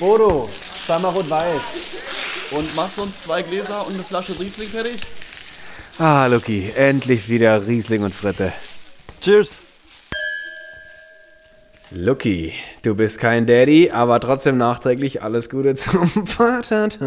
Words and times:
Bodo, 0.00 0.48
zweimal 0.86 1.12
rot-weiß. 1.12 2.52
Und 2.52 2.74
machst 2.74 2.96
du 2.96 3.02
uns 3.02 3.20
zwei 3.22 3.42
Gläser 3.42 3.86
und 3.86 3.94
eine 3.94 4.02
Flasche 4.02 4.32
Riesling 4.40 4.68
fertig? 4.68 4.98
Ah, 5.98 6.26
Lucky, 6.26 6.72
endlich 6.74 7.28
wieder 7.28 7.66
Riesling 7.66 8.02
und 8.02 8.14
Fritte. 8.14 8.52
Cheers. 9.20 9.58
Lucky, 11.92 12.52
du 12.82 12.94
bist 12.94 13.18
kein 13.18 13.46
Daddy, 13.48 13.90
aber 13.90 14.20
trotzdem 14.20 14.56
nachträglich 14.56 15.24
alles 15.24 15.50
Gute 15.50 15.74
zum 15.74 16.06
Vatertag. 16.24 17.00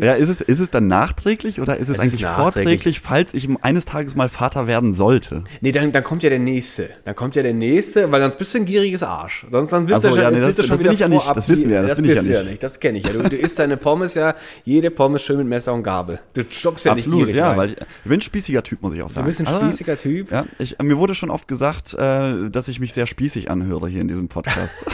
Ja, 0.00 0.12
ist 0.14 0.28
es, 0.28 0.40
ist 0.40 0.60
es 0.60 0.70
dann 0.70 0.86
nachträglich 0.86 1.60
oder 1.60 1.78
ist 1.78 1.88
es, 1.88 1.98
Es 1.98 2.04
ist 2.04 2.12
eigentlich 2.12 2.20
nachträglich. 2.22 2.44
vorträglich, 2.64 3.00
falls 3.00 3.34
ich 3.34 3.48
eines 3.62 3.86
Tages 3.86 4.14
mal 4.14 4.28
Vater 4.28 4.68
werden 4.68 4.92
sollte? 4.92 5.42
Nee, 5.62 5.72
dann, 5.72 5.90
dann 5.90 6.04
kommt 6.04 6.22
ja 6.22 6.30
der 6.30 6.38
Nächste. 6.38 6.90
Dann 7.04 7.16
kommt 7.16 7.34
ja 7.34 7.42
der 7.42 7.54
Nächste, 7.54 8.08
weil 8.12 8.22
sonst 8.22 8.36
bist 8.38 8.54
du 8.54 8.58
ein 8.58 8.66
gieriges 8.66 9.02
Arsch. 9.02 9.44
Sonst 9.50 9.72
dann 9.72 9.88
Ach 9.92 10.00
so, 10.00 10.10
du 10.10 10.14
schon, 10.14 10.22
ja, 10.22 10.30
nee, 10.30 10.40
das- 10.40 10.54
du 10.54 10.62
schon 10.62 10.68
das 10.70 10.78
bin 10.78 10.84
wieder 10.84 10.92
ich 10.92 11.00
ja 11.00 11.08
nicht. 11.08 11.36
Das 11.36 11.48
wissen 11.48 11.68
wir 11.68 11.76
ja, 11.76 11.82
das 11.82 11.98
wie- 11.98 12.02
bin 12.02 12.10
ich 12.12 12.16
ja 12.16 12.22
bist 12.22 12.34
du 12.44 12.44
nicht. 12.50 12.62
Das 12.62 12.78
kenne 12.78 12.98
ich 12.98 13.04
ja. 13.04 13.12
Du, 13.12 13.28
du 13.28 13.36
isst 13.36 13.58
deine 13.58 13.76
Pommes 13.76 14.14
ja, 14.14 14.36
jede 14.64 14.92
Pommes 14.92 15.22
schön 15.22 15.38
mit 15.38 15.48
Messer 15.48 15.74
und 15.74 15.82
Gabel. 15.82 16.20
Du 16.34 16.42
stoppst 16.48 16.84
ja 16.86 16.92
Absolut, 16.92 17.18
nicht 17.18 17.26
gierig 17.26 17.36
ja, 17.38 17.48
rein. 17.48 17.56
weil 17.56 17.66
ich, 17.70 17.76
ich 17.80 18.04
bin 18.04 18.12
ein 18.12 18.20
spießiger 18.22 18.62
Typ, 18.62 18.80
muss 18.80 18.94
ich 18.94 19.02
auch 19.02 19.10
sagen. 19.10 19.26
bist 19.26 19.40
ein 19.40 19.48
Also, 19.48 19.66
spießiger 19.66 19.98
Typ. 19.98 20.30
Ja, 20.30 20.46
ich, 20.60 20.76
mir 20.80 20.98
wurde 20.98 21.16
schon 21.16 21.30
oft 21.30 21.48
gesagt, 21.48 21.94
äh, 21.94 22.48
dass 22.48 22.68
ich 22.68 22.78
mich 22.78 22.92
sehr 22.94 23.06
spießig 23.08 23.50
anhöre 23.50 23.87
hier 23.88 24.00
in 24.00 24.08
diesem 24.08 24.28
Podcast. 24.28 24.76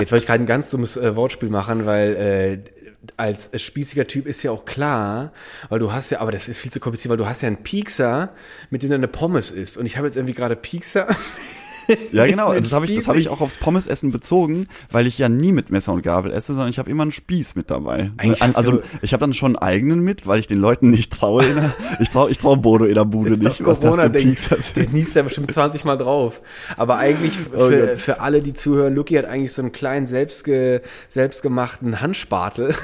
Jetzt 0.00 0.10
wollte 0.10 0.22
ich 0.22 0.26
gerade 0.26 0.42
ein 0.42 0.46
ganz 0.46 0.70
dummes 0.70 0.96
äh, 0.96 1.14
Wortspiel 1.14 1.50
machen, 1.50 1.86
weil 1.86 2.16
äh, 2.16 2.58
als 3.16 3.50
spießiger 3.54 4.06
Typ 4.06 4.26
ist 4.26 4.42
ja 4.42 4.50
auch 4.50 4.64
klar, 4.64 5.32
weil 5.68 5.78
du 5.78 5.92
hast 5.92 6.10
ja, 6.10 6.20
aber 6.20 6.32
das 6.32 6.48
ist 6.48 6.58
viel 6.58 6.72
zu 6.72 6.80
kompliziert, 6.80 7.10
weil 7.10 7.16
du 7.16 7.26
hast 7.26 7.42
ja 7.42 7.48
einen 7.48 7.62
Piekser, 7.62 8.34
mit 8.70 8.82
dem 8.82 8.88
du 8.90 8.94
eine 8.96 9.08
Pommes 9.08 9.50
isst. 9.50 9.76
Und 9.76 9.86
ich 9.86 9.96
habe 9.96 10.06
jetzt 10.06 10.16
irgendwie 10.16 10.34
gerade 10.34 10.56
Piekser. 10.56 11.14
Ja, 12.12 12.26
genau. 12.26 12.52
Das 12.54 12.72
habe 12.72 12.86
ich, 12.86 12.94
das 12.94 13.08
habe 13.08 13.18
ich 13.18 13.28
auch 13.28 13.40
aufs 13.40 13.56
Pommesessen 13.56 14.12
bezogen, 14.12 14.66
weil 14.90 15.06
ich 15.06 15.18
ja 15.18 15.28
nie 15.28 15.52
mit 15.52 15.70
Messer 15.70 15.92
und 15.92 16.02
Gabel 16.02 16.32
esse, 16.32 16.52
sondern 16.54 16.68
ich 16.68 16.78
habe 16.78 16.90
immer 16.90 17.02
einen 17.02 17.12
Spieß 17.12 17.54
mit 17.54 17.70
dabei. 17.70 18.10
Eigentlich 18.16 18.42
also 18.42 18.82
ich 19.02 19.12
habe 19.12 19.20
dann 19.20 19.34
schon 19.34 19.56
einen 19.56 19.62
eigenen 19.62 20.00
mit, 20.00 20.26
weil 20.26 20.38
ich 20.38 20.46
den 20.46 20.58
Leuten 20.60 20.90
nicht 20.90 21.12
traue. 21.12 21.44
Der, 21.44 21.74
ich 22.00 22.10
traue 22.10 22.30
ich 22.30 22.38
trau 22.38 22.56
Bodo 22.56 22.84
in 22.84 22.94
der 22.94 23.04
Bude 23.04 23.30
nicht, 23.30 23.44
das 23.44 23.64
was 23.64 23.80
das 23.80 23.96
für 23.96 24.10
Der 24.10 24.60
sind. 24.60 24.92
niest 24.92 25.16
ja 25.16 25.22
bestimmt 25.22 25.50
20 25.50 25.84
Mal 25.84 25.96
drauf. 25.96 26.40
Aber 26.76 26.96
eigentlich 26.96 27.34
Oh 27.54 27.68
für, 27.68 27.86
Gott. 27.86 27.98
für 27.98 28.20
alle, 28.20 28.40
die 28.40 28.52
zuhören, 28.52 28.94
Lucky 28.94 29.14
hat 29.14 29.26
eigentlich 29.26 29.52
so 29.52 29.62
einen 29.62 29.72
kleinen 29.72 30.06
selbstge, 30.06 30.82
selbstgemachten 31.08 32.00
Handspatel, 32.00 32.74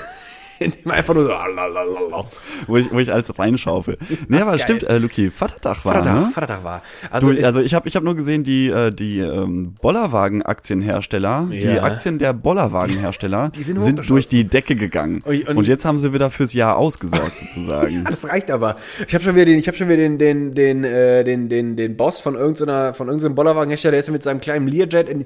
in 0.61 0.73
dem 0.73 0.91
einfach 0.91 1.15
nur 1.15 1.25
so 1.25 1.31
lalalala. 1.31 2.25
Wo 2.67 2.77
ich, 2.77 2.93
wo 2.93 2.99
ich 2.99 3.13
alles 3.13 3.37
reinschaufel. 3.39 3.97
Nee, 4.29 4.39
aber 4.41 4.53
Geil. 4.53 4.61
stimmt, 4.61 4.83
äh, 4.85 4.99
Luki, 4.99 5.31
Vatertag 5.31 5.85
war, 5.85 5.95
Vatertag, 5.95 6.21
ne? 6.27 6.31
Vatertag 6.33 6.63
war. 6.65 6.83
Also, 7.11 7.33
Du, 7.33 7.45
also 7.45 7.61
ich 7.61 7.75
habe 7.75 7.89
ich 7.89 7.97
hab 7.97 8.03
nur 8.05 8.15
gesehen, 8.15 8.45
die, 8.45 8.69
äh, 8.69 8.93
die 8.93 9.21
ähm, 9.21 9.75
Bollerwagen-Aktienhersteller, 9.81 11.49
die 11.51 11.59
Ja. 11.61 11.83
Aktien 11.83 12.19
der 12.19 12.33
Bollerwagen-Hersteller 12.35 13.51
Die 13.55 13.63
sind 13.63 13.81
sind, 13.81 14.09
durch 14.09 14.29
die 14.29 14.45
Decke 14.45 14.77
gegangen. 14.77 15.23
Ui, 15.27 15.45
und- 15.49 15.57
und, 15.57 15.67
jetzt 15.67 15.85
haben 15.85 15.99
sie 15.99 16.13
wieder 16.13 16.31
fürs 16.31 16.53
Jahr 16.53 16.77
ausgesorgt, 16.77 17.33
sozusagen. 17.39 18.05
das 18.11 18.29
reicht 18.29 18.51
aber. 18.51 18.77
Ich 19.09 19.15
habe 19.15 19.25
schon 19.25 19.35
wieder 19.35 19.47
den, 19.47 19.59
ich 19.59 19.67
habe 19.67 19.77
schon 19.77 19.89
wieder 19.89 19.97
den, 19.99 20.19
den, 20.19 20.55
den, 20.55 20.85
äh, 20.85 21.25
den, 21.25 21.49
den, 21.49 21.77
den 21.77 21.97
Boss 21.97 22.21
von 22.21 22.35
irgendeiner, 22.35 22.95
von 22.95 23.07
irgendeinem 23.09 23.35
Bollerwagenhersteller, 23.35 23.93
der 23.93 24.01
ist 24.01 24.11
mit 24.11 24.23
seinem 24.23 24.41
kleinen 24.41 24.67
Learjet 24.67 25.09
in, 25.09 25.25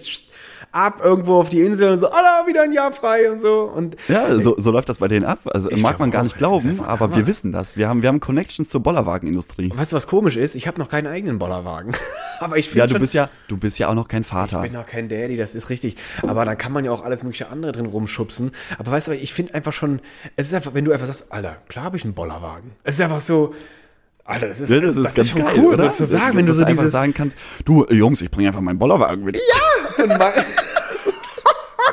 ab 0.72 1.00
irgendwo 1.04 1.34
auf 1.36 1.50
die 1.50 1.60
Insel 1.60 1.92
und 1.92 1.98
so, 2.00 2.08
Allah, 2.08 2.46
wieder 2.46 2.62
ein 2.62 2.72
Jahr 2.72 2.90
frei 2.92 3.30
und 3.30 3.40
so. 3.40 3.62
Und 3.74 3.96
Ja, 4.08 4.34
so, 4.40 4.54
so 4.58 4.70
läuft 4.72 4.88
das 4.88 4.98
bei 4.98 5.08
denen 5.24 5.32
ab. 5.32 5.40
Also 5.52 5.70
Ich 5.70 5.82
mag 5.82 5.98
man 5.98 6.10
gar 6.10 6.22
nicht 6.22 6.32
das 6.34 6.36
ist 6.36 6.38
glauben, 6.38 6.80
aber 6.80 7.06
Hammer. 7.06 7.16
wir 7.16 7.26
wissen 7.26 7.52
das. 7.52 7.76
Wir 7.76 7.88
haben, 7.88 8.02
wir 8.02 8.08
haben 8.08 8.20
Connections 8.20 8.68
zur 8.68 8.82
Bollerwagenindustrie. 8.82 9.72
weißt 9.74 9.92
du, 9.92 9.96
was 9.96 10.06
komisch 10.06 10.36
ist? 10.36 10.54
Ich 10.54 10.66
habe 10.66 10.78
noch 10.78 10.88
keinen 10.88 11.06
eigenen 11.06 11.38
Bollerwagen. 11.38 11.92
aber 12.40 12.56
ich 12.56 12.68
finde 12.68 12.80
Ja, 12.80 12.86
du 12.86 12.92
schon, 12.92 13.00
bist 13.00 13.14
ja, 13.14 13.30
du 13.48 13.56
bist 13.56 13.78
ja 13.78 13.88
auch 13.88 13.94
noch 13.94 14.08
kein 14.08 14.24
Vater. 14.24 14.58
Ich 14.64 14.70
bin 14.70 14.78
noch 14.80 14.86
kein 14.86 15.08
Daddy, 15.08 15.36
das 15.36 15.54
ist 15.54 15.70
richtig. 15.70 15.96
Aber 16.22 16.44
da 16.44 16.54
kann 16.54 16.72
man 16.72 16.84
ja 16.84 16.90
auch 16.92 17.04
alles 17.04 17.22
mögliche 17.22 17.48
andere 17.48 17.72
drin 17.72 17.86
rumschubsen. 17.86 18.52
Aber 18.78 18.90
weißt 18.90 19.08
du, 19.08 19.12
ich 19.16 19.32
finde 19.32 19.54
einfach 19.54 19.72
schon, 19.72 20.00
es 20.36 20.46
ist 20.48 20.54
einfach, 20.54 20.74
wenn 20.74 20.84
du 20.84 20.92
einfach 20.92 21.06
sagst, 21.06 21.32
Alter, 21.32 21.56
klar 21.68 21.84
habe 21.86 21.96
ich 21.96 22.04
einen 22.04 22.14
Bollerwagen. 22.14 22.72
Es 22.84 22.96
ist 22.96 23.00
einfach 23.00 23.20
so, 23.20 23.54
Alter, 24.24 24.48
das 24.48 24.60
ist, 24.60 24.70
Ja, 24.70 24.80
das 24.80 24.96
ist 24.96 25.14
ganz 25.14 25.28
schon 25.30 25.44
geil, 25.44 25.54
cool, 25.58 25.74
oder? 25.74 25.92
so 25.92 26.04
zu 26.04 26.06
sagen, 26.06 26.36
wenn 26.36 26.46
du 26.46 26.54
so 26.54 26.64
dieses, 26.64 26.92
sagen 26.92 27.12
kannst, 27.12 27.36
du 27.66 27.84
äh, 27.84 27.94
Jungs, 27.94 28.22
ich 28.22 28.30
bringe 28.30 28.48
einfach 28.48 28.62
meinen 28.62 28.78
Bollerwagen 28.78 29.22
mit. 29.24 29.38
mal, 30.18 30.32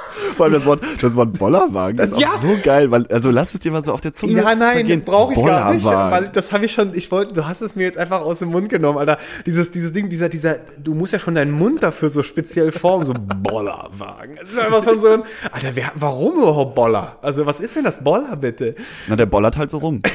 Vor 0.38 0.46
allem 0.46 0.54
das 0.54 0.66
Wort, 0.66 0.82
das 1.02 1.16
Wort 1.16 1.34
Bollerwagen 1.38 1.98
Das- 1.98 2.10
ist 2.10 2.16
auch 2.16 2.22
ja. 2.22 2.30
so 2.42 2.58
geil, 2.64 2.92
weil 2.92 3.06
also 3.08 3.32
lass 3.32 3.54
es 3.54 3.60
dir 3.60 3.72
mal 3.72 3.84
so 3.84 3.92
auf 3.94 4.02
der 4.02 4.14
Zunge 4.14 4.34
ja, 4.34 4.56
nein, 4.56 5.04
brauche 5.04 5.34
ich 5.34 5.44
gar 5.44 5.74
nicht, 5.74 5.84
weil 5.86 6.30
das 6.34 6.52
habe 6.52 6.66
ich 6.66 6.72
schon, 6.74 6.94
ich 6.94 7.12
wollte, 7.12 7.34
du 7.34 7.48
hast 7.48 7.62
es 7.62 7.76
mir 7.76 7.84
jetzt 7.84 7.98
einfach 7.98 8.22
aus 8.22 8.40
dem 8.40 8.50
Mund 8.50 8.70
genommen, 8.70 8.98
Alter. 8.98 9.18
Dieses, 9.46 9.72
dieses 9.72 9.92
Ding, 9.92 10.10
dieser, 10.10 10.30
dieser, 10.30 10.58
du 10.78 10.94
musst 10.94 11.14
ja 11.14 11.20
schon 11.20 11.36
deinen 11.36 11.52
Mund 11.52 11.84
dafür 11.84 12.10
so 12.10 12.24
speziell 12.24 12.72
formen, 12.72 13.06
so 13.06 13.14
Bollerwagen. 13.44 14.38
Es 14.42 14.52
ist 14.52 14.60
einfach 14.60 14.84
schon 14.84 15.02
so 15.02 15.08
ein, 15.08 15.24
Alter, 15.52 15.70
wer, 15.76 15.92
warum 15.96 16.36
überhaupt 16.40 16.76
Boller? 16.76 17.18
Also, 17.22 17.46
was 17.46 17.60
ist 17.60 17.76
denn 17.76 17.84
das 17.84 18.04
Boller, 18.04 18.36
bitte? 18.36 18.76
Na, 19.08 19.16
der 19.16 19.26
bollert 19.26 19.58
halt 19.58 19.72
so 19.72 19.78
rum. 19.78 20.02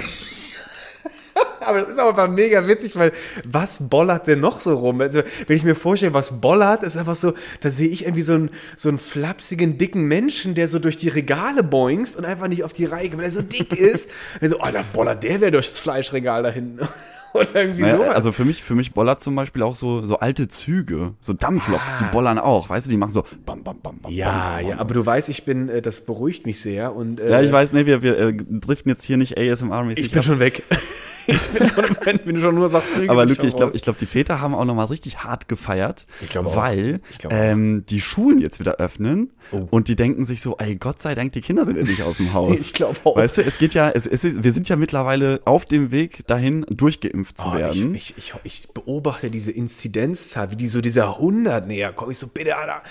Aber 1.67 1.81
das 1.81 1.91
ist 1.91 1.99
aber 1.99 2.29
mega 2.29 2.67
witzig, 2.67 2.97
weil 2.97 3.13
was 3.45 3.79
bollert 3.81 4.27
denn 4.27 4.41
noch 4.41 4.61
so 4.61 4.75
rum? 4.75 5.01
Also, 5.01 5.23
wenn 5.47 5.57
ich 5.57 5.65
mir 5.65 5.75
vorstelle, 5.75 6.15
was 6.15 6.41
bollert, 6.41 6.83
ist 6.83 6.97
einfach 6.97 7.17
so, 7.17 7.35
da 7.61 7.71
sehe 7.71 7.89
ich 7.89 8.03
irgendwie 8.05 8.23
so 8.23 8.35
einen, 8.35 8.51
so 8.77 8.89
einen 8.89 8.99
flapsigen, 8.99 9.79
dicken 9.79 10.03
Menschen, 10.03 10.55
der 10.55 10.69
so 10.69 10.79
durch 10.79 10.97
die 10.97 11.09
Regale 11.09 11.63
boingst 11.63 12.17
und 12.17 12.25
einfach 12.25 12.49
nicht 12.49 12.65
auf 12.65 12.73
die 12.73 12.85
Reihe 12.85 13.07
weil 13.17 13.25
er 13.25 13.31
so 13.31 13.43
dick 13.43 13.73
ist. 13.73 14.11
Also, 14.41 14.59
oh, 14.61 14.71
der 14.71 14.85
bollert, 14.93 15.23
der 15.23 15.41
wäre 15.41 15.51
durchs 15.51 15.79
Fleischregal 15.79 16.43
da 16.43 16.51
hinten. 16.51 16.87
Oder 17.37 17.55
irgendwie 17.55 17.83
Naja, 17.83 17.97
sowas. 17.97 18.15
also 18.15 18.33
für 18.33 18.45
mich, 18.45 18.63
für 18.63 18.75
mich 18.75 18.93
bollert 18.93 19.23
zum 19.23 19.35
Beispiel 19.35 19.63
auch 19.63 19.77
so, 19.77 20.05
so 20.07 20.19
alte 20.19 20.49
Züge, 20.49 21.15
so 21.21 21.33
Dampfloks, 21.33 21.97
die 22.01 22.05
bollern 22.13 22.39
auch, 22.39 22.69
weißt 22.69 22.87
du, 22.87 22.91
die 22.91 22.97
machen 22.97 23.13
so 23.13 23.25
bam, 23.45 23.63
bam, 23.63 23.79
bam, 23.83 23.99
bam, 23.99 24.11
Ah. 24.11 24.15
ja, 24.15 24.27
bam, 24.31 24.61
bam, 24.63 24.69
ja, 24.71 24.79
aber 24.79 24.95
du 24.95 25.05
weißt, 25.07 25.29
ich 25.29 25.45
bin, 25.45 25.69
äh, 25.69 25.83
das 25.83 26.01
beruhigt 26.03 26.47
mich 26.47 26.61
sehr 26.61 26.95
und 26.95 27.21
äh, 27.21 27.31
Ja, 27.31 27.41
ich 27.43 27.53
weiß, 27.53 27.73
ne, 27.73 27.87
wir, 27.87 28.03
wir 28.03 28.19
äh, 28.19 28.37
driften 28.37 28.91
jetzt 28.91 29.05
hier 29.05 29.17
nicht 29.17 29.37
ASMR-mäßig 29.39 29.99
ich 29.99 30.11
bin 30.11 30.19
ab. 30.21 30.25
schon 30.25 30.41
weg. 30.41 30.63
ich 31.27 31.41
bin 31.41 31.67
schon, 31.69 32.35
du 32.37 32.41
schon 32.41 32.55
nur 32.55 32.69
sagst, 32.69 32.95
Züge, 32.95 33.11
Aber 33.11 33.23
schon 33.29 33.45
ich 33.49 33.57
glaube, 33.57 33.75
ich 33.77 33.83
glaub, 33.83 33.99
die 33.99 34.07
Väter 34.07 34.41
haben 34.41 34.55
auch 34.55 34.65
nochmal 34.65 34.87
richtig 34.87 35.19
hart 35.25 35.49
gefeiert, 35.49 36.07
Ich 36.23 36.29
glaube 36.31 36.49
auch. 36.51 36.57
weil 36.57 37.01
Ich 37.11 37.19
glaube 37.19 37.35
ähm, 37.35 37.85
die 37.89 38.01
Schulen 38.01 38.41
jetzt 38.41 38.61
wieder 38.61 38.77
öffnen 38.77 39.31
Oh. 39.53 39.65
und 39.71 39.87
die 39.87 39.95
denken 39.95 40.25
sich 40.25 40.43
so, 40.43 40.57
ey, 40.59 40.75
Gott 40.75 41.01
sei 41.01 41.15
Dank, 41.15 41.31
die 41.31 41.41
Kinder 41.41 41.65
sind 41.67 41.77
endlich 41.79 42.03
aus 42.03 42.17
dem 42.17 42.33
Haus. 42.35 42.61
Ich 42.61 42.73
glaube 42.73 42.97
auch. 43.05 43.17
Weißt 43.17 43.39
du, 43.39 43.43
es 43.43 43.59
geht 43.59 43.75
ja, 43.75 43.91
es, 43.91 44.05
es 44.07 44.25
ist, 44.25 44.43
wir 44.43 44.51
sind 44.51 44.69
ja 44.69 44.75
mittlerweile 44.75 45.41
auf 45.45 45.65
dem 45.65 45.93
Weg 45.93 46.27
dahin, 46.27 46.65
durchgeimpft 46.69 47.26
zu 47.35 47.47
Oh, 47.49 47.55
werden. 47.57 47.95
Ich, 47.95 48.15
ich, 48.17 48.33
ich, 48.45 48.61
ich 48.63 48.69
beobachte 48.73 49.31
diese 49.31 49.53
Inzidenzzahl, 49.53 50.51
wie 50.51 50.57
die 50.57 50.67
so 50.69 50.81
dieser 50.81 51.17
100 51.17 51.67
näher 51.67 51.93
kommt. 51.93 52.13
Ich 52.13 52.19
so, 52.19 52.29
bitte, 52.29 52.57
Alter, 52.57 52.83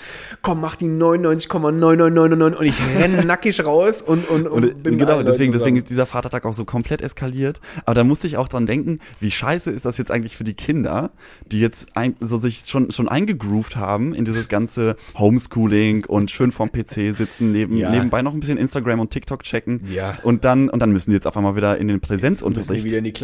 komm, 0.42 0.60
mach 0.60 0.76
die 0.76 0.86
99,9999 0.86 2.54
und 2.56 2.64
ich 2.66 2.74
renne 2.98 3.24
nackig 3.26 3.64
raus 3.64 4.02
und, 4.02 4.28
und, 4.28 4.46
und, 4.46 4.64
Und, 4.64 4.82
bin 4.82 4.98
genau, 4.98 5.22
deswegen, 5.22 5.52
deswegen 5.52 5.76
ist 5.76 5.90
dieser 5.90 6.06
Vatertag 6.06 6.44
auch 6.44 6.54
so 6.54 6.64
komplett 6.64 7.00
eskaliert. 7.00 7.60
Aber 7.84 7.94
da 7.94 8.04
musste 8.04 8.26
ich 8.26 8.36
auch 8.36 8.48
dran 8.48 8.66
denken, 8.66 9.00
wie 9.20 9.30
scheiße 9.30 9.70
ist 9.70 9.84
das 9.84 9.98
jetzt 9.98 10.10
eigentlich 10.10 10.36
für 10.36 10.44
die 10.44 10.54
Kinder, 10.54 11.10
die 11.50 11.60
jetzt 11.60 11.88
ein, 11.96 12.16
so 12.20 12.38
sich 12.38 12.60
schon, 12.66 12.90
schon 12.90 13.08
eingegroovt 13.08 13.76
haben 13.76 14.14
in 14.14 14.24
dieses 14.24 14.48
ganze 14.48 14.96
Homeschooling 15.18 16.04
und 16.06 16.30
schön 16.30 16.52
vorm 16.52 16.70
PC 16.72 17.16
sitzen, 17.16 17.52
neben, 17.52 17.76
Ja. 17.76 17.90
nebenbei 17.90 18.22
noch 18.22 18.34
ein 18.34 18.40
bisschen 18.40 18.58
Instagram 18.58 19.00
und 19.00 19.10
TikTok 19.10 19.42
checken. 19.42 19.82
Ja. 19.92 20.18
Und 20.22 20.44
dann, 20.44 20.68
und 20.68 20.80
dann 20.80 20.92
müssen 20.92 21.10
die 21.10 21.14
jetzt 21.14 21.26
auf 21.26 21.36
einmal 21.36 21.56
wieder 21.56 21.78
in 21.78 21.88
den 21.88 21.96
Müssen 21.96 22.00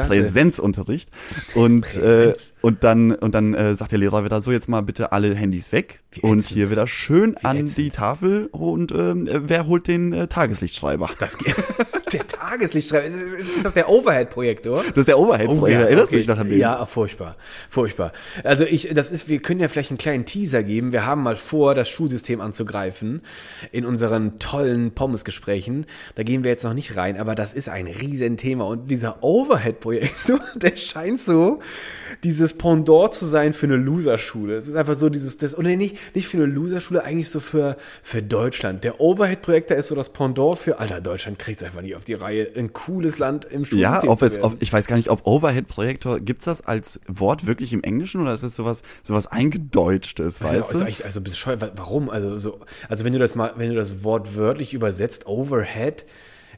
Präsenzunterricht. 0.09 1.01
Präsenzunterricht. 1.10 2.52
Und, 2.62 2.62
äh, 2.62 2.66
und 2.66 2.84
dann, 2.84 3.12
und 3.12 3.34
dann 3.34 3.54
äh, 3.54 3.74
sagt 3.74 3.92
der 3.92 3.98
Lehrer 3.98 4.24
wieder 4.24 4.40
so, 4.42 4.52
jetzt 4.52 4.68
mal 4.68 4.82
bitte 4.82 5.12
alle 5.12 5.34
Handys 5.34 5.72
weg. 5.72 6.00
Wie 6.10 6.20
und 6.20 6.38
ätzend. 6.40 6.56
hier 6.56 6.70
wieder 6.70 6.86
schön 6.86 7.36
an 7.38 7.58
ätzend. 7.58 7.78
die 7.78 7.90
Tafel 7.90 8.48
und 8.52 8.92
ähm, 8.92 9.28
wer 9.30 9.66
holt 9.66 9.86
den 9.88 10.12
äh, 10.12 10.28
Tageslichtschreiber? 10.28 11.10
Das 11.18 11.38
geht. 11.38 11.54
Der 12.12 12.27
Tageslichtstreifen, 12.27 13.21
ist, 13.21 13.33
ist, 13.33 13.56
ist 13.56 13.65
das 13.65 13.75
der 13.75 13.89
Overhead-Projektor? 13.89 14.84
Das 14.89 14.97
ist 14.97 15.09
der 15.09 15.19
Overhead. 15.19 15.49
Oh, 15.49 15.67
Erinnerst 15.67 16.12
du 16.12 16.17
okay. 16.17 16.17
dich 16.19 16.28
noch 16.28 16.39
an 16.39 16.49
den? 16.49 16.59
Ja, 16.59 16.84
furchtbar. 16.87 17.37
Furchtbar. 17.71 18.12
Also 18.45 18.65
ich, 18.65 18.91
das 18.93 19.11
ist, 19.11 19.28
wir 19.28 19.41
können 19.41 19.61
ja 19.61 19.69
vielleicht 19.69 19.91
einen 19.91 19.99
kleinen 19.99 20.25
Teaser 20.25 20.62
geben. 20.62 20.93
Wir 20.93 21.06
haben 21.06 21.23
mal 21.23 21.37
vor, 21.37 21.75
das 21.75 21.89
Schulsystem 21.89 22.41
anzugreifen 22.41 23.23
in 23.71 23.84
unseren 23.84 24.38
tollen 24.38 24.93
Pommes-Gesprächen. 24.93 25.87
Da 26.14 26.23
gehen 26.23 26.44
wir 26.44 26.50
jetzt 26.50 26.64
noch 26.64 26.75
nicht 26.75 26.97
rein, 26.97 27.19
aber 27.19 27.35
das 27.35 27.53
ist 27.53 27.69
ein 27.69 27.87
Riesenthema. 27.87 28.65
Und 28.65 28.91
dieser 28.91 29.23
Overhead-Projektor, 29.23 30.41
der 30.55 30.76
scheint 30.76 31.20
so 31.20 31.61
dieses 32.23 32.55
Pendant 32.55 33.15
zu 33.15 33.26
sein 33.26 33.53
für 33.53 33.67
eine 33.67 33.76
Loser-Schule. 33.76 34.56
Es 34.56 34.69
ist 34.69 34.75
einfach 34.75 34.94
so 34.94 35.08
dieses, 35.08 35.38
das, 35.38 35.56
oder 35.56 35.75
nicht, 35.76 36.15
nicht 36.15 36.29
für 36.29 36.38
eine 36.38 36.47
Loser-Schule, 36.47 37.05
eigentlich 37.05 37.31
so 37.31 37.41
für, 37.41 37.76
für 38.03 38.23
Deutschland. 38.23 38.85
Der 38.85 39.00
Overhead-Projektor 39.00 39.76
ist 39.76 39.88
so 39.88 39.94
das 39.94 40.11
Pendant 40.11 40.58
für, 40.58 40.79
Alter, 40.79 41.00
Deutschland 41.00 41.38
kriegt 41.38 41.61
es 41.61 41.67
einfach 41.67 41.82
nicht 41.82 41.97
auf 41.97 42.01
die 42.04 42.14
Reihe. 42.14 42.49
Ein 42.56 42.72
cooles 42.72 43.19
Land 43.19 43.44
im 43.44 43.64
Schulsystem 43.64 43.78
Ja, 43.81 44.02
ob 44.10 44.22
es, 44.22 44.43
ob, 44.43 44.56
ich 44.60 44.72
weiß 44.72 44.87
gar 44.87 44.96
nicht, 44.96 45.10
ob 45.10 45.26
Overhead-Projektor, 45.26 46.20
gibt's 46.20 46.44
das 46.46 46.60
als 46.60 47.00
Wort 47.06 47.46
wirklich 47.46 47.72
im 47.72 47.82
Englischen 47.82 48.20
oder 48.20 48.32
ist 48.34 48.43
es 48.43 48.56
sowas, 48.56 48.82
sowas 49.02 49.26
eingedeutschtes, 49.26 50.43
Also, 50.43 50.54
weißt 50.54 50.64
also, 50.69 50.78
du? 50.81 50.84
eigentlich- 50.84 51.04
also 51.04 51.20
bescheuert, 51.20 51.60
wa- 51.60 51.72
warum? 51.76 52.10
Also, 52.10 52.37
so, 52.38 52.60
also 52.88 53.04
wenn 53.04 53.12
du 53.12 53.19
das 53.19 53.34
mal, 53.34 53.52
wenn 53.56 53.70
du 53.70 53.76
das 53.76 54.04
Wort 54.04 54.37
wörtlich 54.37 54.75
übersetzt, 54.75 55.26
Overhead, 55.26 56.04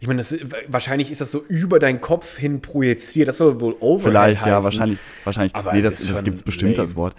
ich 0.00 0.08
meine, 0.08 0.18
das, 0.18 0.34
wahrscheinlich 0.68 1.10
ist 1.10 1.20
das 1.20 1.30
so 1.30 1.42
über 1.48 1.78
deinen 1.78 2.00
Kopf 2.00 2.36
hin 2.36 2.60
projiziert. 2.60 3.28
Das 3.28 3.38
soll 3.38 3.60
wohl 3.60 3.76
Overhead 3.80 4.10
Vielleicht, 4.10 4.40
ja, 4.46 4.56
heißen. 4.56 4.64
wahrscheinlich, 4.64 4.98
wahrscheinlich. 5.22 5.54
Aber 5.54 5.72
nee, 5.72 5.78
es 5.78 5.84
das, 6.00 6.06
das 6.08 6.24
gibt's 6.24 6.42
bestimmt, 6.42 6.76
lame. 6.76 6.86
das 6.88 6.96
Wort. 6.96 7.14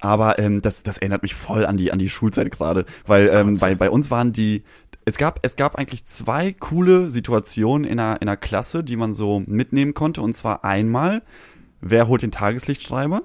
Aber 0.00 0.38
ähm, 0.38 0.62
das, 0.62 0.84
das 0.84 0.98
erinnert 0.98 1.22
mich 1.22 1.34
voll 1.34 1.66
an 1.66 1.76
die, 1.76 1.90
an 1.90 1.98
die 1.98 2.08
Schulzeit 2.08 2.52
gerade, 2.52 2.84
weil 3.06 3.28
ähm, 3.32 3.56
bei, 3.56 3.74
bei 3.74 3.90
uns 3.90 4.12
waren 4.12 4.32
die, 4.32 4.62
es 5.08 5.16
gab, 5.16 5.40
es 5.42 5.56
gab 5.56 5.76
eigentlich 5.76 6.04
zwei 6.06 6.52
coole 6.52 7.10
Situationen 7.10 7.84
in 7.84 7.98
einer, 7.98 8.20
in 8.20 8.28
einer 8.28 8.36
Klasse, 8.36 8.84
die 8.84 8.96
man 8.96 9.14
so 9.14 9.42
mitnehmen 9.46 9.94
konnte. 9.94 10.20
Und 10.20 10.36
zwar 10.36 10.64
einmal, 10.64 11.22
wer 11.80 12.08
holt 12.08 12.22
den 12.22 12.30
Tageslichtschreiber? 12.30 13.22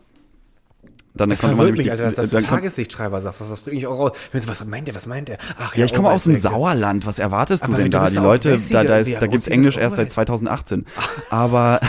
Dann 1.16 1.30
Das 1.30 1.42
konnte 1.42 1.58
man 1.58 1.66
nämlich 1.68 1.86
mich, 1.86 1.92
Alter, 1.92 2.06
dass, 2.06 2.16
dass 2.16 2.30
du 2.30 2.42
Tageslichtschreiber 2.42 3.22
sagst. 3.22 3.42
Das, 3.42 3.50
das 3.50 3.62
bringt 3.62 3.76
mich 3.76 3.86
auch 3.86 4.00
raus. 4.00 4.12
Was 4.32 4.66
meint 4.66 4.88
der? 4.88 4.96
Was 4.96 5.06
meint 5.06 5.28
der? 5.28 5.38
Ach 5.60 5.76
ja, 5.76 5.86
ich 5.86 5.94
komme 5.94 6.10
aus 6.10 6.24
dem. 6.24 6.36
Sauerland. 6.36 7.06
Was 7.06 7.20
erwartest 7.20 7.64
du 7.64 7.68
Aber 7.68 7.78
denn 7.78 7.92
du 7.92 7.98
da? 7.98 8.08
Die 8.08 8.16
Leute, 8.16 8.58
da, 8.72 8.84
da, 8.84 8.98
ist, 8.98 9.14
da 9.14 9.20
groß 9.20 9.30
gibt's 9.30 9.48
Englisch 9.48 9.78
erst 9.78 9.98
seit 9.98 10.08
Overhead? 10.08 10.40
2018. 10.42 10.86
Aber 11.30 11.82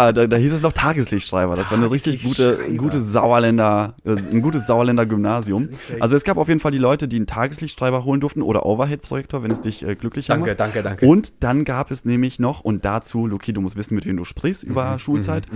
ah, 0.00 0.12
da, 0.12 0.26
da 0.26 0.36
hieß 0.36 0.52
es 0.52 0.62
noch 0.62 0.72
Tageslichtschreiber. 0.72 1.56
Das 1.56 1.70
war 1.70 1.78
eine 1.78 1.90
richtig 1.90 2.22
gute, 2.22 2.58
gute 2.76 3.00
Sauerländer, 3.00 3.94
äh, 4.04 4.10
ein 4.16 4.42
gutes 4.42 4.66
Sauerländer 4.66 5.06
Gymnasium. 5.06 5.68
Also 6.00 6.16
es 6.16 6.24
gab 6.24 6.36
auf 6.36 6.48
jeden 6.48 6.60
Fall 6.60 6.72
die 6.72 6.78
Leute, 6.78 7.08
die 7.08 7.16
einen 7.16 7.26
Tageslichtschreiber 7.26 8.04
holen 8.04 8.20
durften 8.20 8.42
oder 8.42 8.66
Overhead-Projektor, 8.66 9.42
wenn 9.42 9.50
es 9.50 9.60
dich 9.60 9.82
äh, 9.86 9.94
glücklicher 9.94 10.34
Danke, 10.34 10.50
macht. 10.50 10.60
danke, 10.60 10.82
danke. 10.82 11.06
Und 11.06 11.42
dann 11.42 11.64
gab 11.64 11.90
es 11.90 12.04
nämlich 12.04 12.38
noch, 12.38 12.60
und 12.60 12.84
dazu, 12.84 13.26
Luki, 13.26 13.52
du 13.52 13.60
musst 13.60 13.76
wissen, 13.76 13.94
mit 13.94 14.06
wem 14.06 14.16
du 14.16 14.24
sprichst 14.24 14.64
Mhm, 14.64 14.70
über 14.72 14.98
Schulzeit. 14.98 15.46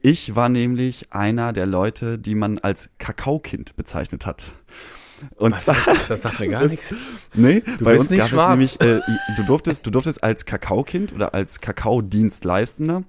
Ich 0.00 0.36
war 0.36 0.48
nämlich 0.48 1.06
einer 1.10 1.52
der 1.52 1.66
Leute, 1.66 2.18
die 2.18 2.34
man 2.36 2.58
als 2.58 2.88
Kakaokind 2.98 3.74
bezeichnet 3.76 4.26
hat. 4.26 4.52
Und 5.34 5.50
Was, 5.52 5.64
zwar, 5.64 5.74
das, 5.84 6.06
das 6.06 6.22
sagt 6.22 6.38
mir 6.38 6.46
gar 6.48 6.64
nichts. 6.68 6.94
nee, 7.34 7.60
bei 7.80 7.92
bist 7.94 8.02
uns 8.02 8.10
nicht 8.10 8.20
gab 8.20 8.28
schwarz. 8.28 8.62
es 8.64 8.78
nämlich, 8.78 8.80
äh, 8.80 9.00
du 9.36 9.42
durftest, 9.44 9.84
du 9.84 9.90
durftest 9.90 10.22
als 10.22 10.44
Kakaokind 10.44 11.12
oder 11.12 11.34
als 11.34 11.60
Kakaodienstleistender 11.60 13.02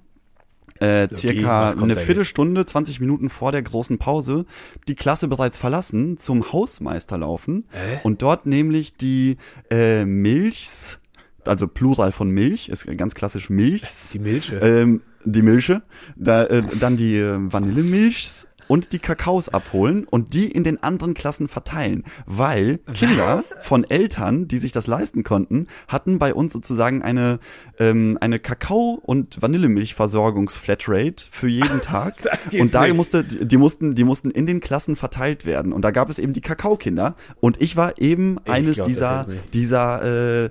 äh, 0.78 1.08
circa 1.14 1.66
was 1.68 1.76
kommt 1.76 1.90
eine 1.92 1.96
Viertelstunde, 2.00 2.64
20 2.64 3.00
Minuten 3.00 3.28
vor 3.30 3.52
der 3.52 3.62
großen 3.62 3.98
Pause 3.98 4.46
die 4.88 4.94
Klasse 4.94 5.28
bereits 5.28 5.58
verlassen, 5.58 6.16
zum 6.18 6.52
Hausmeister 6.52 7.18
laufen 7.18 7.64
Äh? 7.72 7.98
und 8.04 8.22
dort 8.22 8.46
nämlich 8.46 8.94
die 8.94 9.36
äh, 9.70 10.04
Milchs, 10.04 11.00
also 11.44 11.66
Plural 11.68 12.12
von 12.12 12.30
Milch, 12.30 12.68
ist 12.68 12.86
ganz 12.96 13.14
klassisch 13.14 13.50
Milchs, 13.50 14.10
Die 14.10 14.18
Milche. 14.18 14.56
ähm, 14.58 15.02
die 15.24 15.42
Milche, 15.42 15.82
da, 16.16 16.44
äh, 16.44 16.62
dann 16.78 16.96
die 16.96 17.16
äh, 17.16 17.34
Vanillemilchs 17.36 18.46
und 18.70 18.92
die 18.92 19.00
Kakaos 19.00 19.48
abholen 19.48 20.06
und 20.08 20.32
die 20.32 20.48
in 20.48 20.62
den 20.62 20.80
anderen 20.80 21.12
Klassen 21.12 21.48
verteilen, 21.48 22.04
weil 22.26 22.78
Kinder 22.94 23.42
von 23.62 23.82
Eltern, 23.82 24.46
die 24.46 24.58
sich 24.58 24.70
das 24.70 24.86
leisten 24.86 25.24
konnten, 25.24 25.66
hatten 25.88 26.20
bei 26.20 26.32
uns 26.32 26.52
sozusagen 26.52 27.02
eine 27.02 27.40
ähm, 27.80 28.16
eine 28.20 28.38
Kakao- 28.38 29.00
und 29.02 29.42
Vanillemilch-Versorgungs-Flatrate 29.42 31.24
für 31.32 31.48
jeden 31.48 31.80
Tag. 31.82 32.14
Und 32.56 32.72
da 32.72 32.84
nicht. 32.84 32.94
musste 32.94 33.24
die 33.24 33.56
mussten 33.56 33.96
die 33.96 34.04
mussten 34.04 34.30
in 34.30 34.46
den 34.46 34.60
Klassen 34.60 34.94
verteilt 34.94 35.44
werden. 35.44 35.72
Und 35.72 35.82
da 35.82 35.90
gab 35.90 36.08
es 36.08 36.20
eben 36.20 36.32
die 36.32 36.40
Kakaokinder. 36.40 37.16
Und 37.40 37.60
ich 37.60 37.74
war 37.74 37.98
eben 37.98 38.38
eines 38.46 38.76
glaub, 38.76 38.86
dieser 38.86 39.26
dieser 39.52 40.44
äh, 40.44 40.44
äh, 40.44 40.50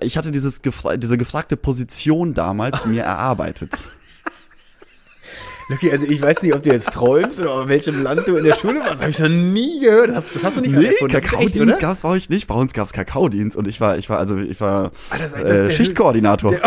ich 0.00 0.16
hatte 0.16 0.30
dieses 0.30 0.62
diese 0.62 1.18
gefragte 1.18 1.58
Position 1.58 2.32
damals 2.32 2.86
mir 2.86 3.02
erarbeitet. 3.02 3.72
Lucky, 5.72 5.90
also 5.90 6.04
ich 6.04 6.20
weiß 6.22 6.42
nicht, 6.42 6.54
ob 6.54 6.62
du 6.62 6.70
jetzt 6.70 6.92
träumst 6.92 7.40
oder 7.40 7.62
in 7.62 7.68
welchem 7.68 8.02
Land 8.02 8.26
du 8.26 8.36
in 8.36 8.44
der 8.44 8.54
Schule 8.54 8.80
warst. 8.80 9.00
Habe 9.00 9.10
ich 9.10 9.18
noch 9.18 9.28
nie 9.28 9.80
gehört. 9.80 10.10
Das, 10.10 10.26
das 10.32 10.42
hast 10.44 10.56
du 10.58 10.60
nicht 10.60 10.72
Nee, 10.76 10.86
erfunden. 10.86 11.12
Das 11.14 11.22
Kakaodienst 11.24 11.60
oder? 11.60 11.76
gab's 11.78 12.00
bei 12.02 12.08
euch 12.10 12.28
nicht. 12.28 12.46
Bei 12.46 12.54
uns 12.54 12.72
gab's 12.72 12.92
Kakaodienst 12.92 13.56
und 13.56 13.66
ich 13.68 13.80
war, 13.80 13.96
ich 13.98 14.08
war, 14.10 14.18
also 14.18 14.36
ich 14.38 14.60
war 14.60 14.92
Ah, 15.10 15.18
das- 15.18 15.32
das- 15.32 15.40
äh, 15.40 15.44
der- 15.66 15.70
Schichtkoordinator. 15.70 16.54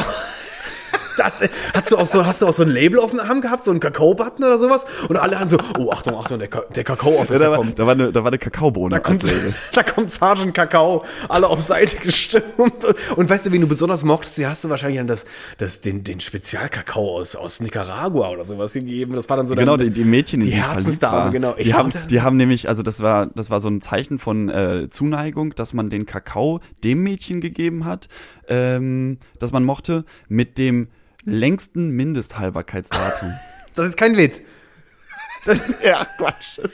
Das, 1.18 1.40
hast 1.74 1.92
du 1.92 1.98
auch 1.98 2.08
so, 2.08 2.26
hast 2.26 2.42
du 2.42 2.48
auch 2.48 2.54
so 2.54 2.64
ein 2.64 2.70
Label 2.70 3.00
auf 3.00 3.12
dem 3.12 3.20
Arm 3.20 3.42
gehabt, 3.42 3.64
so 3.64 3.72
einen 3.72 3.80
Kakao-Button 3.80 4.44
oder 4.44 4.60
sowas? 4.60 4.86
Und 5.08 5.18
alle 5.18 5.40
haben 5.40 5.48
so, 5.48 5.58
oh, 5.80 5.92
Achtung, 5.92 6.16
Achtung, 6.18 6.40
der, 6.40 6.48
Ka 6.48 6.62
der 6.70 6.78
Ja, 6.78 6.84
Kakao-Officer 6.84 7.40
da, 7.40 7.52
war, 7.52 7.58
kommt. 7.58 7.80
da, 7.80 7.86
war 7.86 7.94
eine, 7.94 8.12
da 8.12 8.22
war 8.24 8.28
eine 8.30 8.38
Kakaobohne 8.38 8.90
Da 8.96 9.00
kommt, 9.00 9.24
da 9.74 9.84
kommt 9.84 10.10
Sergeant 10.12 10.54
Kakao, 10.54 11.06
alle 11.30 11.48
auf 11.48 11.62
Seite 11.62 11.98
gestürmt. 11.98 12.86
Und, 13.16 13.30
weißt 13.30 13.46
du, 13.46 13.52
wen 13.52 13.62
du 13.62 13.68
besonders 13.68 14.04
mochtest? 14.04 14.38
Die 14.38 14.48
hast 14.48 14.64
du 14.64 14.70
wahrscheinlich 14.70 15.00
an 15.00 15.08
das, 15.08 15.26
das, 15.58 15.82
den, 15.82 16.04
den 16.04 16.20
Spezialkakao 16.20 17.18
aus, 17.18 17.36
aus 17.36 17.60
Nicaragua 17.60 18.30
oder 18.30 18.46
sowas 18.46 18.74
gegeben. 18.74 19.14
Das 19.14 19.30
war 19.30 19.38
dann 19.38 19.48
so 19.48 19.56
Genau, 19.56 19.78
dein- 19.78 19.88
die, 19.88 19.94
die 19.94 20.04
Mädchen, 20.04 20.42
in 20.42 20.48
die 20.48 20.54
die, 20.54 20.62
Herzensdame, 20.62 21.18
war. 21.18 21.32
genau. 21.32 21.54
Ich 21.58 21.66
Die 21.68 21.74
haben, 21.74 21.92
die 22.10 22.22
haben 22.22 22.38
nämlich, 22.38 22.68
also 22.70 22.84
das 22.84 23.02
war, 23.02 23.28
das 23.28 23.50
war 23.50 23.60
so 23.60 23.68
ein 23.70 23.82
Zeichen 23.82 24.20
von 24.20 24.50
äh, 24.50 24.90
Zuneigung, 24.90 25.54
dass 25.56 25.74
man 25.74 25.90
den 25.90 26.06
Kakao 26.06 26.60
dem 26.84 27.04
Mädchen 27.04 27.42
gegeben 27.42 27.86
hat, 27.86 28.08
ähm, 28.48 29.18
das 29.40 29.52
man 29.52 29.64
mochte, 29.64 30.06
mit 30.28 30.58
dem 30.58 30.88
längsten 31.26 31.92
Mindesthaltbarkeitsdatum. 31.92 33.34
Das 33.76 33.90
ist 33.90 33.98
kein 33.98 34.16
Witz. 34.16 34.40
ja, 35.84 36.08
Quatsch. 36.18 36.62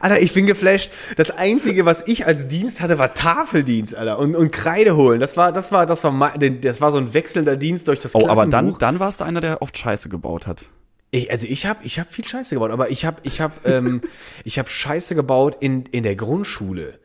Alter, 0.00 0.20
ich 0.20 0.34
bin 0.34 0.46
geflasht. 0.46 0.90
Das 1.16 1.30
Einzige, 1.30 1.86
was 1.86 2.02
ich 2.06 2.26
als 2.26 2.48
Dienst 2.48 2.80
hatte, 2.80 2.98
war 2.98 3.14
Tafeldienst, 3.14 3.94
Alter. 3.94 4.18
Und, 4.18 4.34
und 4.34 4.50
Kreide 4.50 4.96
holen. 4.96 5.20
Das 5.20 5.36
war, 5.36 5.52
das 5.52 5.70
war, 5.72 5.86
das 5.86 6.02
war, 6.04 6.36
das 6.36 6.80
war 6.80 6.90
so 6.90 6.98
ein 6.98 7.14
wechselnder 7.14 7.56
Dienst 7.56 7.86
durch 7.88 8.00
das 8.00 8.16
Oh, 8.16 8.28
aber 8.28 8.46
dann, 8.46 8.76
dann 8.78 9.00
warst 9.00 9.20
du 9.20 9.24
einer, 9.24 9.40
der 9.40 9.62
oft 9.62 9.78
Scheiße 9.78 10.08
gebaut 10.08 10.46
hat. 10.46 10.66
Ich, 11.12 11.30
also 11.30 11.46
ich 11.46 11.66
habe 11.66 11.80
ich 11.84 11.98
hab 11.98 12.12
viel 12.12 12.26
Scheiße 12.26 12.56
gebaut, 12.56 12.72
aber 12.72 12.90
ich 12.90 13.04
habe 13.04 13.18
ich 13.22 13.40
hab, 13.40 13.66
ähm, 13.66 14.00
ich 14.44 14.58
hab 14.58 14.68
Scheiße 14.68 15.14
gebaut 15.14 15.56
in, 15.60 15.86
in 15.86 16.02
der 16.02 16.16
Grundschule. 16.16 16.98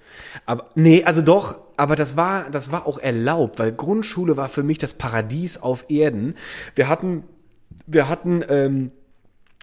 Aber 0.46 0.72
nee, 0.76 1.04
also 1.04 1.22
doch, 1.22 1.58
aber 1.82 1.96
das 1.96 2.16
war 2.16 2.52
das 2.52 2.72
war 2.72 2.86
auch 2.86 3.00
erlaubt, 3.00 3.58
weil 3.58 3.72
Grundschule 3.72 4.38
war 4.38 4.50
für 4.50 4.62
mich 4.62 4.78
das 4.78 4.94
Paradies 4.94 5.58
auf 5.58 5.86
Erden. 5.90 6.36
Wir 6.76 6.88
hatten 6.88 7.24
wir 7.88 8.08
hatten 8.08 8.44
ähm, 8.48 8.92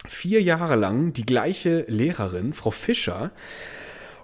vier 0.05 0.41
Jahre 0.41 0.75
lang 0.75 1.13
die 1.13 1.25
gleiche 1.25 1.85
Lehrerin, 1.87 2.51
Frau 2.51 2.71
Fischer. 2.71 3.31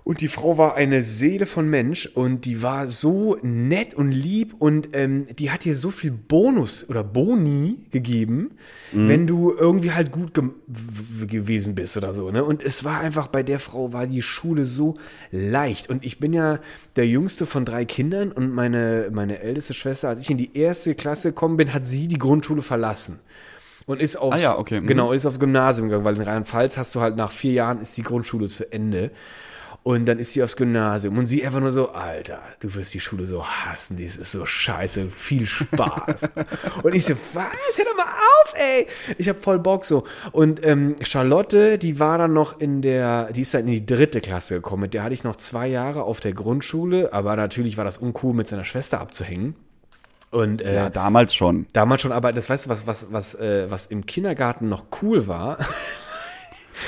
Und 0.06 0.22
die 0.22 0.28
Frau 0.28 0.60
war 0.60 0.76
eine 0.76 1.02
Seele 1.02 1.48
von 1.48 1.68
Mensch 1.68 2.06
und 2.06 2.46
die 2.46 2.62
war 2.62 2.90
so 2.90 3.40
nett 3.42 3.96
und 3.96 4.12
lieb 4.12 4.54
und 4.60 4.90
ähm, 4.94 5.26
die 5.40 5.50
hat 5.50 5.64
dir 5.64 5.76
so 5.76 5.90
viel 5.90 6.12
Bonus 6.12 6.88
oder 6.88 7.04
Boni 7.04 7.80
gegeben, 7.90 8.52
wenn 8.92 9.26
du 9.26 9.52
irgendwie 9.52 9.94
halt 9.94 10.12
gut 10.12 10.36
ge 10.36 10.44
gewesen 11.26 11.74
bist 11.74 11.98
oder 11.98 12.14
so. 12.14 12.30
Ne? 12.30 12.46
Und 12.46 12.62
es 12.62 12.84
war 12.84 13.00
einfach 13.00 13.26
bei 13.26 13.42
der 13.42 13.58
Frau 13.58 13.94
war 13.94 14.06
die 14.06 14.22
Schule 14.22 14.64
so 14.64 15.00
leicht. 15.32 15.90
Und 15.90 16.06
ich 16.06 16.20
bin 16.20 16.34
ja 16.34 16.60
der 16.96 17.08
jüngste 17.08 17.48
von 17.48 17.66
drei 17.66 17.86
Kindern 17.86 18.32
und 18.32 18.54
meine, 18.54 19.10
meine 19.12 19.40
älteste 19.40 19.74
Schwester, 19.74 20.10
als 20.10 20.20
ich 20.20 20.30
in 20.30 20.38
die 20.38 20.56
erste 20.56 20.94
Klasse 20.94 21.30
gekommen 21.30 21.58
bin, 21.58 21.74
hat 21.74 21.88
sie 21.88 22.08
die 22.08 22.20
Grundschule 22.20 22.62
verlassen. 22.62 23.22
Und 23.88 24.00
ist 24.00 24.18
aufs, 24.18 24.38
Ah 24.38 24.40
ja, 24.40 24.60
okay, 24.60 24.82
mhm. 24.82 24.88
genau, 24.88 25.14
ist 25.14 25.26
aufs 25.26 25.40
Gymnasium 25.40 25.90
gegangen, 25.90 26.06
weil 26.06 26.16
in 26.16 26.22
Rheinland-Pfalz 26.22 26.78
hast 26.78 26.94
du 26.94 27.02
halt 27.02 27.16
nach 27.16 27.32
vier 27.32 27.54
Jahren 27.54 27.82
ist 27.82 27.98
die 27.98 28.04
Grundschule 28.04 28.48
zu 28.48 28.72
Ende. 28.72 29.10
Und 29.88 30.08
dann 30.08 30.18
ist 30.18 30.32
sie 30.32 30.42
aufs 30.42 30.56
Gymnasium 30.56 31.16
und 31.20 31.28
sie 31.28 31.46
einfach 31.46 31.60
nur 31.60 31.72
so, 31.72 31.92
Alter, 31.92 32.42
du 32.60 32.74
wirst 32.74 32.96
die 32.96 33.00
Schule 33.00 33.28
so 33.28 33.46
hassen, 33.46 33.98
dies 33.98 34.18
ist 34.18 34.32
so 34.32 34.44
scheiße, 34.44 35.12
viel 35.12 35.46
Spaß. 35.46 36.24
und 36.84 36.96
ich 36.96 37.06
so, 37.06 37.14
was? 37.34 37.46
Hör 37.76 37.86
doch 37.86 37.96
mal 37.96 38.06
auf, 38.06 38.56
ey. 38.56 38.88
Ich 39.20 39.30
hab 39.30 39.40
voll 39.40 39.60
Bock 39.60 39.86
so. 39.86 40.04
Und 40.32 40.66
ähm, 40.66 40.96
Charlotte, 41.02 41.78
die 41.78 42.00
war 42.00 42.18
dann 42.18 42.34
noch 42.34 42.60
in 42.60 42.82
der, 42.82 43.32
die 43.32 43.42
ist 43.42 43.54
dann 43.54 43.62
in 43.68 43.74
die 43.74 43.86
dritte 43.86 44.22
Klasse 44.22 44.56
gekommen. 44.56 44.82
Mit 44.82 44.96
der 44.96 45.04
hatte 45.04 45.14
ich 45.14 45.24
noch 45.24 45.36
zwei 45.36 45.68
Jahre 45.68 46.02
auf 46.02 46.20
der 46.20 46.34
Grundschule, 46.34 47.14
aber 47.14 47.36
natürlich 47.36 47.78
war 47.78 47.86
das 47.86 48.00
uncool, 48.00 48.34
mit 48.34 48.48
seiner 48.48 48.66
Schwester 48.66 49.00
abzuhängen. 49.00 49.54
Und 50.32 50.64
äh, 50.64 50.74
Ja, 50.74 50.90
damals 50.90 51.36
schon. 51.36 51.68
damals 51.74 52.02
schon, 52.02 52.12
aber 52.12 52.34
das 52.34 52.50
weißt 52.50 52.66
du, 52.66 52.70
was, 52.72 52.88
was, 52.88 53.12
was, 53.12 53.36
äh, 53.36 53.70
was 53.70 53.86
im 53.86 54.08
Kindergarten 54.08 54.68
noch 54.68 54.86
cool 55.04 55.28
war. 55.28 55.60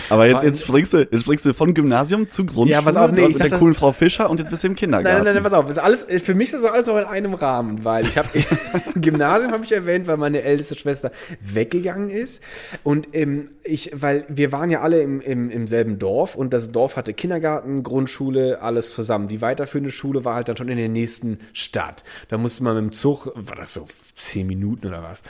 Aber 0.09 0.27
jetzt, 0.27 0.43
jetzt 0.43 0.61
springst 0.61 0.93
du, 0.93 0.97
jetzt 0.99 1.21
springst 1.21 1.45
du 1.45 1.53
von 1.53 1.73
Gymnasium 1.73 2.29
zu 2.29 2.45
Grundschule 2.45 2.71
Ja, 2.71 2.81
pass 2.81 2.95
auf, 2.95 3.11
nee, 3.11 3.27
mit 3.27 3.39
der 3.39 3.49
das- 3.49 3.59
coolen 3.59 3.73
Frau 3.73 3.91
Fischer 3.91 4.29
und 4.29 4.39
jetzt 4.39 4.49
bist 4.49 4.63
du 4.63 4.67
im 4.67 4.75
Kindergarten. 4.75 5.15
Nein, 5.17 5.23
nein, 5.25 5.33
nein, 5.35 5.43
pass 5.43 5.53
auf, 5.53 5.69
ist 5.69 5.77
alles, 5.77 6.05
für 6.23 6.35
mich 6.35 6.53
ist 6.53 6.63
das 6.63 6.71
alles 6.71 6.87
noch 6.87 6.97
in 6.97 7.05
einem 7.05 7.33
Rahmen, 7.33 7.83
weil 7.83 8.07
ich 8.07 8.17
habe 8.17 8.29
Gymnasium 8.95 9.51
habe 9.51 9.63
ich 9.65 9.71
erwähnt, 9.71 10.07
weil 10.07 10.17
meine 10.17 10.41
älteste 10.41 10.75
Schwester 10.75 11.11
weggegangen 11.41 12.09
ist 12.09 12.41
und 12.83 13.09
ähm, 13.13 13.49
ich, 13.63 13.91
weil 13.93 14.25
wir 14.29 14.51
waren 14.51 14.69
ja 14.69 14.81
alle 14.81 15.01
im, 15.01 15.19
im, 15.21 15.49
im 15.49 15.67
selben 15.67 15.99
Dorf 15.99 16.35
und 16.35 16.53
das 16.53 16.71
Dorf 16.71 16.95
hatte 16.95 17.13
Kindergarten, 17.13 17.83
Grundschule, 17.83 18.61
alles 18.61 18.91
zusammen. 18.91 19.27
Die 19.27 19.41
weiterführende 19.41 19.91
Schule 19.91 20.23
war 20.25 20.35
halt 20.35 20.47
dann 20.47 20.57
schon 20.57 20.69
in 20.69 20.77
der 20.77 20.89
nächsten 20.89 21.39
Stadt. 21.53 22.03
Da 22.29 22.37
musste 22.37 22.63
man 22.63 22.75
mit 22.75 22.83
dem 22.85 22.91
Zug, 22.91 23.31
war 23.35 23.55
das 23.55 23.73
so 23.73 23.87
zehn 24.13 24.47
Minuten 24.47 24.87
oder 24.87 25.03
was? 25.03 25.21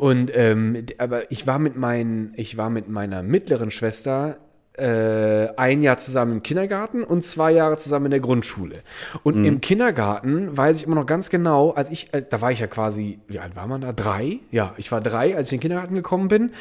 Und 0.00 0.30
ähm, 0.34 0.86
aber 0.96 1.30
ich 1.30 1.46
war 1.46 1.58
mit 1.58 1.76
meinen, 1.76 2.32
ich 2.34 2.56
war 2.56 2.70
mit 2.70 2.88
meiner 2.88 3.22
mittleren 3.22 3.70
Schwester 3.70 4.38
äh, 4.72 5.48
ein 5.58 5.82
Jahr 5.82 5.98
zusammen 5.98 6.32
im 6.32 6.42
Kindergarten 6.42 7.04
und 7.04 7.22
zwei 7.22 7.52
Jahre 7.52 7.76
zusammen 7.76 8.06
in 8.06 8.12
der 8.12 8.20
Grundschule. 8.20 8.76
Und 9.24 9.44
im 9.44 9.60
Kindergarten 9.60 10.56
weiß 10.56 10.78
ich 10.78 10.84
immer 10.84 10.94
noch 10.94 11.04
ganz 11.04 11.28
genau, 11.28 11.72
als 11.72 11.90
ich, 11.90 12.14
äh, 12.14 12.24
da 12.26 12.40
war 12.40 12.50
ich 12.50 12.60
ja 12.60 12.66
quasi, 12.66 13.18
wie 13.28 13.40
alt 13.40 13.56
war 13.56 13.66
man 13.66 13.82
da? 13.82 13.92
Drei? 13.92 14.38
Ja, 14.50 14.72
ich 14.78 14.90
war 14.90 15.02
drei, 15.02 15.36
als 15.36 15.48
ich 15.48 15.52
in 15.52 15.58
den 15.58 15.62
Kindergarten 15.64 15.94
gekommen 15.94 16.28
bin. 16.28 16.52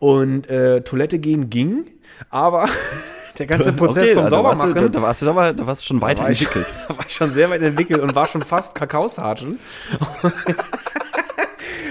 Und 0.00 0.50
äh, 0.50 0.80
Toilette 0.80 1.20
gehen 1.20 1.48
ging, 1.48 1.86
aber 2.28 2.68
der 3.38 3.46
ganze 3.46 3.72
Prozess 3.76 4.10
Okay, 4.10 4.14
vom 4.14 4.24
da, 4.24 4.30
da, 4.30 4.42
warst 4.42 4.62
du, 4.62 4.66
Saubermachen. 4.66 4.92
da, 4.92 5.02
warst 5.02 5.22
du 5.22 5.26
da 5.26 5.66
warst 5.66 5.82
du 5.82 5.86
schon 5.86 6.02
war 6.02 6.10
ich, 6.10 6.18
weiterentwickelt. 6.18 6.74
da 6.88 6.98
war 6.98 7.06
ich 7.06 7.14
schon 7.14 7.30
sehr 7.30 7.50
weit 7.50 7.62
entwickelt 7.62 8.00
und 8.00 8.16
war 8.16 8.26
schon 8.26 8.42
fast 8.42 8.74
Kakaosargen. 8.74 9.60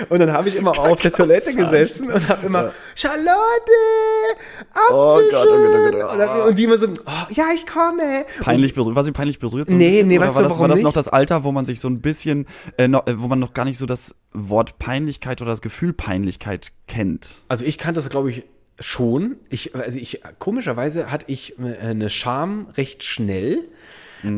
Und 0.09 0.19
dann 0.19 0.31
habe 0.31 0.49
ich 0.49 0.55
immer 0.55 0.77
auf 0.77 1.01
der 1.01 1.11
Toilette 1.11 1.53
gesessen 1.53 2.11
und 2.11 2.29
habe 2.29 2.45
immer, 2.45 2.71
Charlotte, 2.95 3.33
Oh 4.91 5.15
Apfelchen. 5.17 5.31
Gott, 5.31 5.47
oh 5.49 5.91
Gott, 5.91 6.13
oh 6.13 6.17
Gott, 6.17 6.29
oh. 6.43 6.47
Und, 6.47 6.55
sie 6.55 6.63
immer 6.63 6.77
so, 6.77 6.87
oh, 6.87 7.11
ja, 7.31 7.45
ich 7.53 7.65
komme. 7.67 8.25
Peinlich 8.41 8.73
berührt, 8.73 8.95
war 8.95 9.03
sie 9.03 9.11
peinlich 9.11 9.39
berührt? 9.39 9.69
So 9.69 9.75
Nee, 9.75 9.89
bisschen? 9.89 10.07
nee, 10.07 10.17
Oder 10.17 10.27
weißt 10.27 10.35
war 10.35 10.43
du, 10.43 10.49
das, 10.49 10.51
warum 10.51 10.61
war 10.61 10.67
das 10.69 10.77
nicht? 10.77 10.83
noch 10.83 10.93
das 10.93 11.07
Alter, 11.07 11.43
wo 11.43 11.51
man 11.51 11.65
sich 11.65 11.79
so 11.79 11.87
ein 11.89 12.01
bisschen, 12.01 12.45
äh, 12.77 12.87
noch, 12.87 13.07
äh, 13.07 13.19
wo 13.19 13.27
man 13.27 13.39
noch 13.39 13.53
gar 13.53 13.65
nicht 13.65 13.77
so 13.77 13.85
das 13.85 14.15
Wort 14.33 14.79
Peinlichkeit 14.79 15.41
oder 15.41 15.51
das 15.51 15.61
Gefühl 15.61 15.93
Peinlichkeit 15.93 16.71
kennt? 16.87 17.41
Also 17.47 17.65
ich 17.65 17.77
kannte 17.77 17.99
das, 17.99 18.09
glaube 18.09 18.29
ich, 18.29 18.43
schon. 18.79 19.35
Ich, 19.49 19.75
also 19.75 19.97
ich, 19.97 20.21
komischerweise 20.39 21.11
hatte 21.11 21.25
ich 21.27 21.57
äh, 21.59 21.77
eine 21.77 22.09
Scham 22.09 22.67
recht 22.77 23.03
schnell. 23.03 23.59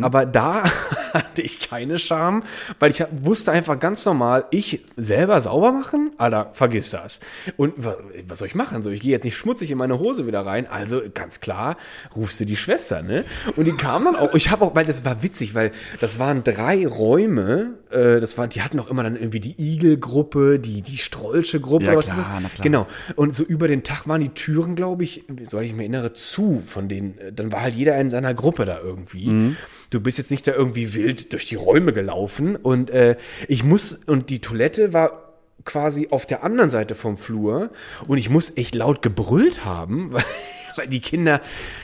Aber 0.03 0.25
da 0.25 0.63
hatte 1.13 1.41
ich 1.41 1.59
keine 1.59 1.97
Scham, 1.97 2.43
weil 2.79 2.91
ich 2.91 3.03
wusste 3.11 3.51
einfach 3.51 3.79
ganz 3.79 4.05
normal, 4.05 4.45
ich 4.51 4.83
selber 4.95 5.41
sauber 5.41 5.71
machen, 5.71 6.11
Alter, 6.17 6.51
vergiss 6.53 6.91
das. 6.91 7.19
Und 7.57 7.73
wa- 7.83 7.97
was 8.27 8.39
soll 8.39 8.47
ich 8.47 8.55
machen? 8.55 8.83
So, 8.83 8.89
ich 8.91 9.01
gehe 9.01 9.11
jetzt 9.11 9.23
nicht 9.23 9.35
schmutzig 9.38 9.71
in 9.71 9.77
meine 9.77 9.97
Hose 10.00 10.27
wieder 10.27 10.41
rein. 10.45 10.67
Also 10.67 11.01
ganz 11.13 11.39
klar, 11.39 11.77
rufst 12.15 12.39
du 12.39 12.45
die 12.45 12.57
Schwester, 12.57 13.01
ne? 13.01 13.25
Und 13.55 13.65
die 13.65 13.71
kam 13.71 14.05
dann 14.05 14.15
auch. 14.15 14.33
Ich 14.35 14.51
habe 14.51 14.65
auch, 14.65 14.75
weil 14.75 14.85
das 14.85 15.03
war 15.03 15.23
witzig, 15.23 15.55
weil 15.55 15.71
das 16.00 16.19
waren 16.19 16.43
drei 16.43 16.85
Räume. 16.88 17.75
Äh, 17.89 18.19
das 18.19 18.38
waren, 18.38 18.50
die 18.50 18.61
hatten 18.61 18.79
auch 18.79 18.89
immer 18.89 19.03
dann 19.03 19.15
irgendwie 19.15 19.39
die 19.39 19.55
Igel-Gruppe, 19.59 20.59
die 20.59 20.81
die 20.81 20.97
Strolche 20.97 21.59
Gruppe. 21.59 21.85
Ja, 21.85 21.95
klar, 21.95 22.39
na 22.41 22.50
klar. 22.50 22.63
Genau. 22.63 22.88
Und 23.15 23.33
so 23.35 23.43
über 23.43 23.67
den 23.67 23.83
Tag 23.83 24.07
waren 24.07 24.21
die 24.21 24.29
Türen, 24.29 24.75
glaube 24.75 25.03
ich, 25.03 25.23
soweit 25.50 25.65
ich 25.65 25.71
mich 25.73 25.81
erinnere, 25.81 26.13
zu 26.13 26.61
von 26.65 26.88
denen. 26.88 27.15
Dann 27.35 27.51
war 27.51 27.61
halt 27.61 27.73
jeder 27.75 27.97
in 28.00 28.09
seiner 28.11 28.33
Gruppe 28.33 28.65
da 28.65 28.79
irgendwie. 28.79 29.27
Mhm. 29.27 29.57
Du 29.91 30.00
bist 30.00 30.17
jetzt 30.17 30.31
nicht 30.31 30.48
da 30.48 30.53
irgendwie 30.53 30.93
wild 30.93 31.33
durch 31.33 31.45
die 31.45 31.55
Räume 31.55 31.91
gelaufen. 31.91 32.55
Und 32.55 32.89
äh, 32.89 33.17
ich 33.48 33.63
muss, 33.63 34.00
und 34.07 34.29
die 34.29 34.39
Toilette 34.39 34.93
war 34.93 35.33
quasi 35.65 36.07
auf 36.12 36.25
der 36.25 36.43
anderen 36.43 36.69
Seite 36.69 36.95
vom 36.95 37.17
Flur. 37.17 37.71
Und 38.07 38.17
ich 38.17 38.29
muss 38.29 38.55
echt 38.55 38.74
laut 38.74 39.01
gebrüllt 39.01 39.65
haben, 39.65 40.12
weil, 40.13 40.24
weil 40.77 40.88
die 40.88 41.01
Kinder, 41.01 41.41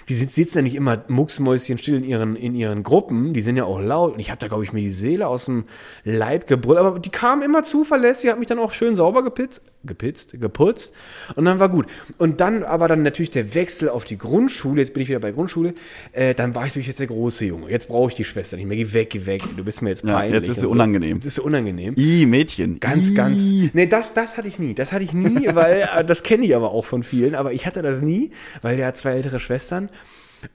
die 0.07 0.13
sitzen 0.13 0.59
ja 0.59 0.61
nicht 0.61 0.75
immer 0.75 1.03
mucksmäuschen 1.09 1.77
still 1.77 1.97
in 1.97 2.05
ihren, 2.05 2.37
in 2.37 2.55
ihren 2.55 2.81
Gruppen. 2.81 3.33
Die 3.33 3.41
sind 3.41 3.57
ja 3.57 3.65
auch 3.65 3.81
laut. 3.81 4.13
Und 4.13 4.19
ich 4.19 4.31
habe 4.31 4.39
da, 4.39 4.47
glaube 4.47 4.63
ich, 4.63 4.71
mir 4.71 4.81
die 4.81 4.93
Seele 4.93 5.27
aus 5.27 5.43
dem 5.43 5.65
Leib 6.05 6.47
gebrüllt. 6.47 6.79
Aber 6.79 6.99
die 6.99 7.11
kamen 7.11 7.41
immer 7.41 7.63
zuverlässig, 7.63 8.31
hat 8.31 8.39
mich 8.39 8.47
dann 8.47 8.59
auch 8.59 8.71
schön 8.71 8.95
sauber 8.95 9.21
gepitzt, 9.21 9.61
gepitzt, 9.87 10.39
geputzt. 10.39 10.93
Und 11.35 11.45
dann 11.45 11.59
war 11.59 11.69
gut. 11.69 11.87
Und 12.17 12.41
dann 12.41 12.63
aber 12.63 12.87
dann 12.87 13.01
natürlich 13.03 13.31
der 13.31 13.55
Wechsel 13.55 13.89
auf 13.89 14.05
die 14.05 14.17
Grundschule. 14.17 14.81
Jetzt 14.81 14.93
bin 14.93 15.01
ich 15.03 15.09
wieder 15.09 15.19
bei 15.19 15.31
Grundschule. 15.31 15.73
Äh, 16.11 16.35
dann 16.35 16.53
war 16.53 16.63
ich 16.65 16.71
natürlich 16.71 16.87
jetzt 16.87 16.99
der 16.99 17.07
große 17.07 17.45
Junge. 17.45 17.69
Jetzt 17.71 17.87
brauche 17.87 18.11
ich 18.11 18.15
die 18.15 18.25
Schwester 18.25 18.57
nicht 18.57 18.67
mehr. 18.67 18.77
Geh 18.77 18.93
weg, 18.93 19.09
geh 19.09 19.25
weg. 19.25 19.41
Du 19.55 19.63
bist 19.63 19.81
mir 19.81 19.89
jetzt 19.89 20.03
Ja, 20.03 20.13
peinlich. 20.13 20.41
jetzt 20.41 20.49
ist 20.49 20.55
sie 20.57 20.61
so. 20.63 20.69
unangenehm. 20.69 21.15
Jetzt 21.17 21.25
ist 21.25 21.35
sie 21.35 21.41
unangenehm. 21.41 21.95
I, 21.97 22.25
Mädchen. 22.25 22.79
Ganz, 22.79 23.09
I. 23.09 23.13
ganz. 23.13 23.39
Nee, 23.73 23.87
das, 23.87 24.13
das 24.13 24.37
hatte 24.37 24.47
ich 24.47 24.59
nie. 24.59 24.73
Das 24.73 24.91
hatte 24.91 25.03
ich 25.03 25.13
nie, 25.13 25.47
weil 25.53 25.87
äh, 25.95 26.05
das 26.05 26.23
kenne 26.23 26.45
ich 26.45 26.55
aber 26.55 26.71
auch 26.71 26.85
von 26.85 27.03
vielen. 27.03 27.33
Aber 27.35 27.53
ich 27.53 27.65
hatte 27.65 27.81
das 27.81 28.01
nie, 28.01 28.31
weil 28.61 28.77
der 28.77 28.87
hat 28.87 28.97
zwei 28.97 29.11
ältere 29.11 29.39
Schwestern. 29.39 29.89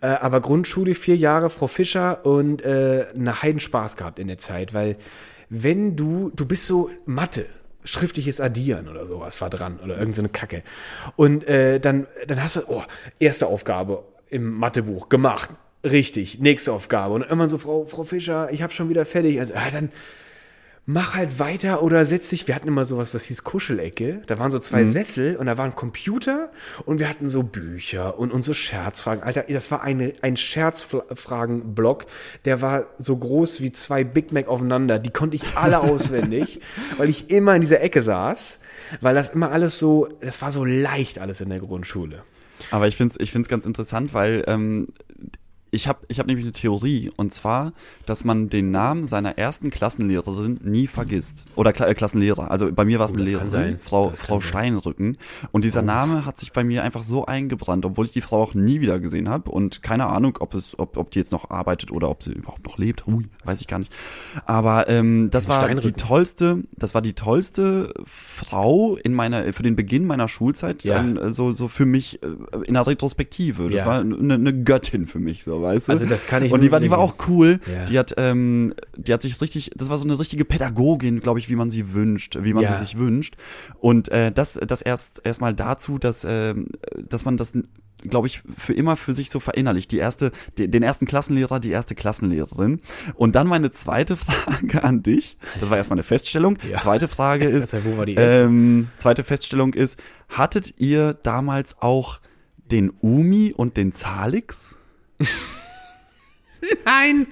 Äh, 0.01 0.07
aber 0.07 0.41
Grundschule 0.41 0.95
vier 0.95 1.17
Jahre, 1.17 1.51
Frau 1.51 1.67
Fischer 1.67 2.25
und 2.25 2.63
äh, 2.65 3.07
eine 3.15 3.43
Heiden 3.43 3.61
Spaß 3.61 3.97
gehabt 3.97 4.19
in 4.19 4.29
der 4.29 4.39
Zeit, 4.39 4.75
weil 4.75 4.97
wenn 5.51 5.97
du, 5.97 6.31
du 6.35 6.47
bist 6.47 6.67
so 6.67 6.89
Mathe, 7.05 7.47
schriftliches 7.85 8.41
Addieren 8.41 8.89
oder 8.89 9.07
sowas 9.07 9.41
war 9.41 9.51
dran 9.51 9.81
oder 9.83 9.99
irgendeine 9.99 10.29
so 10.29 10.33
Kacke. 10.33 10.63
Und 11.17 11.47
äh, 11.49 11.81
dann, 11.81 12.07
dann 12.27 12.43
hast 12.43 12.57
du, 12.57 12.61
oh, 12.69 12.83
erste 13.19 13.47
Aufgabe 13.47 14.05
im 14.31 14.55
Mathebuch 14.55 15.09
gemacht. 15.09 15.51
Richtig, 15.85 16.39
nächste 16.39 16.73
Aufgabe. 16.73 17.15
Und 17.15 17.23
immer 17.23 17.49
so, 17.49 17.59
Frau, 17.59 17.85
Frau 17.87 18.05
Fischer, 18.05 18.53
ich 18.53 18.63
habe 18.63 18.73
schon 18.73 18.89
wieder 18.89 19.05
fertig. 19.05 19.41
Also, 19.41 19.55
ah, 19.55 19.71
dann 19.73 19.91
mach 20.85 21.15
halt 21.15 21.39
weiter 21.39 21.83
oder 21.83 22.05
setz 22.05 22.31
dich. 22.31 22.49
Wir 22.49 22.55
hatten 22.55 22.69
immer 22.69 22.85
sowas, 22.85 23.13
das 23.13 23.25
hieß 23.25 23.45
Kuschelecke. 23.45 24.23
Da 24.27 24.39
waren 24.39 24.51
so 24.51 24.59
zwei 24.59 24.85
Sessel 24.85 25.37
und 25.37 25.47
da 25.47 25.57
waren 25.57 25.75
Computer 25.75 26.51
und 26.85 26.99
wir 26.99 27.09
hatten 27.09 27.29
so 27.29 27.43
Bücher 27.43 28.19
und, 28.19 28.33
und 28.33 28.43
so 28.43 28.53
Scherzfragen. 28.53 29.23
Alter, 29.23 29.45
das 29.49 29.71
war 29.71 29.83
eine, 29.83 30.13
ein 30.23 30.37
Scherzfragen-Block. 30.37 32.07
Der 32.45 32.61
war 32.61 32.87
so 32.99 33.17
groß 33.17 33.61
wie 33.61 33.73
zwei 33.73 34.03
Big 34.05 34.33
Mac 34.33 34.49
aufeinander. 34.49 34.99
Die 34.99 35.11
konnte 35.11 35.37
ich 35.37 35.57
alle 35.57 35.81
auswendig, 35.83 36.61
weil 36.97 37.09
ich 37.09 37.31
immer 37.31 37.55
in 37.55 37.61
dieser 37.61 37.81
Ecke 37.81 38.03
saß. 38.03 38.59
Weil 39.01 39.15
das 39.15 39.31
immer 39.31 39.51
alles 39.51 39.79
so, 39.79 40.09
das 40.21 40.43
war 40.43 40.53
so 40.53 40.65
leicht 40.65 41.19
alles 41.19 41.41
in 41.41 41.49
der 41.49 41.61
Grundschule. 41.61 42.25
Aber 42.71 42.89
ich 42.89 42.97
finde 42.97 43.15
es 43.15 43.21
ich 43.21 43.33
find's 43.33 43.49
ganz 43.49 43.65
interessant, 43.65 44.13
weil 44.13 44.45
ähm, 44.47 44.89
ich 45.75 45.89
habe 45.89 46.01
ich 46.09 46.19
hab 46.21 46.27
nämlich 46.27 46.45
eine 46.45 46.53
Theorie 46.53 47.11
und 47.17 47.33
zwar, 47.33 47.73
dass 48.07 48.25
man 48.25 48.51
den 48.51 48.71
Namen 48.71 49.07
seiner 49.07 49.39
ersten 49.39 49.71
Klassenlehrerin 49.71 50.61
nie 50.63 50.87
vergisst. 50.87 51.47
Oder 51.57 51.73
Kla 51.73 51.89
äh, 51.89 51.95
Klassenlehrer. 51.95 52.51
Also 52.51 52.71
bei 52.71 52.85
mir 52.85 52.99
war 52.99 53.07
es 53.07 53.13
Oh, 53.13 53.17
eine 53.17 53.25
Lehrerin. 53.25 53.79
Frau, 53.83 54.11
Das 54.11 54.21
Frau. 54.21 54.39
Steinrücken. 54.41 55.17
Und 55.51 55.65
dieser 55.65 55.81
Name 55.83 56.27
hat 56.27 56.39
sich 56.39 56.53
bei 56.53 56.63
mir 56.63 56.83
einfach 56.83 57.03
so 57.03 57.25
eingebrannt, 57.25 57.85
obwohl 57.87 58.05
ich 58.05 58.13
die 58.13 58.21
Frau 58.21 58.43
auch 58.43 58.53
nie 58.55 58.81
wieder 58.83 59.01
gesehen 59.01 59.29
habe 59.31 59.51
und 59.51 59.83
keine 59.83 60.07
Ahnung, 60.09 60.37
ob 60.41 60.55
es, 60.55 60.79
ob, 60.79 60.97
ob 60.99 61.11
die 61.11 61.19
jetzt 61.21 61.33
noch 61.33 61.49
arbeitet 61.51 61.91
oder 61.91 62.11
ob 62.11 62.23
sie 62.23 62.33
überhaupt 62.33 62.65
noch 62.67 62.77
lebt. 62.77 63.07
Hui, 63.07 63.29
weiß 63.45 63.61
ich 63.63 63.67
gar 63.67 63.79
nicht. 63.79 63.93
Aber 64.45 64.89
ähm, 64.91 65.31
das 65.31 65.49
war 65.49 65.67
die 65.75 65.93
tollste, 65.93 66.65
das 66.77 66.95
war 66.95 67.01
die 67.01 67.15
tollste 67.15 67.95
Frau 68.05 68.97
in 68.97 69.15
meiner 69.15 69.53
für 69.55 69.63
den 69.63 69.75
Beginn 69.77 70.07
meiner 70.07 70.29
Schulzeit, 70.29 70.85
Ja. 70.85 71.03
so 71.33 71.53
so 71.53 71.69
für 71.69 71.87
mich 71.87 72.23
äh, 72.23 72.27
in 72.67 72.75
der 72.75 72.87
Retrospektive. 72.87 73.71
Das 73.71 73.81
Ja. 73.81 73.87
war 73.87 74.01
eine, 74.01 74.35
eine 74.35 74.53
Göttin 74.63 75.07
für 75.07 75.19
mich, 75.19 75.45
so 75.45 75.62
weißt 75.63 75.89
du. 75.89 75.93
Also 75.93 76.07
das 76.07 76.27
kann 76.27 76.45
ich 76.45 76.53
Und 76.53 76.63
die 76.63 76.71
war 76.73 76.81
die 76.81 76.91
war 76.91 76.99
auch 76.99 77.15
cool. 77.29 77.61
Ja. 77.73 77.85
Die 77.85 77.99
hat 77.99 78.15
ähm, 78.17 78.75
die 78.97 79.13
hat 79.13 79.23
sich 79.23 79.41
richtig, 79.41 79.71
das 79.77 79.89
war 79.91 79.99
so 79.99 80.05
eine 80.05 80.19
richtige 80.19 80.45
Pädagogin, 80.45 81.21
glaube 81.21 81.39
ich, 81.39 81.49
wie 81.49 81.57
man 81.57 81.71
sie 81.71 81.95
wünscht, 81.95 82.37
wie 82.41 82.53
man 82.53 82.65
Ja. 82.65 82.73
sie 82.75 82.81
sich 82.85 82.99
wünscht. 82.99 83.37
Und 83.81 84.09
äh, 84.11 84.33
das 84.33 84.59
das 84.67 84.83
erst 84.83 85.23
erstmal 85.25 85.55
dazu, 85.55 85.99
dass 85.99 86.25
ähm, 86.29 86.69
dass 87.09 87.25
man 87.25 87.37
das 87.37 87.53
glaube 88.09 88.27
ich, 88.27 88.43
für 88.59 88.73
immer 88.73 88.97
für 88.97 89.13
sich 89.13 89.31
so 89.31 89.39
verinnerlicht. 89.39 89.93
Die 89.93 89.99
erste, 89.99 90.33
de- 90.59 90.67
den 90.67 90.83
ersten 90.83 91.07
Klassenlehrer, 91.07 91.61
die 91.61 91.71
erste 91.71 91.95
Klassenlehrerin. 91.95 92.81
Und 93.15 93.37
dann 93.37 93.47
meine 93.47 93.71
zweite 93.71 94.17
Frage 94.17 94.83
an 94.83 95.05
dich. 95.05 95.37
Das 95.61 95.71
war 95.71 95.77
erstmal 95.77 95.99
eine 95.99 96.03
Feststellung. 96.03 96.59
Ja. 96.69 96.81
Zweite 96.81 97.07
Frage 97.07 97.45
ist, 97.49 97.73
Das 97.73 97.75
heißt, 97.75 97.85
wo 97.87 97.97
war 97.99 98.05
die 98.07 98.15
erste? 98.15 98.47
ähm, 98.47 98.89
zweite 98.97 99.23
Feststellung 99.23 99.73
ist, 99.75 100.01
hattet 100.29 100.75
ihr 100.81 101.15
damals 101.15 101.81
auch 101.81 102.19
den 102.73 102.91
Umi 103.03 103.55
und 103.57 103.77
den 103.77 103.93
Zalix? 103.93 104.75
Nein. 106.85 107.27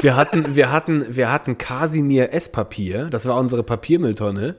Wir 0.00 0.16
hatten, 0.16 0.56
wir 0.56 0.70
hatten, 0.70 1.16
wir 1.16 1.32
hatten 1.32 1.58
Kasimir 1.58 2.32
Esspapier. 2.32 3.06
Das 3.06 3.26
war 3.26 3.36
unsere 3.36 3.62
Papiermülltonne. 3.62 4.56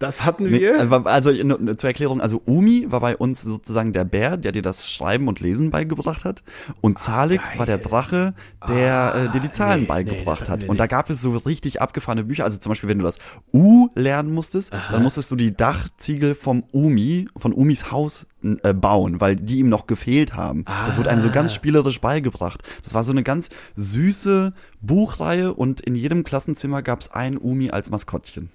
Das 0.00 0.24
hatten 0.24 0.44
Nee, 0.48 0.60
wir. 0.60 1.06
also 1.06 1.30
nur 1.30 1.76
zur 1.78 1.88
Erklärung, 1.90 2.20
also 2.22 2.40
Umi 2.46 2.86
war 2.90 3.00
bei 3.00 3.16
uns 3.16 3.42
sozusagen 3.42 3.92
der 3.92 4.04
Bär, 4.04 4.38
der 4.38 4.50
dir 4.50 4.62
das 4.62 4.90
Schreiben 4.90 5.28
und 5.28 5.40
Lesen 5.40 5.70
beigebracht 5.70 6.24
hat. 6.24 6.42
Und 6.80 6.98
Zalix 6.98 7.50
geil. 7.50 7.58
war 7.60 7.66
der 7.66 7.76
Drache, 7.78 8.34
der 8.66 9.14
äh, 9.14 9.30
dir 9.30 9.40
die 9.40 9.50
Zahlen 9.52 9.82
nee, 9.82 9.86
beigebracht 9.86 10.44
nee, 10.46 10.48
hat. 10.48 10.64
Und 10.64 10.80
da 10.80 10.86
gab 10.86 11.10
es 11.10 11.20
so 11.20 11.36
richtig 11.36 11.82
abgefahrene 11.82 12.24
Bücher. 12.24 12.44
Also 12.44 12.56
zum 12.56 12.70
Beispiel, 12.70 12.88
wenn 12.88 12.98
du 12.98 13.04
das 13.04 13.18
U 13.52 13.88
lernen 13.94 14.32
musstest, 14.32 14.72
dann 14.90 15.02
musstest 15.02 15.30
du 15.30 15.36
die 15.36 15.54
Dachziegel 15.54 16.34
vom 16.34 16.64
Umi, 16.72 17.28
von 17.36 17.52
Umis 17.52 17.90
Haus 17.92 18.26
äh, 18.62 18.72
bauen, 18.72 19.20
weil 19.20 19.36
die 19.36 19.58
ihm 19.58 19.68
noch 19.68 19.86
gefehlt 19.86 20.34
haben. 20.34 20.64
Das 20.86 20.96
wurde 20.96 21.10
einem 21.10 21.20
so 21.20 21.28
Ah. 21.28 21.32
ganz 21.32 21.52
spielerisch 21.52 22.00
beigebracht. 22.00 22.62
Das 22.84 22.94
war 22.94 23.04
so 23.04 23.12
eine 23.12 23.22
ganz 23.22 23.50
süße 23.76 24.54
Buchreihe 24.80 25.52
und 25.52 25.80
in 25.82 25.94
jedem 25.94 26.24
Klassenzimmer 26.24 26.80
gab 26.80 27.00
es 27.02 27.10
ein 27.10 27.36
Umi 27.36 27.70
als 27.70 27.90
Maskottchen. 27.90 28.48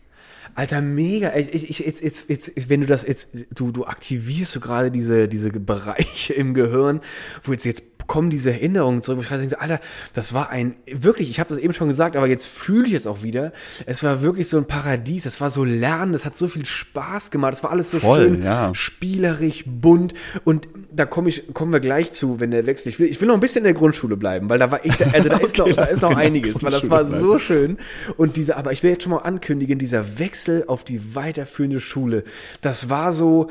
Alter, 0.56 0.82
mega. 0.82 1.36
Ich, 1.36 1.54
ich, 1.54 1.70
ich, 1.70 1.80
jetzt, 1.80 2.02
jetzt, 2.02 2.30
jetzt, 2.30 2.70
wenn 2.70 2.80
du 2.80 2.88
das 2.88 3.06
jetzt, 3.06 3.30
du, 3.54 3.72
du 3.72 3.86
aktivierst 3.86 4.56
du 4.56 4.62
gerade 4.62 4.90
diese, 4.90 5.28
diese 5.28 5.52
Bereiche 5.52 6.34
im 6.34 6.54
Gehirn, 6.54 7.02
wo 7.44 7.52
jetzt, 7.52 7.66
jetzt 7.66 7.95
kommen 8.08 8.30
diese 8.30 8.52
Erinnerungen 8.52 9.02
zurück, 9.02 9.20
wo 9.20 9.22
ich 9.24 9.30
denke, 9.30 9.60
Alter, 9.60 9.80
das 10.14 10.34
war 10.34 10.50
ein, 10.50 10.76
wirklich, 10.86 11.30
ich 11.30 11.40
habe 11.40 11.50
das 11.50 11.58
eben 11.58 11.74
schon 11.74 11.88
gesagt, 11.88 12.16
aber 12.16 12.28
jetzt 12.28 12.46
fühle 12.46 12.88
ich 12.88 12.94
es 12.94 13.08
auch 13.08 13.24
wieder. 13.24 13.52
Es 13.86 14.04
war 14.04 14.22
wirklich 14.22 14.48
so 14.50 14.58
ein 14.58 14.66
Paradies, 14.66 15.26
es 15.26 15.42
war 15.42 15.50
so 15.50 15.64
lernen, 15.64 16.14
es 16.14 16.26
hat 16.26 16.36
so 16.36 16.48
viel 16.48 16.66
Spaß 16.66 17.32
gemacht, 17.32 17.54
es 17.54 17.64
war 17.64 17.72
alles 17.72 17.92
so 17.92 18.00
Voll, 18.00 18.26
schön 18.26 18.44
ja. 18.44 18.72
spielerisch, 18.74 19.64
bunt 19.66 20.14
und 20.44 20.68
da 20.92 21.06
komme 21.06 21.30
ich, 21.30 21.54
kommen 21.54 21.74
wir 21.74 21.80
gleich 21.80 22.12
zu, 22.12 22.40
wenn 22.40 22.52
der 22.52 22.66
Wechsel, 22.66 22.90
ich 22.90 23.00
will, 23.00 23.10
ich 23.10 23.20
will 23.20 23.28
noch 23.28 23.36
ein 23.36 23.40
bisschen 23.40 23.60
in 23.60 23.66
der 23.66 23.74
Grundschule 23.74 24.18
bleiben, 24.18 24.50
weil 24.50 24.60
da 24.60 24.72
war 24.72 24.86
ich, 24.86 24.94
also 25.14 25.30
da 25.30 25.38
ist 25.46 25.58
noch, 25.58 25.72
da 25.72 25.84
ist 25.84 26.02
noch 26.02 26.16
einiges, 26.16 26.64
weil 26.64 26.72
das 26.72 26.90
war 26.90 27.04
bleiben. 27.04 27.20
so 27.20 27.40
schön. 27.40 27.78
Und 28.18 28.36
diese, 28.36 28.58
aber 28.58 28.72
ich 28.72 28.84
will 28.84 28.92
jetzt 28.92 29.04
schon 29.04 29.12
mal 29.12 29.20
ankündigen, 29.20 29.80
dieser 29.80 30.20
Wechsel 30.20 30.66
auf 30.68 30.84
die 30.84 31.16
weiterführende 31.16 31.80
Schule, 31.80 32.24
das 32.62 32.90
war 32.90 33.14
so, 33.14 33.50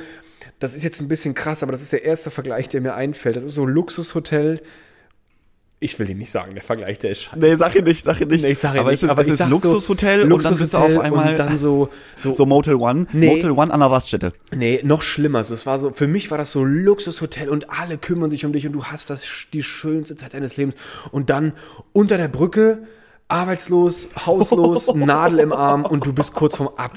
das 0.59 0.75
ist 0.75 0.83
jetzt 0.83 1.01
ein 1.01 1.09
bisschen 1.09 1.35
krass, 1.35 1.63
aber 1.63 1.73
das 1.73 1.83
ist 1.83 1.93
der 1.93 2.05
erste 2.05 2.31
Vergleich, 2.31 2.69
der 2.69 2.81
mir 2.81 2.95
einfällt. 2.95 3.37
Das 3.37 3.45
ist 3.45 3.55
so 3.55 3.67
ein 3.67 3.69
Luxushotel. 3.69 4.61
Ich 5.81 5.99
will 5.99 6.07
den 6.07 6.17
nicht 6.17 6.31
sagen, 6.31 6.55
der 6.55 6.63
Vergleich, 6.63 6.99
der 6.99 7.11
ist 7.11 7.23
scheiße. 7.23 7.39
Nee, 7.39 7.57
sag 7.57 7.75
ihn 7.75 7.85
nicht, 7.85 8.05
sag 8.05 8.19
ihn 8.21 8.29
nicht. 8.29 8.43
Nee, 8.43 8.53
ich 8.53 8.59
sage 8.59 8.81
aber 8.81 8.91
nicht, 8.91 8.99
es 8.99 9.03
ist, 9.03 9.11
aber 9.11 9.21
es 9.21 9.29
ist 9.29 9.39
sag 9.39 9.51
Luxushotel 9.51 10.21
so, 10.27 10.35
und 10.35 10.45
dann 10.45 10.57
bist 10.57 10.73
du 10.73 10.79
auf 10.79 10.99
einmal 10.99 11.33
und 11.33 11.39
dann 11.39 11.59
so, 11.59 11.91
so, 12.17 12.35
so 12.35 12.47
Motel 12.47 12.77
One, 12.77 13.07
Nee. 13.13 13.27
Motel 13.27 13.51
One 13.51 13.73
an 13.73 13.81
der 13.81 13.91
Raststätte. 13.91 14.33
Nee, 14.57 14.81
noch 14.83 15.03
schlimmer. 15.03 15.41
Es 15.41 15.67
war 15.67 15.79
so, 15.79 15.91
für 15.91 16.07
mich 16.07 16.31
war 16.31 16.39
das 16.39 16.53
so 16.53 16.65
ein 16.65 16.85
Luxushotel 16.85 17.51
und 17.51 17.71
alle 17.71 17.99
kümmern 17.99 18.31
sich 18.31 18.47
um 18.47 18.53
dich 18.55 18.67
und 18.67 18.73
du 18.73 18.85
hast 18.85 19.11
das 19.11 19.27
die 19.53 19.63
schönste 19.63 20.17
Zeit 20.17 20.33
deines 20.33 20.57
Lebens. 20.57 20.75
Und 21.11 21.29
dann 21.29 21.53
unter 21.93 22.17
der 22.17 22.29
Brücke, 22.29 22.85
arbeitslos, 23.29 24.09
hauslos, 24.25 24.87
Nadel 24.95 25.41
im 25.41 25.53
Arm 25.53 25.85
und 25.85 26.07
du 26.07 26.15
bist 26.15 26.35
kurz 26.35 26.57
vorm 26.57 26.71
Ab. 26.77 26.93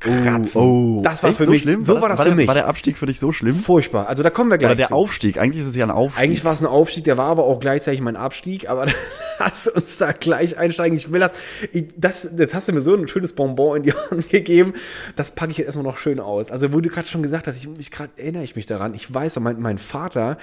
Kratzen. 0.00 0.60
Oh, 0.60 1.00
das 1.02 1.22
war 1.22 1.30
echt 1.30 1.38
für 1.38 1.44
so 1.44 1.50
mich, 1.50 1.62
schlimm? 1.62 1.84
so 1.84 2.00
war 2.00 2.08
das, 2.08 2.18
war 2.18 2.24
für 2.24 2.30
der, 2.30 2.36
mich. 2.36 2.46
War 2.46 2.54
der 2.54 2.66
Abstieg 2.66 2.98
für 2.98 3.06
dich 3.06 3.20
so 3.20 3.32
schlimm? 3.32 3.54
Furchtbar. 3.54 4.08
Also 4.08 4.22
da 4.22 4.30
kommen 4.30 4.50
wir 4.50 4.58
gleich 4.58 4.70
Oder 4.70 4.76
der 4.76 4.88
zu. 4.88 4.94
Aufstieg? 4.94 5.38
Eigentlich 5.38 5.62
ist 5.62 5.68
es 5.68 5.76
ja 5.76 5.84
ein 5.84 5.90
Aufstieg. 5.90 6.24
Eigentlich 6.24 6.44
war 6.44 6.52
es 6.52 6.60
ein 6.60 6.66
Aufstieg, 6.66 7.04
der 7.04 7.16
war 7.16 7.26
aber 7.26 7.44
auch 7.44 7.60
gleichzeitig 7.60 8.00
mein 8.00 8.16
Abstieg, 8.16 8.68
aber 8.68 8.86
lass 9.38 9.68
uns 9.68 9.98
da 9.98 10.12
gleich 10.12 10.58
einsteigen. 10.58 10.96
Ich 10.96 11.12
will 11.12 11.20
das, 11.20 11.32
ich, 11.72 11.86
das, 11.96 12.28
jetzt 12.36 12.54
hast 12.54 12.68
du 12.68 12.72
mir 12.72 12.80
so 12.80 12.94
ein 12.94 13.08
schönes 13.08 13.32
Bonbon 13.32 13.78
in 13.78 13.82
die 13.84 13.92
Hand 13.92 14.28
gegeben, 14.30 14.74
das 15.16 15.30
packe 15.30 15.52
ich 15.52 15.58
jetzt 15.58 15.66
erstmal 15.66 15.84
noch 15.84 15.98
schön 15.98 16.20
aus. 16.20 16.50
Also 16.50 16.72
wo 16.72 16.80
du 16.80 16.88
gerade 16.88 17.08
schon 17.08 17.22
gesagt 17.22 17.46
hast, 17.46 17.56
ich, 17.56 17.68
ich 17.78 17.90
gerade 17.90 18.10
erinnere 18.16 18.42
ich 18.42 18.56
mich 18.56 18.66
daran, 18.66 18.94
ich 18.94 19.12
weiß, 19.12 19.38
mein, 19.40 19.60
mein 19.60 19.78
Vater 19.78 20.38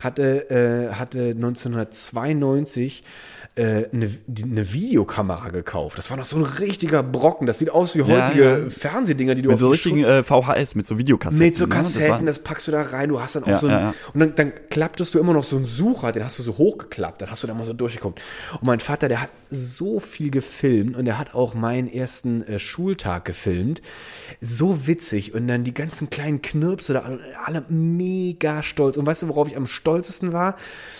hatte, 0.00 0.50
äh, 0.50 0.94
hatte 0.94 1.30
1992 1.30 3.02
äh, 3.02 3.33
eine, 3.56 4.08
die- 4.26 4.42
eine 4.42 4.72
Videokamera 4.72 5.50
gekauft. 5.50 5.96
Das 5.96 6.10
war 6.10 6.16
noch 6.16 6.24
so 6.24 6.36
ein 6.36 6.42
richtiger 6.42 7.04
Brocken. 7.04 7.46
Das 7.46 7.60
sieht 7.60 7.70
aus 7.70 7.94
wie 7.94 8.00
Ja, 8.00 8.26
heutige 8.26 8.64
ja. 8.64 8.70
Fernsehdinger, 8.70 9.36
die 9.36 9.42
du 9.42 9.50
mit 9.50 9.58
so 9.60 9.68
richtigen 9.70 10.02
äh, 10.02 10.24
VHS, 10.24 10.74
mit 10.74 10.86
so 10.86 10.98
Videokassetten. 10.98 11.46
mit 11.46 11.54
so 11.56 11.64
ne? 11.66 11.68
Das 11.68 11.76
Kassetten, 11.94 12.10
war- 12.10 12.22
das, 12.22 12.40
packst 12.40 12.66
du 12.66 12.72
da 12.72 12.82
rein, 12.82 13.10
du 13.10 13.20
hast 13.20 13.36
dann 13.36 13.44
auch 13.44 13.48
Ja, 13.48 13.58
so 13.58 13.66
ein, 13.68 13.72
ja, 13.72 13.80
ja. 13.80 13.94
und 14.12 14.18
dann, 14.20 14.34
dann 14.34 14.52
klapptest 14.70 15.14
du 15.14 15.20
immer 15.20 15.32
noch 15.34 15.44
so 15.44 15.54
einen 15.54 15.66
Sucher, 15.66 16.10
den 16.10 16.24
hast 16.24 16.38
du 16.40 16.42
so 16.42 16.58
hochgeklappt, 16.58 17.22
dann 17.22 17.30
hast 17.30 17.44
du 17.44 17.46
da 17.46 17.54
mal 17.54 17.64
so 17.64 17.74
durchgeguckt. 17.74 18.20
Und 18.54 18.64
mein 18.64 18.80
Vater, 18.80 19.08
der 19.08 19.20
hat 19.20 19.30
so 19.50 20.00
viel 20.00 20.30
gefilmt 20.30 20.96
und 20.96 21.04
der 21.04 21.16
hat 21.18 21.34
auch 21.34 21.54
meinen 21.54 21.86
ersten 21.86 22.42
äh, 22.48 22.58
Schultag 22.58 23.24
gefilmt. 23.24 23.82
So 24.40 24.88
witzig 24.88 25.32
und 25.32 25.46
dann 25.46 25.62
die 25.62 25.74
ganzen 25.74 26.10
kleinen 26.10 26.42
Knirpse 26.42 26.92
da, 26.92 27.18
alle- 27.46 27.64
mega 27.68 28.64
stolz. 28.64 28.96
Und 28.96 29.06
weißt 29.06 29.22
du, 29.22 29.28
worauf 29.28 29.46
ich 29.46 29.56
am 29.56 29.66
stolzesten 29.68 30.32
war? 30.32 30.56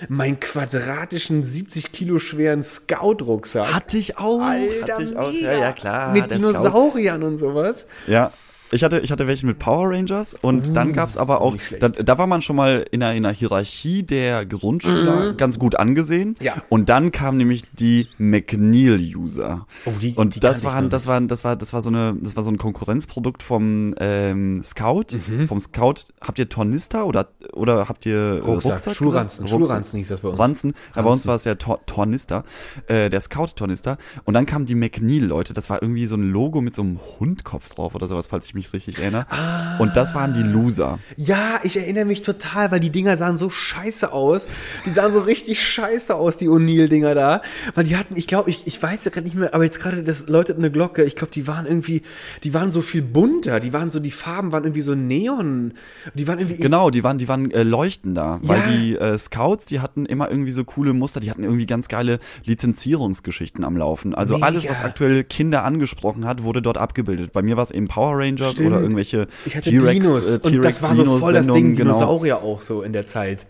Meinen 0.09 0.39
quadratischen, 0.39 1.43
70 1.43 1.91
Kilo 1.91 2.21
schweren 2.21 2.44
Scout-Rucksack. 2.63 3.73
Hatte 3.73 3.97
ich 3.97 4.19
auch. 4.19 4.41
Alter, 4.41 4.95
hatte 4.95 5.03
ich 5.03 5.17
auch. 5.17 5.33
Ja, 5.33 5.53
ja, 5.55 5.73
klar. 5.73 6.13
Mit. 6.13 6.31
Dinosauriern 6.31 7.23
und 7.23 7.39
sowas. 7.39 7.87
Ja. 8.07 8.33
Ich 8.75 8.83
hatte, 8.83 8.99
ich 8.99 9.12
hatte 9.12 9.28
welche 9.28 9.47
mit 9.47 9.61
Power 9.61 9.90
Rangers 9.90 10.35
und 10.35 10.75
dann 10.75 10.93
gab's 10.93 11.16
aber 11.16 11.40
auch, 11.40 11.57
da, 11.78 11.90
da 11.90 12.19
war 12.19 12.26
man 12.26 12.43
schon 12.43 12.57
mal 12.57 12.85
in 12.90 13.04
einer, 13.04 13.14
in 13.14 13.25
einer 13.25 13.33
Hierarchie 13.33 14.02
der 14.02 14.45
Grundschüler 14.45 15.35
ganz 15.35 15.61
gut 15.61 15.76
angesehen. 15.76 16.31
Mhm. 16.40 16.45
Ja. 16.45 16.54
Und 16.71 16.88
dann 16.88 17.12
kamen 17.12 17.38
nämlich 17.38 17.62
die 17.73 18.09
McNeil-User. 18.19 19.66
Oh, 19.85 19.93
die- 20.00 20.14
und 20.14 20.35
die 20.35 20.40
das 20.40 20.64
waren, 20.64 20.90
das 20.90 21.07
waren, 21.07 21.28
das 21.28 21.45
war, 21.45 21.54
das 21.54 21.73
war 21.73 21.83
so 21.83 21.88
eine, 21.88 22.16
das 22.21 22.35
war 22.35 22.43
so 22.43 22.50
ein 22.50 22.59
Konkurrenzprodukt 22.59 23.45
vom 23.45 23.95
ähm, 24.00 24.62
Scout. 24.64 25.19
Mhm. 25.28 25.47
Vom 25.47 25.61
Scout. 25.61 25.95
Habt 26.21 26.40
ihr 26.40 26.49
Tornister 26.49 27.07
oder 27.07 27.28
oder 27.52 27.88
habt 27.88 28.07
ihr 28.07 28.16
äh, 28.16 28.38
Rucksack, 28.38 28.73
Rucksack? 28.73 28.97
Schulranzen, 28.97 29.45
gesagt? 29.45 29.62
Schulranzen 29.62 29.99
hieß 29.99 30.09
das 30.09 30.21
bei 30.21 30.28
uns. 30.31 30.38
Ranzen. 30.38 30.75
Ja, 30.97 31.02
bei 31.02 31.11
uns 31.11 31.26
war 31.26 31.37
es 31.37 31.45
ja 31.45 31.54
Tor 31.54 31.81
Tornister, 31.87 32.45
äh, 32.88 33.09
der 33.09 33.21
Scout-Tornister. 33.21 33.99
Und 34.25 34.35
dann 34.35 34.47
kamen 34.47 34.66
die 34.66 34.75
McNeil-Leute. 34.75 35.54
Das 35.54 35.71
war 35.71 35.81
irgendwie 35.81 36.07
so 36.07 36.16
ein 36.16 36.31
Logo 36.31 36.61
mit 36.61 36.75
so 36.75 36.83
einem 36.83 36.99
Hundkopf 37.21 37.73
drauf 37.75 37.95
oder 37.95 38.09
sowas, 38.09 38.26
falls 38.26 38.47
ich 38.47 38.54
mich 38.54 38.63
richtig 38.73 38.99
erinnere. 38.99 39.26
Ah. 39.30 39.76
Und 39.78 39.97
das 39.97 40.14
waren 40.14 40.33
die 40.33 40.42
Loser. 40.42 40.99
Ja, 41.16 41.61
ich 41.62 41.76
erinnere 41.76 42.04
mich 42.04 42.23
total, 42.23 42.71
weil 42.71 42.80
die 42.80 42.90
Dinger 42.90 43.16
sahen 43.16 43.37
so 43.37 43.50
scheiße 43.50 44.12
aus. 44.12 44.47
Die 44.87 44.90
sahen 44.90 45.12
so 45.12 45.21
richtig 45.21 45.62
scheiße 45.62 46.14
aus, 46.14 46.37
die 46.37 46.49
O'Neill-Dinger 46.49 47.14
da. 47.14 47.42
Weil 47.75 47.85
die 47.85 47.97
hatten, 47.97 48.16
ich 48.16 48.26
glaube, 48.26 48.50
ich, 48.50 48.66
ich 48.66 48.83
weiß 48.83 49.04
ja 49.04 49.11
gerade 49.11 49.26
nicht 49.26 49.37
mehr, 49.37 49.54
aber 49.54 49.64
jetzt 49.64 49.80
gerade, 49.80 50.02
das 50.02 50.26
läutet 50.28 50.56
eine 50.59 50.71
Glocke. 50.71 51.04
Ich 51.04 51.16
glaube, 51.16 51.33
die 51.33 51.47
waren 51.47 51.66
irgendwie, 51.66 52.02
die 52.44 52.54
waren 52.54 52.73
so 52.73 52.80
viel 52.80 53.02
bunter. 53.02 53.61
Die 53.61 53.73
waren 53.73 53.90
so, 53.90 54.00
die 54.00 54.11
Farben 54.11 54.52
waren 54.52 54.64
irgendwie 54.64 54.83
so 54.83 54.94
Neon. 54.94 55.75
Die 56.14 56.26
waren 56.28 56.38
irgendwie. 56.38 56.61
Genau, 56.62 56.90
die 56.90 57.04
waren, 57.04 57.18
die 57.18 57.28
waren 57.28 57.50
äh, 57.50 57.62
leuchtender, 57.62 58.38
weil 58.42 58.59
Ja. 58.61 58.66
die 58.66 58.97
äh, 58.97 59.18
Scouts, 59.18 59.66
die 59.66 59.80
hatten 59.80 60.06
immer 60.06 60.30
irgendwie 60.30 60.52
so 60.52 60.64
coole 60.64 60.92
Muster, 60.92 61.21
die 61.21 61.30
hatten 61.30 61.42
irgendwie 61.44 61.66
ganz 61.66 61.88
geile 61.88 62.18
Lizenzierungsgeschichten 62.44 63.64
am 63.64 63.76
Laufen. 63.76 64.14
Also 64.14 64.35
Mega. 64.35 64.47
alles, 64.47 64.68
was 64.68 64.83
aktuell 64.83 65.25
Kinder 65.25 65.64
angesprochen 65.64 66.25
hat, 66.26 66.42
wurde 66.42 66.62
dort 66.62 66.78
abgebildet. 66.78 67.33
Bei 67.33 67.42
mir 67.42 67.56
war 67.56 67.62
es 67.62 67.71
eben 67.71 67.88
Power 67.88 68.18
Rangers 68.18 68.44
Stimmt. 68.53 68.69
oder 68.69 68.81
irgendwelche 68.81 69.27
T-Rex, 69.63 70.07
äh, 70.07 70.39
und 70.43 70.65
das 70.65 70.83
war 70.83 70.95
so 70.95 71.19
voll 71.19 71.33
das 71.33 71.47
Ding, 71.47 71.75
genau. 71.75 71.93
Dinosaurier 71.93 72.43
auch 72.43 72.61
so 72.61 72.83
in 72.83 72.93
der 72.93 73.07
Zeit. 73.07 73.47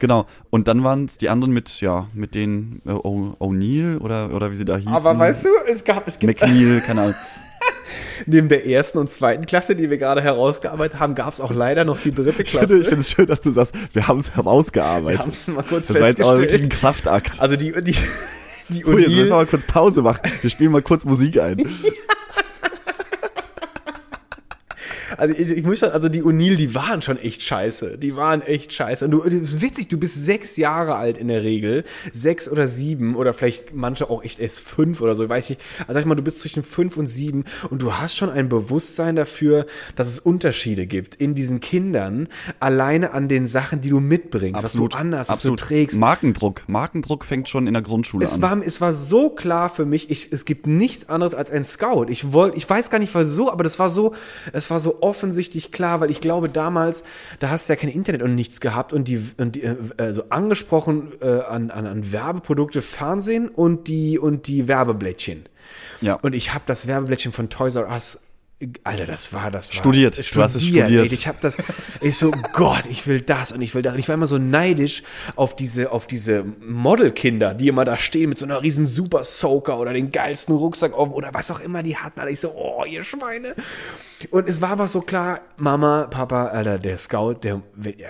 Genau. 0.00 0.26
Und 0.48 0.66
dann 0.66 0.82
waren 0.82 1.04
es 1.04 1.18
die 1.18 1.28
anderen 1.28 1.52
mit, 1.52 1.80
ja, 1.80 2.08
mit 2.14 2.34
den 2.34 2.80
äh, 2.86 2.90
O'Neill 2.90 3.98
oder, 3.98 4.34
oder 4.34 4.50
wie 4.50 4.56
sie 4.56 4.64
da 4.64 4.76
hießen. 4.76 4.92
Aber 4.92 5.18
weißt 5.18 5.44
du, 5.44 5.48
es 5.68 5.84
gab, 5.84 6.08
es 6.08 6.18
gibt 6.18 6.40
McNeil, 6.40 6.80
keine 6.80 7.02
Ahnung. 7.02 7.14
neben 8.26 8.48
der 8.48 8.66
ersten 8.66 8.98
und 8.98 9.10
zweiten 9.10 9.46
Klasse, 9.46 9.76
die 9.76 9.90
wir 9.90 9.98
gerade 9.98 10.22
herausgearbeitet 10.22 10.98
haben, 11.00 11.14
gab 11.14 11.32
es 11.32 11.40
auch 11.40 11.52
leider 11.52 11.84
noch 11.84 12.00
die 12.00 12.12
dritte 12.12 12.44
Klasse. 12.44 12.78
ich 12.78 12.88
finde 12.88 13.00
es 13.00 13.10
schön, 13.10 13.26
dass 13.26 13.40
du 13.40 13.50
sagst, 13.50 13.74
wir 13.92 14.08
haben 14.08 14.20
es 14.20 14.28
Wir 14.28 14.36
herausgearbeitet. 14.36 15.20
haben 15.20 15.30
es 15.32 15.46
mal 15.48 15.62
kurz 15.62 15.88
Das 15.88 16.00
war 16.00 16.08
jetzt 16.08 16.20
aber 16.20 16.38
wirklich 16.38 16.62
ein 16.62 16.70
festgestellt. 16.70 17.02
Kraftakt. 17.02 17.40
Also 17.40 17.56
die, 17.56 17.72
die, 17.82 17.94
die 18.68 18.84
Cool, 18.84 19.00
jetzt 19.00 19.08
müssen 19.08 19.18
wir 19.18 19.24
O'Neill, 19.24 19.28
mal 19.30 19.46
kurz 19.46 19.64
Pause 19.64 20.02
machen. 20.02 20.20
Wir 20.40 20.50
spielen 20.50 20.72
mal 20.72 20.82
kurz 20.82 21.04
Musik 21.04 21.40
ein. 21.40 21.58
also 25.16 25.34
ich, 25.36 25.50
ich 25.50 25.64
muss 25.64 25.78
schon, 25.78 25.90
also 25.90 26.08
die 26.08 26.22
O'Neill, 26.22 26.56
die 26.56 26.74
waren 26.74 27.02
schon 27.02 27.18
echt 27.18 27.42
scheiße. 27.42 27.98
Die 27.98 28.16
waren 28.16 28.42
echt 28.42 28.72
scheiße. 28.72 29.04
Und 29.04 29.10
du, 29.12 29.22
das 29.22 29.32
ist 29.34 29.60
witzig, 29.62 29.88
du 29.88 29.98
bist 29.98 30.24
sechs 30.24 30.56
Jahre 30.56 30.94
alt 30.96 31.18
in 31.18 31.28
der 31.28 31.42
Regel. 31.42 31.84
Sechs 32.12 32.48
oder 32.48 32.68
sieben 32.68 33.14
oder 33.16 33.34
vielleicht 33.34 33.74
manche 33.74 34.08
auch 34.10 34.22
echt 34.22 34.38
erst 34.38 34.60
fünf 34.60 35.00
oder 35.00 35.14
so, 35.14 35.24
ich 35.24 35.28
weiß 35.28 35.50
nicht. 35.50 35.60
Also 35.80 35.94
sag 35.94 36.00
ich 36.00 36.06
mal, 36.06 36.14
du 36.14 36.22
bist 36.22 36.40
zwischen 36.40 36.62
fünf 36.62 36.96
und 36.96 37.06
sieben 37.06 37.44
und 37.70 37.82
du 37.82 37.94
hast 37.94 38.16
schon 38.16 38.30
ein 38.30 38.48
Bewusstsein 38.48 39.16
dafür, 39.16 39.66
dass 39.96 40.08
es 40.08 40.18
Unterschiede 40.18 40.86
gibt 40.86 41.14
in 41.14 41.34
diesen 41.34 41.60
Kindern, 41.60 42.28
alleine 42.58 43.12
an 43.12 43.28
den 43.28 43.46
Sachen, 43.46 43.80
die 43.80 43.90
du 43.90 44.00
mitbringst, 44.00 44.62
was 44.62 44.72
du 44.74 44.86
anders, 44.88 45.28
was 45.28 45.42
du 45.42 45.56
trägst. 45.56 45.98
Markendruck. 45.98 46.62
Markendruck 46.68 47.24
fängt 47.24 47.48
schon 47.48 47.66
in 47.66 47.72
der 47.74 47.82
Grundschule 47.82 48.24
Es 48.24 48.34
an. 48.34 48.42
war, 48.42 48.58
es 48.64 48.80
war 48.80 48.92
so 48.92 49.30
klar 49.30 49.70
für 49.70 49.86
mich, 49.86 50.10
ich, 50.10 50.32
es 50.32 50.44
gibt 50.44 50.66
nichts 50.66 51.08
anderes 51.08 51.34
als 51.34 51.50
ein 51.50 51.64
Scout. 51.64 52.06
Ich 52.08 52.32
wollte, 52.32 52.56
ich 52.56 52.68
weiß 52.68 52.90
gar 52.90 52.98
nicht 52.98 53.14
wieso, 53.14 53.50
aber 53.50 53.64
das 53.64 53.78
war 53.78 53.88
so, 53.88 54.14
es 54.52 54.70
war 54.70 54.80
so 54.80 54.99
offensichtlich 55.02 55.72
klar, 55.72 56.00
weil 56.00 56.10
ich 56.10 56.20
glaube 56.20 56.48
damals, 56.48 57.04
da 57.38 57.50
hast 57.50 57.68
du 57.68 57.72
ja 57.72 57.76
kein 57.76 57.90
Internet 57.90 58.22
und 58.22 58.34
nichts 58.34 58.60
gehabt 58.60 58.92
und 58.92 59.08
die, 59.08 59.22
und 59.36 59.56
die 59.56 59.62
äh, 59.62 59.76
also 59.96 60.24
angesprochen 60.30 61.12
äh, 61.20 61.26
an, 61.26 61.70
an, 61.70 61.86
an 61.86 62.12
Werbeprodukte, 62.12 62.82
Fernsehen 62.82 63.48
und 63.48 63.88
die 63.88 64.18
und 64.18 64.46
die 64.46 64.68
Werbeblättchen. 64.68 65.44
Ja. 66.00 66.14
Und 66.14 66.34
ich 66.34 66.54
habe 66.54 66.64
das 66.66 66.86
Werbeblättchen 66.86 67.32
von 67.32 67.48
Toys 67.48 67.74
R 67.74 67.88
Us 67.88 68.18
Alter, 68.84 69.06
das 69.06 69.32
war 69.32 69.50
das 69.50 69.70
war 69.70 69.74
Studiert. 69.74 70.18
Du 70.34 70.42
hast 70.42 70.54
es 70.54 70.62
studiert. 70.62 70.90
Ey, 70.90 71.14
ich 71.14 71.26
habe 71.26 71.38
das 71.40 71.56
ich 72.02 72.18
so 72.18 72.30
Gott, 72.52 72.84
ich 72.90 73.06
will 73.06 73.22
das 73.22 73.52
und 73.52 73.62
ich 73.62 73.74
will 73.74 73.80
das 73.80 73.94
und 73.94 74.00
ich 74.00 74.08
war 74.08 74.14
immer 74.14 74.26
so 74.26 74.36
neidisch 74.36 75.02
auf 75.34 75.56
diese 75.56 75.90
auf 75.92 76.06
diese 76.06 76.44
Modelkinder, 76.60 77.54
die 77.54 77.68
immer 77.68 77.86
da 77.86 77.96
stehen 77.96 78.28
mit 78.28 78.38
so 78.38 78.44
einer 78.44 78.62
riesen 78.62 78.86
Super 78.86 79.24
Soaker 79.24 79.78
oder 79.78 79.94
den 79.94 80.10
geilsten 80.10 80.54
Rucksack 80.54 80.92
auf 80.92 81.10
oder 81.10 81.32
was 81.32 81.50
auch 81.50 81.60
immer 81.60 81.82
die 81.82 81.96
hatten. 81.96 82.20
Alter, 82.20 82.32
ich 82.32 82.40
so, 82.40 82.52
oh, 82.54 82.84
ihr 82.84 83.02
Schweine. 83.02 83.54
Und 84.30 84.48
es 84.48 84.60
war 84.60 84.70
aber 84.70 84.86
so 84.88 85.00
klar, 85.00 85.40
Mama, 85.56 86.06
Papa, 86.10 86.46
Alter, 86.48 86.78
der 86.78 86.98
Scout, 86.98 87.36
der 87.42 87.62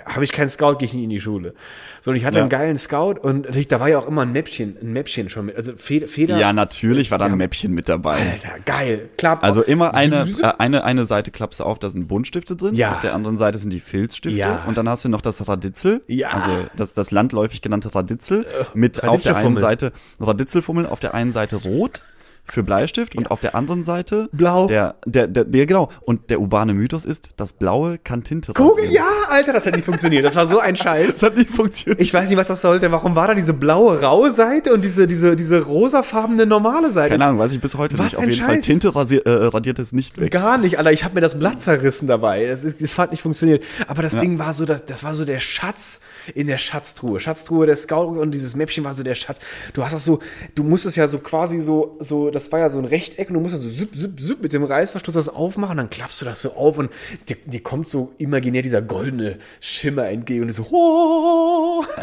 habe 0.05 0.23
ich 0.23 0.31
keinen 0.31 0.49
Scout, 0.49 0.75
gehe 0.75 0.85
ich 0.87 0.93
nicht 0.93 1.03
in 1.03 1.09
die 1.09 1.21
Schule. 1.21 1.53
So 2.01 2.11
und 2.11 2.17
ich 2.17 2.25
hatte 2.25 2.37
Ja. 2.37 2.43
einen 2.43 2.49
geilen 2.49 2.77
Scout 2.77 3.15
und 3.21 3.45
natürlich, 3.45 3.67
da 3.69 3.79
war 3.79 3.87
ja 3.87 3.97
auch 3.97 4.07
immer 4.07 4.23
ein 4.23 4.31
Mäppchen, 4.31 4.77
ein 4.81 4.91
Mäppchen 4.91 5.29
schon 5.29 5.45
mit, 5.45 5.55
also 5.55 5.73
Feder, 5.77 6.07
Feder 6.07 6.37
ja, 6.37 6.51
natürlich 6.51 7.11
war 7.11 7.17
da 7.17 7.25
ein 7.25 7.31
Ja. 7.31 7.37
Mäppchen 7.37 7.73
mit 7.73 7.87
dabei. 7.87 8.17
Alter, 8.33 8.59
geil. 8.65 9.09
Klapp. 9.17 9.43
Also 9.43 9.61
immer 9.63 9.93
eine, 9.93 10.27
äh, 10.41 10.51
eine, 10.57 10.83
eine 10.83 11.05
Seite 11.05 11.31
klappst 11.31 11.59
du 11.61 11.63
auf, 11.63 11.79
da 11.79 11.89
sind 11.89 12.07
Buntstifte 12.07 12.55
drin. 12.55 12.75
Ja. 12.75 12.93
Auf 12.95 13.01
der 13.01 13.13
anderen 13.13 13.37
Seite 13.37 13.57
sind 13.57 13.71
die 13.71 13.79
Filzstifte. 13.79 14.37
Ja. 14.37 14.63
Und 14.67 14.77
dann 14.77 14.89
hast 14.89 15.05
du 15.05 15.09
noch 15.09 15.21
das 15.21 15.47
Raditzel. 15.47 16.01
Ja. 16.07 16.29
Äh, 16.29 16.33
Also 16.33 16.51
das, 16.75 16.93
das 16.93 17.11
landläufig 17.11 17.61
genannte 17.61 17.93
Raditzel. 17.95 18.45
Mit 18.73 18.97
auf 19.03 19.21
der 19.21 19.37
einen 19.37 19.55
Raditzelfummel. 19.55 19.59
Seite 19.61 19.91
Raditzelfummeln, 20.19 20.87
auf 20.87 20.99
der 20.99 21.13
einen 21.13 21.31
Seite 21.31 21.55
rot 21.57 22.01
für 22.51 22.63
Bleistift 22.63 23.15
und 23.15 23.31
auf 23.31 23.39
der 23.39 23.55
anderen 23.55 23.83
Seite 23.83 24.29
Blau. 24.31 24.67
Der, 24.67 24.95
der, 25.05 25.27
der, 25.27 25.45
der, 25.45 25.65
genau. 25.65 25.89
Und 26.01 26.29
der 26.29 26.39
urbane 26.41 26.73
Mythos 26.73 27.05
ist, 27.05 27.29
das 27.37 27.53
Blaue 27.53 27.97
kann 27.97 28.23
Tinte 28.23 28.51
radieren. 28.57 28.91
ja, 28.91 29.07
Alter, 29.29 29.53
das 29.53 29.65
hat 29.65 29.75
nicht 29.75 29.85
funktioniert. 29.85 30.25
Das 30.25 30.35
war 30.35 30.47
so 30.47 30.59
ein 30.59 30.75
Scheiß. 30.75 31.11
Das 31.21 31.23
hat 31.23 31.37
nicht 31.37 31.51
funktioniert. 31.51 32.01
Ich 32.01 32.13
weiß 32.13 32.29
nicht, 32.29 32.37
was 32.37 32.47
das 32.47 32.61
sollte. 32.61 32.91
Warum 32.91 33.15
war 33.15 33.27
da 33.27 33.35
diese 33.35 33.53
blaue 33.53 34.01
raue 34.01 34.31
Seite 34.31 34.73
und 34.73 34.83
diese, 34.83 35.07
diese, 35.07 35.35
diese 35.35 35.63
rosafarbene 35.63 36.45
normale 36.45 36.91
Seite? 36.91 37.11
Keine 37.11 37.25
Ahnung, 37.25 37.39
weiß 37.39 37.53
ich 37.53 37.61
bis 37.61 37.75
heute 37.75 37.97
Was 37.99 38.07
nicht. 38.07 38.17
Auf 38.17 38.25
jeden 38.25 38.37
Fall, 38.37 38.55
Scheiß. 38.55 38.65
Tinte 38.65 38.95
rasier, 38.95 39.25
äh, 39.25 39.47
radiert 39.47 39.77
es 39.79 39.91
nicht 39.91 40.19
weg. 40.19 40.31
Gar 40.31 40.57
nicht, 40.57 40.77
Alter. 40.77 40.91
Ich 40.91 41.03
habe 41.03 41.15
mir 41.15 41.21
das 41.21 41.37
Blatt 41.37 41.61
zerrissen 41.61 42.07
dabei. 42.07 42.47
Das, 42.47 42.63
ist, 42.63 42.81
das 42.81 42.97
hat 42.97 43.11
nicht 43.11 43.21
funktioniert. 43.21 43.63
Aber 43.87 44.01
das 44.01 44.17
Ding 44.17 44.39
war 44.39 44.53
so, 44.53 44.65
das, 44.65 44.85
das 44.85 45.03
war 45.03 45.13
so 45.13 45.25
der 45.25 45.39
Schatz 45.39 46.01
in 46.33 46.47
der 46.47 46.57
Schatztruhe. 46.57 47.19
Schatztruhe 47.19 47.65
der 47.65 47.75
Scout 47.77 48.19
und 48.19 48.31
dieses 48.31 48.55
Mäppchen 48.55 48.83
war 48.83 48.93
so 48.93 49.03
der 49.03 49.15
Schatz. 49.15 49.39
Du 49.73 49.83
hast 49.83 49.93
das 49.93 50.05
so, 50.05 50.19
du 50.55 50.63
musstest 50.63 50.95
ja 50.97 51.07
so 51.07 51.19
quasi 51.19 51.59
so, 51.59 51.97
so, 51.99 52.29
das 52.29 52.40
war 52.49 52.59
ja 52.59 52.69
so 52.69 52.77
ein 52.77 52.85
Rechteck 52.85 53.27
und 53.27 53.33
du 53.33 53.41
musstest 53.41 53.63
so 53.63 53.69
zip, 53.69 53.93
zip, 53.93 54.17
zip 54.19 54.41
mit 54.41 54.53
dem 54.53 54.63
Reißverschluss 54.63 55.15
das 55.15 55.27
aufmachen, 55.27 55.75
dann 55.75 55.89
klappst 55.89 56.21
du 56.21 56.25
das 56.25 56.41
so 56.41 56.53
auf 56.53 56.77
und 56.77 56.89
dir, 57.27 57.35
dir 57.45 57.61
kommt 57.61 57.89
so 57.89 58.13
imaginär 58.19 58.61
dieser 58.61 58.81
goldene 58.81 59.37
Schimmer 59.59 60.07
entgegen 60.07 60.43
und 60.43 60.47
du 60.47 60.53
so, 60.53 60.63
oh. 60.71 61.83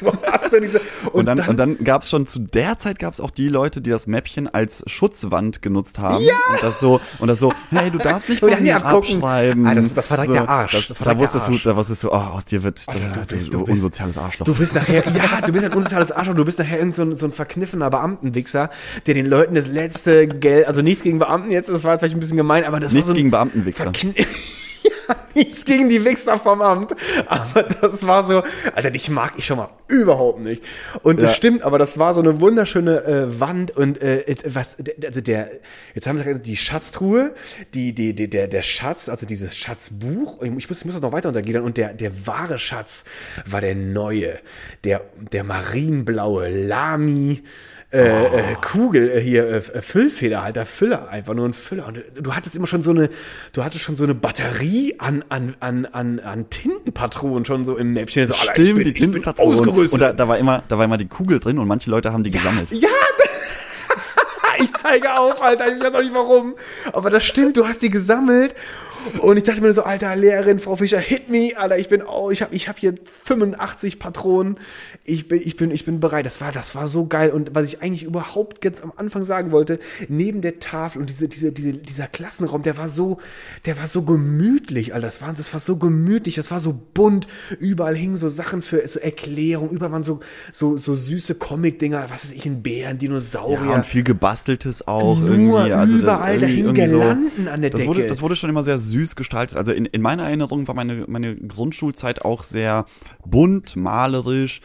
Du 0.00 0.12
hast 0.30 0.52
so 0.52 0.60
diese, 0.60 0.80
Und 1.10 1.26
dann, 1.26 1.40
und 1.40 1.56
dann 1.56 1.76
gab 1.82 2.02
es 2.02 2.08
schon, 2.10 2.28
zu 2.28 2.38
der 2.38 2.78
Zeit 2.78 3.00
gab 3.00 3.14
es 3.14 3.20
auch 3.20 3.32
die 3.32 3.48
Leute, 3.48 3.80
die 3.80 3.90
das 3.90 4.06
Mäppchen 4.06 4.46
als 4.46 4.84
Schutzwand 4.86 5.60
genutzt 5.60 5.98
haben. 5.98 6.22
Ja! 6.22 6.34
Und 6.52 6.62
das 6.62 6.78
so, 6.78 7.00
und 7.18 7.26
das 7.26 7.40
so, 7.40 7.52
hey, 7.70 7.90
du 7.90 7.98
darfst 7.98 8.28
nicht 8.28 8.40
Und 8.44 8.50
von 8.50 8.58
dann 8.58 8.62
mir 8.62 8.84
abschreiben. 8.84 9.66
Ah, 9.66 9.74
das- 9.74 9.94
das 9.94 10.08
war 10.10 10.18
direkt 10.18 10.28
so, 10.28 10.34
der 10.34 10.48
Arsch. 10.48 10.70
Das, 10.70 10.86
Das 10.86 10.98
da 10.98 11.18
wusstest 11.18 11.48
du, 11.48 11.58
da 11.64 11.74
wusstest 11.76 12.04
du, 12.04 12.10
oh, 12.10 12.14
aus 12.14 12.44
dir 12.44 12.62
wird, 12.62 12.78
das, 12.78 12.86
Alter, 12.86 13.08
du 13.08 13.14
das, 13.18 13.26
bist- 13.26 13.46
du 13.48 13.58
du 13.58 13.64
bist- 13.64 13.72
unsoziales 13.74 14.18
Arschloch. 14.18 14.44
Du 14.46 14.54
bist 14.54 14.74
nachher, 14.76 15.02
ja, 15.16 15.40
du 15.44 15.52
bist 15.52 15.64
ein 15.64 15.72
unsoziales 15.72 16.12
Arschloch, 16.12 16.34
du 16.36 16.44
bist 16.44 16.60
nachher 16.60 16.78
irgend 16.78 16.94
so 16.94 17.02
ein, 17.02 17.16
so 17.16 17.26
ein 17.26 17.32
verkniffener 17.32 17.90
Beamtenwichser, 17.90 18.70
der 19.08 19.14
den 19.14 19.26
Leuten 19.26 19.56
das 19.56 19.66
letzte 19.82 20.26
Geld, 20.28 20.66
also 20.66 20.82
nichts 20.82 21.02
gegen 21.02 21.18
Beamten 21.18 21.50
jetzt, 21.50 21.68
das 21.68 21.84
war 21.84 21.92
jetzt 21.92 22.00
vielleicht 22.00 22.16
ein 22.16 22.20
bisschen 22.20 22.36
gemein, 22.36 22.64
aber 22.64 22.80
das 22.80 22.92
Nichts 22.92 23.08
war 23.08 23.14
so 23.14 23.18
gegen 23.18 23.30
Beamtenwichser. 23.30 23.92
Ja, 25.08 25.16
nichts 25.34 25.64
gegen 25.64 25.88
die 25.88 26.04
Wichser 26.04 26.38
vom 26.38 26.60
Amt, 26.62 26.94
aber 27.26 27.62
das 27.64 28.06
war 28.06 28.24
so, 28.24 28.42
Alter, 28.74 28.90
dich 28.90 29.10
mag 29.10 29.32
ich 29.36 29.44
schon 29.46 29.56
mal 29.56 29.70
überhaupt 29.88 30.40
nicht. 30.40 30.62
Und 31.02 31.18
das 31.18 31.30
Ja. 31.30 31.34
stimmt, 31.34 31.62
aber 31.62 31.78
das 31.78 31.98
war 31.98 32.14
so 32.14 32.20
eine 32.20 32.40
wunderschöne 32.40 33.04
äh, 33.04 33.40
Wand 33.40 33.70
und 33.76 34.00
äh, 34.00 34.24
was, 34.44 34.76
also 35.04 35.20
der, 35.20 35.50
jetzt 35.94 36.06
haben 36.06 36.16
wir 36.18 36.24
gesagt, 36.24 36.46
die 36.46 36.56
Schatztruhe, 36.56 37.34
die, 37.74 37.92
die, 37.94 38.14
die, 38.14 38.28
der, 38.30 38.46
der 38.48 38.62
Schatz, 38.62 39.08
also 39.08 39.26
dieses 39.26 39.56
Schatzbuch, 39.56 40.42
ich 40.42 40.50
muss, 40.50 40.62
ich 40.64 40.84
muss 40.84 40.94
das 40.94 41.02
noch 41.02 41.12
weiter 41.12 41.28
untergliedern 41.28 41.64
und 41.64 41.76
der, 41.76 41.92
der 41.94 42.26
wahre 42.26 42.58
Schatz 42.58 43.04
war 43.46 43.60
der 43.60 43.74
neue, 43.74 44.38
der, 44.84 45.00
der 45.32 45.42
marienblaue 45.42 46.48
Lamy, 46.50 47.42
äh, 47.90 48.26
äh, 48.26 48.54
Kugel 48.60 49.10
äh, 49.10 49.20
hier 49.20 49.48
äh, 49.48 49.62
Füllfeder 49.82 50.42
halt 50.42 50.56
der 50.56 50.66
Füller 50.66 51.08
einfach 51.08 51.32
nur 51.32 51.46
ein 51.48 51.54
Füller 51.54 51.86
und 51.86 52.02
du- 52.20 52.34
hattest 52.34 52.54
immer 52.54 52.66
schon 52.66 52.82
so 52.82 52.90
eine 52.90 53.08
du 53.54 53.64
hattest 53.64 53.82
schon 53.84 53.96
so 53.96 54.04
eine 54.04 54.14
Batterie 54.14 54.96
an 54.98 55.24
an 55.30 55.56
an 55.60 55.86
an, 55.86 56.20
an 56.20 56.50
Tintenpatronen 56.50 57.46
schon 57.46 57.64
so 57.64 57.76
im 57.78 57.94
Näpfchen 57.94 58.26
so, 58.26 58.34
Stimmt, 58.34 58.58
ich 58.58 58.74
bin, 58.74 58.84
die 58.84 58.92
Tintenpatronen. 58.92 59.66
Und 59.68 60.00
da, 60.00 60.12
da 60.12 60.28
war 60.28 60.36
immer, 60.36 60.62
da 60.68 60.76
war 60.76 60.84
immer 60.84 60.98
die 60.98 61.08
Kugel 61.08 61.40
drin 61.40 61.58
und 61.58 61.66
manche 61.66 61.88
Leute 61.90 62.12
haben 62.12 62.24
die 62.24 62.30
gesammelt. 62.30 62.70
ja, 62.72 62.88
ich 64.58 64.72
zeige 64.74 65.18
auf, 65.18 65.40
Alter, 65.42 65.74
ich 65.74 65.82
weiß 65.82 65.94
auch 65.94 66.02
nicht 66.02 66.12
warum. 66.14 66.56
Aber 66.92 67.10
das 67.10 67.24
stimmt, 67.24 67.56
du 67.56 67.66
hast 67.66 67.80
die 67.82 67.90
gesammelt. 67.90 68.54
Und 69.20 69.36
ich 69.36 69.44
dachte 69.44 69.60
mir 69.62 69.72
so, 69.72 69.84
Alter, 69.84 70.14
Lehrerin, 70.16 70.58
Frau 70.58 70.76
Fischer, 70.76 70.98
hit 70.98 71.30
me, 71.30 71.52
Alter, 71.56 71.78
ich 71.78 71.88
bin, 71.88 72.02
oh, 72.02 72.30
ich 72.30 72.42
habe 72.42 72.54
ich 72.54 72.68
hab 72.68 72.78
hier 72.78 72.94
85 73.24 73.98
Patronen. 73.98 74.58
Ich 75.08 75.26
bin, 75.26 75.40
ich 75.42 75.56
bin, 75.56 75.70
ich 75.70 75.84
bin 75.84 76.00
bereit. 76.00 76.26
Das 76.26 76.40
war, 76.40 76.52
das 76.52 76.74
war 76.74 76.86
so 76.86 77.06
geil. 77.06 77.30
Und 77.30 77.54
was 77.54 77.66
ich 77.66 77.82
eigentlich 77.82 78.04
überhaupt 78.04 78.60
ganz 78.60 78.82
am 78.82 78.92
Anfang 78.96 79.24
sagen 79.24 79.52
wollte, 79.52 79.78
neben 80.08 80.42
der 80.42 80.58
Tafel 80.58 81.00
und 81.00 81.08
diese, 81.08 81.28
diese, 81.28 81.50
diese, 81.50 81.72
dieser 81.72 82.06
Klassenraum, 82.06 82.62
der 82.62 82.76
war 82.76 82.88
so, 82.88 83.18
der 83.64 83.78
war 83.78 83.86
so 83.86 84.02
gemütlich, 84.02 84.92
Alter. 84.94 85.06
Das 85.06 85.22
war, 85.22 85.32
das 85.32 85.52
war 85.52 85.60
so 85.60 85.76
gemütlich, 85.76 86.34
das 86.34 86.50
war 86.50 86.60
so 86.60 86.78
bunt. 86.92 87.26
Überall 87.58 87.96
hingen 87.96 88.16
so 88.16 88.28
Sachen 88.28 88.60
für 88.60 88.86
so 88.86 89.00
Erklärungen. 89.00 89.70
Überall 89.70 89.92
waren 89.92 90.02
so, 90.02 90.20
so, 90.52 90.76
so 90.76 90.94
süße 90.94 91.36
Comic-Dinger, 91.36 92.04
was 92.10 92.24
weiß 92.24 92.32
ich, 92.32 92.44
ein 92.44 92.62
Bären, 92.62 92.98
Dinosaurier. 92.98 93.64
Ja, 93.64 93.74
und 93.76 93.86
viel 93.86 94.02
Gebasteltes 94.02 94.86
auch 94.86 95.18
Nur 95.18 95.30
irgendwie. 95.30 95.72
Also 95.72 95.96
überall, 95.96 96.38
da 96.38 96.46
hingen 96.46 96.74
Girlanden 96.74 97.48
an 97.48 97.62
der 97.62 97.70
das 97.70 97.80
Decke. 97.80 97.88
Wurde, 97.88 98.06
das 98.06 98.20
wurde 98.20 98.36
schon 98.36 98.50
immer 98.50 98.62
sehr 98.62 98.78
süß 98.78 99.16
gestaltet. 99.16 99.56
Also 99.56 99.72
in, 99.72 99.86
in 99.86 100.02
meiner 100.02 100.24
Erinnerung 100.24 100.68
war 100.68 100.74
meine, 100.74 101.04
meine 101.06 101.34
Grundschulzeit 101.34 102.24
auch 102.24 102.42
sehr 102.42 102.84
bunt, 103.24 103.76
malerisch. 103.76 104.60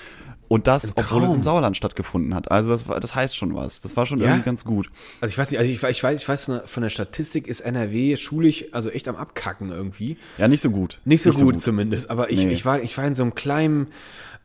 Und 0.49 0.67
das, 0.67 0.91
obwohl 0.95 1.19
es 1.21 1.25
Traum. 1.27 1.35
im 1.37 1.43
Sauerland 1.43 1.75
stattgefunden 1.77 2.35
hat. 2.35 2.51
Also 2.51 2.69
das, 2.69 2.87
war, 2.87 2.99
das 2.99 3.15
heißt 3.15 3.35
schon 3.35 3.55
was. 3.55 3.81
Das 3.81 3.97
war 3.97 4.05
schon 4.05 4.19
Ja? 4.19 4.25
irgendwie 4.27 4.43
ganz 4.45 4.65
gut. 4.65 4.89
Also 5.19 5.31
ich 5.31 5.37
weiß 5.37 5.49
nicht, 5.51 5.59
also 5.59 5.71
ich, 5.71 5.79
weiß- 5.79 5.89
ich 5.89 6.03
weiß, 6.03 6.21
ich 6.21 6.27
weiß 6.27 6.51
von 6.65 6.83
der- 6.83 6.89
Statistik 6.89 7.47
ist 7.47 7.61
NRW 7.61 8.17
schulisch 8.17 8.65
also 8.71 8.89
echt 8.89 9.07
am 9.07 9.15
Abkacken 9.15 9.69
irgendwie. 9.71 10.17
Ja, 10.37 10.47
nicht 10.47 10.61
so 10.61 10.69
gut. 10.69 10.99
Nicht 11.05 11.23
so, 11.23 11.31
gut, 11.31 11.61
zumindest, 11.61 12.09
aber 12.09 12.29
ich, 12.31 12.45
Nee. 12.45 12.51
ich 12.53 12.65
war 12.65 12.81
ich 12.81 12.97
war 12.97 13.05
in 13.05 13.15
so 13.15 13.23
einem 13.23 13.33
kleinen 13.35 13.87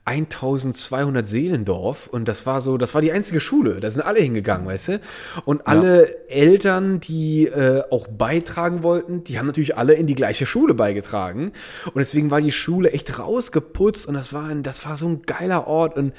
1200 0.09 1.27
Seelendorf 1.27 2.07
und 2.07 2.27
das 2.29 2.47
war 2.47 2.61
so, 2.61 2.79
das 2.79 2.95
war 2.95 3.03
die 3.03 3.13
einzige 3.13 3.41
Schule, 3.41 3.81
da 3.81 3.91
sind 3.91 4.03
alle 4.03 4.21
hingegangen, 4.21 4.67
weißt 4.67 4.89
du? 4.89 5.01
Und 5.45 5.67
alle 5.67 6.29
Eltern, 6.29 7.01
die 7.01 7.47
äh, 7.47 7.83
auch 7.91 8.07
beitragen 8.07 8.83
wollten, 8.83 9.25
die 9.25 9.39
haben 9.39 9.47
natürlich 9.47 9.77
alle 9.77 9.95
in 9.95 10.07
die 10.07 10.15
gleiche 10.15 10.47
Schule 10.47 10.75
beigetragen. 10.75 11.53
Und 11.87 11.97
deswegen 11.97 12.31
war 12.31 12.41
die 12.41 12.53
Schule 12.53 12.91
echt 12.93 13.19
rausgeputzt 13.19 14.07
und 14.07 14.15
das 14.15 14.33
war 14.33 14.47
ein, 14.47 14.63
das 14.63 14.87
war 14.87 14.97
so 14.97 15.09
ein 15.09 15.23
geiler 15.23 15.67
Ort 15.67 15.97
und 15.97 16.13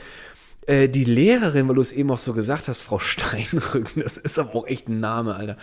äh, 0.69 0.88
die 0.88 1.03
Lehrerin, 1.03 1.67
weil 1.67 1.75
du 1.75 1.82
es 1.82 1.91
eben 1.91 2.12
auch 2.12 2.19
so 2.19 2.34
gesagt 2.34 2.67
hast, 2.67 2.82
Frau 2.82 2.99
Steinrücken, 2.99 4.03
das 4.03 4.17
ist 4.17 4.38
aber 4.38 4.55
auch 4.55 4.67
echt 4.67 4.88
ein 4.88 4.99
Name, 4.99 5.36
Alter. 5.36 5.58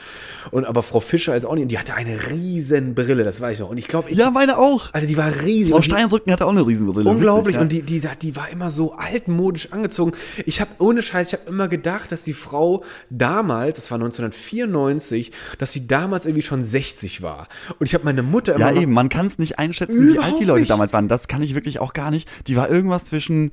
Und 0.51 0.65
aber 0.65 0.83
Frau 0.83 1.01
Fischer 1.01 1.37
ist 1.37 1.45
auch 1.47 1.55
nicht, 1.55 1.71
die 1.71 1.79
hatte 1.79 1.95
eine 1.95 2.31
riesen 2.31 2.95
Brille, 2.95 3.23
das 3.25 3.41
weiß 3.41 3.55
ich 3.55 3.61
noch. 3.61 3.71
Und 3.71 3.79
ich 3.79 3.89
glaube, 3.89 4.11
ich, 4.11 4.19
Ja, 4.19 4.31
meine 4.31 4.59
auch. 4.59 4.93
also 4.93 5.07
die 5.07 5.17
war 5.17 5.31
riesig. 5.43 5.73
Frau 5.73 5.83
Steinrücken 5.83 6.33
hatte 6.33 6.45
auch 6.47 6.51
eine 6.51 6.67
Riesenbrille. 6.67 7.09
Unglaublich. 7.09 7.55
Witzig, 7.57 7.61
Und 7.63 7.73
die, 7.73 7.83
die, 7.83 8.03
die 8.23 8.37
war 8.37 8.49
immer 8.51 8.71
so 8.71 8.95
altmodisch 8.95 9.73
angezogen. 9.73 10.13
Ich 10.45 10.61
habe 10.61 10.71
ohne 10.79 11.03
Scheiß, 11.03 11.29
ich 11.29 11.33
habe 11.39 11.49
immer 11.49 11.69
gedacht, 11.69 12.11
dass 12.11 12.25
die 12.25 12.33
Frau 12.33 12.83
damals, 13.11 13.77
das 13.77 13.91
war 13.91 13.97
1994, 13.97 15.33
dass 15.59 15.73
sie 15.73 15.87
damals 15.87 16.27
irgendwie 16.27 16.43
schon 16.43 16.65
60 16.65 17.23
war. 17.23 17.49
Und 17.79 17.87
ich 17.87 17.95
habe 17.95 18.05
meine 18.05 18.23
Mutter 18.23 18.55
immer 18.55 18.73
Ja, 18.73 18.81
eben, 18.81 18.93
man 18.93 19.09
kann 19.09 19.27
es 19.27 19.39
nicht 19.39 19.59
einschätzen, 19.59 20.13
wie 20.15 20.19
alt 20.19 20.39
die 20.41 20.45
Leute 20.45 20.61
nicht. 20.61 20.71
damals 20.71 20.93
waren. 20.93 21.09
Das 21.09 21.29
kann 21.29 21.43
ich 21.43 21.55
wirklich 21.55 21.79
auch 21.79 21.93
gar 21.93 22.11
nicht. 22.11 22.29
Die 22.49 22.57
war 22.57 22.69
irgendwas 22.71 23.05
zwischen, 23.05 23.53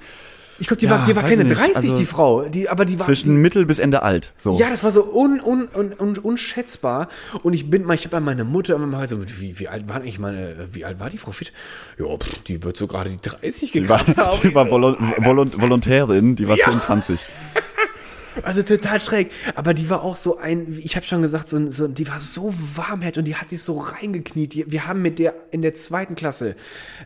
Ich 0.60 0.68
glaube, 0.68 0.80
die 0.80 0.86
Ja, 0.86 0.92
war, 1.00 1.06
die 1.08 1.16
war 1.16 1.24
keine 1.24 1.44
nicht. 1.44 1.58
30, 1.58 1.76
Also 1.76 1.98
die 1.98 2.06
Frau. 2.06 2.44
Die, 2.44 2.70
aber 2.70 2.86
die 2.86 3.00
war. 3.00 3.06
zwischen 3.06 3.38
Mittel 3.38 3.66
bis 3.66 3.80
Ende 3.80 4.04
alt. 4.04 4.32
So. 4.38 4.58
Ja, 4.60 4.70
das 4.70 4.84
war 4.84 4.92
so 4.92 5.04
un, 5.13 5.39
un, 5.44 5.68
un, 5.76 5.94
un, 6.00 6.18
unschätzbar. 6.18 7.08
Und 7.42 7.54
ich 7.54 7.70
bin 7.70 7.84
mal, 7.86 7.96
ich 7.96 8.06
habe 8.06 8.18
an 8.18 8.24
meine 8.24 8.44
Mutter 8.44 8.76
immer 8.76 8.86
mal 8.88 9.08
so, 9.10 9.18
wie, 9.39 9.60
wie 9.60 9.68
alt 9.68 9.88
war 9.89 10.04
ich 10.04 10.20
meine, 10.20 10.68
wie 10.72 10.86
alt 10.86 11.00
war 11.00 11.10
die 11.10 11.18
Frau 11.18 11.32
Fitt? 11.32 11.52
Ja, 11.98 12.06
die 12.48 12.63
wird 12.63 12.78
so 12.78 12.88
gerade 12.88 13.10
die 13.10 13.18
30 13.22 13.72
Die 13.72 13.89
war, 13.89 13.98
gekratzt 14.00 14.18
haben. 14.26 14.39
die 14.44 14.54
war 14.54 14.70
Volon 14.70 14.96
Volon 15.18 15.52
Volontärin, 15.60 16.36
die 16.36 16.48
war 16.48 16.56
24. 16.58 17.20
Also 18.41 18.63
total 18.63 19.00
schräg. 19.00 19.32
Aber 19.56 19.74
die 19.74 19.89
war 19.89 20.04
auch 20.04 20.15
so 20.15 20.38
ein, 20.38 20.80
ich 20.84 20.96
habe 20.96 21.06
schon 21.06 21.22
gesagt, 21.22 21.48
so, 21.48 21.69
so, 21.72 21.88
die 21.88 22.08
war 22.08 22.19
so 22.19 22.54
warmherzig 22.76 23.19
und 23.19 23.26
die 23.26 23.36
hat 23.36 23.50
sich 23.50 23.62
so 23.62 23.78
reingekniet. 23.78 24.54
Die, 24.54 24.72
wir 24.72 24.88
haben 24.88 25.02
mit 25.02 25.19
der 25.19 25.36
in 25.52 25.62
der 25.62 25.74
zweiten 25.74 26.15
Klasse, 26.15 26.56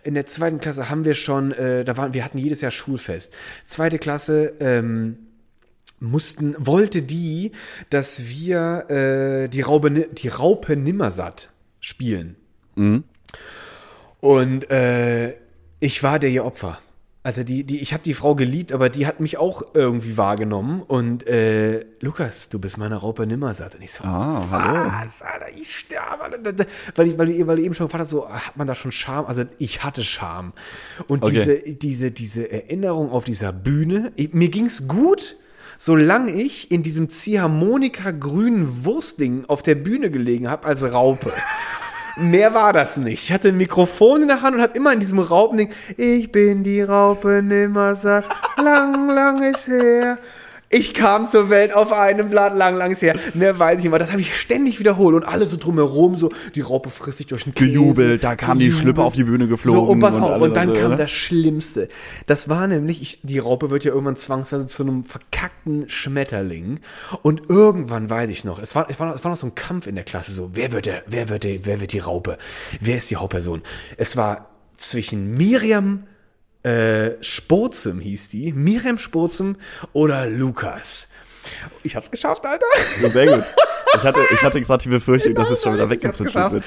in 0.04 0.14
der 0.14 0.26
zweiten 0.26 0.60
Klasse 0.60 0.90
haben 0.90 1.06
wir 1.06 1.14
schon, 1.14 1.52
äh, 1.52 1.84
da 1.84 1.98
waren, 1.98 2.14
wir 2.14 2.24
hatten 2.24 2.38
jedes 2.38 2.62
Jahr 2.62 2.72
Schulfest. 2.72 3.34
Zweite 3.66 4.00
Klasse, 4.00 4.54
ähm, 4.60 5.18
mussten, 6.00 6.56
wollte 6.60 7.02
die, 7.02 7.52
dass 7.90 8.28
wir 8.28 8.90
äh, 8.90 9.48
die 9.50 9.62
Raupe, 9.62 9.92
die 9.92 10.28
Raupe 10.28 10.76
Nimmersatt 10.76 11.50
spielen. 11.80 12.36
Und 14.20 14.70
äh, 14.70 15.36
ich 15.80 16.04
war 16.04 16.20
der 16.20 16.30
ihr 16.30 16.46
Opfer. 16.46 16.80
Also 17.28 17.44
die, 17.44 17.66
die, 17.66 17.82
ich 17.82 17.92
habe 17.92 18.04
die 18.04 18.14
Frau 18.14 18.36
geliebt, 18.36 18.72
aber 18.72 18.88
die 18.88 19.06
hat 19.06 19.20
mich 19.20 19.38
auch 19.38 19.62
irgendwie 19.74 20.16
wahrgenommen. 20.16 20.82
Und 20.82 21.28
äh, 21.28 21.84
Lukas, 22.00 22.48
du 22.48 22.58
bist 22.58 22.78
meine 22.78 22.96
Raupe 22.96 23.28
Nimmersatt. 23.28 23.76
Und 23.76 23.82
ich 23.82 23.92
so, 23.92 24.06
Ah, 24.06 24.46
hallo. 24.50 24.90
was, 25.04 25.22
Alter, 25.22 25.48
ich 25.54 25.76
sterbe. 25.76 26.40
Weil, 26.96 27.08
ich, 27.08 27.18
weil, 27.18 27.26
du- 27.26 27.48
weil 27.48 27.58
du 27.58 27.64
eben 27.64 27.74
schon 27.74 27.88
gefragt 27.88 28.04
hast, 28.04 28.12
so, 28.12 28.30
hat 28.30 28.56
man 28.56 28.66
da 28.66 28.76
schon 28.76 28.94
Scham? 28.94 29.26
Also 29.26 29.44
ich 29.58 29.84
hatte 29.84 30.06
Scham. 30.06 30.54
Und 31.08 31.22
Okay. 31.22 31.34
diese, 31.34 31.58
diese, 31.76 32.12
diese 32.12 32.50
Erinnerung 32.50 33.12
auf 33.12 33.26
dieser 33.26 33.52
Bühne, 33.52 34.14
ich, 34.16 34.34
mir 34.34 34.48
ging's 34.48 34.88
gut, 34.88 35.36
solange 35.78 36.32
ich 36.32 36.72
in 36.72 36.82
diesem 36.82 37.10
Ziehharmonika-grünen 37.10 38.86
Wurstding 38.86 39.44
auf 39.50 39.62
der 39.64 39.76
Bühne 39.76 40.12
gelegen 40.12 40.48
habe 40.50 40.66
als 40.66 40.82
Raupe. 40.82 41.34
Mehr 42.20 42.54
war 42.56 42.74
das 42.74 42.98
nicht. 42.98 43.26
Ich 43.26 43.32
hatte 43.32 43.50
ein 43.50 43.58
Mikrofon 43.58 44.24
in 44.24 44.28
der 44.28 44.42
Hand 44.42 44.56
und 44.56 44.62
habe 44.62 44.76
immer 44.76 44.92
in 44.92 45.00
diesem 45.00 45.20
Raupending, 45.20 45.70
ich 45.98 46.32
bin 46.32 46.64
die 46.64 46.82
Raupe 46.82 47.44
Nimmersatt, 47.44 48.26
lang, 48.58 49.10
lang 49.10 49.44
ist 49.44 49.68
her. 49.68 50.18
Ich 50.70 50.94
kam 50.94 51.28
zur 51.28 51.50
Welt 51.50 51.74
auf 51.74 51.94
einem 51.94 52.30
Blatt, 52.30 52.56
lang, 52.56 52.76
lang 52.76 52.92
ist 52.92 53.02
her. 53.02 53.18
Mehr 53.34 53.58
weiß 53.58 53.78
ich 53.78 53.84
nicht, 53.84 53.88
aber 53.88 54.00
das 54.00 54.12
habe 54.12 54.20
ich 54.20 54.36
ständig 54.36 54.80
wiederholt 54.80 55.16
und 55.16 55.24
alle 55.24 55.48
so 55.48 55.56
drumherum, 55.56 56.16
so, 56.16 56.32
die 56.56 56.62
Raupe 56.62 56.90
frisst 56.90 57.20
sich 57.20 57.28
durch 57.28 57.46
den 57.46 57.54
Käse. 57.54 57.72
Gejubelt, 57.72 58.24
da 58.24 58.36
kam 58.36 58.60
die 58.60 58.66
Gejubelt. 58.66 58.82
Schlüpper 58.82 59.04
auf 59.04 59.14
die 59.14 59.24
Bühne 59.24 59.48
geflogen. 59.48 59.80
So, 59.80 59.88
und 59.88 60.00
pass 60.02 60.16
und 60.16 60.24
auf, 60.24 60.32
alle 60.32 60.44
und 60.44 60.56
dann 60.58 60.68
so, 60.68 60.74
kam 60.74 60.92
ne? 60.92 60.98
das 60.98 61.12
Schlimmste. 61.12 61.88
Das 62.26 62.50
war 62.50 62.68
nämlich, 62.68 63.02
ich, 63.02 63.20
die 63.24 63.40
Raupe 63.40 63.70
wird 63.70 63.86
ja 63.86 63.92
irgendwann 63.92 64.18
zwangsweise 64.18 64.66
zu 64.66 64.84
einem 64.84 65.06
verkackten 65.06 65.90
Schmetterling. 65.90 66.82
Und 67.22 67.50
irgendwann 67.50 68.10
weiß 68.10 68.30
ich 68.30 68.44
noch, 68.44 68.60
es 68.60 68.76
war, 68.76 68.90
es 68.90 69.00
war, 69.00 69.16
es 69.16 69.24
war 69.24 69.32
noch 69.32 69.38
so 69.38 69.48
ein 69.48 69.56
Kampf 69.56 69.88
in 69.88 69.96
der 69.96 70.04
Klasse, 70.04 70.34
so, 70.34 70.50
wer 70.54 70.74
wird 70.74 70.86
der, 70.86 71.04
wer 71.08 71.30
wird 71.30 71.46
der, 71.46 71.66
wer 71.66 71.80
wird 71.80 71.94
die 71.94 72.00
Raupe? 72.00 72.38
Wer 72.82 72.98
ist 72.98 73.10
die 73.10 73.16
Hauptperson? 73.16 73.62
Es 73.96 74.18
war 74.18 74.50
zwischen 74.76 75.34
Miriam, 75.34 76.04
äh, 76.68 77.24
Spurzem 77.24 78.00
hieß 78.00 78.30
die, 78.30 78.52
Miriam 78.52 78.98
Spurzem 78.98 79.56
oder 79.94 80.26
Lukas. 80.26 81.08
Ich 81.84 81.96
hab's 81.96 82.12
geschafft, 82.12 82.46
Alter. 82.46 82.66
Ja, 83.02 83.10
sehr 83.10 83.38
gut. 83.38 83.46
Ich 83.98 84.04
hatte, 84.04 84.20
ich 84.34 84.42
hatte 84.44 84.62
gerade 84.62 84.84
die 84.84 84.90
Befürchtung, 84.90 85.34
dass 85.34 85.50
es 85.50 85.64
schon 85.64 85.74
wieder 85.74 85.90
weggekritzelt 85.90 86.34
wird. 86.52 86.64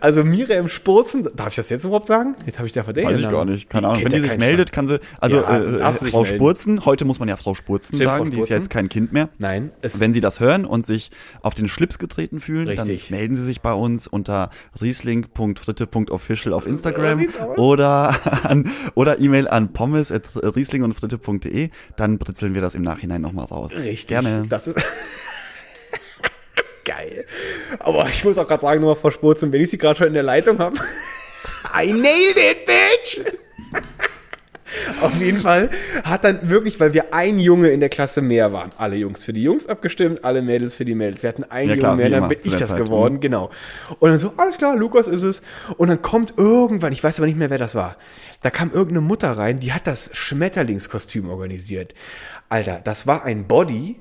Also 0.00 0.24
Miriam 0.24 0.68
Spurzen, 0.68 1.28
darf 1.34 1.48
ich 1.48 1.56
das 1.56 1.68
jetzt 1.70 1.84
überhaupt 1.84 2.06
sagen? 2.06 2.34
Jetzt 2.46 2.58
habe 2.58 2.66
ich 2.66 2.72
da 2.72 2.82
verdächtigt. 2.84 3.14
Weiß 3.16 3.24
ich 3.24 3.28
gar 3.30 3.44
nicht, 3.44 3.68
keine 3.68 3.88
Ahnung. 3.88 4.04
Wenn 4.04 4.12
die 4.12 4.18
sich 4.20 4.36
meldet, 4.38 4.72
kann 4.72 4.88
sie, 4.88 5.00
also 5.20 5.38
Ja, 5.42 5.58
äh, 5.88 5.92
Frau. 5.92 6.24
Spurzen, 6.24 6.84
heute 6.84 7.04
muss 7.04 7.18
man 7.18 7.28
ja 7.28 7.36
Frau 7.36 7.54
Spurzen 7.54 7.96
Stimmt, 7.96 8.02
sagen, 8.08 8.24
Frau 8.24 8.30
die 8.30 8.36
ist 8.40 8.48
ja 8.48 8.56
Spurzen. 8.56 8.62
jetzt 8.62 8.70
kein 8.70 8.88
Kind 8.88 9.12
mehr. 9.12 9.28
Nein, 9.38 9.70
es 9.82 10.00
Wenn 10.00 10.12
Sie 10.12 10.20
das 10.20 10.40
hören 10.40 10.64
und 10.64 10.86
sich 10.86 11.10
auf 11.42 11.54
den 11.54 11.68
Schlips 11.68 11.98
getreten 11.98 12.40
fühlen, 12.40 12.68
Richtig. 12.68 13.08
dann 13.08 13.18
melden 13.18 13.36
Sie 13.36 13.44
sich 13.44 13.60
bei 13.60 13.72
uns 13.72 14.06
unter 14.06 14.50
riesling.fritte.official 14.80 16.52
auf 16.52 16.66
Instagram 16.66 17.26
oder 17.56 18.14
an, 18.44 18.70
oder 18.94 19.18
E-Mail 19.20 19.48
an 19.48 19.72
pommes 19.72 20.10
at 20.12 20.22
rieslingundfritte.de. 20.34 21.70
Dann 21.96 22.18
britzeln 22.18 22.54
wir 22.54 22.62
das 22.62 22.74
im 22.74 22.82
Nachhinein 22.82 23.20
nochmal 23.20 23.46
raus. 23.46 23.72
Richtig. 23.76 24.06
Gerne. 24.06 24.46
Das 24.48 24.66
ist 24.66 24.76
geil. 26.88 27.24
Aber 27.78 28.08
ich 28.08 28.24
muss 28.24 28.38
auch 28.38 28.48
gerade 28.48 28.62
sagen, 28.62 28.80
nochmal 28.80 28.96
Frau 28.96 29.10
Spurzen, 29.10 29.52
wenn 29.52 29.60
ich 29.60 29.70
sie 29.70 29.78
gerade 29.78 29.98
schon 29.98 30.08
in 30.08 30.14
der 30.14 30.22
Leitung 30.22 30.58
habe. 30.58 30.76
I 31.74 31.92
nailed 31.92 32.36
it, 32.36 32.64
bitch! 32.64 33.20
Auf 35.00 35.18
jeden 35.20 35.40
Fall 35.40 35.70
hat 36.04 36.24
dann 36.24 36.48
wirklich, 36.50 36.78
weil 36.78 36.92
wir 36.92 37.14
ein 37.14 37.38
Junge 37.38 37.70
in 37.70 37.80
der 37.80 37.88
Klasse 37.88 38.20
mehr 38.20 38.52
waren, 38.52 38.70
alle 38.76 38.96
Jungs 38.96 39.24
für 39.24 39.32
die 39.32 39.42
Jungs 39.42 39.66
abgestimmt, 39.66 40.24
alle 40.24 40.42
Mädels 40.42 40.74
für 40.74 40.84
die 40.84 40.94
Mädels. 40.94 41.22
Wir 41.22 41.28
hatten 41.28 41.44
einen 41.44 41.70
Ja, 41.70 41.76
Jungen 41.76 41.96
mehr, 41.96 42.10
dann 42.10 42.28
bin 42.28 42.38
ich 42.42 42.54
das 42.56 42.70
Zeit, 42.70 42.78
geworden, 42.78 43.20
genau. 43.20 43.50
Und 43.98 44.10
dann 44.10 44.18
so, 44.18 44.32
alles 44.36 44.58
klar, 44.58 44.76
Lukas 44.76 45.06
ist 45.06 45.22
es. 45.22 45.42
Und 45.76 45.88
dann 45.88 46.02
kommt 46.02 46.34
irgendwann, 46.36 46.92
ich 46.92 47.02
weiß 47.02 47.18
aber 47.18 47.26
nicht 47.26 47.38
mehr, 47.38 47.50
wer 47.50 47.58
das 47.58 47.74
war, 47.74 47.96
da 48.42 48.50
kam 48.50 48.70
irgendeine 48.70 49.00
Mutter 49.00 49.30
rein, 49.32 49.60
die 49.60 49.72
hat 49.72 49.86
das 49.86 50.10
Schmetterlingskostüm 50.12 51.30
organisiert. 51.30 51.94
Alter, 52.48 52.80
das 52.84 53.06
war 53.06 53.24
ein 53.24 53.46
Body, 53.46 53.96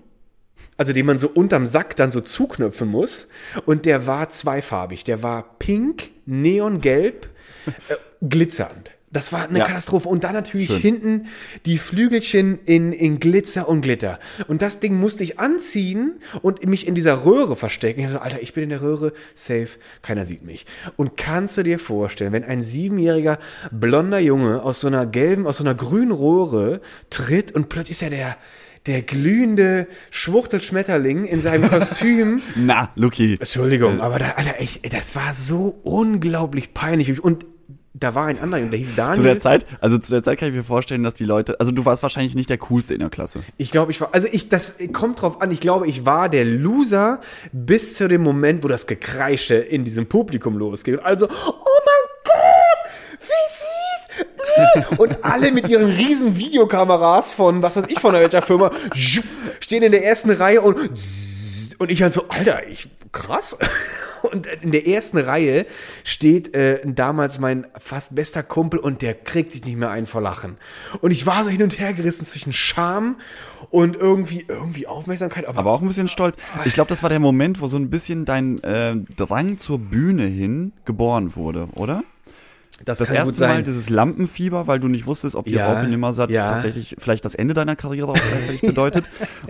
also 0.78 0.94
den 0.94 1.06
man 1.06 1.20
so 1.20 1.28
unterm 1.28 1.66
Sack 1.66 1.96
dann 1.96 2.12
so 2.12 2.22
zuknöpfen 2.22 2.88
muss. 2.88 3.28
Und 3.66 3.86
der 3.86 4.08
war 4.08 4.30
zweifarbig. 4.30 5.04
Der 5.04 5.24
war 5.24 5.58
pink, 5.60 6.12
neongelb, 6.26 7.28
äh, 7.90 7.96
glitzernd. 8.22 8.92
Das 9.10 9.32
war 9.32 9.48
eine 9.48 9.60
Ja. 9.60 9.66
Katastrophe. 9.66 10.10
Und 10.10 10.26
dann 10.26 10.34
natürlich 10.34 10.68
Schön. 10.68 10.82
hinten 10.82 11.28
die 11.66 11.78
Flügelchen 11.78 12.60
in, 12.66 12.92
in 12.92 13.20
Glitzer 13.22 13.68
und 13.70 13.82
Glitter. 13.82 14.20
Und 14.48 14.62
das 14.62 14.80
Ding 14.82 15.00
musste 15.00 15.24
ich 15.24 15.40
anziehen 15.40 16.20
und 16.42 16.64
mich 16.66 16.86
in 16.86 16.94
dieser 16.94 17.26
Röhre 17.26 17.56
verstecken. 17.56 18.02
Ich 18.02 18.06
hab 18.08 18.12
so, 18.14 18.20
Alter, 18.20 18.42
ich 18.42 18.54
bin 18.54 18.64
in 18.66 18.70
der 18.70 18.82
Röhre, 18.82 19.14
safe, 19.34 19.70
keiner 20.02 20.26
sieht 20.26 20.44
mich. 20.44 20.66
Und 20.98 21.16
kannst 21.16 21.58
du 21.58 21.64
dir 21.64 21.80
vorstellen, 21.80 22.34
wenn 22.34 22.44
ein 22.44 22.62
siebenjähriger 22.62 23.40
blonder 23.72 24.20
Junge 24.20 24.62
aus 24.62 24.82
so 24.82 24.88
einer 24.88 25.06
gelben, 25.06 25.48
aus 25.48 25.58
so 25.58 25.64
einer 25.64 25.74
grünen 25.76 26.12
Röhre 26.12 26.82
tritt 27.10 27.54
und 27.54 27.70
plötzlich 27.70 27.92
ist 27.98 28.02
er 28.04 28.10
der, 28.10 28.38
der 28.88 29.02
glühende 29.02 29.88
Schwuchtelschmetterling 30.10 31.26
in 31.26 31.42
seinem 31.42 31.70
Kostüm. 31.70 32.42
Na, 32.56 32.90
Luki. 32.96 33.38
Entschuldigung, 33.40 34.02
aber 34.02 34.20
da, 34.20 34.32
Alter, 34.32 34.60
echt, 34.60 34.92
das 34.94 35.16
war 35.16 35.34
so 35.34 35.80
unglaublich 35.84 36.74
peinlich. 36.74 37.24
Und 37.24 37.46
da 38.00 38.14
war 38.16 38.28
ein 38.28 38.40
anderer, 38.40 38.62
der 38.62 38.78
hieß 38.78 38.96
Daniel. 38.96 39.16
Zu 39.16 39.24
der 39.24 39.40
Zeit, 39.40 39.66
also 39.82 39.98
zu 39.98 40.12
der 40.12 40.22
Zeit 40.24 40.38
kann 40.38 40.50
ich 40.50 40.56
mir 40.56 40.64
vorstellen, 40.64 41.04
dass 41.04 41.16
die 41.16 41.26
Leute, 41.26 41.60
also 41.60 41.72
du 41.72 41.84
warst 41.86 42.04
wahrscheinlich 42.04 42.36
nicht 42.36 42.50
der 42.50 42.58
coolste 42.60 42.94
in 42.94 43.00
der 43.00 43.10
Klasse. 43.10 43.42
Ich 43.58 43.72
glaube, 43.72 43.92
ich 43.92 44.00
war, 44.00 44.14
also 44.14 44.28
ich, 44.32 44.50
das 44.50 44.78
kommt 44.94 45.22
drauf 45.22 45.42
an, 45.42 45.52
ich 45.52 45.60
glaube, 45.60 45.88
ich 45.88 46.06
war 46.06 46.30
der 46.30 46.46
Loser 46.46 47.22
bis 47.52 47.96
zu 47.96 48.08
dem 48.08 48.22
Moment, 48.22 48.64
wo 48.64 48.68
das 48.68 48.88
Gekreische 48.88 49.56
in 49.56 49.84
diesem 49.84 50.08
Publikum 50.08 50.58
losgeht. 50.58 51.00
Also, 51.04 51.26
oh 51.28 51.30
mein 51.32 52.24
Gott, 52.24 53.20
wie 53.22 53.54
süß! 53.54 54.28
Und 54.98 55.24
alle 55.24 55.52
mit 55.52 55.68
ihren 55.68 55.88
riesen 55.88 56.38
Videokameras 56.38 57.34
von, 57.34 57.62
was 57.62 57.76
weiß 57.76 57.86
ich, 57.88 58.00
von 58.00 58.14
welcher 58.14 58.42
Firma, 58.42 58.72
stehen 58.94 59.84
in 59.84 59.92
der 59.92 60.04
ersten 60.04 60.32
Reihe 60.32 60.62
und, 60.62 60.78
und 61.78 61.92
ich 61.92 62.02
halt 62.02 62.14
so, 62.14 62.28
Alter, 62.30 62.68
ich, 62.68 62.90
krass. 63.12 63.58
Und 64.24 64.48
in 64.48 64.72
der 64.72 64.88
ersten 64.88 65.20
Reihe 65.20 65.68
steht 66.04 66.54
äh, 66.56 66.82
damals 66.84 67.40
mein 67.40 67.68
fast 67.78 68.16
bester 68.16 68.42
Kumpel 68.42 68.80
und 68.80 69.04
der 69.04 69.14
kriegt 69.14 69.52
sich 69.52 69.64
nicht 69.64 69.78
mehr 69.78 69.92
ein 69.92 70.08
vor 70.08 70.22
Lachen. 70.22 70.58
Und 71.02 71.12
ich 71.12 71.28
war 71.28 71.44
so 71.44 71.52
hin 71.52 71.62
und 71.62 71.80
her 71.80 71.94
gerissen 71.94 72.26
zwischen 72.26 72.52
Scham 72.52 73.18
und 73.70 73.96
irgendwie, 73.96 74.44
irgendwie 74.48 74.88
Aufmerksamkeit. 74.88 75.46
Aber, 75.46 75.60
Aber 75.60 75.72
auch 75.72 75.82
ein 75.82 75.88
bisschen 75.88 76.08
stolz. 76.08 76.36
Ich 76.66 76.74
glaube, 76.74 76.90
das 76.90 77.04
war 77.04 77.10
der 77.10 77.20
Moment, 77.20 77.62
wo 77.62 77.68
so 77.68 77.78
ein 77.78 77.92
bisschen 77.92 78.26
dein 78.26 78.62
äh, 78.64 78.96
Drang 79.16 79.60
zur 79.60 79.78
Bühne 79.78 80.26
hin 80.26 80.74
geboren 80.84 81.36
wurde, 81.36 81.70
oder? 81.76 82.04
Das, 82.86 83.00
Das 83.00 83.10
erste 83.12 83.46
Mal 83.48 83.64
dieses 83.64 83.90
Lampenfieber, 83.90 84.68
weil 84.68 84.80
du 84.80 84.88
nicht 84.88 85.06
wusstest, 85.08 85.36
ob 85.36 85.46
die 85.46 85.54
Ja, 85.56 85.74
Raupe 85.74 85.88
Nimmersatt 85.88 86.30
ja. 86.30 86.52
tatsächlich 86.54 86.96
vielleicht 87.00 87.26
das 87.26 87.36
Ende 87.36 87.54
deiner 87.54 87.76
Karriere 87.76 88.10
auch 88.10 88.14
gleichzeitig 88.14 88.62
bedeutet. 88.62 89.06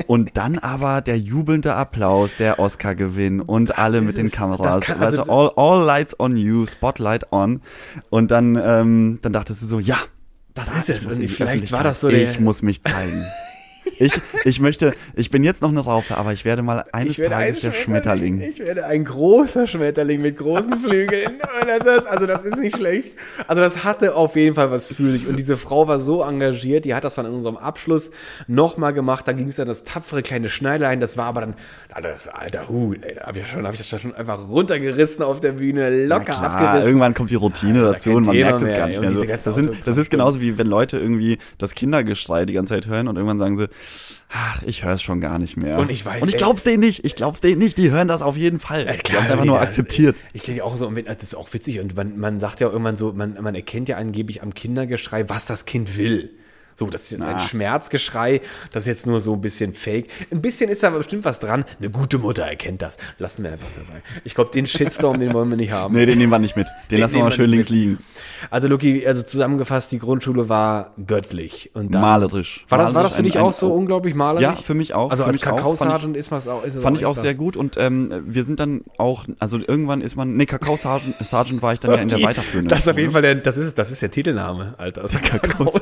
Und 0.07 0.37
dann 0.37 0.57
aber 0.59 1.01
der 1.01 1.19
jubelnde 1.19 1.73
Applaus, 1.75 2.35
der 2.37 2.59
Oscar-Gewinn 2.59 3.41
und 3.41 3.77
alle 3.77 4.01
mit 4.01 4.17
den. 4.17 4.31
Kameras. 4.31 4.77
Das 4.77 4.85
kann- 4.87 5.01
also 5.03 5.21
also- 5.23 5.31
all, 5.55 5.79
all 5.79 5.85
lights 5.85 6.19
on 6.19 6.37
you, 6.37 6.65
Spotlight 6.65 7.31
on. 7.31 7.61
Und 8.09 8.31
dann, 8.31 8.59
ähm, 8.61 9.19
dann 9.21 9.33
dachtest 9.33 9.61
du 9.61 9.65
so, 9.65 9.79
ja, 9.79 9.97
das 10.53 10.71
ist 10.89 11.05
es. 11.05 11.17
Und 11.17 11.27
vielleicht 11.29 11.71
war 11.71 11.83
das 11.83 11.99
so 12.01 12.09
der. 12.09 12.31
Ich 12.31 12.39
muss 12.39 12.61
mich 12.61 12.81
zeigen. 12.83 13.25
Ich, 13.99 14.19
ich 14.45 14.59
möchte, 14.59 14.93
ich 15.15 15.29
bin 15.31 15.43
jetzt 15.43 15.61
noch 15.61 15.69
eine 15.69 15.79
Raupe, 15.79 16.17
aber 16.17 16.33
ich 16.33 16.45
werde 16.45 16.61
mal 16.61 16.85
eines 16.91 17.17
werde 17.17 17.33
Tages 17.35 17.57
ein 17.57 17.61
der 17.61 17.71
Schmetterling. 17.73 18.41
Ich 18.41 18.59
werde 18.59 18.85
ein 18.85 19.03
großer 19.05 19.65
Schmetterling 19.67 20.21
mit 20.21 20.37
großen 20.37 20.79
Flügeln. 20.83 21.33
Das 21.65 21.97
ist, 22.01 22.05
also 22.07 22.25
das 22.25 22.45
ist 22.45 22.57
nicht 22.59 22.75
schlecht. 22.77 23.11
Also 23.47 23.61
das 23.61 23.83
hatte 23.83 24.15
auf 24.15 24.35
jeden 24.35 24.55
Fall 24.55 24.69
was 24.71 24.87
für 24.87 25.11
sich. 25.11 25.27
Und 25.27 25.37
diese 25.37 25.57
Frau 25.57 25.87
war 25.87 25.99
so 25.99 26.21
engagiert, 26.23 26.85
die 26.85 26.93
hat 26.93 27.03
das 27.03 27.15
dann 27.15 27.25
in 27.25 27.33
unserem 27.33 27.57
Abschluss 27.57 28.11
nochmal 28.47 28.93
gemacht. 28.93 29.27
Da 29.27 29.33
ging 29.33 29.47
es 29.47 29.55
dann 29.55 29.67
das 29.67 29.83
tapfere 29.83 30.21
kleine 30.21 30.49
Schneiderlein. 30.49 30.99
Das 30.99 31.17
war 31.17 31.25
aber 31.25 31.41
dann, 31.41 31.53
Alter, 31.91 32.09
das 32.09 32.27
alter 32.27 32.69
Hut, 32.69 32.99
ey, 33.03 33.15
da 33.15 33.25
habe 33.27 33.39
ich, 33.39 33.45
ja 33.45 33.51
schon- 33.51 33.65
hab 33.65 33.73
ich 33.73 33.79
das 33.89 34.01
schon 34.01 34.13
einfach 34.15 34.47
runtergerissen 34.47 35.23
auf 35.23 35.39
der 35.39 35.53
Bühne, 35.53 35.89
Na 36.07 36.15
locker 36.17 36.25
klar, 36.33 36.51
abgerissen. 36.51 36.87
irgendwann 36.87 37.13
kommt 37.13 37.31
die 37.31 37.35
Routine 37.35 37.81
da 37.81 37.93
dazu 37.93 38.11
und 38.11 38.25
man 38.25 38.35
merkt 38.35 38.61
es 38.61 38.73
gar 38.73 38.87
nicht 38.87 38.99
mehr. 38.99 39.09
Und 39.09 39.15
So, 39.15 39.21
diese 39.21 39.27
ganzen 39.27 39.45
das, 39.49 39.55
sind, 39.55 39.87
das 39.87 39.97
ist 39.97 40.09
genauso 40.09 40.41
wie 40.41 40.57
wenn 40.57 40.67
Leute 40.67 40.97
irgendwie 40.99 41.37
das 41.57 41.73
Kindergeschrei 41.73 42.45
die 42.45 42.53
ganze 42.53 42.75
Zeit 42.75 42.87
hören 42.87 43.07
und 43.07 43.15
irgendwann 43.15 43.39
sagen 43.39 43.55
sie, 43.55 43.67
ach, 44.29 44.61
ich 44.63 44.83
höre 44.83 44.93
es 44.93 45.01
schon 45.01 45.21
gar 45.21 45.39
nicht 45.39 45.57
mehr. 45.57 45.77
Und 45.77 45.91
ich 45.91 46.05
weiß, 46.05 46.21
Und 46.21 46.27
ich 46.29 46.35
ey- 46.35 46.39
glaub's 46.39 46.63
denen 46.63 46.79
nicht, 46.81 47.05
ich 47.05 47.15
glaub's 47.15 47.41
denen 47.41 47.59
nicht, 47.59 47.77
die 47.77 47.91
hören 47.91 48.07
das 48.07 48.21
auf 48.21 48.37
jeden 48.37 48.59
Fall. 48.59 48.85
Ja, 48.85 48.93
die 48.93 49.11
haben 49.13 49.23
es 49.23 49.31
einfach 49.31 49.45
nur 49.45 49.55
ja, 49.55 49.61
akzeptiert. 49.61 50.23
Ich 50.33 50.45
ja 50.47 50.63
auch 50.63 50.77
so, 50.77 50.89
das 50.89 51.23
ist 51.23 51.35
auch 51.35 51.51
witzig. 51.53 51.79
Und 51.79 51.95
man, 51.95 52.17
man 52.17 52.39
sagt 52.39 52.59
ja 52.59 52.69
irgendwann 52.69 52.95
so, 52.97 53.13
man, 53.13 53.37
man 53.41 53.55
erkennt 53.55 53.89
ja 53.89 53.97
angeblich 53.97 54.41
am 54.41 54.53
Kindergeschrei, 54.53 55.29
was 55.29 55.45
das 55.45 55.65
Kind 55.65 55.97
will. 55.97 56.36
So, 56.79 56.85
das 56.85 57.03
ist 57.05 57.11
jetzt 57.11 57.23
ein. 57.23 57.39
Schmerzgeschrei, 57.39 58.39
das 58.71 58.83
ist 58.83 58.87
jetzt 58.87 59.07
nur 59.07 59.19
so 59.19 59.33
ein 59.33 59.41
bisschen 59.41 59.73
fake. 59.73 60.07
Ein 60.31 60.41
bisschen 60.43 60.69
ist 60.69 60.83
da 60.83 60.91
bestimmt 60.91 61.25
was 61.25 61.39
dran. 61.39 61.65
Eine 61.79 61.89
gute 61.89 62.19
Mutter 62.19 62.43
erkennt 62.43 62.83
das. 62.83 62.97
Lassen 63.17 63.43
wir 63.43 63.51
einfach 63.53 63.67
dabei. 63.75 64.03
Ich 64.23 64.35
glaube, 64.35 64.51
den 64.51 64.67
Shitstorm, 64.67 65.19
den 65.19 65.33
wollen 65.33 65.49
wir 65.49 65.57
nicht 65.57 65.71
haben. 65.71 65.95
Nee, 65.95 66.05
den 66.05 66.19
nehmen 66.19 66.31
wir 66.31 66.37
nicht 66.37 66.55
mit. 66.55 66.67
Den, 66.91 66.99
lassen 66.99 67.15
wir 67.15 67.23
mal 67.23 67.31
schön 67.31 67.49
links 67.49 67.69
liegen. 67.69 67.97
Also, 68.51 68.67
Luki, 68.67 69.07
also 69.07 69.23
zusammengefasst, 69.23 69.91
die 69.91 69.97
Grundschule 69.97 70.49
war 70.49 70.93
göttlich. 71.03 71.71
Und 71.73 71.95
dann, 71.95 72.01
Malerisch. 72.01 72.65
War 72.69 72.77
das, 72.77 72.93
war 72.93 73.01
das 73.01 73.13
Malerisch, 73.13 73.15
für 73.15 73.23
dich 73.23 73.37
ein- 73.37 73.43
auch 73.43 73.53
so 73.53 73.65
ein- 73.67 73.71
unglaublich 73.71 74.13
malerisch? 74.13 74.43
Ja, 74.43 74.55
für 74.55 74.75
mich 74.75 74.93
auch. 74.93 75.09
Also 75.09 75.23
für 75.23 75.29
als 75.29 75.39
auch. 75.39 75.41
Kakao-Sergeant 75.55 76.15
ist 76.15 76.29
man 76.29 76.39
es 76.41 76.47
auch. 76.47 76.63
Ist 76.63 76.77
Fand 76.79 76.97
ich 76.97 77.05
auch 77.07 77.17
sehr 77.17 77.33
gut 77.33 77.57
und 77.57 77.75
ähm, 77.77 78.23
wir 78.27 78.43
sind 78.43 78.59
dann 78.59 78.81
auch, 78.99 79.25
also 79.39 79.57
irgendwann 79.57 80.01
ist 80.01 80.15
man, 80.15 80.35
nee, 80.37 80.45
Kakao 80.45 80.77
Sergeant, 80.77 81.15
Sergeant 81.25 81.63
war 81.63 81.73
ich 81.73 81.79
dann 81.79 81.91
ja 81.95 81.97
in 82.01 82.09
der 82.09 82.21
weiterführenden. 82.21 82.69
Das 82.69 82.79
ist 82.81 82.87
auf 82.87 82.97
jeden. 82.99 83.13
Fall 83.13 83.23
der, 83.23 83.33
das 83.35 83.57
ist, 83.57 83.79
das 83.79 83.89
ist 83.89 84.01
der 84.03 84.11
Titelname, 84.11 84.75
Alter. 84.77 85.01
Das 85.01 85.15
ist 85.15 85.23
Kakao 85.23 85.73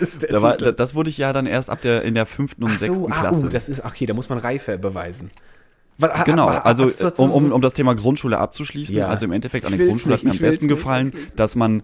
Das 0.00 0.08
ist 0.08 0.22
der 0.22 0.28
Da 0.30 0.42
war, 0.42 0.52
Titel. 0.52 0.64
da- 0.66 0.72
das 0.72 0.94
wurde 0.94 1.10
ich 1.10 1.18
ja 1.18 1.32
dann 1.32 1.46
erst 1.46 1.70
ab 1.70 1.80
der 1.82 2.02
in 2.02 2.14
der 2.14 2.26
fünften 2.26 2.62
und 2.64 2.70
Ach 2.74 2.78
sechsten 2.78 3.04
so, 3.04 3.10
ah, 3.10 3.20
Klasse. 3.20 3.46
uh, 3.46 3.48
das 3.48 3.68
ist, 3.68 3.84
okay, 3.84 4.06
da 4.06 4.14
muss 4.14 4.28
man 4.28 4.38
Reife 4.38 4.78
beweisen. 4.78 5.30
Was- 5.98 6.24
Genau, 6.24 6.48
aber- 6.48 6.66
also 6.66 6.90
um, 7.18 7.30
um, 7.30 7.52
um 7.52 7.60
das 7.60 7.72
Thema 7.72 7.94
Grundschule 7.94 8.38
abzuschließen, 8.38 8.96
Ja. 8.96 9.08
also 9.08 9.24
im 9.26 9.32
Endeffekt 9.32 9.64
an 9.66 9.76
der 9.76 9.86
Grundschule 9.86 10.14
hat 10.16 10.24
nicht, 10.24 10.40
mir 10.40 10.46
am 10.46 10.50
besten 10.50 10.66
nicht, 10.66 10.74
gefallen, 10.76 11.08
ich 11.08 11.14
will's 11.14 11.34
dass 11.36 11.54
man 11.54 11.82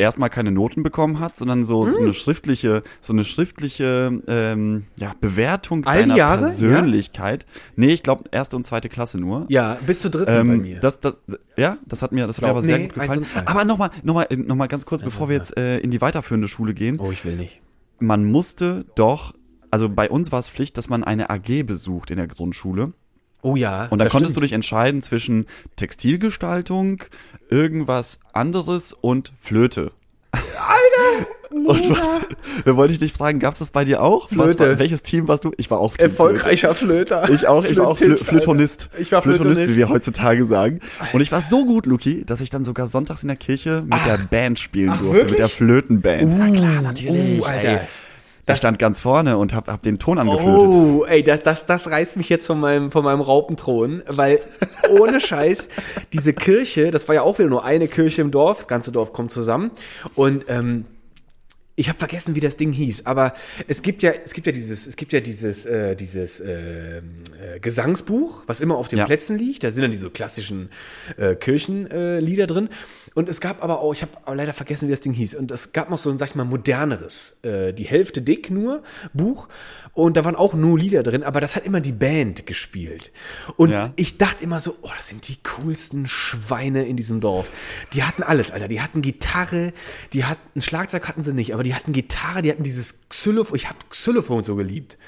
erstmal 0.00 0.30
keine 0.30 0.50
Noten 0.50 0.82
bekommen 0.82 1.20
hat, 1.20 1.36
sondern 1.36 1.64
so, 1.64 1.86
Hm. 1.86 1.92
so 1.92 1.98
eine 2.00 2.14
schriftliche, 2.14 2.82
so 3.00 3.12
eine 3.12 3.24
schriftliche 3.24 4.20
ähm, 4.26 4.86
ja, 4.98 5.14
Bewertung 5.20 5.84
All 5.86 6.00
deiner 6.00 6.16
Jahre? 6.16 6.40
Persönlichkeit. 6.42 7.46
Nee, 7.76 7.90
ich 7.92 8.02
glaube 8.02 8.24
erste 8.32 8.56
und 8.56 8.66
zweite 8.66 8.88
Klasse 8.88 9.18
nur. 9.18 9.46
Ja, 9.48 9.78
bis 9.86 10.00
zur 10.00 10.10
dritten 10.10 10.26
bei 10.26 10.38
Ähm, 10.54 10.62
mir. 10.62 10.80
das, 10.80 11.00
das, 11.00 11.20
ja, 11.56 11.78
das 11.86 12.02
hat 12.02 12.12
mir, 12.12 12.26
das 12.26 12.36
hat 12.38 12.42
mir 12.42 12.48
Glaub- 12.48 12.56
aber 12.58 12.66
sehr 12.66 12.78
nee, 12.78 12.88
gut 12.88 12.98
eins 12.98 13.14
gefallen. 13.14 13.46
Aber 13.46 13.64
nochmal, 13.64 13.90
nochmal, 14.02 14.26
nochmal 14.36 14.68
ganz 14.68 14.86
kurz, 14.86 15.02
bevor 15.02 15.28
wir 15.28 15.36
jetzt 15.36 15.56
äh, 15.56 15.78
in 15.78 15.90
die 15.90 16.00
weiterführende 16.00 16.48
Schule 16.48 16.74
gehen. 16.74 16.98
oh, 17.00 17.10
ich 17.12 17.24
will 17.24 17.36
nicht. 17.36 17.60
Man 17.98 18.24
musste 18.24 18.86
doch, 18.94 19.34
also 19.70 19.88
bei 19.88 20.08
uns 20.08 20.32
war 20.32 20.40
es 20.40 20.48
Pflicht, 20.48 20.78
dass 20.78 20.88
man 20.88 21.04
eine 21.04 21.28
AG 21.30 21.62
besucht 21.64 22.10
in 22.10 22.16
der 22.16 22.26
Grundschule. 22.26 22.92
Oh 23.42 23.56
ja. 23.56 23.84
Und 23.84 23.98
dann 23.98 24.06
das 24.06 24.10
konntest 24.12 24.36
du 24.36 24.40
stimmt. 24.40 24.44
dich 24.46 24.52
entscheiden 24.52 25.02
zwischen 25.02 25.46
Textilgestaltung, 25.76 27.02
irgendwas 27.48 28.20
anderes 28.32 28.92
und 28.92 29.32
Flöte. 29.42 29.92
Alter! 30.32 31.26
Und 31.52 31.90
was, 31.90 32.20
da 32.64 32.76
wollte 32.76 32.92
ich 32.92 33.00
dich 33.00 33.12
fragen, 33.12 33.40
gab's 33.40 33.58
das 33.58 33.72
bei 33.72 33.84
dir 33.84 34.02
auch? 34.02 34.28
Was 34.30 34.54
Flöte. 34.54 34.70
war, 34.70 34.78
welches 34.78 35.02
Team 35.02 35.26
warst 35.26 35.44
du? 35.44 35.50
Ich 35.56 35.68
war 35.68 35.80
auch 35.80 35.96
Team 35.96 36.06
Erfolgreicher 36.06 36.76
Flöter. 36.76 37.24
Flöte. 37.24 37.34
Ich 37.34 37.48
auch, 37.48 37.64
ich 37.64 37.76
war 37.76 37.88
auch 37.88 37.98
Flö 37.98 38.14
Flötist, 38.14 38.28
Alter. 38.28 38.42
Flötonist. 38.44 38.90
Ich 38.98 39.10
war 39.12 39.20
Flötonist, 39.22 39.46
Flötonist. 39.56 39.72
wie 39.72 39.76
wir 39.76 39.88
heutzutage 39.88 40.44
sagen. 40.44 40.78
Und 41.12 41.20
ich 41.20 41.32
war 41.32 41.40
so 41.40 41.66
gut, 41.66 41.86
Luki, 41.86 42.24
dass 42.24 42.40
ich 42.40 42.50
dann 42.50 42.62
sogar 42.64 42.86
sonntags 42.86 43.22
in 43.22 43.28
der 43.28 43.36
Kirche 43.36 43.82
mit 43.84 43.98
der 44.06 44.18
Band 44.18 44.60
spielen 44.60 44.90
Ach, 44.90 44.98
durfte, 45.00 45.14
wirklich? 45.16 45.30
mit 45.32 45.38
der 45.40 45.48
Flötenband. 45.48 46.22
Uh, 46.22 46.36
Na 46.38 46.50
klar, 46.50 46.82
natürlich. 46.82 47.40
Uh, 47.40 47.44
Alter. 47.44 47.68
ey. 47.68 47.80
Ich 48.48 48.56
stand 48.56 48.78
ganz 48.78 49.00
vorne 49.00 49.38
und 49.38 49.54
hab, 49.54 49.68
hab 49.68 49.82
den 49.82 49.98
Ton 49.98 50.18
angeflötet. 50.18 50.54
Oh, 50.54 51.04
ey, 51.04 51.22
das, 51.22 51.42
das, 51.42 51.66
das 51.66 51.90
reißt 51.90 52.16
mich 52.16 52.28
jetzt 52.28 52.46
von 52.46 52.58
meinem, 52.58 52.90
von 52.90 53.04
meinem 53.04 53.20
Raupenthron, 53.20 54.02
weil 54.06 54.40
ohne 54.98 55.20
Scheiß, 55.20 55.68
diese 56.12 56.32
Kirche, 56.32 56.90
das 56.90 57.06
war 57.08 57.14
ja 57.14 57.22
auch 57.22 57.38
wieder 57.38 57.48
nur 57.48 57.64
eine 57.64 57.88
Kirche 57.88 58.22
im 58.22 58.30
Dorf, 58.30 58.58
das 58.58 58.68
ganze 58.68 58.92
Dorf 58.92 59.12
kommt 59.12 59.30
zusammen 59.30 59.70
und 60.14 60.44
ähm, 60.48 60.86
ich 61.80 61.88
habe 61.88 61.98
vergessen, 61.98 62.34
wie 62.34 62.40
das 62.40 62.56
Ding 62.58 62.72
hieß, 62.72 63.06
aber 63.06 63.32
es 63.66 63.80
gibt 63.80 64.02
ja, 64.02 64.12
es 64.24 64.34
gibt 64.34 64.46
ja 64.46 64.52
dieses, 64.52 64.86
es 64.86 64.96
gibt 64.96 65.14
ja 65.14 65.20
dieses, 65.20 65.64
äh, 65.64 65.96
dieses 65.96 66.38
äh, 66.38 66.98
äh, 66.98 67.02
Gesangsbuch, 67.60 68.42
was 68.46 68.60
immer 68.60 68.76
auf 68.76 68.88
den 68.88 68.98
Ja. 68.98 69.06
Plätzen 69.06 69.38
liegt. 69.38 69.64
Da 69.64 69.70
sind 69.70 69.80
dann 69.80 69.90
diese 69.90 70.10
klassischen 70.10 70.68
äh, 71.16 71.34
Kirchenlieder 71.36 72.44
äh, 72.44 72.46
drin. 72.46 72.68
Und 73.14 73.28
es 73.28 73.40
gab 73.40 73.64
aber 73.64 73.80
auch, 73.80 73.92
ich 73.94 74.02
habe 74.02 74.12
leider 74.36 74.52
vergessen, 74.52 74.88
wie 74.88 74.90
das 74.92 75.00
Ding 75.00 75.14
hieß. 75.14 75.34
Und 75.34 75.50
es 75.50 75.72
gab 75.72 75.88
noch 75.90 75.96
so 75.98 76.10
ein, 76.10 76.18
sag 76.18 76.28
ich 76.28 76.34
mal, 76.34 76.44
moderneres, 76.44 77.38
äh, 77.42 77.72
die 77.72 77.84
Hälfte 77.84 78.20
dick 78.22 78.50
nur 78.50 78.82
Buch. 79.14 79.48
Und 79.94 80.16
da 80.18 80.24
waren 80.24 80.36
auch 80.36 80.52
nur 80.54 80.78
Lieder 80.78 81.02
drin, 81.02 81.22
aber 81.24 81.40
das 81.40 81.56
hat 81.56 81.64
immer 81.64 81.80
die 81.80 81.92
Band 81.92 82.46
gespielt. 82.46 83.10
Und 83.56 83.70
Ja. 83.70 83.92
ich 83.96 84.18
dachte 84.18 84.44
immer 84.44 84.60
so, 84.60 84.76
oh, 84.82 84.90
das 84.94 85.08
sind 85.08 85.26
die 85.28 85.38
coolsten 85.42 86.06
Schweine 86.06 86.84
in 86.86 86.96
diesem 86.96 87.20
Dorf. 87.20 87.48
Die 87.94 88.02
hatten 88.04 88.22
alles, 88.22 88.50
Alter. 88.50 88.68
Die 88.68 88.80
hatten 88.82 89.00
Gitarre, 89.02 89.72
die 90.12 90.24
hatten 90.24 90.60
Schlagzeug 90.60 91.08
hatten 91.08 91.22
sie 91.22 91.32
nicht, 91.32 91.54
aber 91.54 91.62
die 91.62 91.69
hatten 91.74 91.92
Gitarre, 91.92 92.42
die 92.42 92.50
hatten 92.50 92.62
dieses 92.62 93.08
Xylophon. 93.08 93.56
Ich 93.56 93.68
habe 93.68 93.78
Xylophon 93.88 94.42
so 94.42 94.56
geliebt. 94.56 94.98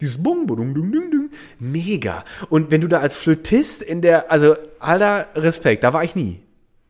Dieses 0.00 0.22
Bung, 0.22 0.46
Budung, 0.46 0.74
Dung, 0.74 0.92
Dung, 0.92 1.10
Dung. 1.10 1.30
Mega. 1.58 2.24
Und 2.48 2.70
wenn 2.70 2.80
du 2.80 2.88
da 2.88 3.00
als 3.00 3.16
Flötist 3.16 3.82
in 3.82 4.00
der, 4.02 4.30
also, 4.30 4.56
alter 4.78 5.26
Respekt, 5.34 5.84
da 5.84 5.92
war 5.92 6.02
ich 6.04 6.14
nie. 6.14 6.40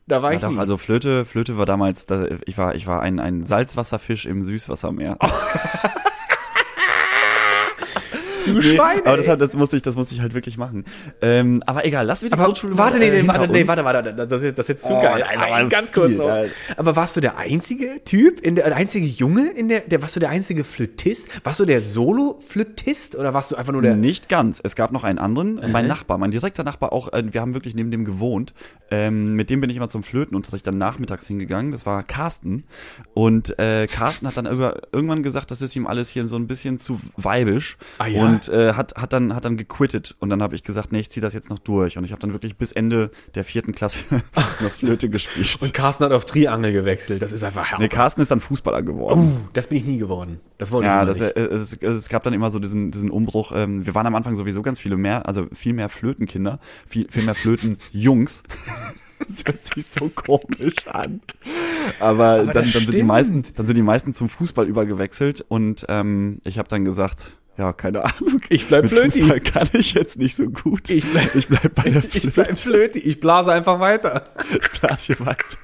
Da 0.06 0.22
war 0.22 0.30
Ja, 0.30 0.36
ich 0.36 0.42
doch, 0.42 0.50
nie. 0.50 0.58
also 0.58 0.76
Flöte, 0.76 1.24
Flöte 1.24 1.56
war 1.58 1.66
damals, 1.66 2.06
da, 2.06 2.26
ich 2.46 2.56
war, 2.56 2.74
ich 2.74 2.86
war 2.86 3.00
ein, 3.02 3.18
ein 3.20 3.44
Salzwasserfisch 3.44 4.26
im 4.26 4.42
Süßwassermeer. 4.42 5.18
du 8.54 8.58
Nee, 8.60 8.74
Schweine. 8.76 9.06
aber 9.06 9.16
das, 9.16 9.28
hat, 9.28 9.40
das 9.40 9.54
musste 9.54 9.76
ich, 9.76 9.82
das 9.82 9.96
musste 9.96 10.14
ich 10.14 10.20
halt 10.20 10.34
wirklich 10.34 10.56
machen. 10.58 10.84
Ähm, 11.22 11.62
aber 11.66 11.84
egal, 11.86 12.06
lass 12.06 12.22
wir 12.22 12.28
die 12.28 12.32
Aber 12.34 12.44
Grundschule 12.44 12.76
warte, 12.78 12.98
mal, 12.98 13.08
nee, 13.08 13.18
äh, 13.18 13.22
nee, 13.22 13.28
warte, 13.28 13.48
nee, 13.48 13.66
warte, 13.66 13.84
warte, 13.84 14.14
das 14.14 14.42
ist, 14.42 14.58
das 14.58 14.64
ist 14.66 14.68
jetzt 14.68 14.84
zu 14.84 14.92
Oh, 14.92 15.02
geil. 15.02 15.20
das 15.20 15.30
ist 15.30 15.36
aber 15.42 15.54
Ein, 15.54 15.68
ganz 15.68 15.90
viel, 15.90 16.02
kurz 16.02 16.16
da- 16.18 16.44
Aber 16.76 16.96
warst 16.96 17.16
du 17.16 17.20
der 17.20 17.36
einzige 17.38 18.02
Typ, 18.04 18.40
in 18.40 18.54
der, 18.54 18.66
der 18.66 18.76
einzige 18.76 19.06
Junge 19.06 19.48
in 19.50 19.68
der, 19.68 19.80
der, 19.80 20.02
warst 20.02 20.16
du 20.16 20.20
der 20.20 20.30
einzige 20.30 20.64
Flötist? 20.64 21.28
Warst 21.44 21.60
du 21.60 21.64
der 21.64 21.80
Solo-Flötist 21.80 23.14
oder 23.16 23.34
warst 23.34 23.50
du 23.50 23.56
einfach 23.56 23.72
nur 23.72 23.82
der, 23.82 23.96
Nicht 23.96 24.28
ganz. 24.28 24.60
Es 24.62 24.76
gab 24.76 24.92
noch 24.92 25.04
einen 25.04 25.18
anderen, 25.18 25.60
mein 25.72 25.86
Nachbar, 25.86 26.18
mein 26.18 26.30
direkter 26.30 26.64
Nachbar 26.64 26.92
auch, 26.92 27.12
äh, 27.12 27.22
wir 27.32 27.40
haben 27.40 27.54
wirklich 27.54 27.74
neben 27.74 27.90
dem 27.90 28.04
gewohnt. 28.04 28.54
Ähm, 28.90 29.34
mit 29.34 29.50
dem 29.50 29.60
bin 29.60 29.70
ich 29.70 29.76
immer 29.76 29.88
zum 29.88 30.02
Flötenunterricht 30.02 30.66
dann 30.66 30.78
nachmittags 30.78 31.26
hingegangen. 31.26 31.70
Das 31.72 31.86
war 31.86 32.02
Carsten. 32.02 32.64
Und 33.14 33.58
äh, 33.58 33.86
Carsten 33.86 34.26
hat 34.26 34.36
dann 34.36 34.46
über, 34.46 34.80
irgendwann 34.92 35.22
gesagt, 35.22 35.50
das 35.50 35.62
ist 35.62 35.76
ihm 35.76 35.86
alles 35.86 36.10
hier 36.10 36.26
so 36.26 36.36
ein 36.36 36.46
bisschen 36.46 36.80
zu 36.80 37.00
weibisch. 37.16 37.76
Ah, 37.98 38.06
ja? 38.06 38.22
Und 38.22 38.39
äh, 38.48 38.74
hat, 38.74 38.94
hat, 38.96 39.12
dann, 39.12 39.34
hat 39.34 39.44
dann 39.44 39.56
gequittet. 39.56 40.16
Und 40.18 40.30
dann 40.30 40.42
habe 40.42 40.54
ich 40.54 40.62
gesagt, 40.62 40.92
nee, 40.92 41.00
ich 41.00 41.10
ziehe 41.10 41.22
das 41.22 41.34
jetzt 41.34 41.50
noch 41.50 41.58
durch. 41.58 41.98
Und 41.98 42.04
ich 42.04 42.12
habe 42.12 42.20
dann 42.20 42.32
wirklich 42.32 42.56
bis 42.56 42.72
Ende 42.72 43.10
der 43.34 43.44
vierten 43.44 43.72
Klasse 43.72 43.98
noch 44.60 44.72
Flöte 44.72 45.08
gespielt. 45.08 45.58
und 45.60 45.74
Carsten 45.74 46.04
hat 46.04 46.12
auf 46.12 46.24
Triangel 46.24 46.72
gewechselt. 46.72 47.22
Das 47.22 47.32
ist 47.32 47.42
einfach 47.44 47.78
nee, 47.78 47.88
Carsten 47.88 48.20
ist 48.20 48.30
dann 48.30 48.40
Fußballer 48.40 48.82
geworden. 48.82 49.20
Uh, 49.44 49.48
das 49.52 49.66
bin 49.66 49.78
ich 49.78 49.84
nie 49.84 49.98
geworden. 49.98 50.40
Das 50.58 50.70
wollte 50.72 50.86
Ja, 50.88 51.02
ich 51.02 51.08
das, 51.08 51.16
immer 51.18 51.36
äh, 51.36 51.42
nicht. 51.42 51.52
es, 51.52 51.72
es, 51.74 51.96
es 51.96 52.08
gab 52.08 52.22
dann 52.22 52.32
immer 52.32 52.50
so 52.50 52.58
diesen, 52.58 52.90
diesen 52.90 53.10
Umbruch. 53.10 53.52
Ähm, 53.54 53.86
wir 53.86 53.94
waren 53.94 54.06
am 54.06 54.14
Anfang 54.14 54.36
sowieso 54.36 54.62
ganz 54.62 54.78
viele 54.78 54.96
mehr, 54.96 55.26
also 55.26 55.46
viel 55.52 55.72
mehr 55.72 55.88
Flötenkinder, 55.88 56.60
viel, 56.86 57.06
viel 57.10 57.24
mehr 57.24 57.34
Flötenjungs. 57.34 58.42
das 59.28 59.44
hört 59.46 59.64
sich 59.66 59.86
so 59.86 60.08
komisch 60.08 60.86
an. 60.86 61.20
Aber, 61.98 62.38
dann, 62.38 62.46
das 62.46 62.72
dann 62.72 62.86
sind 62.86 62.94
die 62.94 63.02
meisten, 63.02 63.44
dann 63.54 63.66
sind 63.66 63.76
die 63.76 63.82
meisten 63.82 64.14
zum 64.14 64.28
Fußball 64.28 64.66
übergewechselt 64.66 65.44
und 65.48 65.84
ähm, 65.88 66.40
ich 66.44 66.58
habe 66.58 66.68
dann 66.68 66.84
gesagt, 66.84 67.36
ja, 67.60 67.72
keine 67.74 68.02
Ahnung. 68.04 68.40
Ich 68.48 68.66
bleib 68.66 68.84
Mit 68.84 68.92
Flöti. 68.92 69.20
Fußball 69.20 69.40
kann 69.40 69.68
ich 69.74 69.92
jetzt 69.94 70.18
nicht 70.18 70.34
so 70.34 70.48
gut. 70.48 70.88
Ich 70.90 71.04
bleib- 71.10 71.34
ich 71.34 71.46
bleib 71.48 71.74
bei 71.74 71.90
der 71.90 72.02
Flöte. 72.02 72.18
Ich 72.28 72.32
bleib 72.34 72.58
Flöte, 72.58 72.98
ich 72.98 73.20
blase 73.20 73.52
einfach 73.52 73.78
weiter. 73.80 74.24
Ich 74.50 74.80
blas 74.80 75.04
hier 75.04 75.20
weiter. 75.20 75.58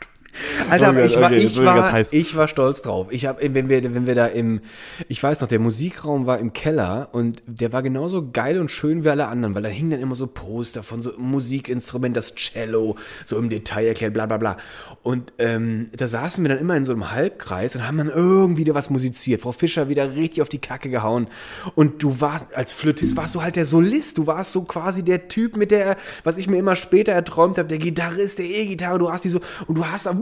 Alter, 0.70 0.87
Oh 0.87 0.88
aber 0.88 1.01
Gott, 1.03 1.11
ich 1.11 1.16
war, 1.16 1.31
okay, 1.31 1.37
ich 1.37 1.64
war, 1.64 2.12
ich 2.12 2.37
war 2.37 2.49
stolz 2.49 2.83
drauf. 2.83 3.09
Ich 3.11 3.27
habe, 3.27 3.55
wenn 3.55 3.68
wir, 3.68 3.83
wenn 3.83 4.07
wir 4.07 4.14
da 4.14 4.27
im, 4.27 4.61
ich 5.09 5.22
weiß 5.22 5.40
noch, 5.40 5.49
der 5.49 5.59
Musikraum 5.59 6.27
war 6.27 6.38
im 6.38 6.53
Keller 6.53 7.09
und 7.12 7.42
der 7.46 7.72
war 7.72 7.83
genauso 7.83 8.31
geil 8.31 8.61
und 8.61 8.70
schön 8.70 9.05
wie 9.05 9.11
alle 9.11 9.29
anderen, 9.29 9.55
weil 9.55 9.62
da 9.62 9.68
hingen 9.68 9.90
dann 9.90 10.01
immer 10.01 10.16
so 10.16 10.27
Poster 10.27 10.83
von 10.83 11.03
so 11.03 11.12
Musikinstrument, 11.16 12.16
das 12.16 12.35
Cello, 12.35 12.96
so 13.25 13.38
im 13.38 13.49
Detail 13.49 13.87
erklärt, 13.87 14.14
bla 14.14 14.27
bla 14.27 14.37
bla. 14.37 14.57
Und 15.03 15.33
ähm, 15.38 15.90
da 15.96 16.07
saßen 16.07 16.44
wir 16.44 16.49
dann 16.49 16.59
immer 16.59 16.77
in 16.77 16.85
so 16.85 16.92
einem 16.92 17.11
Halbkreis 17.11 17.77
und 17.77 17.87
haben 17.87 17.99
dann 17.99 18.11
irgendwie 18.11 18.64
da 18.64 18.75
was 18.75 18.90
musiziert. 18.90 19.40
Frau 19.40 19.53
Fischer 19.53 19.88
wieder 19.88 20.14
richtig 20.16 20.42
auf 20.42 20.49
die 20.49 20.59
Kacke 20.59 20.90
gehauen. 20.90 21.29
Und 21.75 22.03
du 22.03 22.20
warst, 22.20 22.55
als 22.55 22.72
Flötist 22.72 23.16
warst 23.16 23.35
du 23.35 23.42
halt 23.42 23.57
der 23.57 23.64
Solist. 23.64 24.18
Du 24.18 24.27
warst 24.27 24.53
so 24.53 24.62
quasi 24.62 25.03
der 25.03 25.29
Typ 25.29 25.57
mit 25.57 25.70
der, 25.70 25.96
was 26.25 26.37
ich 26.37 26.49
mir 26.49 26.59
immer 26.59 26.77
später 26.77 27.12
erträumt 27.12 27.59
habe, 27.59 27.68
der 27.68 27.79
Gitarrist, 27.79 28.38
der 28.38 28.46
E-Gitarre. 28.46 28.99
Du 28.99 29.11
hast 29.11 29.25
die 29.25 29.31
so, 29.31 29.40
und 29.66 29.77
du 29.77 29.87
hast 29.87 30.07
da, 30.07 30.12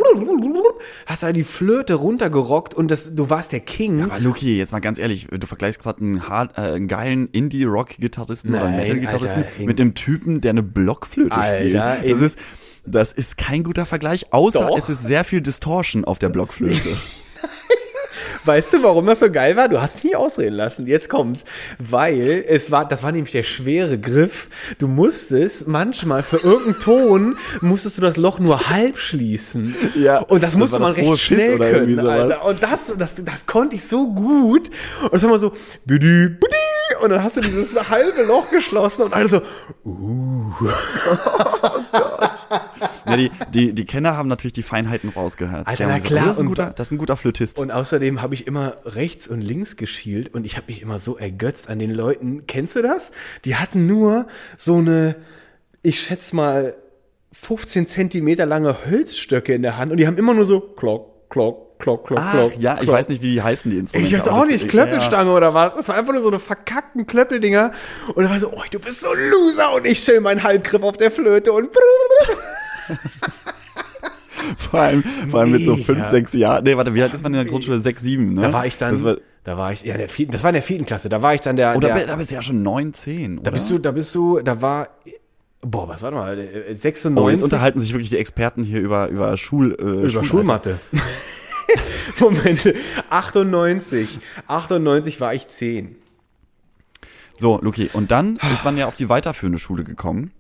hast 1.07 1.23
da 1.23 1.33
die 1.33 1.43
Flöte 1.45 1.95
runtergerockt 1.95 2.75
und 2.75 2.91
das, 2.91 3.15
du 3.15 3.31
warst 3.31 3.53
der 3.53 3.61
King. 3.61 4.03
Aber 4.03 4.21
Luki, 4.21 4.57
jetzt 4.59 4.73
mal 4.73 4.81
ganz 4.81 4.99
ehrlich, 4.99 5.27
du 5.31 5.47
vergleichst 5.47 5.83
gerade 5.83 6.01
einen, 6.03 6.19
äh, 6.19 6.61
einen 6.61 6.89
geilen 6.89 7.29
Indie-Rock-Gitarristen 7.31 8.55
oder 8.55 8.69
Metal-Gitarristen 8.71 9.45
mit 9.65 9.81
einem 9.81 9.95
Typen, 9.95 10.41
der 10.41 10.51
eine 10.51 10.63
Blockflöte 10.63 11.35
Alter, 11.35 11.57
spielt. 11.57 11.75
Das 11.75 12.03
in- 12.21 12.25
ist, 12.27 12.39
das 12.87 13.13
ist 13.13 13.37
kein 13.39 13.63
guter 13.65 13.87
Vergleich, 13.87 14.33
außer 14.33 14.67
Doch. 14.69 14.79
es 14.79 14.89
ist 14.89 15.03
sehr 15.05 15.25
viel 15.25 15.41
Distortion 15.41 16.05
auf 16.05 16.19
der 16.19 16.29
Blockflöte. 16.29 16.97
Weißt 18.45 18.73
du, 18.73 18.83
warum 18.83 19.07
das 19.07 19.21
so 19.21 19.31
geil 19.31 19.57
war? 19.57 19.69
Du 19.69 19.81
hast 19.81 19.97
mich 19.97 20.05
nie 20.05 20.17
ausreden 20.17 20.55
lassen. 20.55 20.87
Jetzt 20.87 21.09
kommt's. 21.09 21.45
Weil 21.79 22.45
es 22.49 22.71
war, 22.71 22.87
das 22.89 23.03
war 23.03 23.13
nämlich 23.13 23.33
der 23.33 23.43
schwere 23.43 23.99
Griff. 23.99 24.49
Du 24.79 24.89
musstest 24.89 25.69
manchmal 25.69 26.23
für 26.23 26.39
irgendeinen 26.39 26.81
Ton, 26.81 27.39
musstest 27.61 27.99
du 27.99 28.03
das 28.03 28.17
Loch 28.17 28.39
nur 28.39 28.71
halb 28.71 28.99
schließen. 28.99 29.75
Ja, 29.95 30.19
Und 30.21 30.43
das 30.43 30.55
das 30.55 30.61
musste 30.61 30.79
man 30.79 30.95
das 30.95 31.05
recht 31.05 31.19
schnell 31.19 31.59
können. 31.59 31.99
Alter. 31.99 32.45
Und 32.45 32.63
das, 32.63 32.93
das, 32.97 33.17
das 33.25 33.47
konnte 33.47 33.77
ich 33.77 33.85
so 33.85 34.13
gut. 34.13 34.71
Und 35.03 35.13
das 35.13 35.23
war 35.23 35.31
immer 35.31 35.39
so, 35.39 35.53
bidi, 35.85 36.29
bidi. 36.29 36.55
Und 37.03 37.11
dann 37.11 37.23
hast 37.23 37.37
du 37.37 37.41
dieses 37.41 37.91
halbe 37.91 38.23
Loch 38.23 38.51
geschlossen 38.51 39.03
und 39.03 39.15
alle 39.15 39.29
so, 39.29 39.43
ja, 43.19 43.29
die, 43.51 43.51
die, 43.51 43.73
die 43.75 43.85
Kenner 43.85 44.17
haben 44.17 44.29
natürlich 44.29 44.53
die 44.53 44.63
Feinheiten 44.63 45.11
rausgehört. 45.11 45.67
Alter, 45.67 45.87
na 45.89 45.99
klar, 46.01 46.27
Das 46.27 46.37
ist, 46.37 46.43
ein 46.43 46.47
guter, 46.49 46.71
das 46.77 46.89
ist 46.89 46.93
ein 46.93 46.99
guter 46.99 47.17
Flötist. 47.17 47.59
Und 47.59 47.71
außerdem 47.71 48.23
habe 48.23 48.35
ich 48.35 48.47
immer 48.47 48.77
rechts 48.85 49.27
und 49.29 49.41
links 49.41 49.77
geschielt 49.77 50.35
und 50.35 50.47
ich 50.47 50.57
habe 50.57 50.67
mich 50.69 50.83
immer 50.83 50.99
so 50.99 51.17
ergötzt 51.17 51.69
an 51.69 51.79
den 51.79 51.91
Leuten. 51.93 52.47
Kennst 52.47 52.77
du 52.77 52.83
das? 52.83 53.11
Die 53.45 53.57
hatten 53.57 53.87
nur 53.87 54.27
so 54.57 54.77
eine, 54.77 55.17
ich 55.83 56.01
schätze 56.01 56.35
mal, 56.37 56.75
15 57.33 57.87
Zentimeter 57.87 58.47
lange 58.47 58.87
Hölzstöcke 58.87 59.55
in 59.55 59.63
der 59.63 59.77
Hand 59.77 59.91
und 59.91 59.99
die 59.99 60.07
haben 60.07 60.17
immer 60.19 60.35
nur 60.35 60.45
so 60.45 60.61
klock, 60.61 61.29
klock, 61.31 61.81
klock, 61.81 62.07
klock, 62.07 62.21
Ach, 62.23 62.33
klock. 62.33 62.53
ja, 62.61 62.75
ich 62.77 62.83
klock. 62.83 62.95
weiß 62.95 63.09
nicht, 63.09 63.23
wie 63.23 63.33
die 63.33 63.43
heißen, 63.43 63.71
die 63.71 63.79
Instrumente. 63.79 64.15
Ich 64.15 64.21
weiß 64.21 64.29
auch 64.29 64.47
nicht, 64.47 64.63
ja, 64.63 64.69
Klöppelstange 64.69 65.33
oder 65.33 65.53
was. 65.53 65.75
Das 65.75 65.89
war 65.89 65.97
einfach 65.97 66.13
nur 66.13 66.23
so 66.23 66.29
eine 66.29 66.39
verkackten 66.39 67.07
Klöppeldinger. 67.07 67.73
Und 68.15 68.23
da 68.25 68.31
war 68.31 68.39
so, 68.39 68.53
oh, 68.53 68.63
du 68.71 68.79
bist 68.79 69.01
so 69.01 69.11
ein 69.11 69.31
Loser. 69.31 69.73
Und 69.75 69.85
ich 69.85 69.99
schön 69.99 70.23
meinen 70.23 70.45
Halbgriff 70.45 70.83
auf 70.85 70.97
der 70.97 71.11
Flöte 71.11 71.53
und 71.53 71.71
Vor 74.59 74.79
allem, 74.81 75.03
vor 75.31 75.41
allem 75.41 75.53
mit 75.53 75.65
so 75.65 75.75
fünf, 75.77 76.07
sechs 76.09 76.35
Jahren. 76.35 76.65
Nee, 76.65 76.77
warte, 76.77 76.95
wie 76.95 77.03
alt 77.03 77.15
ist 77.15 77.23
man 77.23 77.33
in 77.33 77.39
der 77.39 77.47
Grundschule? 77.47 77.81
Sechs, 77.81 78.03
sieben, 78.03 78.35
ne? 78.35 78.43
da 78.43 78.53
war 78.53 78.67
ich 78.67 78.77
dann, 78.77 78.93
Das 78.93 79.03
war, 79.03 79.17
da 79.43 79.57
war 79.57 79.73
ich, 79.73 79.83
ja, 79.83 79.97
der 79.97 80.09
vierten, 80.09 80.33
das 80.33 80.43
war 80.43 80.51
in 80.51 80.55
der 80.55 80.63
vierten 80.63 80.85
Klasse. 80.85 81.09
Da 81.09 81.23
war 81.23 81.33
ich 81.35 81.41
dann 81.41 81.57
der, 81.57 81.75
oder 81.77 81.89
der, 81.89 81.95
bi- 81.95 82.07
da 82.07 82.17
bist 82.17 82.31
du 82.31 82.35
ja 82.35 82.43
schon 82.43 82.63
neun, 82.63 82.93
zehn, 82.93 83.35
oder? 83.39 83.45
Da 83.45 83.51
bist 83.53 83.71
du, 83.71 83.79
da 83.79 83.91
bist 83.93 84.15
du, 84.15 84.41
da 84.41 84.61
war, 84.61 84.89
boah, 85.63 85.89
was 85.89 86.03
war 86.03 86.11
denn 86.11 86.19
mal, 86.21 86.39
äh, 86.39 86.75
96 86.75 87.17
Oh, 87.25 87.31
jetzt 87.31 87.43
unterhalten 87.43 87.81
sich 87.81 87.93
wirklich 87.93 88.11
die 88.11 88.19
Experten 88.19 88.65
hier 88.65 88.81
über, 88.81 89.09
über 89.09 89.35
Schul, 89.39 89.73
äh, 89.79 90.07
über. 90.11 90.25
Schulmatte. 90.25 90.79
Moment, 92.21 92.75
98, 93.09 94.19
98 94.47 95.21
war 95.23 95.33
ich 95.33 95.49
10. 95.49 95.97
So, 97.39 97.59
Luki, 97.63 97.89
und 97.93 98.11
dann 98.11 98.39
ist 98.53 98.65
man 98.65 98.77
ja 98.77 98.87
auf 98.87 98.95
die 98.95 99.09
weiterführende 99.09 99.59
Schule 99.59 99.85
gekommen. 99.85 100.33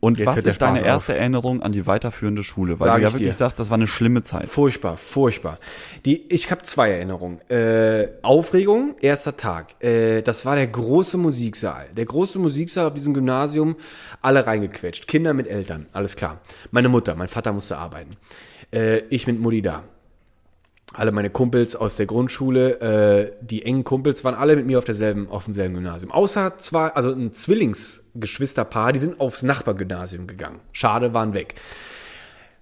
Und 0.00 0.18
Jetzt 0.18 0.26
was 0.26 0.38
ist 0.38 0.62
deine 0.62 0.84
erste 0.84 1.16
Erinnerung 1.16 1.62
an 1.62 1.72
die 1.72 1.86
weiterführende 1.86 2.42
Schule? 2.42 2.78
Weil 2.80 2.88
Sag 2.88 2.96
du 2.96 3.02
ja 3.02 3.08
ich 3.08 3.14
wirklich 3.14 3.30
dir. 3.30 3.36
sagst, 3.36 3.58
das 3.58 3.70
war 3.70 3.76
eine 3.76 3.86
schlimme 3.86 4.22
Zeit. 4.22 4.46
Furchtbar, 4.46 4.96
furchtbar. 4.96 5.58
Die, 6.04 6.24
ich 6.28 6.50
habe 6.50 6.62
zwei 6.62 6.90
Erinnerungen. 6.90 7.40
Äh, 7.50 8.08
Aufregung, 8.22 8.94
erster 9.00 9.36
Tag. 9.36 9.82
Äh, 9.82 10.22
das 10.22 10.44
war 10.44 10.56
der 10.56 10.66
große 10.66 11.16
Musiksaal. 11.16 11.86
Der 11.96 12.04
große 12.04 12.38
Musiksaal 12.38 12.86
auf 12.86 12.94
diesem 12.94 13.14
Gymnasium, 13.14 13.76
alle 14.22 14.46
reingequetscht. 14.46 15.06
Kinder 15.06 15.32
mit 15.32 15.48
Eltern, 15.48 15.86
alles 15.92 16.16
klar. 16.16 16.40
Meine 16.70 16.88
Mutter, 16.88 17.14
mein 17.14 17.28
Vater 17.28 17.52
musste 17.52 17.76
arbeiten. 17.76 18.16
Äh, 18.72 18.98
ich 19.08 19.26
mit 19.26 19.40
Mutti 19.40 19.62
da. 19.62 19.84
Alle 20.92 21.12
meine 21.12 21.30
Kumpels 21.30 21.74
aus 21.74 21.96
der 21.96 22.06
Grundschule, 22.06 22.80
äh, 22.80 23.32
die 23.40 23.64
engen 23.64 23.84
Kumpels 23.84 24.24
waren 24.24 24.34
alle 24.34 24.56
mit 24.56 24.66
mir 24.66 24.78
auf 24.78 24.84
derselben, 24.84 25.28
auf 25.28 25.44
demselben 25.44 25.74
Gymnasium. 25.74 26.12
Außer 26.12 26.56
zwei, 26.58 26.88
also 26.88 27.10
ein 27.10 27.32
Zwillingsgeschwisterpaar, 27.32 28.92
die 28.92 29.00
sind 29.00 29.20
aufs 29.20 29.42
Nachbargymnasium 29.42 30.26
gegangen. 30.26 30.60
Schade, 30.72 31.12
waren 31.12 31.34
weg. 31.34 31.56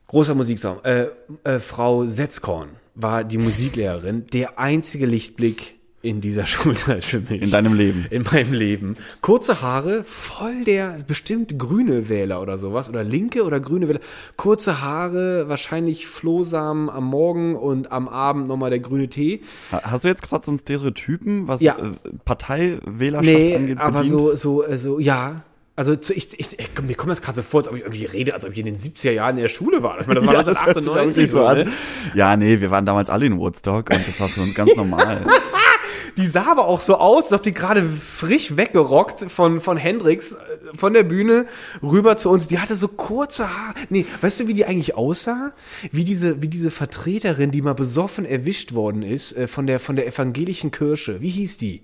Großer 0.08 0.34
Musiksaum. 0.34 0.78
Äh, 0.84 1.08
äh, 1.44 1.58
Frau 1.58 2.06
Setzkorn 2.06 2.70
war 2.94 3.24
die 3.24 3.38
Musiklehrerin, 3.38 4.26
der 4.32 4.58
einzige 4.58 5.06
Lichtblick 5.06 5.73
in 6.04 6.20
dieser 6.20 6.46
Schulzeit 6.46 7.04
für 7.04 7.20
mich. 7.20 7.42
In 7.42 7.50
deinem 7.50 7.74
Leben. 7.74 8.06
In 8.10 8.22
meinem 8.22 8.52
Leben. 8.52 8.96
Kurze 9.22 9.62
Haare, 9.62 10.04
voll 10.04 10.64
der 10.64 10.98
bestimmt 11.06 11.58
grüne 11.58 12.08
Wähler 12.08 12.40
oder 12.42 12.58
sowas. 12.58 12.88
Oder 12.88 13.02
linke 13.02 13.44
oder 13.44 13.58
grüne 13.60 13.88
Wähler. 13.88 14.00
Kurze 14.36 14.80
Haare, 14.82 15.48
wahrscheinlich 15.48 16.06
Flohsamen 16.06 16.90
am 16.90 17.04
Morgen 17.04 17.56
und 17.56 17.90
am 17.90 18.08
Abend 18.08 18.46
nochmal 18.48 18.70
der 18.70 18.80
grüne 18.80 19.08
Tee. 19.08 19.40
Ha- 19.72 19.80
Hast 19.84 20.04
du 20.04 20.08
jetzt 20.08 20.22
gerade 20.22 20.44
so 20.44 20.50
einen 20.50 20.58
Stereotypen, 20.58 21.48
was 21.48 21.60
Ja. 21.60 21.76
äh, 21.78 21.92
Parteiwählerschaft 22.24 23.36
Nee, 23.36 23.56
angeht, 23.56 23.78
aber 23.78 24.00
bedient? 24.02 24.18
so, 24.20 24.34
so, 24.34 24.64
äh, 24.64 24.78
so, 24.78 24.98
ja. 24.98 25.42
Also 25.76 25.92
ich, 25.94 26.38
ich, 26.38 26.38
ich, 26.60 26.68
mir 26.86 26.94
kommt 26.94 27.10
das 27.10 27.20
gerade 27.20 27.34
so 27.34 27.42
vor, 27.42 27.58
als 27.58 27.68
ob 27.68 27.74
ich 27.74 27.80
irgendwie 27.82 28.04
rede, 28.04 28.32
als 28.32 28.44
ob 28.44 28.52
ich 28.52 28.58
in 28.60 28.66
den 28.66 28.76
70er 28.76 29.10
Jahren 29.10 29.36
in 29.36 29.42
der 29.42 29.48
Schule 29.48 29.82
war. 29.82 30.00
Ich 30.00 30.06
meine, 30.06 30.20
das 30.20 30.26
war 30.28 30.34
Ja, 30.38 30.42
das 30.44 30.64
hört 30.64 30.76
sich 30.76 30.88
1998 30.88 31.16
wirklich 31.16 31.30
so 31.32 31.40
so, 31.40 31.46
an. 31.46 31.58
ne? 31.58 31.72
Ja, 32.14 32.36
nee, 32.36 32.60
wir 32.60 32.70
waren 32.70 32.86
damals 32.86 33.10
alle 33.10 33.26
in 33.26 33.38
Woodstock 33.38 33.90
und 33.90 34.06
das 34.06 34.20
war 34.20 34.28
für 34.28 34.42
uns 34.42 34.54
ganz 34.54 34.76
normal. 34.76 35.26
Die 36.16 36.26
sah 36.26 36.46
aber 36.46 36.66
auch 36.66 36.80
so 36.80 36.96
aus, 36.96 37.24
als 37.24 37.32
ob 37.32 37.42
die 37.42 37.52
gerade 37.52 37.82
frisch 37.82 38.56
weggerockt 38.56 39.30
von, 39.30 39.60
von 39.60 39.76
Hendrix 39.76 40.32
äh, 40.32 40.36
von 40.76 40.92
der 40.92 41.02
Bühne 41.02 41.46
rüber 41.82 42.16
zu 42.16 42.30
uns. 42.30 42.46
Die 42.46 42.58
hatte 42.58 42.76
so 42.76 42.88
kurze 42.88 43.48
Haare. 43.48 43.74
Nee, 43.90 44.06
weißt 44.20 44.40
du, 44.40 44.48
wie 44.48 44.54
die 44.54 44.64
eigentlich 44.64 44.94
aussah? 44.94 45.52
Wie 45.90 46.04
diese, 46.04 46.40
wie 46.40 46.48
diese 46.48 46.70
Vertreterin, 46.70 47.50
die 47.50 47.62
mal 47.62 47.74
besoffen 47.74 48.24
erwischt 48.24 48.74
worden 48.74 49.02
ist 49.02 49.36
äh, 49.36 49.48
von 49.48 49.66
der, 49.66 49.80
von 49.80 49.96
der 49.96 50.06
evangelischen 50.06 50.70
Kirche. 50.70 51.20
Wie 51.20 51.30
hieß 51.30 51.58
die? 51.58 51.82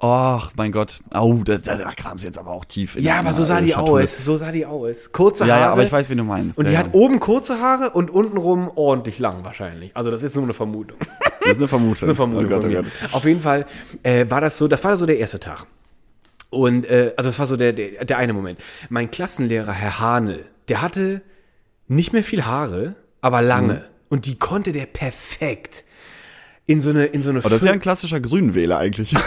Och, 0.00 0.50
mein 0.56 0.72
Gott. 0.72 1.00
Au, 1.10 1.42
da, 1.44 1.58
da, 1.58 1.76
da 1.76 1.90
kam 1.92 2.18
sie 2.18 2.26
jetzt 2.26 2.38
aber 2.38 2.50
auch 2.50 2.64
tief 2.64 2.96
in 2.96 3.04
Ja, 3.04 3.18
aber 3.18 3.32
so 3.32 3.44
sah 3.44 3.60
die 3.60 3.74
aus. 3.74 4.16
So 4.18 4.36
sah 4.36 4.52
die 4.52 4.66
aus. 4.66 5.12
Kurze 5.12 5.44
Haare. 5.44 5.50
Ja, 5.50 5.66
ja, 5.66 5.72
aber 5.72 5.84
ich 5.84 5.92
weiß, 5.92 6.10
wen 6.10 6.18
du 6.18 6.24
meinst. 6.24 6.58
Und 6.58 6.68
die 6.68 6.72
ja. 6.72 6.80
hat 6.80 6.92
oben 6.92 7.20
kurze 7.20 7.60
Haare 7.60 7.90
und 7.90 8.10
untenrum 8.10 8.70
ordentlich 8.74 9.18
lang 9.18 9.44
wahrscheinlich. 9.44 9.96
Also 9.96 10.10
das 10.10 10.22
ist 10.22 10.34
nur 10.34 10.44
eine 10.44 10.54
Vermutung. 10.54 10.98
Das 11.46 11.58
ist 11.58 11.62
eine 11.62 11.68
Vermutung. 11.68 11.92
Das 11.92 12.02
ist 12.02 12.08
eine 12.08 12.14
Vermutung 12.16 12.46
Oh 12.46 12.48
Gott, 12.48 12.64
oh. 12.64 12.72
Gott. 12.72 12.86
Auf 13.12 13.24
jeden 13.24 13.40
Fall 13.40 13.66
äh, 14.02 14.28
war 14.28 14.40
das 14.40 14.58
so, 14.58 14.66
das 14.66 14.82
war 14.82 14.96
so 14.96 15.06
der 15.06 15.18
erste 15.18 15.38
Tag. 15.38 15.64
Und 16.50 16.86
äh, 16.86 17.12
also 17.16 17.28
das 17.28 17.38
war 17.38 17.46
so 17.46 17.56
der, 17.56 17.72
der, 17.72 18.04
der 18.04 18.18
eine 18.18 18.32
Moment. 18.32 18.58
Mein 18.88 19.12
Klassenlehrer, 19.12 19.72
Herr 19.72 20.00
Hanel, 20.00 20.44
der 20.66 20.82
hatte 20.82 21.22
nicht 21.86 22.12
mehr 22.12 22.24
viel 22.24 22.44
Haare, 22.44 22.96
aber 23.20 23.42
lange. 23.42 23.74
Mhm. 23.74 23.80
Und 24.08 24.26
die 24.26 24.38
konnte 24.38 24.72
der 24.72 24.86
perfekt 24.86 25.84
in 26.66 26.80
so 26.80 26.90
eine 26.90 27.06
in 27.06 27.22
so 27.22 27.30
eine 27.30 27.40
Aber 27.40 27.50
das 27.50 27.62
ist 27.62 27.66
ja 27.66 27.72
ein 27.72 27.80
klassischer 27.80 28.20
Grünenwähler 28.20 28.78
eigentlich. 28.78 29.14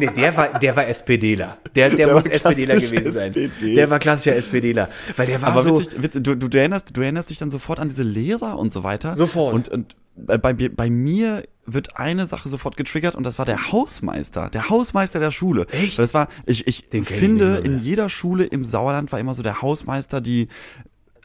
Nee, 0.00 0.10
der 0.16 0.36
war, 0.36 0.58
der 0.58 0.76
war 0.76 0.86
SPDler. 0.88 1.58
Der, 1.74 1.88
der, 1.90 2.06
Der 2.06 2.14
muss 2.14 2.26
SPDler 2.26 2.74
gewesen 2.76 3.12
sein. 3.12 3.28
SPD. 3.28 3.74
Der 3.74 3.90
war 3.90 3.98
klassischer 3.98 4.34
SPDler. 4.36 4.88
Weil 5.16 5.26
der 5.26 5.42
war 5.42 5.50
Aber 5.50 5.62
so. 5.62 5.80
witzig, 5.80 5.98
witz- 6.00 6.20
du, 6.20 6.34
du, 6.36 6.58
erinnerst, 6.58 6.96
du 6.96 7.00
erinnerst 7.00 7.30
dich 7.30 7.38
dann 7.38 7.50
sofort 7.50 7.78
an 7.78 7.88
diese 7.88 8.02
Lehrer 8.02 8.58
und 8.58 8.72
so 8.72 8.82
weiter. 8.82 9.14
Sofort. 9.16 9.54
Und, 9.54 9.68
und 9.68 9.96
bei, 10.16 10.38
bei, 10.38 10.52
bei 10.52 10.90
mir 10.90 11.44
wird 11.66 11.96
eine 11.96 12.26
Sache 12.26 12.48
sofort 12.48 12.76
getriggert 12.76 13.14
und 13.14 13.24
das 13.24 13.38
war 13.38 13.46
der 13.46 13.70
Hausmeister. 13.70 14.50
Der 14.50 14.68
Hausmeister 14.68 15.20
der 15.20 15.30
Schule. 15.30 15.66
Echt? 15.70 15.98
Das 15.98 16.14
war, 16.14 16.28
ich, 16.46 16.66
ich 16.66 16.88
Den 16.88 17.04
finde, 17.04 17.58
in 17.64 17.80
jeder 17.80 18.08
Schule 18.08 18.44
im 18.44 18.64
Sauerland 18.64 19.12
war 19.12 19.20
immer 19.20 19.34
so 19.34 19.42
der 19.42 19.62
Hausmeister, 19.62 20.20
die 20.20 20.48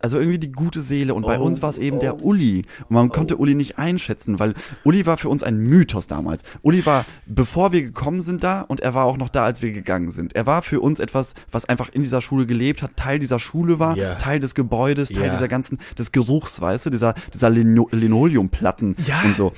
also 0.06 0.20
irgendwie 0.20 0.38
die 0.40 0.52
gute 0.52 0.82
Seele. 0.82 1.14
Und 1.16 1.24
bei 1.26 1.40
Oh, 1.40 1.44
uns 1.44 1.62
war 1.64 1.70
es 1.72 1.78
eben 1.80 2.00
der 2.00 2.24
Uli. 2.24 2.64
Und 2.88 2.92
man 2.92 3.10
konnte 3.10 3.38
Uli 3.38 3.56
nicht 3.56 3.78
einschätzen, 3.80 4.40
weil 4.40 4.54
Uli 4.84 5.06
war 5.06 5.18
für 5.18 5.30
uns 5.30 5.42
ein 5.44 5.58
Mythos 5.58 6.06
damals. 6.08 6.44
Uli 6.62 6.86
war, 6.86 7.06
bevor 7.26 7.72
wir 7.74 7.82
gekommen 7.84 8.22
sind 8.22 8.44
da 8.44 8.62
und 8.62 8.80
er 8.82 8.94
war 8.94 9.06
auch 9.06 9.18
noch 9.18 9.30
da, 9.30 9.44
als 9.46 9.62
wir 9.64 9.72
gegangen 9.72 10.12
sind. 10.12 10.36
Er 10.36 10.46
war 10.46 10.62
für 10.62 10.80
uns 10.80 11.00
etwas, 11.00 11.34
was 11.52 11.66
einfach 11.66 11.90
in 11.92 12.04
dieser 12.04 12.22
Schule 12.22 12.46
gelebt 12.46 12.82
hat, 12.84 12.96
Teil 12.96 13.18
dieser 13.20 13.40
Schule 13.40 13.80
war, 13.80 13.98
Ja. 13.98 14.16
Teil 14.16 14.40
des 14.40 14.54
Gebäudes, 14.56 15.10
Teil 15.10 15.26
Ja. 15.26 15.30
dieser 15.32 15.48
ganzen, 15.48 15.80
des 15.98 16.12
Geruchs, 16.12 16.62
weißt 16.62 16.86
du, 16.86 16.90
dieser, 16.92 17.16
dieser 17.34 17.50
Lino 17.50 17.90
Linoleumplatten 17.92 18.96
Ja. 19.08 19.24
und 19.24 19.36
so. 19.36 19.54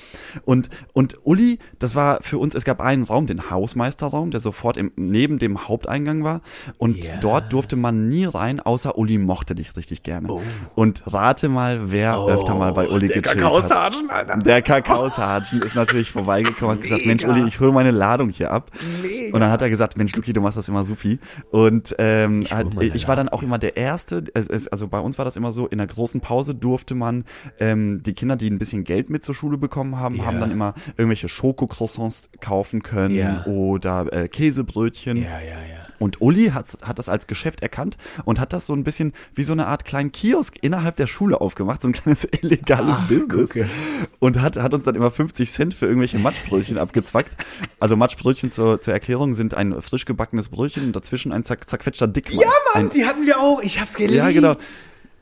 Und, 0.46 0.70
und 0.94 1.18
Uli, 1.24 1.60
das 1.80 1.94
war 1.96 2.20
für 2.22 2.38
uns, 2.38 2.56
es 2.56 2.64
gab 2.66 2.82
einen 2.82 3.04
Raum, 3.04 3.28
den 3.28 3.50
Hausmeisterraum, 3.50 4.32
der 4.32 4.40
sofort 4.40 4.78
im, 4.78 4.92
neben 4.96 5.40
dem 5.40 5.68
Haupteingang 5.68 6.24
war. 6.24 6.42
Und 6.78 7.06
Ja. 7.06 7.18
dort 7.20 7.52
durfte 7.54 7.76
man 7.76 8.08
nie 8.10 8.26
rein, 8.26 8.60
außer 8.60 8.98
Uli 8.98 9.18
mochte 9.18 9.56
dich 9.56 9.76
richtig 9.76 10.04
gerne. 10.04 10.28
Oh. 10.38 10.82
Und 10.82 11.04
rate 11.06 11.50
mal, 11.50 11.92
wer 11.92 12.18
öfter 12.20 12.56
mal 12.56 12.74
bei 12.74 12.88
Uli 12.90 13.08
gechillt 13.08 13.44
hat. 13.44 13.92
Alter. 14.10 14.38
Der 14.38 14.62
Kakaosergeant 14.62 15.64
ist 15.64 15.76
natürlich 15.76 16.12
vorbeigekommen 16.12 16.72
und 16.72 16.76
hat 16.78 16.82
gesagt, 16.84 17.06
Mensch. 17.06 17.24
Uli, 17.26 17.48
ich 17.48 17.60
hole 17.60 17.72
meine 17.72 17.92
Ladung 17.92 18.30
hier 18.30 18.52
ab. 18.52 18.72
Mega. 19.02 19.34
Und 19.36 19.42
dann 19.42 19.52
hat 19.52 19.62
er 19.62 19.70
gesagt, 19.70 19.98
Mensch, 19.98 20.16
Luki, 20.16 20.34
du 20.34 20.42
machst 20.42 20.58
das 20.58 20.68
immer 20.70 20.86
supi. 20.86 21.20
Und 21.52 21.96
ähm, 22.00 22.46
hol 22.50 22.56
halt, 22.56 22.96
ich 22.96 23.08
war 23.08 23.16
dann 23.16 23.30
auch 23.30 23.44
immer 23.44 23.58
der 23.60 23.78
Erste, 23.78 24.24
es, 24.34 24.68
also 24.68 24.88
bei 24.88 25.00
uns 25.00 25.18
war 25.18 25.26
das 25.26 25.36
immer 25.36 25.52
so, 25.52 25.68
in 25.68 25.78
der 25.80 25.88
großen 25.88 26.22
Pause 26.22 26.56
durfte 26.56 26.96
man 26.96 27.26
ähm, 27.60 28.02
die 28.04 28.14
Kinder, 28.14 28.36
die 28.36 28.50
ein 28.50 28.60
bisschen 28.60 28.84
Geld 28.84 29.10
mit 29.10 29.26
zur 29.26 29.36
Schule 29.36 29.58
bekommen 29.58 29.98
haben, 29.98 30.16
Ja. 30.16 30.26
haben 30.26 30.40
dann 30.40 30.52
immer 30.52 30.74
irgendwelche 30.98 31.30
Schokocroissants 31.30 32.30
kaufen 32.40 32.84
können 32.84 33.16
Ja. 33.16 33.46
oder 33.46 34.12
äh, 34.14 34.28
Käsebrötchen. 34.28 35.18
Ja, 35.18 35.40
ja, 35.40 35.40
ja. 35.40 35.84
Und 36.00 36.22
Uli 36.22 36.48
hat, 36.50 36.78
hat 36.82 37.00
das 37.00 37.10
als 37.10 37.28
Geschäft 37.28 37.62
erkannt 37.62 37.98
und 38.26 38.40
hat 38.40 38.54
das 38.54 38.66
so 38.68 38.74
ein 38.74 38.84
bisschen 38.84 39.14
wie 39.34 39.44
so 39.44 39.54
eine 39.54 39.68
Art 39.68 39.86
kleinen 39.86 40.12
Kiosk 40.12 40.58
innerhalb 40.62 40.96
der 40.98 41.08
Schule 41.08 41.42
aufgemacht, 41.42 41.82
so 41.82 41.88
ein 41.88 41.94
kleines 41.94 42.28
illegales 42.42 42.96
Ach, 43.00 43.08
Business. 43.08 43.50
gucke. 43.50 43.70
Und 44.20 44.42
hat, 44.42 44.58
hat 44.58 44.74
uns 44.74 44.84
dann 44.86 44.96
immer 44.96 45.12
50 45.12 45.52
Cent 45.52 45.74
für 45.74 45.86
irgendwelche 45.88 46.20
Matschbrötchen 46.20 46.78
abgezwackt. 46.78 47.36
Also 47.80 47.96
Matschbrötchen 47.96 48.52
zur, 48.52 48.82
zur 48.82 48.94
Erklärung 48.94 49.34
sind 49.34 49.54
ein 49.54 49.82
frisch 49.82 50.06
gebackenes 50.06 50.50
Brötchen 50.50 50.84
und 50.86 50.96
dazwischen 50.96 51.32
ein 51.32 51.44
zer 51.44 51.60
zerquetschter 51.60 52.08
Dickmann. 52.08 52.42
Ja, 52.42 52.50
Mann, 52.74 52.86
Ein, 52.86 52.90
die 52.94 53.06
hatten 53.06 53.26
wir 53.26 53.40
auch. 53.40 53.62
Ich 53.62 53.80
hab's 53.80 53.96
geliebt. 53.96 54.16
ja, 54.16 54.30
genau. 54.32 54.56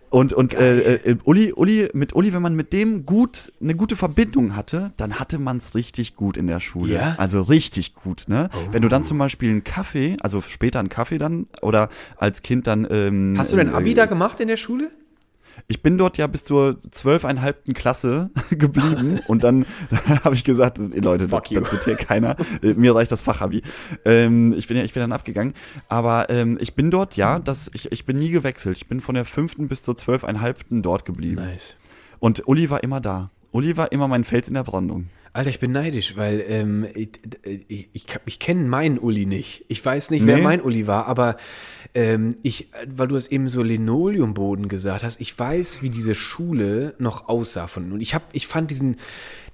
Und, 0.09 0.33
und 0.33 0.53
äh, 0.53 0.95
äh, 0.95 1.17
Uli, 1.23 1.51
Uli, 1.53 1.89
mit 1.93 2.13
Uli, 2.15 2.33
wenn 2.33 2.41
man 2.41 2.55
mit 2.55 2.73
dem 2.73 3.05
gut 3.05 3.51
eine 3.61 3.75
gute 3.75 3.95
Verbindung 3.95 4.55
hatte, 4.55 4.93
dann 4.97 5.19
hatte 5.19 5.39
man's 5.39 5.75
richtig 5.75 6.15
gut 6.15 6.37
in 6.37 6.47
der 6.47 6.59
Schule. 6.59 6.93
Ja? 6.93 7.15
Also 7.17 7.41
richtig 7.41 7.95
gut, 7.95 8.25
ne? 8.27 8.49
Wenn 8.71 8.81
du 8.81 8.87
dann 8.87 9.03
zum 9.03 9.17
Beispiel 9.17 9.49
einen 9.49 9.63
Kaffee, 9.63 10.17
also 10.21 10.41
später 10.41 10.79
einen 10.79 10.89
Kaffee 10.89 11.17
dann, 11.17 11.47
oder 11.61 11.89
als 12.17 12.43
Kind 12.43 12.67
dann. 12.67 12.87
Ähm, 12.89 13.35
Hast 13.37 13.51
du 13.51 13.57
dein 13.57 13.69
äh, 13.69 13.71
Abi 13.71 13.93
da 13.93 14.05
gemacht 14.05 14.39
in 14.39 14.47
der 14.47 14.57
Schule? 14.57 14.91
Ich 15.67 15.81
bin 15.81 15.97
dort 15.97 16.17
ja 16.17 16.27
bis 16.27 16.43
zur 16.43 16.79
zwölfeinhalbten 16.91 17.73
Klasse 17.73 18.29
geblieben 18.49 19.19
und 19.27 19.43
dann 19.43 19.65
habe 20.23 20.35
ich 20.35 20.43
gesagt, 20.43 20.79
ey, 20.79 20.99
Leute, 20.99 21.27
das, 21.27 21.31
Fuck 21.31 21.51
you. 21.51 21.59
das 21.59 21.71
wird 21.71 21.85
hier 21.85 21.95
keiner. 21.95 22.35
Äh, 22.61 22.73
Mir 22.73 22.95
reicht 22.95 23.11
das 23.11 23.21
Fachabi. 23.21 23.61
Ähm, 24.03 24.53
ich 24.57 24.67
bin 24.67 24.77
ja, 24.77 24.83
ich 24.83 24.93
bin 24.93 25.01
dann 25.01 25.11
abgegangen. 25.11 25.53
Aber 25.87 26.29
ähm, 26.29 26.57
ich 26.61 26.75
bin 26.75 26.91
dort, 26.91 27.15
ja, 27.15 27.39
das, 27.39 27.69
ich, 27.73 27.91
ich 27.91 28.05
bin 28.05 28.17
nie 28.17 28.29
gewechselt. 28.29 28.77
Ich 28.77 28.87
bin 28.87 28.99
von 28.99 29.15
der 29.15 29.25
fünften 29.25 29.67
bis 29.67 29.81
zur 29.81 29.95
zwölfeinhalbten 29.97 30.81
dort 30.81 31.05
geblieben. 31.05 31.43
Nice. 31.43 31.75
Und 32.19 32.47
Uli 32.47 32.69
war 32.69 32.83
immer 32.83 33.01
da. 33.01 33.29
Uli 33.51 33.77
war 33.77 33.91
immer 33.91 34.07
mein 34.07 34.23
Fels 34.23 34.47
in 34.47 34.53
der 34.53 34.63
Brandung. 34.63 35.07
Alter, 35.35 35.49
ich 35.49 35.59
bin 35.59 35.73
neidisch, 35.73 36.15
weil 36.15 36.45
ähm, 36.47 36.87
ich, 36.95 37.09
ich, 37.67 37.89
ich, 37.91 38.05
ich 38.25 38.39
kenne 38.39 38.63
meinen 38.69 38.97
Uli 38.97 39.25
nicht. 39.25 39.65
Ich 39.67 39.85
weiß 39.85 40.11
nicht, 40.11 40.25
wer 40.25 40.37
Nee. 40.37 40.43
mein 40.43 40.61
Uli 40.61 40.87
war, 40.87 41.07
aber 41.07 41.35
ähm, 41.93 42.37
ich, 42.41 42.69
weil 42.87 43.09
du 43.09 43.17
es 43.17 43.27
eben 43.27 43.49
so 43.49 43.61
Linoleumboden 43.61 44.69
gesagt 44.69 45.03
hast, 45.03 45.19
ich 45.19 45.37
weiß, 45.37 45.81
wie 45.81 45.89
diese 45.89 46.15
Schule 46.15 46.93
noch 46.99 47.27
aussah 47.27 47.67
von 47.67 47.91
und 47.91 47.99
ich 47.99 48.13
habe, 48.13 48.23
ich 48.31 48.47
fand 48.47 48.71
diesen 48.71 48.95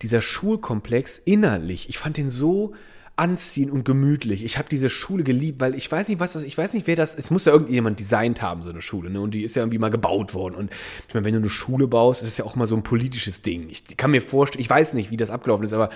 dieser 0.03 0.21
Schulkomplex 0.21 1.17
innerlich, 1.17 1.89
ich 1.89 1.97
fand 1.97 2.17
den 2.17 2.29
so 2.29 2.73
anziehend 3.15 3.71
und 3.71 3.83
gemütlich. 3.83 4.43
Ich 4.43 4.57
habe 4.57 4.69
diese 4.69 4.89
Schule 4.89 5.23
geliebt, 5.23 5.59
weil 5.59 5.75
ich 5.75 5.91
weiß 5.91 6.09
nicht, 6.09 6.19
was 6.19 6.33
das, 6.33 6.43
ich 6.43 6.57
weiß 6.57 6.73
nicht, 6.73 6.87
wer 6.87 6.95
das, 6.95 7.15
es 7.15 7.29
muss 7.29 7.45
ja 7.45 7.53
irgendjemand 7.53 7.99
designt 7.99 8.41
haben, 8.41 8.63
so 8.63 8.69
eine 8.69 8.81
Schule, 8.81 9.09
ne? 9.09 9.21
Und 9.21 9.33
die 9.33 9.43
ist 9.43 9.55
ja 9.55 9.61
irgendwie 9.61 9.77
mal 9.77 9.89
gebaut 9.89 10.33
worden. 10.33 10.55
Und 10.55 10.71
ich 11.07 11.13
meine, 11.13 11.25
wenn 11.25 11.33
du 11.33 11.39
eine 11.39 11.49
Schule 11.49 11.87
baust, 11.87 12.23
ist 12.23 12.29
es 12.29 12.37
ja 12.37 12.45
auch 12.45 12.55
mal 12.55 12.67
so 12.67 12.75
ein 12.75 12.83
politisches 12.83 13.41
Ding. 13.41 13.69
Ich 13.69 13.97
kann 13.97 14.11
mir 14.11 14.21
vorstellen, 14.21 14.61
ich 14.61 14.69
weiß 14.69 14.93
nicht, 14.93 15.11
wie 15.11 15.17
das 15.17 15.29
abgelaufen 15.29 15.65
ist, 15.65 15.73
aber 15.73 15.89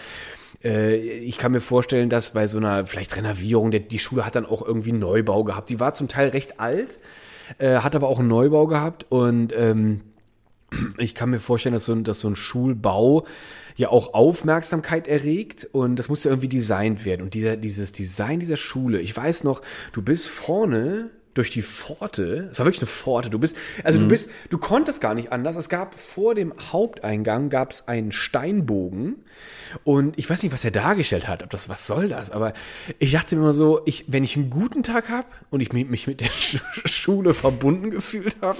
äh, 0.63 0.95
ich 0.97 1.37
kann 1.37 1.51
mir 1.51 1.61
vorstellen, 1.61 2.09
dass 2.09 2.31
bei 2.31 2.47
so 2.47 2.57
einer 2.57 2.85
vielleicht 2.85 3.15
Renovierung, 3.15 3.71
der, 3.71 3.79
die 3.79 3.99
Schule 3.99 4.25
hat 4.25 4.35
dann 4.35 4.45
auch 4.45 4.61
irgendwie 4.65 4.91
einen 4.91 4.99
Neubau 4.99 5.43
gehabt. 5.43 5.69
Die 5.69 5.79
war 5.79 5.93
zum 5.93 6.07
Teil 6.07 6.29
recht 6.29 6.59
alt, 6.59 6.99
äh, 7.57 7.77
hat 7.77 7.95
aber 7.95 8.07
auch 8.07 8.19
einen 8.19 8.27
Neubau 8.27 8.67
gehabt 8.67 9.05
und 9.09 9.53
ähm, 9.55 10.01
ich 10.97 11.15
kann 11.15 11.29
mir 11.29 11.39
vorstellen, 11.39 11.73
dass 11.73 11.85
so, 11.85 11.93
ein, 11.93 12.03
dass 12.03 12.19
so 12.19 12.27
ein 12.27 12.35
Schulbau 12.35 13.25
ja 13.75 13.89
auch 13.89 14.13
Aufmerksamkeit 14.13 15.07
erregt 15.07 15.67
und 15.71 15.97
das 15.97 16.09
muss 16.09 16.23
ja 16.23 16.31
irgendwie 16.31 16.49
designt 16.49 17.05
werden. 17.05 17.21
Und 17.21 17.33
dieser, 17.33 17.57
dieses 17.57 17.91
Design 17.91 18.39
dieser 18.39 18.57
Schule, 18.57 18.99
ich 18.99 19.15
weiß 19.15 19.43
noch, 19.43 19.61
du 19.91 20.01
bist 20.01 20.27
vorne 20.27 21.09
durch 21.33 21.49
die 21.49 21.61
Pforte, 21.61 22.47
es 22.51 22.59
war 22.59 22.65
wirklich 22.65 22.81
eine 22.81 22.87
Pforte, 22.87 23.29
du 23.29 23.37
bist, 23.37 23.57
also 23.83 23.99
du 23.99 24.07
bist, 24.07 24.29
du 24.49 24.57
konntest 24.57 25.01
gar 25.01 25.13
nicht 25.13 25.33
anders. 25.33 25.57
Es 25.57 25.67
gab 25.67 25.99
vor 25.99 26.33
dem 26.33 26.53
Haupteingang 26.71 27.49
gab 27.49 27.71
es 27.71 27.89
einen 27.89 28.13
Steinbogen 28.13 29.17
und 29.83 30.17
ich 30.17 30.29
weiß 30.29 30.43
nicht, 30.43 30.53
was 30.53 30.65
er 30.65 30.71
dargestellt 30.71 31.27
hat, 31.27 31.43
ob 31.43 31.49
das, 31.49 31.69
was 31.69 31.87
soll 31.87 32.09
das, 32.09 32.31
aber 32.31 32.53
ich 32.99 33.11
dachte 33.11 33.35
mir 33.35 33.43
immer 33.43 33.53
so, 33.53 33.81
ich, 33.85 34.05
wenn 34.07 34.23
ich 34.23 34.35
einen 34.35 34.49
guten 34.49 34.83
Tag 34.83 35.09
habe 35.09 35.27
und 35.49 35.59
ich 35.59 35.73
mich, 35.73 36.07
mit 36.07 36.21
der 36.21 36.29
Sch 36.29 36.59
Schule 36.85 37.33
verbunden 37.33 37.91
gefühlt 37.91 38.37
habe, 38.41 38.59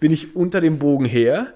bin 0.00 0.12
ich 0.12 0.34
unter 0.36 0.60
dem 0.60 0.78
Bogen 0.78 1.06
her 1.06 1.54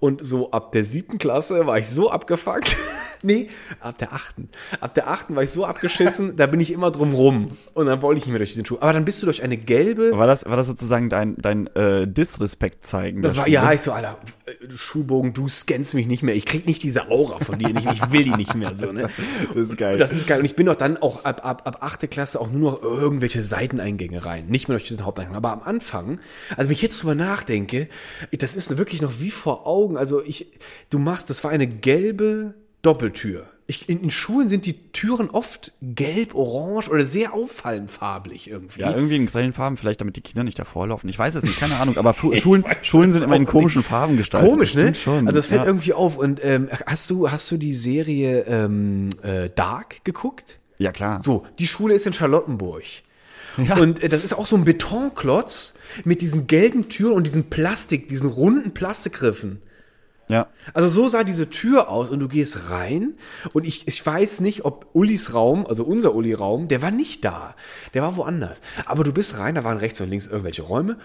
und 0.00 0.24
so 0.24 0.50
ab 0.50 0.72
der 0.72 0.84
siebten 0.84 1.18
Klasse 1.18 1.66
war 1.66 1.78
ich 1.78 1.88
so 1.88 2.10
abgefuckt, 2.10 2.76
Nee, 3.22 3.48
ab 3.80 3.98
der 3.98 4.12
achten. 4.12 4.48
Ab 4.80 4.94
der 4.94 5.08
achten 5.08 5.36
war 5.36 5.44
ich 5.44 5.50
so 5.50 5.64
abgeschissen, 5.64 6.36
da 6.36 6.46
bin 6.46 6.58
ich 6.58 6.72
immer 6.72 6.90
drum 6.90 7.14
rum. 7.14 7.56
Und 7.72 7.86
dann 7.86 8.02
wollte 8.02 8.18
ich 8.18 8.24
nicht 8.24 8.32
mehr 8.32 8.38
durch 8.38 8.50
diesen 8.50 8.66
Schuh. 8.66 8.78
Aber 8.80 8.92
dann 8.92 9.04
bist 9.04 9.22
du 9.22 9.26
durch 9.26 9.42
eine 9.44 9.56
gelbe. 9.56 10.10
War 10.16 10.26
das, 10.26 10.44
war 10.44 10.56
das 10.56 10.66
sozusagen 10.66 11.08
dein, 11.08 11.36
dein 11.38 11.68
äh, 11.68 12.08
Disrespekt 12.08 12.86
zeigen? 12.86 13.22
Das 13.22 13.36
war, 13.36 13.44
Schule? 13.44 13.54
ja, 13.54 13.72
ich 13.72 13.80
so, 13.80 13.92
Alter, 13.92 14.18
äh, 14.46 14.66
du 14.66 14.76
Schulbogen, 14.76 15.32
du 15.32 15.48
scannst 15.48 15.94
mich 15.94 16.06
nicht 16.06 16.22
mehr. 16.22 16.34
Ich 16.34 16.46
krieg 16.46 16.66
nicht 16.66 16.82
diese 16.82 17.10
Aura 17.10 17.38
von 17.38 17.58
dir. 17.58 17.68
nicht. 17.68 17.90
Ich 17.92 18.12
will 18.12 18.24
die 18.24 18.30
nicht 18.30 18.54
mehr 18.54 18.74
so, 18.74 18.92
ne? 18.92 19.08
Das 19.54 19.68
ist 19.68 19.76
geil. 19.76 19.98
Das 19.98 20.12
ist 20.12 20.26
geil. 20.26 20.40
Und 20.40 20.44
ich 20.44 20.56
bin 20.56 20.66
doch 20.66 20.74
dann 20.74 20.96
auch 20.96 21.24
ab, 21.24 21.44
ab, 21.44 21.62
ab 21.64 21.78
8. 21.80 22.10
Klasse 22.10 22.40
auch 22.40 22.50
nur 22.50 22.72
noch 22.72 22.82
irgendwelche 22.82 23.42
Seiteneingänge 23.42 24.24
rein. 24.24 24.46
Nicht 24.46 24.68
mehr 24.68 24.76
durch 24.76 24.88
diesen 24.88 25.04
Haupteingang. 25.04 25.36
Aber 25.36 25.52
am 25.52 25.62
Anfang, 25.62 26.20
also 26.56 26.68
wenn 26.68 26.72
ich 26.72 26.82
jetzt 26.82 27.02
drüber 27.02 27.14
nachdenke, 27.14 27.88
das 28.32 28.56
ist 28.56 28.76
wirklich 28.78 29.02
noch 29.02 29.20
wie 29.20 29.30
vor 29.30 29.66
Augen. 29.66 29.96
Also 29.96 30.22
ich, 30.22 30.52
du 30.90 30.98
machst, 30.98 31.30
das 31.30 31.44
war 31.44 31.50
eine 31.50 31.66
gelbe 31.66 32.54
Doppeltür. 32.82 33.46
Ich, 33.68 33.88
in, 33.88 34.02
in 34.02 34.10
Schulen 34.10 34.48
sind 34.48 34.66
die 34.66 34.90
Türen 34.92 35.30
oft 35.30 35.72
gelb, 35.80 36.34
orange 36.34 36.88
oder 36.90 37.04
sehr 37.04 37.32
auffallend 37.32 37.90
farblich 37.90 38.50
irgendwie. 38.50 38.80
Ja, 38.80 38.92
irgendwie 38.92 39.16
in 39.16 39.26
grellen 39.26 39.52
Farben, 39.52 39.76
vielleicht 39.76 40.00
damit 40.00 40.16
die 40.16 40.20
Kinder 40.20 40.42
nicht 40.42 40.58
davor 40.58 40.88
laufen. 40.88 41.08
Ich 41.08 41.18
weiß 41.18 41.36
es 41.36 41.44
nicht, 41.44 41.58
keine 41.58 41.76
Ahnung. 41.78 41.96
Aber 41.96 42.12
Fu- 42.14 42.34
Schulen, 42.34 42.64
Schulen 42.82 43.12
sind 43.12 43.22
immer 43.22 43.36
in 43.36 43.46
komischen 43.46 43.84
Farben 43.84 44.16
gestaltet. 44.16 44.50
Komisch, 44.50 44.74
ne? 44.74 44.94
Schon. 44.94 45.28
Also 45.28 45.38
das 45.38 45.46
fällt 45.46 45.60
ja. 45.62 45.66
irgendwie 45.66 45.92
auf. 45.92 46.18
Und 46.18 46.44
ähm, 46.44 46.68
hast 46.86 47.08
du 47.08 47.30
hast 47.30 47.50
du 47.50 47.56
die 47.56 47.72
Serie 47.72 48.42
ähm, 48.42 49.10
äh, 49.22 49.48
Dark 49.48 50.04
geguckt? 50.04 50.58
Ja, 50.78 50.90
klar. 50.90 51.22
So, 51.22 51.46
die 51.60 51.68
Schule 51.68 51.94
ist 51.94 52.06
in 52.06 52.12
Charlottenburg. 52.12 52.82
Ja. 53.56 53.76
Und 53.78 54.02
äh, 54.02 54.08
das 54.08 54.24
ist 54.24 54.32
auch 54.32 54.46
so 54.46 54.56
ein 54.56 54.64
Betonklotz 54.64 55.74
mit 56.04 56.20
diesen 56.20 56.46
gelben 56.46 56.88
Türen 56.88 57.14
und 57.14 57.26
diesen 57.26 57.44
Plastik, 57.48 58.08
diesen 58.08 58.28
runden 58.28 58.74
Plastikgriffen. 58.74 59.62
Ja. 60.32 60.46
Also 60.74 60.88
so 60.88 61.08
sah 61.08 61.24
diese 61.24 61.48
Tür 61.50 61.88
aus 61.88 62.10
und 62.10 62.20
du 62.20 62.28
gehst 62.28 62.70
rein 62.70 63.14
und 63.52 63.66
ich, 63.66 63.86
ich 63.86 64.04
weiß 64.04 64.40
nicht, 64.40 64.64
ob 64.64 64.86
Ullis 64.94 65.34
Raum, 65.34 65.66
also 65.66 65.84
unser 65.84 66.14
Uli-Raum, 66.14 66.68
der 66.68 66.82
war 66.82 66.90
nicht 66.90 67.24
da. 67.24 67.54
Der 67.94 68.02
war 68.02 68.16
woanders. 68.16 68.60
Aber 68.86 69.04
du 69.04 69.12
bist 69.12 69.38
rein, 69.38 69.54
da 69.54 69.64
waren 69.64 69.76
rechts 69.78 70.00
und 70.00 70.08
links 70.08 70.26
irgendwelche 70.26 70.62
Räume 70.62 70.96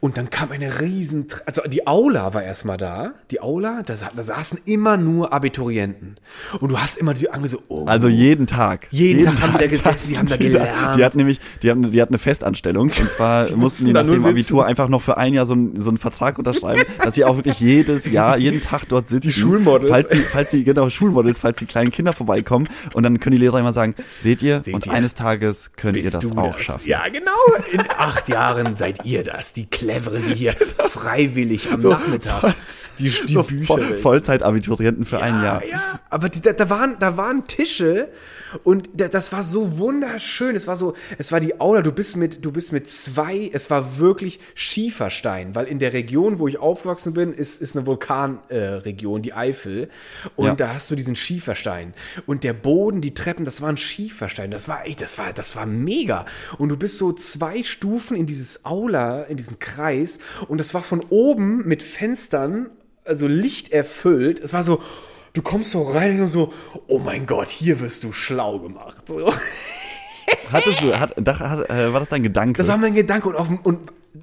und 0.00 0.16
dann 0.18 0.30
kam 0.30 0.50
eine 0.52 0.80
riesen, 0.80 1.26
also 1.46 1.62
die 1.62 1.86
Aula 1.86 2.34
war 2.34 2.42
erstmal 2.42 2.76
da. 2.76 3.14
Die 3.30 3.40
Aula, 3.40 3.82
da, 3.84 3.94
da 4.14 4.22
saßen 4.22 4.60
immer 4.66 4.96
nur 4.96 5.32
Abiturienten. 5.32 6.16
Und 6.60 6.68
du 6.70 6.78
hast 6.78 6.96
immer 6.98 7.14
die 7.14 7.30
Ange 7.30 7.48
so, 7.48 7.62
oh, 7.68 7.86
Also 7.86 8.08
jeden 8.08 8.46
Tag. 8.46 8.88
Jeden 8.90 9.24
Tag 9.24 9.40
haben 9.42 9.52
die 9.52 9.58
da 9.58 9.66
gesessen, 9.66 10.10
die 10.12 10.18
haben 10.18 10.28
da 10.28 10.36
die 10.36 10.48
gelernt. 10.48 10.96
Die 10.98 11.04
hat 11.04 11.14
nämlich, 11.14 11.40
die 11.62 11.70
haben, 11.70 11.90
die 11.90 12.02
hat 12.02 12.08
eine 12.08 12.18
Festanstellung. 12.18 12.82
Und 12.88 12.92
zwar 13.12 13.50
mussten 13.52 13.86
die 13.86 13.92
nach 13.92 14.02
dem 14.02 14.10
sitzen. 14.18 14.26
Abitur 14.28 14.66
einfach 14.66 14.88
noch 14.88 15.00
für 15.02 15.16
ein 15.16 15.32
Jahr 15.34 15.46
so, 15.46 15.54
einen- 15.54 15.80
so 15.80 15.88
einen 15.90 15.98
Vertrag 15.98 16.38
unterschreiben, 16.38 16.82
dass 17.02 17.14
sie 17.14 17.24
auch 17.24 17.36
wirklich 17.36 17.60
jedes 17.60 18.10
Jahr, 18.10 18.36
jeden 18.36 18.60
Tag 18.60 18.73
dort 18.84 19.08
sitzen. 19.08 19.28
Die 19.28 19.32
Schulmodels. 19.32 19.90
Falls 19.90 20.10
sie, 20.10 20.18
falls 20.18 20.50
sie, 20.50 20.64
genau, 20.64 20.90
Schulmodels, 20.90 21.40
falls 21.40 21.58
die 21.58 21.66
kleinen 21.66 21.90
Kinder 21.90 22.12
vorbeikommen. 22.12 22.68
Und 22.94 23.02
dann 23.02 23.20
können 23.20 23.36
die 23.36 23.40
Lehrer 23.40 23.60
immer 23.60 23.72
sagen, 23.72 23.94
seht 24.18 24.42
ihr? 24.42 24.62
Seht 24.62 24.74
und 24.74 24.86
ihr? 24.86 24.92
eines 24.92 25.14
Tages 25.14 25.70
könnt 25.76 25.96
ihr 25.96 26.02
bist 26.02 26.14
das 26.14 26.28
du 26.28 26.36
auch 26.38 26.58
schaffen. 26.58 26.88
Ja, 26.88 27.06
genau. 27.08 27.30
In 27.72 27.80
acht 27.96 28.28
Jahren 28.28 28.74
seid 28.74 29.04
ihr 29.04 29.22
das. 29.22 29.52
Die 29.52 29.66
Cleveren, 29.66 30.22
die 30.28 30.34
hier 30.34 30.52
freiwillig 30.88 31.70
am 31.70 31.80
So, 31.80 31.90
Nachmittag 31.90 32.54
die, 32.98 33.10
die 33.26 33.32
So 33.32 33.42
Bücher 33.42 33.66
Voll, 33.66 33.80
lesen. 33.80 33.98
Vollzeitabiturienten 33.98 35.04
für 35.04 35.20
ein 35.20 35.42
Jahr. 35.42 35.64
Ja, 35.64 36.00
aber 36.10 36.28
die, 36.28 36.40
da, 36.40 36.52
da, 36.52 36.70
waren, 36.70 36.96
da 36.98 37.16
waren 37.16 37.46
Tische 37.46 38.08
und 38.62 38.88
da, 38.94 39.08
das 39.08 39.32
war 39.32 39.42
so 39.42 39.78
wunderschön. 39.78 40.54
Es 40.56 40.66
war 40.66 40.76
so, 40.76 40.94
es 41.18 41.32
war 41.32 41.40
die 41.40 41.60
Aula. 41.60 41.82
Du 41.82 41.92
bist 41.92 42.16
mit, 42.16 42.44
du 42.44 42.52
bist 42.52 42.72
mit 42.72 42.88
zwei, 42.88 43.50
es 43.52 43.70
war 43.70 43.98
wirklich 43.98 44.38
Schieferstein, 44.54 45.54
weil 45.54 45.66
in 45.66 45.78
der 45.78 45.92
Region, 45.92 46.38
wo 46.38 46.46
ich 46.48 46.58
aufgewachsen 46.58 47.14
bin, 47.14 47.32
ist, 47.32 47.60
ist 47.60 47.76
eine 47.76 47.86
Vulkanregion, 47.86 49.20
äh, 49.20 49.22
die 49.22 49.32
Eifel. 49.34 49.88
Und 50.36 50.46
Ja. 50.46 50.54
da 50.54 50.74
hast 50.74 50.90
du 50.90 50.94
diesen 50.96 51.16
Schieferstein. 51.16 51.94
Und 52.26 52.44
der 52.44 52.52
Boden, 52.52 53.00
die 53.00 53.14
Treppen, 53.14 53.44
das 53.44 53.60
waren 53.62 53.76
Schieferstein. 53.76 54.50
Das 54.50 54.68
war 54.68 54.86
echt, 54.86 55.00
das 55.00 55.18
war, 55.18 55.32
das 55.32 55.56
war 55.56 55.66
mega. 55.66 56.26
Und 56.58 56.68
du 56.68 56.76
bist 56.76 56.98
so 56.98 57.12
zwei 57.12 57.62
Stufen 57.62 58.16
in 58.16 58.26
dieses 58.26 58.64
Aula, 58.64 59.22
in 59.24 59.36
diesen 59.36 59.58
Kreis. 59.58 60.18
Und 60.48 60.58
das 60.58 60.74
war 60.74 60.82
von 60.82 61.00
oben 61.10 61.66
mit 61.66 61.82
Fenstern 61.82 62.70
also 63.04 63.26
Licht 63.26 63.72
erfüllt. 63.72 64.38
Es 64.40 64.52
war 64.52 64.62
so, 64.64 64.82
du 65.32 65.42
kommst 65.42 65.70
so 65.72 65.82
rein 65.82 66.20
und 66.20 66.28
so, 66.28 66.52
oh 66.86 66.98
mein 66.98 67.26
Gott, 67.26 67.48
hier 67.48 67.80
wirst 67.80 68.04
du 68.04 68.12
schlau 68.12 68.58
gemacht. 68.58 68.96
So. 69.06 69.32
Hattest 70.50 70.80
du, 70.82 70.98
hat, 70.98 71.12
da, 71.16 71.38
hat, 71.38 71.68
äh, 71.70 71.92
war 71.92 72.00
das 72.00 72.08
dein 72.08 72.22
Gedanke? 72.22 72.58
Das 72.58 72.68
war 72.68 72.78
mein 72.78 72.94
Gedanke 72.94 73.28
und, 73.28 73.36
auf, 73.36 73.48
und 73.62 73.78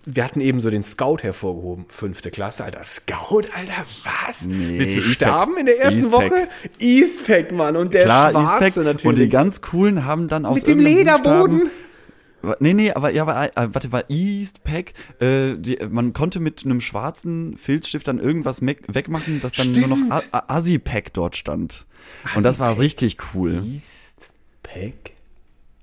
wir 0.06 0.24
hatten 0.24 0.42
eben 0.42 0.60
so 0.62 0.70
den 0.70 0.84
Scout 0.84 1.18
hervorgehoben, 1.22 1.86
fünfte 1.90 2.32
Klasse, 2.32 2.64
Alter. 2.64 2.84
Scout, 2.84 3.44
Alter, 3.56 3.86
was? 4.26 4.44
Nee, 4.46 4.80
Willst 4.80 4.98
du 4.98 5.02
sterben 5.02 5.58
in 5.58 5.66
der 5.68 5.80
ersten 5.80 6.06
Eastpack. 6.06 6.32
Woche? 6.32 6.48
Eastpack, 6.80 7.52
Mann. 7.52 7.76
Und 7.76 7.94
der 7.94 8.06
Klar, 8.06 8.32
Schwarze 8.32 8.66
Eastpack. 8.66 8.84
natürlich. 8.86 9.06
Und 9.06 9.18
die 9.20 9.30
ganz 9.30 9.62
coolen 9.62 10.06
haben 10.06 10.28
dann 10.28 10.46
aus 10.46 10.56
Mit 10.56 10.68
dem 10.68 10.80
Lederboden. 10.80 11.60
Buchstaben- 11.60 11.72
Nee, 12.60 12.74
nee, 12.74 12.92
aber 12.92 13.12
ja, 13.12 13.24
äh, 13.46 13.50
warte, 13.74 13.92
war 13.92 14.10
Eastpack, 14.10 14.94
äh, 15.20 15.56
die, 15.58 15.78
man 15.90 16.14
konnte 16.14 16.40
mit 16.40 16.66
einem 16.66 16.82
schwarzen 16.82 17.58
Filzstift 17.58 18.08
dann 18.08 18.20
irgendwas 18.20 18.62
wegmachen, 18.62 19.42
dass 19.42 19.54
dann 19.54 19.72
nur 19.72 19.88
noch 19.88 19.98
Stimmt. 19.98 20.12
A- 20.12 20.24
A- 20.32 20.56
Assi-Pack 20.58 21.14
dort 21.14 21.36
stand. 21.36 21.86
Und 22.36 22.44
das 22.44 22.60
war 22.60 22.80
richtig 22.80 23.18
cool. 23.34 23.64
Eastpack. 23.66 25.12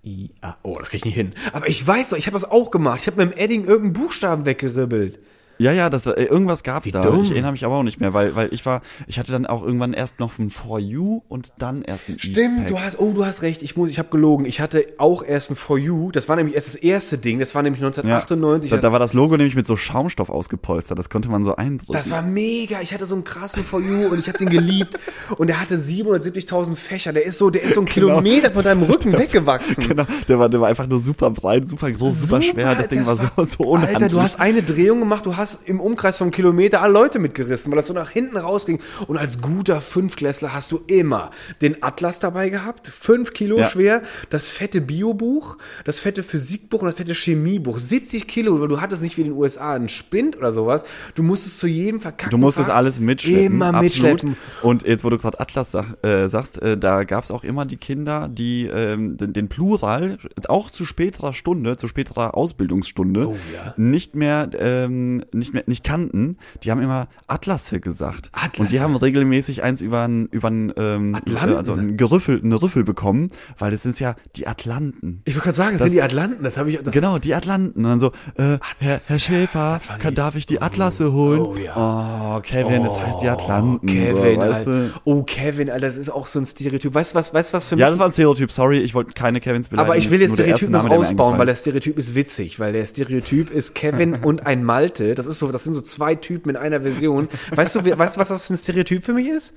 I 0.05 0.31
A. 0.41 0.55
Oh, 0.63 0.77
das 0.79 0.91
krieg 0.91 1.01
ich 1.01 1.05
nicht 1.07 1.15
hin. 1.15 1.33
Aber 1.53 1.69
ich 1.69 1.85
weiß 1.87 2.11
doch, 2.11 2.17
ich 2.17 2.27
habe 2.27 2.35
das 2.35 2.49
auch 2.49 2.71
gemacht. 2.71 3.01
Ich 3.01 3.07
habe 3.09 3.23
mit 3.25 3.35
dem 3.35 3.39
Edding 3.39 3.65
irgendeinen 3.65 3.93
Buchstaben 3.93 4.47
weggeribbelt. 4.47 5.19
Ja, 5.59 5.73
ja, 5.73 5.91
das, 5.91 6.07
äh, 6.07 6.23
irgendwas 6.23 6.63
gab's 6.63 6.87
Wie 6.87 6.93
da. 6.93 7.01
dumm. 7.03 7.25
Ich 7.25 7.31
erinnere 7.33 7.53
mich 7.53 7.65
aber 7.65 7.75
auch 7.77 7.83
nicht 7.83 8.01
mehr, 8.01 8.15
weil, 8.15 8.35
weil 8.37 8.53
ich 8.55 8.65
war, 8.65 8.83
ich 9.07 9.19
hatte 9.19 9.33
dann 9.33 9.45
auch 9.47 9.63
irgendwann 9.65 9.93
erst 9.93 10.21
noch 10.21 10.39
ein 10.39 10.51
For 10.51 10.79
You 10.79 11.23
und 11.29 11.53
dann 11.59 11.83
erst 11.83 12.09
ein 12.09 12.19
Stimmt, 12.19 12.39
Eastpack. 12.39 12.67
du 12.69 12.81
hast, 12.81 12.99
oh, 13.01 13.13
du 13.13 13.25
hast 13.25 13.43
recht, 13.43 13.63
ich 13.63 13.77
muss, 13.77 13.91
ich 13.91 13.99
habe 13.99 14.09
gelogen. 14.11 14.45
Ich 14.47 14.61
hatte 14.61 14.87
auch 14.99 15.23
erst 15.25 15.51
ein 15.51 15.57
For 15.57 15.77
You. 15.79 16.11
Das 16.13 16.29
war 16.29 16.37
nämlich 16.37 16.55
erst 16.55 16.69
das 16.69 16.75
erste 16.77 17.19
Ding. 17.19 17.39
Das 17.41 17.55
war 17.55 17.63
nämlich 17.63 17.81
ja. 17.81 17.87
1998. 17.89 18.71
Da, 18.71 18.77
Das- 18.77 18.83
da 18.83 18.93
war 18.93 18.99
das 18.99 19.15
Logo 19.15 19.37
nämlich 19.37 19.57
mit 19.57 19.67
so 19.67 19.77
Schaumstoff 19.77 20.31
ausgepolstert. 20.31 20.99
Das 20.99 21.11
konnte 21.11 21.29
man 21.29 21.45
so 21.45 21.57
eindrücken. 21.57 21.93
Das 21.93 22.11
war 22.11 22.23
mega. 22.23 22.81
Ich 22.81 22.95
hatte 22.95 23.07
so 23.07 23.15
einen 23.17 23.25
krassen 23.25 23.65
For 23.65 23.81
You 23.81 24.09
und 24.09 24.21
ich 24.21 24.29
habe 24.29 24.39
den 24.39 24.51
geliebt. 24.51 24.99
Und 25.39 25.49
der 25.49 25.61
hatte 25.61 25.77
770.000 25.77 26.77
Fächer. 26.77 27.13
Der 27.13 27.25
ist 27.25 27.39
so, 27.39 27.51
der 27.51 27.63
ist 27.63 27.75
so 27.75 27.81
ein 27.81 27.87
Kilometer 27.99 28.51
von 28.51 28.63
deinem 28.63 28.85
Rücken 28.85 29.13
weggewachsen. 29.19 29.89
Genau, 29.89 30.05
der 30.29 30.39
war, 30.39 30.49
der 30.49 30.61
war 30.61 30.69
einfach 30.69 30.87
nur 30.87 31.01
super 31.01 31.31
breit, 31.31 31.69
super 31.69 31.91
groß, 31.91 32.23
super, 32.29 32.43
schwer. 32.43 32.75
Das 32.75 32.89
Ding 32.89 33.05
war, 33.07 33.17
so, 33.17 33.27
so 33.45 33.65
unhandlich. 33.65 33.97
Alter, 33.97 34.09
du 34.09 34.21
hast 34.23 34.39
eine 34.39 34.63
Drehung 34.63 35.01
gemacht, 35.01 35.27
du 35.27 35.37
hast 35.37 35.48
im 35.55 35.81
Umkreis 35.81 36.19
vom 36.19 36.31
Kilometer 36.31 36.83
alle 36.83 36.93
Leute 36.93 37.19
mitgerissen, 37.19 37.71
weil 37.73 37.77
das 37.77 37.87
so 37.87 37.93
nach 37.93 38.11
hinten 38.11 38.37
rausging. 38.37 38.81
Und 39.07 39.17
als 39.19 39.41
guter 39.41 39.81
Fünfklässler 39.81 40.53
hast 40.55 40.73
du 40.73 40.81
immer 40.87 41.31
den 41.61 41.83
Atlas 41.83 42.19
dabei 42.19 42.49
gehabt, 42.49 42.89
fünf 42.89 43.33
Kilo 43.33 43.59
Ja. 43.59 43.69
schwer, 43.69 44.03
das 44.31 44.49
fette 44.49 44.81
Biobuch, 44.81 45.57
das 45.85 46.01
fette 46.01 46.23
Physikbuch 46.23 46.81
und 46.81 46.87
das 46.87 46.97
fette 46.97 47.15
Chemiebuch. 47.15 47.79
70 47.79 48.27
Kilo, 48.27 48.61
weil 48.61 48.69
du 48.69 48.81
hattest 48.81 49.03
nicht 49.03 49.17
wie 49.17 49.23
in 49.23 49.29
den 49.29 49.37
USA 49.37 49.75
einen 49.75 49.89
Spind 49.89 50.37
oder 50.37 50.53
sowas. 50.53 50.85
Du 51.15 51.23
musstest 51.23 51.59
zu 51.59 51.67
jedem 51.67 52.01
verkackten 52.01 52.31
Du 52.31 52.39
musstest 52.39 52.69
Fach 52.69 52.77
alles 52.77 53.01
mitschleppen. 53.01 53.45
Immer 53.47 53.67
absolut. 53.75 53.83
mitschleppen. 54.23 54.37
Und 54.63 54.87
jetzt, 54.87 55.05
wo 55.05 55.11
du 55.11 55.19
gerade 55.19 55.41
Atlas 55.41 55.71
sag, 55.73 55.97
äh, 56.05 56.29
sagst, 56.29 56.61
äh, 56.63 56.77
da 56.77 57.05
gab's 57.05 57.31
auch 57.31 57.45
immer 57.45 57.65
die 57.67 57.77
Kinder, 57.77 58.29
die 58.29 58.67
ähm, 58.67 59.17
den, 59.17 59.33
den 59.33 59.49
Plural 59.49 60.19
auch 60.49 60.71
zu 60.71 60.85
späterer 60.85 61.33
Stunde, 61.33 61.77
zu 61.77 61.89
späterer 61.89 62.35
Ausbildungsstunde 62.37 63.29
Oh, 63.29 63.37
ja. 63.55 63.75
nicht 63.77 64.15
mehr, 64.15 64.49
ähm, 64.59 65.25
nicht 65.39 65.55
mehr, 65.55 65.65
nicht 65.67 65.85
kannten. 65.85 66.37
Die 66.63 66.71
haben 66.71 66.83
immer 66.83 67.09
Atlasse 67.27 67.81
gesagt. 67.81 68.31
Atlasse. 68.33 68.61
Und 68.61 68.71
die 68.71 68.81
haben 68.81 68.97
regelmäßig 68.97 69.63
eins 69.63 69.83
über 69.83 70.03
ein, 70.03 70.27
über 70.31 70.49
ein, 70.49 70.73
ähm, 70.77 71.15
Atlanten. 71.15 71.57
also 71.57 71.73
ein 71.75 71.97
Gerüffel, 71.97 72.41
eine 72.43 72.61
Rüffel 72.61 72.85
bekommen, 72.85 73.29
weil 73.59 73.71
das 73.71 73.83
sind 73.83 73.99
ja 74.01 74.15
die 74.37 74.47
Atlanten. 74.47 75.23
Ich 75.25 75.35
wollte 75.35 75.45
gerade 75.45 75.57
sagen, 75.57 75.73
das, 75.73 75.79
Das- 75.81 75.89
sind 75.91 75.97
die 75.99 76.03
Atlanten, 76.03 76.45
das 76.45 76.57
habe 76.57 76.71
ich. 76.71 76.83
Das 76.83 76.93
Genau, 76.93 77.19
die 77.19 77.35
Atlanten. 77.35 77.85
Und 77.85 77.91
dann 77.91 78.01
so, 78.01 78.09
äh, 78.37 78.59
Herr, 78.79 79.01
Herr 79.07 79.19
Schäfer, 79.19 79.81
kann, 79.99 80.15
darf 80.15 80.35
ich 80.35 80.47
die 80.47 80.61
Atlasse 80.61 81.13
holen? 81.13 81.41
oh 81.41 81.57
ja. 81.57 82.37
Oh, 82.37 82.41
Kevin, 82.41 82.85
das 82.85 82.99
heißt 82.99 83.23
die 83.23 83.29
Atlanten. 83.29 83.87
Kevin, 83.87 84.35
so, 84.35 84.41
weißt 84.41 84.67
du? 84.67 84.91
Oh, 85.05 85.23
Kevin, 85.23 85.71
Alter, 85.71 85.87
das 85.87 85.97
ist 85.97 86.11
auch 86.11 86.27
so 86.27 86.39
ein 86.39 86.47
Stereotyp. 86.47 86.95
Weißt 86.95 87.13
du 87.13 87.19
was, 87.19 87.33
weißt 87.33 87.53
was 87.53 87.67
für 87.67 87.77
mich? 87.77 87.81
Ja, 87.81 87.91
das 87.91 87.99
war 87.99 88.07
ein 88.07 88.13
Stereotyp, 88.13 88.51
sorry, 88.51 88.79
ich 88.79 88.95
wollte 88.95 89.13
keine 89.13 89.41
Kevins 89.41 89.69
beleidigen. 89.69 89.91
aber 89.93 89.99
ich 89.99 90.11
will 90.11 90.21
erste 90.21 90.37
Stereotyp 90.37 90.71
noch 90.71 90.89
ausbauen, 90.91 91.39
weil 91.39 91.47
der 91.47 91.57
Stereotyp 91.57 91.99
ist 91.99 92.15
witzig, 92.15 92.59
weil 92.59 92.73
der 92.73 92.87
Stereotyp 92.87 93.51
ist 93.51 93.75
Kevin 93.75 94.15
und 94.25 94.47
ein 94.47 94.65
Malte. 94.65 95.15
Das 95.15 95.27
ist 95.29 95.39
so, 95.39 95.51
das 95.53 95.65
sind 95.65 95.75
so 95.75 95.81
zwei 95.81 96.15
Typen 96.15 96.51
in 96.51 96.57
einer 96.57 96.81
Version. 96.81 97.29
Weißt 97.55 97.75
du, 97.77 97.85
weißt 97.99 98.17
du, 98.17 98.21
was 98.21 98.29
das 98.29 98.47
für 98.47 98.55
ein 98.55 98.59
Stereotyp 98.59 99.05
für 99.05 99.13
mich 99.13 99.29
ist? 99.29 99.53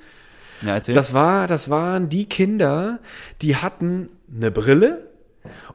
Ja, 0.62 0.76
erzähl. 0.76 0.94
Das 0.94 1.14
war, 1.14 1.48
das 1.48 1.70
waren 1.72 2.10
die 2.10 2.26
Kinder, 2.26 3.00
die 3.42 3.56
hatten 3.56 4.10
eine 4.36 4.52
Brille 4.52 5.08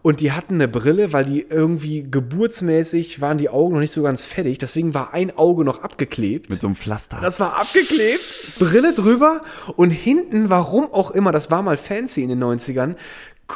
und 0.02 0.20
die 0.20 0.30
hatten 0.30 0.54
eine 0.54 0.68
Brille, 0.68 1.12
weil 1.12 1.24
die 1.24 1.44
irgendwie 1.50 2.04
geburtsmäßig 2.08 3.20
waren 3.20 3.36
die 3.38 3.48
Augen 3.48 3.74
noch 3.74 3.80
nicht 3.80 3.92
so 3.92 4.02
ganz 4.02 4.24
fertig. 4.24 4.58
Deswegen 4.58 4.94
war 4.94 5.12
ein 5.12 5.36
Auge 5.36 5.64
noch 5.64 5.82
abgeklebt. 5.82 6.48
mit 6.50 6.60
so 6.60 6.68
einem 6.68 6.76
Pflaster. 6.76 7.18
Das 7.20 7.40
war 7.40 7.56
abgeklebt, 7.60 8.22
Brille 8.60 8.92
drüber 8.94 9.40
und 9.74 9.90
hinten, 9.90 10.50
warum 10.50 10.92
auch 10.92 11.10
immer, 11.10 11.32
das 11.32 11.50
war 11.50 11.62
mal 11.62 11.76
fancy 11.76 12.22
in 12.22 12.28
den 12.28 12.42
90ern, 12.42 12.94
K- 12.94 13.00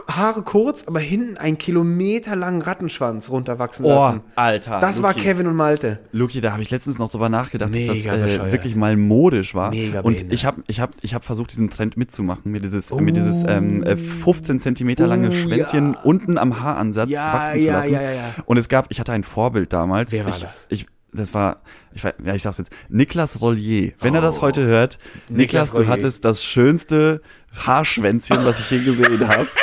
Haare 0.08 0.42
kurz, 0.42 0.84
aber 0.86 1.00
hinten 1.00 1.36
einen 1.36 1.58
kilometerlangen 1.58 2.62
Rattenschwanz 2.62 3.28
runterwachsen 3.28 3.84
Oh, 3.84 3.88
lassen. 3.88 4.20
Alter. 4.36 4.78
Das 4.80 5.02
war 5.02 5.12
Luki. 5.14 5.24
Kevin 5.24 5.46
und 5.48 5.56
Malte. 5.56 5.98
Luki, 6.12 6.40
da 6.40 6.52
habe 6.52 6.62
ich 6.62 6.70
letztens 6.70 6.98
noch 7.00 7.10
drüber 7.10 7.28
nachgedacht, 7.28 7.70
dass 7.74 7.76
Mega 7.80 8.16
das 8.16 8.26
äh, 8.38 8.52
wirklich 8.52 8.76
mal 8.76 8.96
modisch 8.96 9.54
war. 9.54 9.70
Mega 9.70 10.00
und 10.00 10.12
behindert. 10.14 10.32
ich 10.34 10.44
habe 10.44 10.62
ich 10.68 10.80
hab, 10.80 10.90
ich 11.02 11.12
hab 11.14 11.24
versucht, 11.24 11.50
diesen 11.50 11.70
Trend 11.70 11.96
mitzumachen, 11.96 12.52
mir 12.52 12.60
dieses, 12.60 12.92
mir 12.94 13.12
dieses 13.12 13.42
ähm, 13.42 13.82
äh, 13.82 13.96
15 13.96 14.60
Zentimeter 14.60 15.08
lange 15.08 15.28
Oh, 15.30 15.32
Schwänzchen 15.32 15.94
ja. 15.94 16.00
unten 16.02 16.38
am 16.38 16.60
Haaransatz 16.60 17.10
Ja, 17.10 17.32
wachsen 17.34 17.58
zu 17.60 17.66
ja, 17.66 17.72
lassen. 17.72 17.92
ja, 17.92 18.00
ja, 18.02 18.10
ja. 18.12 18.22
Und 18.46 18.58
es 18.58 18.68
gab, 18.68 18.86
ich 18.90 19.00
hatte 19.00 19.12
ein 19.12 19.24
Vorbild 19.24 19.72
damals. 19.72 20.12
Wer 20.12 20.24
war 20.24 20.30
ich, 20.36 20.42
das? 20.42 20.66
Ich, 20.68 20.86
das 21.12 21.34
war, 21.34 21.62
ich, 21.92 22.04
weiß- 22.04 22.14
ja, 22.24 22.34
ich 22.34 22.42
sag's 22.42 22.58
jetzt, 22.58 22.70
Niklas 22.88 23.40
Rollier. 23.40 23.92
Wenn 24.00 24.14
er 24.14 24.20
das 24.20 24.40
heute 24.40 24.62
hört, 24.64 24.98
Niklas, 25.28 25.30
Oh. 25.30 25.36
Niklas 25.36 25.72
du 25.72 25.86
hattest 25.88 26.24
das 26.24 26.44
schönste 26.44 27.20
Haarschwänzchen, 27.56 28.44
was 28.44 28.60
ich 28.60 28.70
je 28.70 28.84
gesehen 28.84 29.26
habe. 29.28 29.46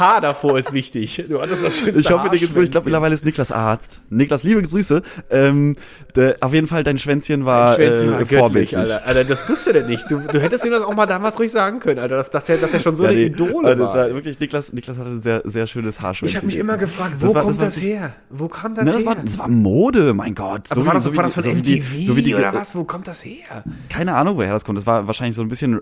Haar 0.00 0.20
davor 0.20 0.58
ist 0.58 0.72
wichtig. 0.72 1.24
Du 1.28 1.40
hattest 1.40 1.62
das 1.62 1.78
schönste 1.78 2.00
Ich 2.00 2.10
hoffe, 2.10 2.28
dir 2.30 2.38
geht's 2.38 2.54
gut. 2.54 2.64
Ich 2.64 2.70
glaube, 2.70 2.86
mittlerweile 2.86 3.14
ist 3.14 3.24
Niklas 3.24 3.52
Arzt. 3.52 4.00
Niklas, 4.10 4.42
liebe 4.42 4.62
Grüße. 4.62 5.02
Ähm, 5.30 5.76
der, 6.16 6.38
auf 6.40 6.52
jeden 6.54 6.66
Fall, 6.66 6.82
dein 6.82 6.98
Schwänzchen 6.98 7.44
war, 7.44 7.74
Schwänzchen 7.76 8.10
war 8.12 8.20
äh, 8.22 8.26
vorbildlich. 8.26 8.76
Alter. 8.76 9.04
Alter, 9.06 9.24
das 9.24 9.48
wusste 9.48 9.72
der 9.74 9.86
nicht. 9.86 10.10
Du, 10.10 10.18
du 10.18 10.40
hättest 10.40 10.64
ihm 10.64 10.72
das 10.72 10.82
auch 10.82 10.94
mal 10.94 11.06
damals 11.06 11.38
ruhig 11.38 11.52
sagen 11.52 11.78
können, 11.80 11.98
Alter, 12.00 12.16
dass, 12.16 12.30
dass, 12.30 12.48
er, 12.48 12.56
dass 12.56 12.72
er 12.72 12.80
schon 12.80 12.96
so 12.96 13.04
Ja, 13.04 13.10
eine 13.10 13.18
nee, 13.18 13.26
Idole 13.26 13.68
also 13.68 13.84
war. 13.84 13.94
war 13.94 14.14
wirklich, 14.14 14.40
Niklas, 14.40 14.72
Niklas 14.72 14.96
hatte 14.98 15.10
ein 15.10 15.22
sehr, 15.22 15.42
sehr 15.44 15.66
schönes 15.66 16.00
Haarschwänzchen. 16.00 16.28
Ich 16.28 16.36
habe 16.36 16.46
mich 16.46 16.56
immer 16.56 16.78
gefragt, 16.78 17.14
wo 17.18 17.26
Das 17.26 17.34
war- 17.34 17.42
kommt 17.42 17.56
das 17.56 17.60
war 17.60 17.66
das, 17.68 17.80
her? 17.80 18.12
Wo 18.30 18.48
kam 18.48 18.74
das 18.74 18.84
her? 18.86 18.94
das, 18.94 19.04
war, 19.06 19.14
das 19.16 19.38
war 19.38 19.48
Mode, 19.48 20.14
mein 20.14 20.34
Gott. 20.34 20.62
aber 20.70 20.86
war 20.86 20.94
das, 20.94 21.12
wie 21.12 21.16
war 21.16 21.24
das 21.24 21.34
von 21.34 21.44
so 21.44 21.50
die- 21.50 21.56
MTV 21.80 22.06
so 22.06 22.16
wie 22.16 22.22
die, 22.22 22.34
oder 22.34 22.54
was? 22.54 22.74
Wo 22.74 22.84
kommt 22.84 23.06
das 23.06 23.24
her? 23.24 23.64
Keine 23.88 24.14
Ahnung, 24.14 24.36
woher 24.38 24.52
das 24.52 24.64
kommt. 24.64 24.78
Das 24.78 24.86
war 24.86 25.06
wahrscheinlich 25.06 25.36
so 25.36 25.42
ein 25.42 25.48
bisschen, 25.48 25.80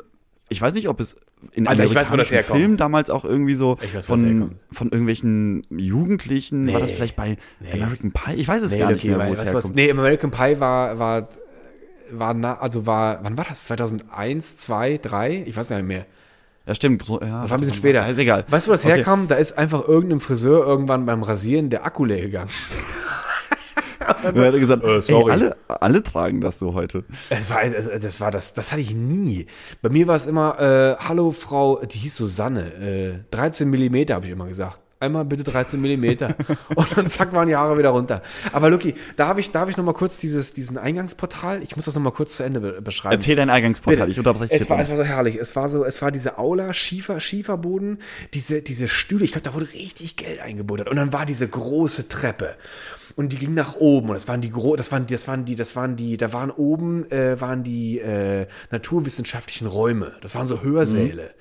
ich 0.49 0.61
weiß 0.63 0.75
nicht, 0.75 0.89
ob 0.89 0.99
es 1.01 1.17
in 1.53 1.67
Also 1.69 1.83
weiß, 1.83 1.91
amerikanischen 1.91 2.33
herkommt. 2.35 2.59
Filmen 2.59 2.77
damals 2.77 3.11
auch 3.11 3.25
irgendwie 3.25 3.55
so 3.55 3.77
weiß, 3.95 4.07
von, 4.07 4.25
herkommt. 4.25 4.57
von 4.73 4.89
irgendwelchen 4.91 5.63
Jugendlichen, 5.71 6.73
war 6.73 6.81
das 6.81 6.91
Nee. 6.91 6.97
vielleicht 6.97 7.17
bei 7.17 7.37
American 7.73 8.13
Pie? 8.13 8.35
Ich 8.35 8.49
weiß 8.49 8.63
es 8.63 8.73
Nee, 8.73 8.79
gar 8.79 8.93
nicht 8.93 9.05
mehr, 9.05 9.19
wo 9.19 9.23
es 9.33 9.39
du 9.41 9.45
was? 9.47 9.53
herkommt. 9.55 9.75
Nee, 9.75 9.91
American 9.91 10.31
Pie 10.31 10.59
war, 10.61 10.99
war, 10.99 11.29
war, 12.11 12.35
na, 12.35 12.59
also 12.59 12.87
war, 12.87 13.23
wann 13.23 13.37
war 13.37 13.45
das? 13.49 13.67
2001, 13.67 14.57
2, 14.59 14.99
3? 14.99 15.43
Ich 15.47 15.57
weiß 15.57 15.69
gar 15.69 15.77
nicht 15.77 15.87
mehr. 15.87 16.07
Ja, 16.67 16.75
stimmt. 16.75 17.07
Ja, 17.09 17.17
Das 17.19 17.51
war 17.51 17.57
ein 17.57 17.61
bisschen 17.61 17.75
später. 17.75 18.07
Ist 18.09 18.19
egal. 18.19 18.45
Weißt 18.49 18.67
du, 18.67 18.71
wo 18.71 18.75
das 18.75 18.85
Okay. 18.85 18.97
herkam? 18.97 19.27
Da 19.29 19.37
ist 19.37 19.57
einfach 19.57 19.87
irgendeinem 19.89 20.21
Friseur 20.21 20.67
irgendwann 20.67 21.07
beim 21.07 21.23
Rasieren 21.23 21.71
der 21.71 21.85
Akku 21.87 22.05
leer 22.05 22.21
gegangen. 22.21 22.51
Und 24.25 24.37
er 24.37 24.53
hat 24.53 24.59
gesagt, 24.59 24.85
Äh, 24.85 25.03
sorry. 25.03 25.27
Ey, 25.27 25.33
alle, 25.33 25.57
alle 25.69 26.03
tragen 26.03 26.41
das 26.41 26.59
so 26.59 26.75
heute. 26.75 27.05
Es 27.31 27.49
war, 27.51 27.63
es- 27.65 27.89
das 28.03 28.21
war 28.21 28.31
das, 28.31 28.55
das 28.55 28.73
hatte 28.73 28.81
ich 28.81 28.95
nie. 28.95 29.47
Bei 29.83 29.89
mir 29.89 30.07
war 30.07 30.17
es 30.17 30.27
immer, 30.27 30.59
äh, 30.61 30.97
hallo 31.05 31.31
Frau, 31.33 31.81
die 31.85 31.99
hieß 31.99 32.17
Susanne, 32.17 32.73
äh, 32.75 33.35
13 33.35 33.69
Millimeter 33.71 34.15
habe 34.15 34.27
ich 34.27 34.33
immer 34.33 34.47
gesagt. 34.47 34.79
Einmal 35.01 35.25
bitte 35.25 35.45
13 35.45 35.81
Millimeter. 35.81 36.35
Und 36.75 36.97
dann 36.97 37.07
zack 37.07 37.33
waren 37.33 37.47
die 37.47 37.55
Haare 37.55 37.79
wieder 37.79 37.91
runter. 37.91 38.21
Aber 38.53 38.69
Lucky, 38.69 38.95
da 39.15 39.29
habe 39.29 39.39
ich, 39.39 39.53
da 39.53 39.61
habe 39.61 39.71
ich 39.71 39.77
noch 39.77 39.85
mal 39.85 39.93
kurz 39.93 40.19
dieses, 40.19 40.55
diesen 40.55 40.77
Eingangsportal. 40.77 41.63
Ich 41.63 41.77
muss 41.77 41.85
das 41.85 41.95
noch 41.95 42.03
mal 42.03 42.11
kurz 42.11 42.35
zu 42.35 42.43
Ende 42.43 42.59
be 42.59 42.83
beschreiben. 42.83 43.15
Erzähl 43.15 43.37
dein 43.37 43.49
Eingangsportal, 43.49 43.99
Bitte. 44.07 44.11
ich 44.11 44.19
unterbreche 44.19 44.49
dich 44.53 44.61
es 44.63 44.69
war, 44.69 44.81
es 44.81 44.89
war 44.91 44.97
so 44.97 45.05
herrlich. 45.05 45.37
Es 45.37 45.55
war 45.55 45.69
so, 45.69 45.85
es 45.85 46.03
war 46.03 46.11
diese 46.11 46.37
Aula, 46.37 46.75
Schiefer, 46.75 47.21
Schieferboden, 47.21 48.01
diese, 48.35 48.61
diese 48.61 48.89
Stühle. 48.89 49.23
Ich 49.25 49.31
glaube, 49.31 49.45
da 49.49 49.55
wurde 49.55 49.73
richtig 49.73 50.17
Geld 50.17 50.41
eingebuttert. 50.41 50.89
Und 50.89 50.97
dann 50.97 51.13
war 51.13 51.27
diese 51.27 51.47
große 51.47 52.09
Treppe. 52.09 52.57
Und 53.19 53.33
die 53.33 53.37
ging 53.37 53.53
nach 53.53 53.75
oben. 53.75 54.11
Und 54.11 54.15
das 54.15 54.29
waren 54.29 54.41
die, 54.41 54.49
gro 54.49 54.77
das 54.77 54.93
waren, 54.93 55.09
das 55.09 55.27
waren 55.27 55.45
die, 55.45 55.57
das 55.57 55.75
waren 55.75 55.97
die, 55.97 56.17
da 56.17 56.33
waren 56.33 56.53
oben, 56.53 57.11
äh, 57.11 57.41
waren 57.41 57.65
die 57.65 57.99
äh, 57.99 58.47
naturwissenschaftlichen 58.71 59.67
Räume. 59.67 60.13
Das 60.21 60.37
waren 60.37 60.47
so 60.47 60.63
Hörsäle. 60.63 61.33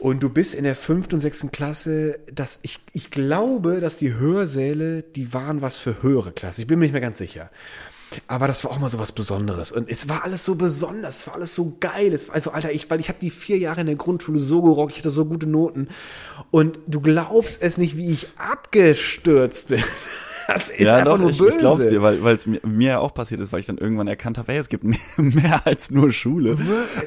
Und 0.00 0.24
du 0.24 0.28
bist 0.28 0.56
in 0.56 0.64
der 0.64 0.74
fünften 0.74 1.14
und 1.14 1.20
sechsten 1.20 1.52
Klasse, 1.52 2.18
dass 2.32 2.58
ich, 2.62 2.80
ich 2.92 3.12
glaube, 3.12 3.78
dass 3.78 3.96
die 3.96 4.14
Hörsäle, 4.14 5.04
die 5.04 5.32
waren 5.32 5.62
was 5.62 5.76
für 5.76 6.02
höhere 6.02 6.32
Klasse. 6.32 6.62
Ich 6.62 6.66
bin 6.66 6.80
mir 6.80 6.86
nicht 6.86 6.92
mehr 6.92 7.00
ganz 7.00 7.18
sicher. 7.18 7.50
Aber 8.26 8.48
das 8.48 8.64
war 8.64 8.72
auch 8.72 8.80
mal 8.80 8.88
so 8.88 8.98
was 8.98 9.12
Besonderes. 9.12 9.70
Und 9.70 9.88
es 9.88 10.08
war 10.08 10.24
alles 10.24 10.44
so 10.44 10.56
besonders, 10.56 11.18
es 11.18 11.26
war 11.28 11.36
alles 11.36 11.54
so 11.54 11.76
geil. 11.78 12.12
Es 12.12 12.26
war, 12.26 12.34
also, 12.34 12.50
Alter, 12.50 12.72
ich, 12.72 12.90
weil 12.90 12.98
ich 12.98 13.08
habe 13.08 13.20
die 13.20 13.30
vier 13.30 13.58
Jahre 13.58 13.82
in 13.82 13.86
der 13.86 13.94
Grundschule 13.94 14.40
so 14.40 14.62
gerockt, 14.62 14.90
ich 14.94 14.98
hatte 14.98 15.10
so 15.10 15.26
gute 15.26 15.46
Noten. 15.46 15.90
Und 16.50 16.80
du 16.88 17.00
glaubst 17.00 17.62
es 17.62 17.78
nicht, 17.78 17.96
wie 17.96 18.10
ich 18.10 18.26
abgestürzt 18.36 19.68
bin. 19.68 19.84
Das 20.54 20.68
ist 20.68 20.80
Ja, 20.80 20.96
einfach 20.96 21.12
doch, 21.12 21.18
nur 21.18 21.30
ich, 21.30 21.38
böse. 21.38 21.52
ich 21.52 21.58
glaub's 21.58 21.86
dir, 21.86 22.02
weil 22.02 22.34
es 22.34 22.46
mir, 22.46 22.60
mir 22.66 22.88
ja 22.88 22.98
auch 22.98 23.14
passiert 23.14 23.40
ist, 23.40 23.52
weil 23.52 23.60
ich 23.60 23.66
dann 23.66 23.78
irgendwann 23.78 24.06
erkannt 24.08 24.38
habe, 24.38 24.52
hey, 24.52 24.58
es 24.60 24.68
gibt 24.68 24.84
mehr, 24.84 24.98
mehr 25.16 25.66
als 25.66 25.90
nur 25.90 26.10
Schule. 26.12 26.56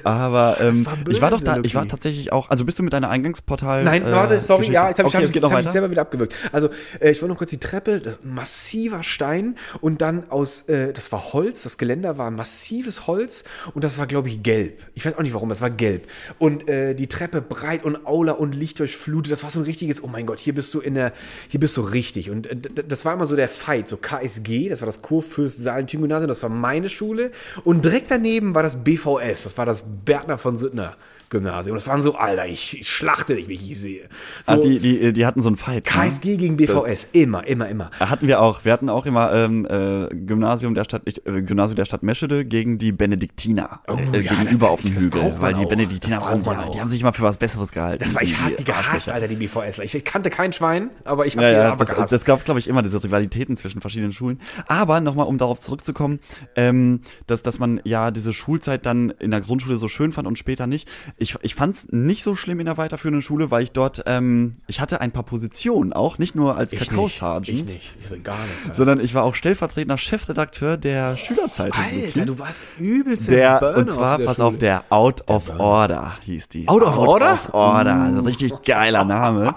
Aber 0.04 0.58
ähm, 0.60 0.86
war 0.86 0.94
ich 1.10 1.22
war 1.22 1.30
doch 1.32 1.40
böse, 1.40 1.46
da, 1.46 1.60
ich 1.64 1.76
war 1.76 1.84
Luki. 1.84 1.92
tatsächlich 1.92 2.32
auch, 2.32 2.50
also 2.50 2.66
bist 2.66 2.80
du 2.80 2.84
mit 2.84 2.94
deiner 2.94 3.10
Eingangsportal 3.10 3.84
Nein, 3.84 4.06
äh, 4.06 4.12
warte, 4.12 4.42
sorry, 4.42 4.60
Geschichte- 4.60 4.74
ja, 4.74 4.90
jetzt 4.90 5.00
habe 5.00 5.08
ich, 5.10 5.16
okay, 5.16 5.24
hab 5.26 5.36
ich, 5.36 5.42
noch 5.42 5.52
hab 5.52 5.62
ich 5.62 5.68
selber 5.70 5.92
wieder 5.92 6.02
abgewürgt. 6.02 6.36
Also, 6.52 6.70
äh, 7.00 7.12
ich 7.12 7.22
wollte 7.22 7.34
noch 7.34 7.38
kurz 7.38 7.50
die 7.50 7.60
Treppe, 7.60 8.00
das, 8.00 8.20
massiver 8.24 9.04
Stein 9.04 9.56
und 9.82 10.02
dann 10.02 10.30
aus, 10.30 10.68
äh, 10.70 10.94
das 10.94 11.12
war 11.12 11.34
Holz, 11.34 11.64
das 11.64 11.78
Geländer 11.78 12.18
war 12.18 12.32
massives 12.32 13.08
Holz 13.08 13.44
und 13.74 13.84
das 13.84 13.98
war, 13.98 14.08
glaube 14.08 14.30
ich, 14.30 14.44
gelb. 14.44 14.80
Ich 14.94 15.06
weiß 15.06 15.16
auch 15.18 15.22
nicht 15.22 15.34
warum, 15.34 15.50
das 15.50 15.62
war 15.62 15.70
gelb. 15.70 16.08
Und 16.40 16.68
äh, 16.68 16.94
die 16.96 17.08
Treppe 17.08 17.42
breit 17.42 17.84
und 17.84 18.06
Aula 18.06 18.34
und 18.34 18.54
Licht 18.56 18.80
durchflutet, 18.80 19.32
das 19.32 19.44
war 19.44 19.50
so 19.50 19.60
ein 19.60 19.66
richtiges, 19.66 20.04
oh 20.04 20.08
mein 20.08 20.26
Gott, 20.26 20.40
hier 20.40 20.54
bist 20.54 20.74
du 20.74 20.80
in 20.80 20.96
der, 20.96 21.14
hier 21.50 21.60
bist 21.60 21.76
du 21.78 21.82
richtig. 21.82 22.30
Und 22.30 22.48
äh, 22.48 22.56
das 22.88 23.06
war 23.06 23.14
immer 23.14 23.26
so 23.26 23.35
der 23.36 23.50
Fight, 23.50 23.88
so 23.88 23.98
KSG, 23.98 24.70
das 24.70 24.82
war 24.82 24.86
das 24.86 25.02
Kurfürst 25.02 25.62
Salentin 25.62 26.02
Gymnasium, 26.02 26.28
das 26.28 26.44
war 26.44 26.50
meine 26.50 26.90
Schule. 26.90 27.32
Und 27.64 27.86
direkt 27.86 28.12
daneben 28.12 28.56
war 28.56 28.64
das 28.64 28.84
BVS, 28.84 29.44
das 29.44 29.58
war 29.58 29.66
das 29.66 29.84
Bertner 30.06 30.38
von 30.38 30.58
Suttner 30.58 30.96
Gymnasium. 31.30 31.76
Das 31.76 31.88
waren 31.88 32.02
so, 32.02 32.16
Alter, 32.16 32.46
ich, 32.48 32.80
ich 32.80 32.90
schlachte 32.90 33.36
dich, 33.36 33.48
wie 33.48 33.54
ich 33.56 33.80
sehe. 33.80 34.10
So, 34.44 34.54
Ah, 34.54 34.58
die, 34.58 34.80
die, 34.80 35.14
die 35.14 35.26
hatten 35.26 35.42
so 35.42 35.50
einen 35.50 35.58
Fight. 35.58 35.86
ne? 35.86 35.92
KSG 35.92 36.38
gegen 36.38 36.58
BVS, 36.58 37.10
immer, 37.14 37.46
immer, 37.48 37.68
immer. 37.70 37.92
Hatten 38.00 38.28
wir 38.28 38.42
auch. 38.42 38.64
Wir 38.66 38.72
hatten 38.74 38.90
auch 38.90 39.06
immer 39.06 39.34
ähm, 39.34 39.66
äh, 39.70 40.08
Gymnasium 40.16 40.76
der 40.76 40.84
Stadt, 40.84 41.02
ich, 41.06 41.26
äh, 41.26 41.42
Gymnasium 41.42 41.76
der 41.76 41.86
Stadt 41.86 42.04
Meschede 42.04 42.46
gegen 42.46 42.78
die 42.78 42.92
Benediktiner 42.92 43.82
Oh, 43.88 43.98
äh, 44.14 44.22
ja, 44.22 44.34
gegenüber 44.36 44.68
das- 44.68 44.74
auf 44.74 44.82
dem 44.82 44.96
Hügel, 44.96 45.36
weil 45.40 45.54
die. 45.54 45.66
Benediktiner 45.66 46.22
waren, 46.22 46.44
ja, 46.46 46.70
die 46.70 46.80
haben 46.80 46.90
sich 46.90 47.02
mal 47.04 47.12
für 47.12 47.24
was 47.24 47.38
Besseres 47.38 47.72
gehalten. 47.72 48.04
Das 48.04 48.14
war, 48.16 48.22
ich 48.22 48.40
hab 48.40 48.56
die 48.56 48.64
gehasst. 48.64 49.10
Alter, 49.10 49.28
die 49.28 49.36
BVSler. 49.36 49.84
Ich, 49.84 49.96
ich 49.96 50.06
kannte 50.06 50.30
kein 50.30 50.54
Schwein, 50.54 50.90
aber 51.04 51.26
ich 51.26 51.36
hab 51.36 51.44
Ja, 51.44 51.50
die 51.50 51.56
ja, 51.56 51.72
aber 51.72 51.86
das, 51.86 51.96
gehasst. 51.96 52.14
das 52.14 52.26
gab 52.26 52.38
es, 52.40 52.46
glaube 52.46 52.60
ich, 52.60 52.68
immer, 52.68 52.84
diese 52.84 53.04
Rivalitäten 53.04 53.58
zwischen 53.58 53.82
verschiedenen 53.82 54.14
Schulen. 54.14 54.40
Aber 54.68 55.02
nochmal, 55.02 55.26
um 55.28 55.38
darauf 55.38 55.60
zurückzukommen, 55.60 56.20
ähm, 56.56 57.02
dass, 57.28 57.42
dass 57.44 57.60
man 57.60 57.82
ja 57.84 58.12
diese 58.12 58.34
Schulzeit 58.34 58.86
dann 58.86 59.10
in 59.20 59.32
der 59.32 59.42
Grundschule 59.42 59.78
so 59.78 59.88
schön 59.88 60.12
fand 60.12 60.28
und 60.28 60.38
später 60.38 60.68
nicht. 60.68 60.88
Ich, 61.18 61.36
ich 61.44 61.56
fand 61.56 61.76
es 61.76 61.92
nicht 61.94 62.24
so 62.24 62.36
schlimm 62.36 62.60
in 62.60 62.66
der 62.66 62.78
weiterführenden 62.78 63.22
Schule, 63.22 63.50
weil 63.50 63.64
ich 63.64 63.72
dort, 63.72 64.04
ähm, 64.06 64.56
ich 64.68 64.82
hatte 64.82 65.00
ein 65.00 65.12
paar 65.12 65.24
Positionen 65.24 65.94
auch, 65.94 66.18
nicht 66.18 66.36
nur 66.36 66.58
als 66.58 66.72
Kakao-Sergeant, 66.72 67.70
ich 67.70 67.74
nicht, 67.76 67.94
ich 68.12 68.24
gar 68.24 68.38
nicht. 68.38 68.50
Alter. 68.64 68.76
sondern 68.76 69.00
ich 69.00 69.14
war 69.14 69.24
auch 69.24 69.34
stellvertretender 69.34 69.98
Chefredakteur 69.98 70.76
der 70.76 71.16
Schülerzeitung. 71.16 71.82
Alter, 71.82 72.26
du 72.26 72.38
warst 72.38 72.66
übelst 72.78 73.30
Der, 73.30 73.60
Burner 73.60 73.78
und 73.78 73.92
zwar, 73.92 74.18
der 74.18 74.26
pass 74.26 74.38
Schule. 74.38 74.48
auf, 74.50 74.58
der 74.58 74.84
Out 74.90 75.30
of 75.30 75.58
Order 75.58 76.18
hieß 76.24 76.50
die. 76.50 76.68
Out 76.68 76.82
of 76.84 76.98
Order? 76.98 77.32
Out 77.34 77.40
of 77.48 77.54
Order, 77.54 77.94
also 77.96 78.22
richtig 78.22 78.52
geiler 78.66 79.06
Name. 79.06 79.56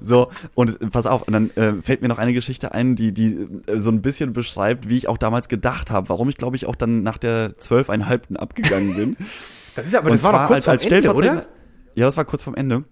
So, 0.00 0.30
und 0.54 0.92
pass 0.92 1.06
auf, 1.06 1.22
und 1.22 1.32
dann 1.32 1.50
äh, 1.56 1.82
fällt 1.82 2.02
mir 2.02 2.08
noch 2.08 2.18
eine 2.18 2.32
Geschichte 2.32 2.72
ein, 2.72 2.94
die, 2.94 3.12
die 3.12 3.48
äh, 3.66 3.76
so 3.78 3.90
ein 3.90 4.00
bisschen 4.00 4.32
beschreibt, 4.32 4.88
wie 4.88 4.96
ich 4.96 5.08
auch 5.08 5.18
damals 5.18 5.48
gedacht 5.48 5.90
habe, 5.90 6.08
warum 6.08 6.28
ich, 6.28 6.36
glaube 6.36 6.56
ich, 6.56 6.66
auch 6.66 6.76
dann 6.76 7.02
nach 7.02 7.18
der 7.18 7.58
zwölfeinhalbten 7.58 8.36
abgegangen 8.36 8.94
bin. 8.94 9.16
Das 9.74 9.86
ist 9.86 9.94
aber, 9.94 10.06
und 10.06 10.14
das 10.14 10.24
war 10.24 10.32
doch 10.32 10.46
kurz 10.46 10.68
als, 10.68 10.84
als 10.84 10.92
Ende, 10.92 11.14
oder? 11.14 11.46
Ja, 11.94 12.06
das 12.06 12.16
war 12.16 12.24
kurz 12.24 12.44
vorm 12.44 12.56
Ende. 12.56 12.84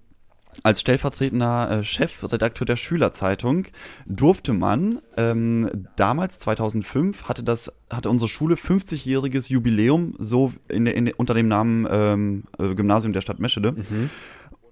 Als 0.62 0.80
stellvertretender 0.80 1.70
äh, 1.70 1.84
Chefredakteur 1.84 2.66
der 2.66 2.76
Schülerzeitung 2.76 3.66
durfte 4.06 4.52
man 4.52 5.00
ähm, 5.16 5.70
damals 5.96 6.38
2005 6.40 7.24
hatte 7.24 7.44
das 7.44 7.72
hatte 7.90 8.10
unsere 8.10 8.28
Schule 8.28 8.56
50-jähriges 8.56 9.52
Jubiläum 9.52 10.14
so 10.18 10.52
in, 10.68 10.86
in, 10.86 11.12
unter 11.12 11.34
dem 11.34 11.48
Namen 11.48 11.86
ähm, 11.90 12.44
äh, 12.58 12.74
Gymnasium 12.74 13.12
der 13.12 13.20
Stadt 13.20 13.38
Meschede. 13.38 13.72
Mhm. 13.72 14.10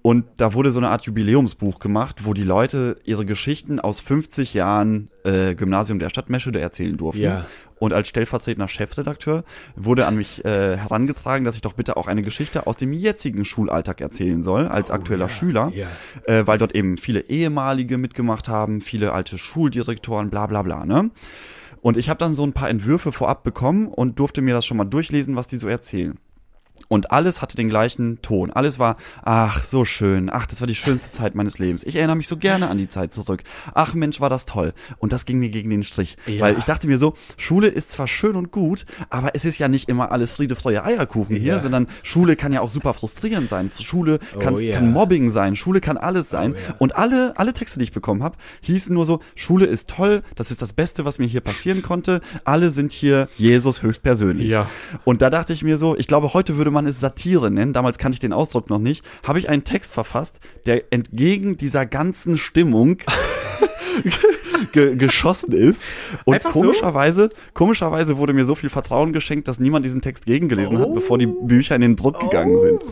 Und 0.03 0.25
da 0.37 0.55
wurde 0.55 0.71
so 0.71 0.79
eine 0.79 0.91
Art 0.91 1.05
Jubiläumsbuch 1.05 1.81
gemacht, 1.81 2.25
wo 2.25 2.33
die 2.33 2.45
Leute 2.45 2.97
ihre 3.05 3.27
Geschichten 3.27 3.81
aus 3.81 4.01
50 4.01 4.55
Jahren 4.55 5.11
äh, 5.25 5.55
Gymnasium 5.57 5.99
der 5.99 6.11
Stadt 6.11 6.31
Meschede 6.31 6.61
erzählen 6.61 6.97
durften. 6.97 7.23
Ja. 7.23 7.47
Und 7.79 7.93
als 7.93 8.09
stellvertretender 8.09 8.69
Chefredakteur 8.69 9.45
wurde 9.77 10.07
an 10.07 10.17
mich 10.17 10.45
äh, 10.45 10.77
herangetragen, 10.77 11.45
dass 11.45 11.57
ich 11.57 11.63
doch 11.63 11.75
bitte 11.75 11.97
auch 11.97 12.07
eine 12.07 12.23
Geschichte 12.23 12.67
aus 12.67 12.79
dem 12.79 12.93
jetzigen 12.93 13.45
Schulalltag 13.45 14.01
erzählen 14.01 14.43
soll, 14.43 14.67
als 14.67 14.91
aktueller 14.91 15.29
Schüler, 15.29 15.71
Oh 15.73 15.77
ja. 15.77 15.87
Äh, 16.25 16.47
weil 16.47 16.59
dort 16.59 16.75
eben 16.75 16.97
viele 16.97 17.21
ehemalige 17.21 17.99
mitgemacht 17.99 18.49
haben, 18.49 18.81
viele 18.81 19.13
alte 19.13 19.37
Schuldirektoren, 19.37 20.31
bla 20.31 20.47
bla 20.47 20.63
bla. 20.63 20.87
Ne? 20.87 21.11
Und 21.83 21.97
ich 21.97 22.09
habe 22.09 22.19
dann 22.19 22.33
so 22.33 22.45
ein 22.45 22.53
paar 22.53 22.71
Entwürfe 22.71 23.13
vorab 23.13 23.45
bekommen 23.45 23.89
und 23.89 24.19
durfte 24.19 24.43
mir 24.43 24.55
das 24.55 24.65
schon 24.65 24.77
mal 24.77 24.85
durchlesen, 24.85 25.37
was 25.37 25.47
die 25.47 25.59
so 25.59 25.69
erzählen. 25.69 26.19
Und 26.89 27.11
alles 27.11 27.43
hatte 27.43 27.57
den 27.57 27.69
gleichen 27.69 28.23
Ton. 28.23 28.51
Alles 28.53 28.79
war, 28.79 28.97
ach, 29.25 29.65
so 29.65 29.85
schön. 29.85 30.31
Ach, 30.33 30.47
das 30.47 30.61
war 30.61 30.69
die 30.69 30.75
schönste 30.77 31.11
Zeit 31.11 31.35
meines 31.35 31.59
Lebens. 31.59 31.83
Ich 31.85 31.97
erinnere 31.97 32.17
mich 32.17 32.29
so 32.29 32.37
gerne 32.37 32.69
an 32.69 32.79
die 32.79 32.89
Zeit 32.89 33.13
zurück. 33.13 33.43
Ach 33.75 33.95
Mensch, 33.95 34.21
war 34.21 34.31
das 34.31 34.47
toll. 34.47 34.73
Und 34.99 35.13
das 35.13 35.27
ging 35.27 35.39
mir 35.41 35.49
gegen 35.49 35.71
den 35.71 35.83
Strich. 35.83 36.17
Ja. 36.27 36.41
Weil 36.43 36.59
ich 36.59 36.65
dachte 36.65 36.87
mir 36.87 36.99
so, 36.99 37.15
Schule 37.37 37.67
ist 37.67 37.91
zwar 37.91 38.07
schön 38.07 38.37
und 38.37 38.53
gut, 38.53 38.87
aber 39.11 39.35
es 39.35 39.45
ist 39.45 39.59
ja 39.59 39.67
nicht 39.69 39.89
immer 39.89 40.13
alles 40.13 40.33
Friede, 40.33 40.55
Freude, 40.55 40.85
Eierkuchen 40.85 41.35
hier, 41.37 41.55
Ja. 41.55 41.59
sondern 41.59 41.89
Schule 42.05 42.37
kann 42.37 42.53
ja 42.53 42.61
auch 42.61 42.71
super 42.71 42.95
frustrierend 42.95 43.49
sein. 43.49 43.71
Schule 43.81 44.21
kann, 44.39 44.55
Oh 44.55 44.59
ja. 44.59 44.77
kann 44.77 44.93
Mobbing 44.93 45.29
sein. 45.29 45.57
Schule 45.57 45.81
kann 45.81 45.97
alles 45.97 46.31
sein. 46.31 46.53
Oh 46.55 46.57
ja. 46.69 46.75
Und 46.79 46.95
alle, 46.97 47.37
alle 47.37 47.53
Texte, 47.53 47.79
die 47.81 47.85
ich 47.85 47.93
bekommen 47.93 48.23
habe, 48.23 48.37
hießen 48.61 48.95
nur 48.95 49.07
so, 49.07 49.21
Schule 49.35 49.67
ist 49.67 49.91
toll, 49.91 50.23
das 50.37 50.51
ist 50.53 50.63
das 50.63 50.73
Beste, 50.73 51.05
was 51.05 51.19
mir 51.19 51.27
hier 51.27 51.41
passieren 51.41 51.83
konnte. 51.83 52.21
Alle 52.45 52.71
sind 52.71 52.93
hier 52.93 53.29
Jesus 53.37 53.83
höchstpersönlich. 53.83 54.49
Ja. 54.49 54.69
Und 55.05 55.21
da 55.23 55.31
dachte 55.31 55.53
ich 55.53 55.63
mir 55.65 55.79
so, 55.79 55.97
ich 55.97 56.07
glaube, 56.07 56.33
heute 56.33 56.57
würde 56.57 56.66
man 56.71 56.87
es 56.87 57.01
Satire 57.01 57.51
nennen, 57.51 57.73
damals 57.73 57.99
kannte 57.99 58.15
ich 58.17 58.21
den 58.21 58.33
Ausdruck 58.33 58.71
noch 58.71 58.79
nicht, 58.79 59.05
habe 59.23 59.39
ich 59.39 59.49
einen 59.49 59.65
Text 59.65 59.93
verfasst, 59.93 60.41
der 60.67 60.93
entgegen 60.93 61.57
dieser 61.57 61.87
ganzen 61.87 62.39
Stimmung 62.39 62.99
ge 64.73 64.97
geschossen 64.97 65.53
ist. 65.53 65.85
Und 66.25 66.35
Einfach 66.35 66.53
so? 66.55 66.61
komischerweise, 66.61 67.31
komischerweise 67.55 68.17
wurde 68.19 68.33
mir 68.33 68.45
so 68.45 68.55
viel 68.55 68.69
Vertrauen 68.69 69.13
geschenkt, 69.13 69.49
dass 69.49 69.61
niemand 69.61 69.85
diesen 69.85 70.01
Text 70.01 70.27
gegengelesen 70.27 70.79
hat, 70.79 70.95
bevor 70.95 71.19
die 71.19 71.27
Bücher 71.27 71.75
in 71.75 71.83
den 71.83 71.97
Druck 71.97 72.21
gegangen 72.21 72.59
sind. 72.61 72.83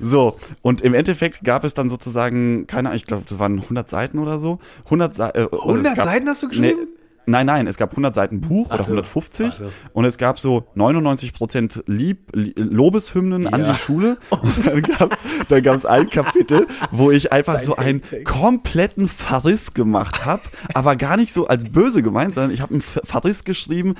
So, 0.00 0.36
und 0.62 0.80
im 0.80 0.94
Endeffekt 0.94 1.44
gab 1.44 1.64
es 1.64 1.74
dann 1.74 1.90
sozusagen, 1.90 2.66
keine 2.66 2.88
Ahnung, 2.88 2.96
ich 2.96 3.06
glaube, 3.06 3.24
das 3.28 3.38
waren 3.38 3.60
100 3.60 3.88
Seiten 3.90 4.18
oder 4.18 4.38
so. 4.38 4.58
100, 4.86 5.14
Sa 5.14 5.30
äh, 5.30 5.46
100 5.52 5.96
Seiten 5.96 6.28
hast 6.28 6.42
du 6.42 6.48
geschrieben? 6.48 6.88
Nein, 7.30 7.46
nein, 7.46 7.66
es 7.66 7.76
gab 7.76 7.90
100 7.92 8.14
Seiten 8.14 8.40
Buch 8.40 8.66
oder 8.68 8.78
so. 8.78 8.90
150 8.90 9.46
Ach 9.52 9.60
und 9.92 10.04
es 10.04 10.18
gab 10.18 10.38
so 10.38 10.64
99 10.74 11.32
Prozent 11.32 11.82
Lieb, 11.86 12.18
Li- 12.34 12.54
Lobeshymnen 12.56 13.46
an 13.46 13.60
Ja. 13.60 13.72
die 13.72 13.78
Schule. 13.78 14.18
Und 14.30 14.66
dann 14.66 14.82
gab's, 14.82 15.18
dann 15.48 15.62
gab's 15.62 15.84
ein 15.86 16.08
Kapitel, 16.10 16.66
wo 16.90 17.10
ich 17.10 17.32
einfach 17.32 17.60
so 17.60 17.76
einen 17.76 18.02
kompletten 18.24 19.08
Verriss 19.08 19.74
gemacht 19.74 20.24
habe, 20.24 20.42
aber 20.74 20.96
gar 20.96 21.16
nicht 21.16 21.32
so 21.32 21.46
als 21.46 21.64
böse 21.64 22.02
gemeint, 22.02 22.34
sondern 22.34 22.52
ich 22.52 22.60
habe 22.60 22.72
einen 22.74 22.80
Ver- 22.80 23.02
Verriss 23.04 23.44
geschrieben 23.44 23.94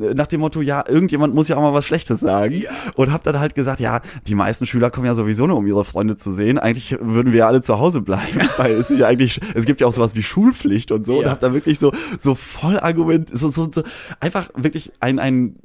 äh, 0.00 0.14
nach 0.14 0.26
dem 0.26 0.40
Motto, 0.40 0.60
ja, 0.62 0.84
irgendjemand 0.88 1.34
muss 1.34 1.48
ja 1.48 1.56
auch 1.56 1.60
mal 1.62 1.74
was 1.74 1.84
Schlechtes 1.84 2.20
sagen 2.20 2.64
und 2.94 3.12
habe 3.12 3.22
dann 3.24 3.38
halt 3.38 3.54
gesagt, 3.54 3.80
ja, 3.80 4.00
die 4.26 4.34
meisten 4.34 4.66
Schüler 4.66 4.90
kommen 4.90 5.06
ja 5.06 5.14
sowieso 5.14 5.46
nur, 5.46 5.56
um 5.58 5.66
ihre 5.66 5.84
Freunde 5.84 6.16
zu 6.16 6.32
sehen. 6.32 6.58
Eigentlich 6.58 6.96
würden 7.00 7.32
wir 7.32 7.40
ja 7.40 7.46
alle 7.46 7.60
zu 7.62 7.78
Hause 7.78 8.00
bleiben, 8.00 8.40
weil 8.56 8.72
es 8.72 8.90
ist 8.90 8.98
ja 8.98 9.06
eigentlich, 9.06 9.40
es 9.54 9.66
gibt 9.66 9.80
ja 9.80 9.86
auch 9.86 9.92
sowas 9.92 10.14
wie 10.14 10.22
Schulpflicht 10.22 10.90
und 10.92 11.04
so 11.06 11.18
und 11.18 11.24
Ja. 11.24 11.30
habe 11.30 11.40
da 11.40 11.52
wirklich 11.52 11.78
so 11.78 11.92
so 12.18 12.34
voll 12.34 12.71
Argument, 12.78 13.28
so, 13.32 13.48
so, 13.48 13.70
so 13.70 13.82
einfach 14.20 14.50
wirklich 14.54 14.92
ein 15.00 15.18
ein 15.18 15.56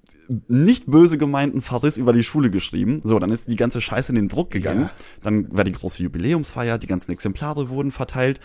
nicht 0.47 0.87
böse 0.87 1.17
gemeinten 1.17 1.61
Verriss 1.61 1.97
über 1.97 2.13
die 2.13 2.23
Schule 2.23 2.49
geschrieben. 2.49 3.01
So, 3.03 3.17
dann 3.19 3.31
ist 3.31 3.47
die 3.47 3.55
ganze 3.55 3.81
Scheiße 3.81 4.11
in 4.11 4.15
den 4.15 4.27
Druck 4.27 4.51
gegangen. 4.51 4.83
Ja. 4.83 4.91
Dann 5.23 5.47
war 5.55 5.63
die 5.63 5.71
große 5.71 6.03
Jubiläumsfeier, 6.03 6.77
die 6.77 6.87
ganzen 6.87 7.11
Exemplare 7.11 7.69
wurden 7.69 7.91
verteilt. 7.91 8.41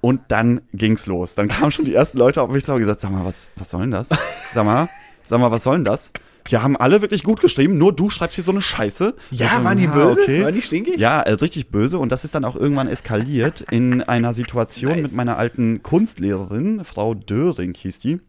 Und 0.00 0.20
dann 0.28 0.60
ging's 0.72 1.06
los. 1.06 1.34
Dann 1.34 1.48
kamen 1.48 1.72
schon 1.72 1.84
die 1.84 1.94
ersten 1.94 2.18
Leute 2.18 2.42
auf 2.42 2.50
mich 2.50 2.64
zu 2.64 2.72
und 2.72 2.80
gesagt, 2.80 3.00
sag 3.00 3.10
mal, 3.10 3.24
was, 3.24 3.48
was 3.56 3.70
soll 3.70 3.80
denn 3.80 3.90
das? 3.90 4.10
Sag 4.54 4.64
mal, 4.64 4.88
sag 5.24 5.40
mal, 5.40 5.50
was 5.50 5.62
soll 5.64 5.76
denn 5.76 5.84
das? 5.84 6.12
Ja, 6.48 6.62
haben 6.62 6.76
alle 6.76 7.02
wirklich 7.02 7.22
gut 7.22 7.40
geschrieben, 7.40 7.78
nur 7.78 7.94
du 7.94 8.10
schreibst 8.10 8.36
hier 8.36 8.44
so 8.44 8.52
eine 8.52 8.62
Scheiße. 8.62 9.14
Ja, 9.30 9.46
Ich 9.46 9.52
so, 9.52 9.64
waren 9.64 9.78
die 9.78 9.84
ja, 9.84 9.90
böse? 9.92 10.44
Waren 10.44 10.54
die 10.54 10.62
stinkig? 10.62 10.98
Ja, 10.98 11.20
äh, 11.20 11.32
richtig 11.32 11.68
böse. 11.68 11.98
Und 11.98 12.10
das 12.10 12.24
ist 12.24 12.34
dann 12.34 12.44
auch 12.44 12.56
irgendwann 12.56 12.88
eskaliert 12.88 13.60
in 13.70 14.02
einer 14.02 14.32
Situation 14.34 14.92
Nice. 14.92 15.02
mit 15.02 15.12
meiner 15.12 15.36
alten 15.36 15.82
Kunstlehrerin, 15.82 16.84
Frau 16.84 17.14
Döring 17.14 17.74
hieß 17.74 17.98
die 17.98 18.20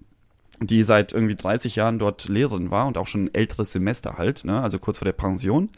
die 0.61 0.83
seit 0.83 1.13
irgendwie 1.13 1.35
30 1.35 1.75
Jahren 1.75 1.99
dort 1.99 2.27
Lehrerin 2.27 2.69
war 2.71 2.87
und 2.87 2.97
auch 2.97 3.07
schon 3.07 3.25
ein 3.25 3.33
älteres 3.33 3.71
Semester 3.71 4.17
halt, 4.17 4.43
ne, 4.43 4.61
also 4.61 4.77
kurz 4.79 4.97
vor 4.97 5.05
der 5.05 5.13
Pension. 5.13 5.69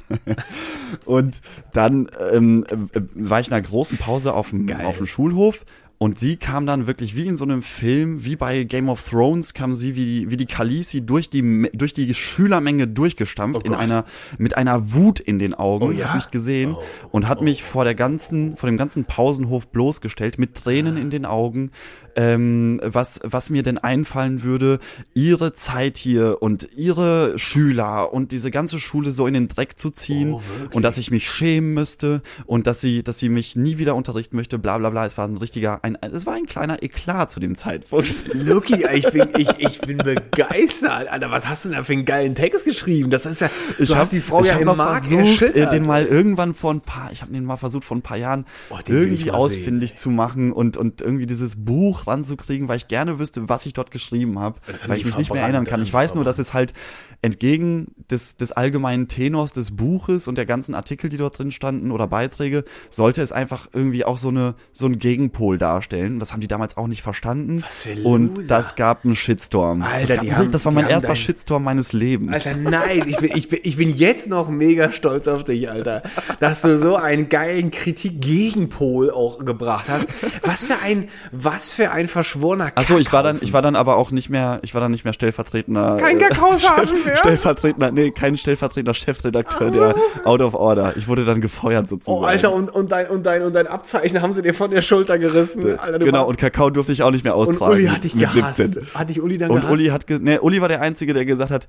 und 1.05 1.41
dann 1.73 2.09
ähm, 2.31 2.65
äh, 2.69 3.01
war 3.13 3.39
ich 3.39 3.47
in 3.47 3.53
einer 3.53 3.65
großen 3.65 3.97
Pause 3.97 4.33
auf 4.33 4.49
dem, 4.49 4.67
Geil. 4.67 4.85
auf 4.85 4.97
dem 4.97 5.05
Schulhof 5.05 5.65
und 6.01 6.17
sie 6.17 6.35
kam 6.37 6.65
dann 6.65 6.87
wirklich 6.87 7.15
wie 7.15 7.27
in 7.27 7.37
so 7.37 7.45
einem 7.45 7.61
Film, 7.61 8.25
wie 8.25 8.35
bei 8.35 8.63
Game 8.63 8.89
of 8.89 9.07
Thrones, 9.07 9.53
kam 9.53 9.75
sie 9.75 9.95
wie, 9.95 10.31
wie 10.31 10.35
die 10.35 10.47
Khaleesi 10.47 11.05
durch 11.05 11.29
die, 11.29 11.69
durch 11.73 11.93
die 11.93 12.11
Schülermenge 12.15 12.87
durchgestampft, 12.87 13.61
Oh 13.63 13.67
in 13.67 13.75
einer, 13.75 14.05
mit 14.39 14.57
einer 14.57 14.95
Wut 14.95 15.19
in 15.19 15.37
den 15.37 15.53
Augen, 15.53 15.85
Oh 15.89 15.91
ja? 15.91 16.07
hat 16.07 16.15
mich 16.15 16.31
gesehen 16.31 16.73
Oh, 16.75 16.81
und 17.11 17.27
hat 17.27 17.43
mich 17.43 17.63
vor 17.63 17.83
der 17.83 17.93
ganzen, 17.93 18.57
vor 18.57 18.67
dem 18.67 18.77
ganzen 18.77 19.05
Pausenhof 19.05 19.67
bloßgestellt, 19.67 20.39
mit 20.39 20.55
Tränen 20.55 20.97
in 20.97 21.11
den 21.11 21.27
Augen, 21.27 21.69
ähm, 22.15 22.79
was, 22.83 23.19
was 23.23 23.49
mir 23.49 23.63
denn 23.63 23.77
einfallen 23.77 24.43
würde, 24.43 24.79
ihre 25.13 25.53
Zeit 25.53 25.97
hier 25.97 26.37
und 26.41 26.69
ihre 26.75 27.37
Schüler 27.39 28.13
und 28.13 28.31
diese 28.31 28.51
ganze 28.51 28.79
Schule 28.79 29.11
so 29.11 29.27
in 29.27 29.33
den 29.33 29.47
Dreck 29.47 29.79
zu 29.79 29.89
ziehen 29.89 30.33
Oh, 30.33 30.41
und 30.73 30.83
dass 30.83 30.97
ich 30.97 31.11
mich 31.11 31.29
schämen 31.29 31.73
müsste 31.73 32.21
und 32.45 32.67
dass 32.67 32.81
sie, 32.81 33.03
dass 33.03 33.19
sie 33.19 33.29
mich 33.29 33.55
nie 33.55 33.77
wieder 33.77 33.95
unterrichten 33.95 34.35
möchte, 34.35 34.59
bla 34.59 34.77
bla 34.77 34.89
bla. 34.89 35.05
Es 35.05 35.17
war 35.17 35.27
ein 35.27 35.37
richtiger, 35.37 35.83
ein, 35.83 35.97
es 36.01 36.25
war 36.25 36.33
ein 36.35 36.45
kleiner 36.45 36.83
Eklat 36.83 37.31
zu 37.31 37.39
dem 37.39 37.55
Zeitpunkt. 37.55 38.11
Luki, 38.33 38.85
ich 38.93 39.09
bin, 39.11 39.27
ich, 39.37 39.49
ich 39.57 39.79
bin 39.81 39.97
begeistert. 39.97 41.07
Alter, 41.09 41.31
was 41.31 41.47
hast 41.47 41.65
du 41.65 41.69
denn 41.69 41.77
da 41.77 41.83
für 41.83 41.93
einen 41.93 42.05
geilen 42.05 42.35
Text 42.35 42.65
geschrieben? 42.65 43.09
Das 43.09 43.25
ist 43.25 43.41
ja, 43.41 43.49
du 43.77 43.87
hab- 43.89 43.97
hast 43.97 44.13
die 44.13 44.19
Frau 44.19 44.41
ich 44.41 44.47
ja 44.47 44.53
hab 44.55 44.61
im 44.61 44.67
mal 44.67 44.75
Markt 44.75 45.05
versucht, 45.07 45.41
äh, 45.41 45.69
den 45.69 45.85
mal 45.85 46.05
irgendwann 46.05 46.53
vor 46.53 46.73
ein 46.73 46.81
paar, 46.81 47.11
ich 47.11 47.21
habe 47.21 47.31
den 47.31 47.45
mal 47.45 47.57
versucht 47.57 47.83
vor 47.85 47.97
ein 47.97 48.01
paar 48.01 48.17
Jahren 48.17 48.45
Oh, 48.69 48.75
ich 48.83 48.89
irgendwie 48.89 49.31
ausfindig 49.31 49.95
zu 49.95 50.09
machen 50.09 50.51
und 50.51 50.77
und 50.77 51.01
irgendwie 51.01 51.25
dieses 51.25 51.55
Buch 51.63 52.00
ranzukriegen, 52.07 52.67
weil 52.67 52.77
ich 52.77 52.87
gerne 52.87 53.19
wüsste, 53.19 53.47
was 53.49 53.65
ich 53.65 53.73
dort 53.73 53.91
geschrieben 53.91 54.39
habe, 54.39 54.59
weil 54.87 54.97
ich 54.97 55.05
mich 55.05 55.17
nicht 55.17 55.33
mehr 55.33 55.43
erinnern 55.43 55.65
kann. 55.65 55.81
Ich 55.81 55.93
weiß 55.93 56.15
nur, 56.15 56.23
dass 56.23 56.39
es 56.39 56.53
halt 56.53 56.73
entgegen 57.21 57.93
des 58.09 58.35
des 58.35 58.51
allgemeinen 58.51 59.07
Tenors 59.07 59.53
des 59.53 59.75
Buches 59.75 60.27
und 60.27 60.37
der 60.37 60.45
ganzen 60.45 60.73
Artikel, 60.75 61.09
die 61.09 61.17
dort 61.17 61.37
drin 61.37 61.51
standen 61.51 61.91
oder 61.91 62.07
Beiträge, 62.07 62.63
sollte 62.89 63.21
es 63.21 63.31
einfach 63.31 63.67
irgendwie 63.73 64.05
auch 64.05 64.17
so 64.17 64.29
eine 64.29 64.55
so 64.71 64.85
ein 64.87 64.97
Gegenpol 64.99 65.57
darstellen. 65.57 66.19
Das 66.19 66.33
haben 66.33 66.41
die 66.41 66.47
damals 66.47 66.77
auch 66.77 66.87
nicht 66.87 67.01
verstanden 67.03 67.63
Was 67.65 67.81
für 67.83 68.03
und 68.03 68.37
Loser. 68.37 68.47
das 68.47 68.75
gab 68.75 69.05
einen 69.05 69.15
Shitstorm. 69.15 69.81
Alter, 69.83 69.99
das, 70.01 70.09
gab, 70.15 70.19
einen- 70.21 70.35
haben- 70.37 70.51
das 70.51 70.65
war 70.65 70.71
mein 70.71 70.87
erster 70.87 71.07
dein- 71.09 71.17
Shitstorm 71.17 71.63
meines 71.63 71.93
Lebens. 71.93 72.33
Alter, 72.33 72.55
nice. 72.57 73.05
Ich 73.07 73.17
bin, 73.17 73.31
ich, 73.35 73.47
bin, 73.49 73.59
ich 73.63 73.77
bin 73.77 73.95
jetzt 73.95 74.27
noch 74.27 74.49
mega 74.49 74.91
stolz 74.91 75.27
auf 75.27 75.43
dich, 75.43 75.69
Alter. 75.69 76.01
Dass 76.39 76.61
du 76.63 76.79
so 76.79 76.95
einen 76.95 77.29
geilen 77.29 77.69
Kritik-Gegenpol 77.71 79.11
auch 79.11 79.43
gebracht 79.45 79.85
hast. 79.89 80.07
Was 80.43 80.65
für 80.65 80.79
ein, 80.81 81.09
was 81.31 81.73
für 81.73 81.90
ein 81.91 82.07
verschworener 82.07 82.71
Achso, 82.75 82.97
ich 82.97 83.11
war 83.13 83.23
dann, 83.23 83.35
Kackhaufen. 83.35 83.47
ich 83.47 83.53
war 83.53 83.61
dann 83.61 83.75
aber 83.75 83.95
auch 83.97 84.11
nicht 84.11 84.29
mehr, 84.29 84.59
ich 84.63 84.73
war 84.73 84.81
dann 84.81 84.91
nicht 84.91 85.03
mehr 85.03 85.13
stellvertretender. 85.13 85.97
Kein 85.97 86.17
äh, 86.17 86.23
Kakaosamen 86.23 87.03
mehr? 87.05 87.17
Stellvertretender, 87.17 87.91
nee, 87.91 88.11
kein 88.11 88.37
stellvertretender 88.37 88.93
Chefredakteur 88.93 89.71
der 89.71 89.95
Out 90.25 90.41
of 90.41 90.53
Order. 90.53 90.93
Ich 90.97 91.07
wurde 91.07 91.25
dann 91.25 91.41
gefeuert 91.41 91.89
sozusagen. 91.89 92.17
Oh, 92.17 92.23
Alter, 92.23 92.51
und, 92.53 92.69
und, 92.69 92.91
dein, 92.91 93.07
und, 93.07 93.25
dein, 93.25 93.43
und 93.43 93.53
dein 93.53 93.67
Abzeichen 93.67 94.21
haben 94.21 94.33
sie 94.33 94.41
dir 94.41 94.53
von 94.53 94.71
der 94.71 94.81
Schulter 94.81 95.17
gerissen. 95.19 95.79
Alter, 95.79 95.99
du 95.99 96.05
genau, 96.05 96.27
und 96.27 96.37
Kakao 96.37 96.69
durfte 96.69 96.91
ich 96.93 97.03
auch 97.03 97.11
nicht 97.11 97.23
mehr 97.23 97.35
und 97.35 97.49
austragen. 97.49 97.73
Uli 97.73 97.83
mit- 97.83 97.91
hat 97.91 98.03
dich 98.03 98.15
mit 98.15 98.31
gehasst. 98.31 98.57
17. 98.57 98.87
Hat 98.93 99.09
dich 99.09 99.21
Uli 99.21 99.37
dann 99.37 99.49
Und 99.51 99.57
gehasst? 99.61 99.71
Uli 99.73 99.87
hat, 99.87 100.07
ge 100.07 100.19
nee, 100.21 100.37
Uli 100.39 100.61
war 100.61 100.67
der 100.69 100.81
Einzige, 100.81 101.13
der 101.13 101.25
gesagt 101.25 101.51
hat, 101.51 101.67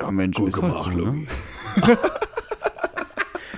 ja 0.00 0.10
Mensch, 0.10 0.38
ist 0.38 0.62
halt 0.62 0.78
so, 0.80 0.88
ne? 0.90 1.26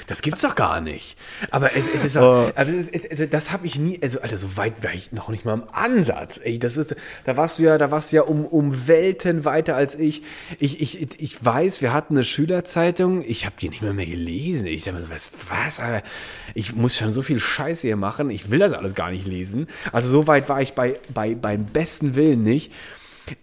Das 0.07 0.20
gibt's 0.20 0.42
doch 0.42 0.55
gar 0.55 0.80
nicht. 0.80 1.16
Aber 1.50 1.74
es, 1.74 1.88
es 1.88 2.05
ist 2.05 2.18
auch, 2.18 2.52
also 2.55 2.72
es, 2.72 2.88
es, 2.88 3.05
es, 3.05 3.30
das 3.30 3.52
habe 3.52 3.66
ich 3.66 3.78
nie, 3.78 3.98
also 4.02 4.20
Alter, 4.20 4.36
so 4.36 4.57
weit 4.57 4.84
war 4.84 4.92
ich 4.92 5.12
noch 5.12 5.28
nicht 5.28 5.44
mal 5.44 5.55
im 5.55 5.64
Ansatz. 5.72 6.40
Ey, 6.42 6.59
das 6.59 6.76
ist, 6.76 6.94
da 7.24 7.36
warst 7.36 7.59
du 7.59 7.64
ja, 7.64 7.78
da 7.78 7.90
warst 7.90 8.12
du 8.12 8.16
ja 8.16 8.22
um, 8.22 8.44
um 8.44 8.86
Welten 8.86 9.44
weiter 9.44 9.76
als 9.76 9.94
ich. 9.94 10.22
Ich, 10.59 10.80
ich, 10.80 11.20
ich 11.20 11.44
weiß, 11.44 11.80
wir 11.80 11.92
hatten 11.92 12.14
eine 12.14 12.24
Schülerzeitung, 12.24 13.24
ich 13.26 13.46
habe 13.46 13.57
die 13.61 13.70
nicht 13.70 13.82
mehr 13.82 13.94
mehr 13.94 14.07
gelesen. 14.07 14.66
Ich 14.66 14.84
dachte 14.84 14.96
mir 14.96 15.02
so, 15.02 15.11
was, 15.11 15.30
was, 15.48 15.80
Alter? 15.80 16.07
Ich 16.55 16.74
muss 16.74 16.96
schon 16.96 17.11
so 17.11 17.22
viel 17.22 17.40
Scheiße 17.40 17.86
hier 17.86 17.96
machen, 17.96 18.30
ich 18.30 18.50
will 18.50 18.59
das 18.59 18.72
alles 18.72 18.94
gar 18.94 19.11
nicht 19.11 19.26
lesen. 19.26 19.68
Also 19.92 20.09
so 20.11 20.26
weit 20.26 20.48
war 20.48 20.61
ich 20.61 20.74
bei, 20.74 20.98
bei, 21.12 21.34
beim 21.34 21.66
besten 21.66 22.14
Willen 22.14 22.42
nicht. 22.42 22.72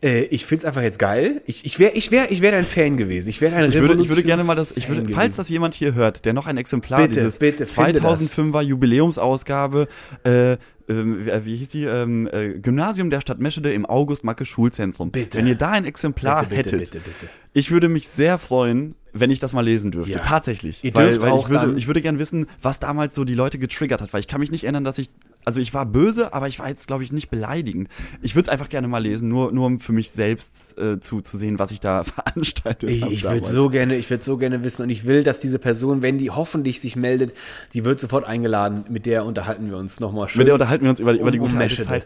Äh, 0.04 0.24
ich 0.26 0.46
find's 0.46 0.66
einfach 0.66 0.82
jetzt 0.82 1.00
geil. 1.00 1.42
Ich, 1.46 1.66
ich 1.66 1.80
wäre 1.80 1.94
ich 1.94 2.12
wär, 2.12 2.32
ich 2.32 2.42
wär 2.42 2.52
dein 2.52 2.66
Fan 2.66 2.98
gewesen. 2.98 3.30
Ich 3.30 3.42
wäre 3.42 3.56
ein 3.56 3.70
Ich 3.70 3.76
würde, 3.76 4.02
ich 4.02 4.10
würde 4.10 4.24
gerne 4.24 4.44
mal 4.44 4.56
das, 4.56 4.76
ich 4.76 4.90
würde, 4.90 5.12
falls 5.14 5.36
das 5.38 5.50
jemand 5.50 5.74
hier 5.74 5.94
hört, 5.96 6.26
der 6.26 6.34
noch 6.34 6.48
ein 6.48 6.58
Exemplar 6.58 7.02
Bitte, 7.02 7.16
dieses 7.16 7.40
bitte, 7.40 7.66
finde 7.66 7.94
das. 7.94 8.22
2005er 8.22 8.62
Jubiläumsausgabe, 8.62 9.88
äh, 10.24 10.58
ähm, 10.88 11.26
wie 11.26 11.46
wie 11.46 11.56
hieß 11.58 11.70
die, 11.70 11.84
ähm, 11.86 12.30
äh, 12.32 12.60
Gymnasium 12.60 13.10
der 13.10 13.22
Stadt 13.22 13.40
Meschede 13.40 13.74
im 13.74 13.86
August-Macke-Schulzentrum. 13.86 15.12
Bitte. 15.12 15.38
Wenn 15.38 15.48
ihr 15.48 15.56
da 15.56 15.72
ein 15.72 15.86
Exemplar 15.86 16.44
Bitte, 16.46 16.56
bitte, 16.56 16.78
hättet, 16.78 16.92
bitte, 16.92 17.04
bitte. 17.06 17.32
ich 17.54 17.72
würde 17.72 17.90
mich 17.90 18.08
sehr 18.08 18.38
freuen, 18.38 18.96
wenn 19.14 19.32
ich 19.32 19.40
das 19.40 19.54
mal 19.54 19.62
lesen 19.62 19.92
dürfte. 19.92 20.14
Ja. 20.14 20.20
Tatsächlich. 20.20 20.84
Ihr 20.84 20.94
weil, 20.96 21.08
dürft 21.08 21.22
weil 21.22 21.32
auch 21.32 21.50
ich 21.50 21.50
würde, 21.50 21.78
ich 21.78 21.88
würde 21.88 22.02
gern 22.02 22.20
wissen, 22.20 22.48
was 22.62 22.80
damals 22.80 23.16
so 23.16 23.26
die 23.26 23.36
Leute 23.36 23.58
getriggert 23.58 24.02
hat, 24.02 24.14
weil 24.14 24.22
ich 24.22 24.28
kann 24.28 24.40
mich 24.40 24.52
nicht 24.52 24.64
erinnern, 24.64 24.84
dass 24.84 24.98
ich, 24.98 25.10
also 25.46 25.60
ich 25.60 25.74
war 25.74 25.86
böse, 25.86 26.34
aber 26.34 26.48
ich 26.48 26.60
war 26.60 26.68
jetzt, 26.70 26.88
glaube 26.88 27.04
ich, 27.04 27.12
nicht 27.12 27.30
beleidigend. 27.30 27.90
Ich 28.22 28.36
würde 28.36 28.48
es 28.48 28.50
einfach 28.50 28.70
gerne 28.70 28.88
mal 28.88 29.00
lesen, 29.00 29.30
nur, 29.30 29.52
nur 29.52 29.66
um 29.66 29.80
für 29.80 29.92
mich 29.92 30.12
selbst 30.12 30.78
äh, 30.78 31.00
zu, 31.00 31.22
zu 31.22 31.38
sehen, 31.38 31.60
was 31.60 31.72
ich 31.72 31.80
da 31.80 32.04
veranstaltet 32.04 32.90
Ich, 32.90 33.04
habe 33.04 33.14
ich 33.14 33.24
würde 33.24 33.46
so 33.46 33.70
gerne, 33.70 33.96
ich 33.96 34.10
würde 34.10 34.24
so 34.24 34.38
gerne 34.38 34.64
wissen 34.64 34.84
und 34.84 34.90
ich 34.90 35.06
will, 35.06 35.24
dass 35.24 35.40
diese 35.40 35.60
Person, 35.60 36.02
wenn 36.02 36.18
die 36.18 36.30
hoffentlich 36.32 36.82
sich 36.82 36.96
meldet, 36.96 37.34
die 37.74 37.84
wird 37.86 38.00
sofort 38.00 38.26
eingeladen. 38.26 38.86
Mit 38.90 39.06
der 39.06 39.26
unterhalten 39.26 39.70
wir 39.70 39.78
uns 39.78 40.00
nochmal 40.00 40.30
schön. 40.30 40.40
Mit 40.40 40.48
der 40.48 40.54
unterhalten 40.56 40.84
wir 40.84 40.90
uns 40.92 41.00
über, 41.00 41.14
über 41.14 41.32
die 41.32 41.40
Um- 41.40 41.46
um 41.46 41.52
gute 41.52 41.62
alte. 41.62 41.82
Zeit. 41.82 42.06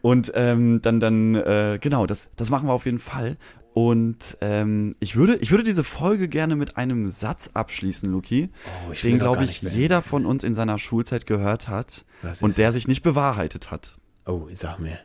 Und 0.00 0.32
ähm, 0.34 0.80
dann, 0.82 1.00
dann, 1.00 1.34
äh, 1.34 1.78
genau, 1.80 2.06
das, 2.06 2.28
das 2.36 2.50
machen 2.50 2.68
wir 2.68 2.72
auf 2.72 2.84
jeden 2.84 3.00
Fall. 3.00 3.36
Und 3.80 4.36
ähm, 4.40 4.96
ich, 4.98 5.14
würde, 5.14 5.36
ich 5.36 5.52
würde 5.52 5.62
diese 5.62 5.84
Folge 5.84 6.26
gerne 6.26 6.56
mit 6.56 6.76
einem 6.76 7.06
Satz 7.06 7.50
abschließen, 7.54 8.10
Luki, 8.10 8.50
Oh, 8.88 8.92
den, 8.92 9.20
glaube 9.20 9.44
ich, 9.44 9.62
jeder 9.62 10.02
von 10.02 10.26
uns 10.26 10.42
in 10.42 10.52
seiner 10.52 10.80
Schulzeit 10.80 11.26
gehört 11.26 11.68
hat 11.68 12.04
und 12.40 12.58
der 12.58 12.72
sich 12.72 12.88
nicht 12.88 13.04
bewahrheitet 13.04 13.70
hat. 13.70 13.96
Oh, 14.26 14.48
sag 14.52 14.80
mir. 14.80 14.98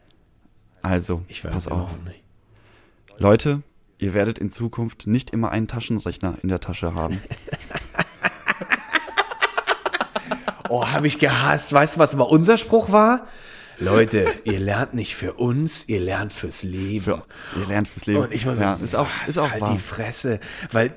Also, 0.81 1.21
Ich 1.27 1.43
weiß 1.43 1.53
pass 1.53 1.67
immer 1.67 1.83
auf. 1.83 1.89
Leute, 3.19 3.61
ihr 3.99 4.15
werdet 4.15 4.39
in 4.39 4.49
Zukunft 4.49 5.05
nicht 5.05 5.29
immer 5.29 5.51
einen 5.51 5.67
Taschenrechner 5.67 6.39
in 6.41 6.49
der 6.49 6.59
Tasche 6.59 6.95
haben. 6.95 7.21
Oh, 10.69 10.87
habe 10.87 11.05
ich 11.05 11.19
gehasst. 11.19 11.71
Weißt 11.71 11.95
du, 11.97 11.99
was 11.99 12.15
aber 12.15 12.29
unser 12.31 12.57
Spruch 12.57 12.91
war? 12.91 13.27
Leute, 13.83 14.25
ihr 14.45 14.59
lernt 14.59 14.93
nicht 14.93 15.15
für 15.15 15.33
uns, 15.33 15.83
ihr 15.87 15.99
lernt 15.99 16.33
fürs 16.33 16.63
Leben. 16.63 17.01
Für, 17.03 17.23
ihr 17.59 17.67
lernt 17.67 17.87
fürs 17.87 18.05
Leben. 18.05 18.19
Und 18.21 18.33
ich 18.33 18.45
war 18.45 18.55
so, 18.55 18.63
ja, 18.63 18.79
ist 18.83 18.95
auch, 18.95 19.07
ist 19.27 19.37
auch 19.37 19.51
halt 19.51 19.61
wahr. 19.61 19.73
die 19.73 19.79
Fresse. 19.79 20.39
Weil, 20.71 20.93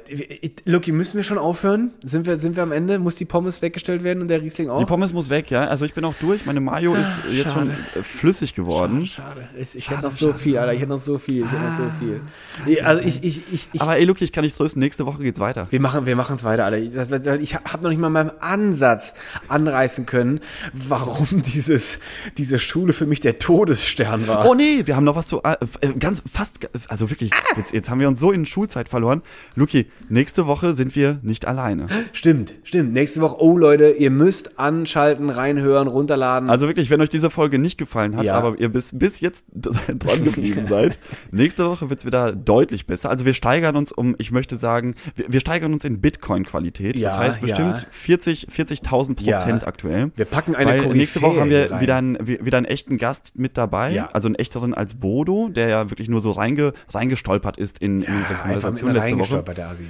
Lucky, 0.65 0.93
müssen 0.93 1.17
wir 1.17 1.25
schon 1.25 1.39
aufhören? 1.39 1.91
Sind 2.05 2.27
wir, 2.27 2.37
sind 2.37 2.57
wir 2.57 2.63
am 2.63 2.73
Ende? 2.73 2.99
Muss 2.99 3.17
die 3.17 3.25
Pommes 3.25 3.61
weggestellt 3.63 4.05
werden 4.05 4.23
und 4.23 4.29
der 4.29 4.41
Riesling 4.43 4.71
auch? 4.71 4.79
Die 4.79 4.85
Pommes 4.85 5.13
muss 5.13 5.31
weg, 5.31 5.51
ja. 5.51 5.67
Also 5.67 5.85
ich 5.85 5.95
bin 5.95 6.05
auch 6.05 6.15
durch. 6.21 6.47
Meine 6.47 6.61
Mayo 6.61 6.95
ist 6.95 7.19
jetzt 7.31 7.53
schon 7.53 7.69
schade. 7.69 7.79
äh, 7.97 8.03
flüssig 8.03 8.55
geworden. 8.55 9.07
Schade. 9.07 9.49
Ich, 9.59 9.75
ich 9.75 9.91
hätte 9.91 10.03
noch 10.03 10.11
so 10.13 10.33
viel, 10.33 10.59
Alter. 10.59 10.73
Ich 10.75 10.81
hätte 10.81 10.91
noch 10.91 10.99
so 10.99 11.19
viel. 11.19 11.45
Ich 11.45 11.51
hätte 11.51 11.63
noch 11.63 11.79
so 11.79 11.91
viel. 11.99 12.21
Ich- 12.67 12.85
Also 12.85 13.03
ich, 13.03 13.25
ich, 13.25 13.43
ich, 13.53 13.69
ich 13.73 13.81
Aber 13.81 13.97
ey, 13.97 14.05
Luki, 14.05 14.25
ich 14.25 14.33
kann 14.33 14.45
dich 14.45 14.55
trösten. 14.55 14.81
Nächste 14.81 15.07
Woche 15.07 15.23
geht's 15.23 15.41
weiter. 15.41 15.67
wir 15.71 15.81
machen, 15.81 16.07
wir 16.07 16.15
machen 16.17 16.37
es 16.37 16.45
weiter, 16.45 16.65
Alter. 16.65 16.79
Ich, 16.79 16.93
das, 16.95 17.11
ich 17.41 17.55
habe 17.57 17.83
noch 17.83 17.91
nicht 17.91 17.99
mal 17.99 18.11
meinem 18.11 18.31
Ansatz 18.41 19.15
anreißen 19.49 20.07
können, 20.07 20.41
warum 20.73 21.43
dieses, 21.43 21.99
diese 22.39 22.59
Schule 22.59 22.76
für 22.93 23.07
mich 23.07 23.21
der 23.21 23.39
Todesstern 23.39 24.29
war. 24.29 24.47
Oh 24.49 24.55
nee, 24.55 24.83
wir 24.85 24.97
haben 24.97 25.05
noch 25.05 25.17
was 25.17 25.27
zu 25.27 25.43
äh, 25.43 25.57
äh, 25.81 25.93
ganz 25.99 26.23
fast 26.31 26.69
also 26.89 27.11
wirklich 27.11 27.31
jetzt 27.57 27.73
jetzt 27.73 27.89
haben 27.91 28.01
wir 28.01 28.09
uns 28.09 28.21
so 28.21 28.33
in 28.33 28.45
Schulzeit 28.47 28.89
verloren. 28.89 29.23
Luki, 29.55 29.87
nächste 30.09 30.47
Woche 30.47 30.75
sind 30.75 30.95
wir 30.95 31.19
nicht 31.23 31.47
alleine. 31.47 31.87
Stimmt, 32.13 32.55
stimmt. 32.65 32.93
Nächste 32.93 33.21
Woche, 33.21 33.37
oh 33.41 33.57
Leute, 33.57 33.91
ihr 33.91 34.11
müsst 34.11 34.59
anschalten, 34.59 35.31
reinhören, 35.31 35.89
runterladen. 35.89 36.51
Also 36.51 36.67
wirklich, 36.67 36.91
wenn 36.91 37.01
euch 37.01 37.09
diese 37.09 37.31
Folge 37.31 37.59
nicht 37.59 37.79
gefallen 37.79 38.17
hat, 38.17 38.25
Ja. 38.25 38.35
aber 38.35 38.59
ihr 38.59 38.69
bis 38.69 38.91
bis 38.97 39.21
jetzt 39.21 39.47
dran 39.55 40.25
geblieben 40.25 40.65
seid, 40.65 40.99
nächste 41.31 41.67
Woche 41.69 41.89
wird's 41.91 42.05
wieder 42.05 42.33
deutlich 42.33 42.87
besser. 42.87 43.11
Also 43.11 43.25
wir 43.25 43.35
steigern 43.35 43.77
uns 43.77 43.91
um, 43.93 44.15
ich 44.19 44.31
möchte 44.33 44.57
sagen, 44.57 44.95
wir, 45.15 45.27
wir 45.29 45.41
steigern 45.41 45.73
uns 45.73 45.85
in 45.85 46.01
Bitcoin 46.01 46.45
Qualität. 46.45 46.97
das 46.97 47.15
Ja, 47.15 47.19
heißt 47.19 47.37
ja. 47.37 47.43
bestimmt 47.43 47.87
40 47.91 48.49
40.000 48.55 49.15
Prozent 49.17 49.63
Ja. 49.63 49.69
aktuell. 49.69 50.11
Wir 50.17 50.25
packen 50.25 50.55
eine 50.55 50.71
Weil 50.71 50.79
Koryphäe 50.81 50.97
nächste 50.99 51.23
Woche 51.23 51.41
haben 51.41 51.51
wir 51.51 51.71
rein. 51.71 51.81
wieder 51.81 51.97
einen, 51.97 52.17
wi- 52.57 52.59
wieder 52.59 52.67
einen 52.67 52.67
echten 52.67 52.97
Gast 52.97 53.33
mit 53.39 53.57
dabei, 53.57 53.93
Ja. 53.93 54.09
also 54.13 54.27
einen 54.29 54.35
echteren 54.37 54.75
als 54.75 54.95
Bodo, 54.95 55.49
der 55.49 55.69
ja 55.69 55.91
wirklich 55.91 56.09
nur 56.09 56.21
so 56.21 56.33
reinge, 56.33 56.73
reingestolpert 56.93 57.57
ist 57.57 57.79
in, 57.79 58.03
in 58.03 58.17
unsere 58.17 58.35
Konversation 58.39 58.91
letzte 58.93 59.19
Woche. 59.19 59.43
der 59.55 59.69
Asi. 59.71 59.85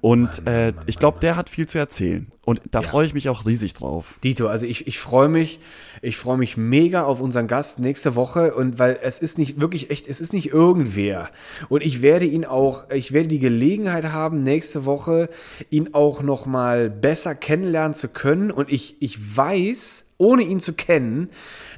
Und 0.00 0.46
äh, 0.46 0.74
ich 0.86 1.00
glaube, 1.00 1.18
der 1.18 1.34
hat 1.34 1.48
viel 1.48 1.66
zu 1.66 1.76
erzählen. 1.76 2.28
Und 2.44 2.60
da 2.70 2.82
freue 2.82 3.04
ich 3.04 3.14
mich 3.14 3.28
auch 3.28 3.46
riesig 3.46 3.74
drauf. 3.74 4.14
Dito, 4.22 4.46
also 4.46 4.64
ich, 4.64 4.86
ich 4.86 5.00
freue 5.00 5.28
mich, 5.28 5.58
ich 6.02 6.16
freue 6.16 6.38
mich 6.38 6.56
mega 6.56 7.02
auf 7.02 7.20
unseren 7.20 7.48
Gast 7.48 7.80
nächste 7.80 8.14
Woche 8.14 8.54
und 8.54 8.78
weil 8.78 9.00
es 9.02 9.18
ist 9.18 9.38
nicht 9.38 9.60
wirklich 9.60 9.90
echt, 9.90 10.06
es 10.06 10.20
ist 10.20 10.32
nicht 10.32 10.50
irgendwer. 10.52 11.30
Und 11.68 11.82
ich 11.82 12.00
werde 12.00 12.26
ihn 12.26 12.44
auch, 12.44 12.88
ich 12.90 13.12
werde 13.12 13.26
die 13.28 13.40
Gelegenheit 13.40 14.04
haben, 14.12 14.44
nächste 14.44 14.84
Woche 14.84 15.30
ihn 15.68 15.94
auch 15.94 16.22
noch 16.22 16.46
mal 16.46 16.90
besser 16.90 17.34
kennenlernen 17.34 17.94
zu 17.94 18.06
können. 18.06 18.52
Und 18.52 18.70
ich, 18.70 18.96
ich 19.00 19.36
weiß, 19.36 20.04
ohne 20.16 20.42
ihn 20.44 20.60
zu 20.60 20.74
kennen, 20.74 21.28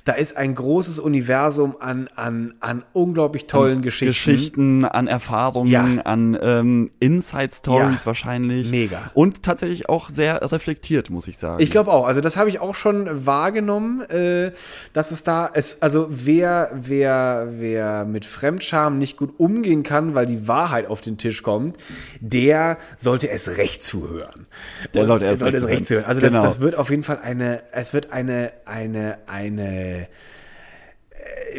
da 0.05 0.13
ist 0.13 0.37
ein 0.37 0.55
großes 0.55 0.99
Universum 0.99 1.77
an, 1.81 2.09
an, 2.15 2.55
an 2.61 2.85
unglaublich 2.93 3.47
tollen 3.47 3.83
Geschichten. 3.83 4.07
Geschichten, 4.11 4.85
an 4.85 5.07
Erfahrungen, 5.07 5.71
Ja. 5.71 5.85
an 6.05 6.39
ähm, 6.41 6.91
Inside-Stories 7.01 8.01
Ja. 8.01 8.07
wahrscheinlich. 8.07 8.71
Mega. 8.71 9.11
Und 9.15 9.43
tatsächlich 9.43 9.89
auch 9.89 10.09
sehr 10.09 10.41
reflektiert, 10.53 11.11
muss 11.11 11.27
ich 11.29 11.39
sagen. 11.39 11.63
Ich 11.63 11.71
glaube 11.71 11.91
auch. 11.93 12.07
Also 12.07 12.21
das 12.21 12.37
habe 12.37 12.49
ich 12.49 12.61
auch 12.61 12.75
schon 12.75 13.27
wahrgenommen, 13.27 14.01
äh, 14.11 14.53
dass 14.93 15.11
es 15.11 15.25
da 15.25 15.51
es 15.53 15.83
also 15.83 16.07
wer 16.11 16.71
wer 16.75 17.49
wer 17.57 18.05
mit 18.05 18.25
Fremdscham 18.25 18.99
nicht 18.99 19.17
gut 19.17 19.35
umgehen 19.39 19.83
kann, 19.83 20.15
weil 20.15 20.27
die 20.27 20.49
Wahrheit 20.49 20.87
auf 20.87 21.01
den 21.01 21.19
Tisch 21.19 21.43
kommt, 21.43 21.77
der 22.21 22.79
sollte 22.99 23.29
es 23.31 23.57
recht 23.57 23.83
zuhören. 23.83 24.47
Der 24.95 25.07
sollte 25.07 25.25
erst 25.27 25.43
recht 25.43 25.55
es 25.55 25.67
recht 25.67 25.87
zuhören. 25.87 25.87
zuhören. 25.87 26.05
Also 26.07 26.21
Genau. 26.21 26.43
das, 26.43 26.55
das 26.55 26.63
wird 26.63 26.75
auf 26.75 26.91
jeden 26.91 27.03
Fall 27.03 27.19
eine 27.23 27.61
es 27.73 27.93
wird 27.93 28.13
eine 28.13 28.53
eine 28.65 29.19
eine 29.27 29.90
äh, 29.91 30.07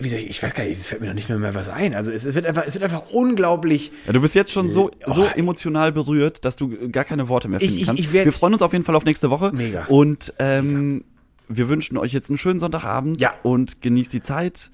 wie 0.02 0.10
soll 0.10 0.20
ich, 0.20 0.30
ich 0.30 0.42
weiß 0.44 0.54
gar 0.54 0.64
nicht, 0.64 0.74
es 0.80 0.88
fällt 0.88 1.02
mir 1.02 1.08
noch 1.08 1.14
nicht 1.14 1.30
mehr, 1.30 1.38
mehr 1.38 1.54
was 1.54 1.70
ein. 1.70 1.94
Also 1.94 2.12
es, 2.12 2.26
es 2.26 2.34
wird 2.36 2.46
einfach, 2.46 2.64
es 2.66 2.74
wird 2.74 2.84
einfach 2.84 3.10
unglaublich 3.12 3.92
Ja, 4.08 4.14
du 4.14 4.22
bist 4.22 4.34
jetzt 4.36 4.52
schon 4.52 4.70
so, 4.70 4.92
so 5.06 5.24
Oh, 5.24 5.30
emotional 5.36 5.92
berührt, 5.92 6.46
dass 6.46 6.56
du 6.56 6.90
gar 6.92 7.04
keine 7.04 7.28
Worte 7.30 7.48
mehr 7.48 7.60
finden 7.60 7.78
ich- 7.80 7.86
kannst. 7.86 8.00
ich 8.02 8.14
werd- 8.14 8.26
wir 8.26 8.34
freuen 8.34 8.54
uns 8.54 8.62
auf 8.62 8.74
jeden 8.74 8.86
Fall 8.86 8.96
auf 8.96 9.06
nächste 9.06 9.30
Woche. 9.30 9.52
Mega. 9.54 9.86
Und 9.86 10.34
ähm, 10.40 11.04
wir 11.50 11.68
wünschen 11.70 11.98
euch 11.98 12.14
jetzt 12.14 12.30
einen 12.30 12.38
schönen 12.38 12.60
Sonntagabend 12.60 13.20
Ja. 13.22 13.34
und 13.44 13.82
genießt 13.82 14.14
die 14.14 14.22
Zeit. 14.22 14.72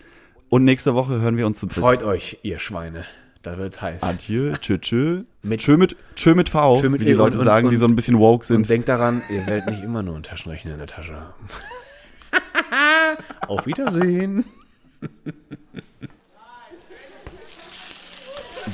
Und 0.49 0.63
nächste 0.63 0.93
Woche 0.93 1.19
hören 1.19 1.35
wir 1.35 1.45
uns 1.47 1.59
zu 1.59 1.65
dritt. 1.65 1.77
freut 1.79 2.03
euch, 2.03 2.37
ihr 2.43 2.59
Schweine. 2.59 3.03
Da 3.41 3.57
wird's 3.57 3.81
heiß. 3.81 4.03
Adieu, 4.03 4.53
tschö, 4.59 4.77
tschö. 4.77 5.23
Mit- 5.41 5.61
tschö 5.61 5.77
mit, 5.77 5.95
tschö 6.15 6.35
mit 6.35 6.49
V, 6.49 6.79
Tschö 6.81 6.89
mit 6.89 7.01
wie 7.01 7.05
die 7.05 7.11
E 7.11 7.13
Leute 7.13 7.37
und- 7.37 7.43
sagen, 7.45 7.67
und- 7.67 7.71
die 7.71 7.77
so 7.77 7.85
ein 7.85 7.95
bisschen 7.95 8.17
woke 8.19 8.41
Und 8.41 8.43
sind. 8.43 8.69
denkt 8.69 8.87
daran, 8.89 9.21
ihr 9.29 9.45
werdet 9.47 9.69
nicht 9.69 9.83
immer 9.83 10.03
nur 10.03 10.15
einen 10.15 10.23
Taschenrechner 10.23 10.71
in 10.73 10.77
der 10.77 10.87
Tasche 10.87 11.13
haben. 11.13 11.33
Auf 13.47 13.65
Wiedersehen. 13.65 14.45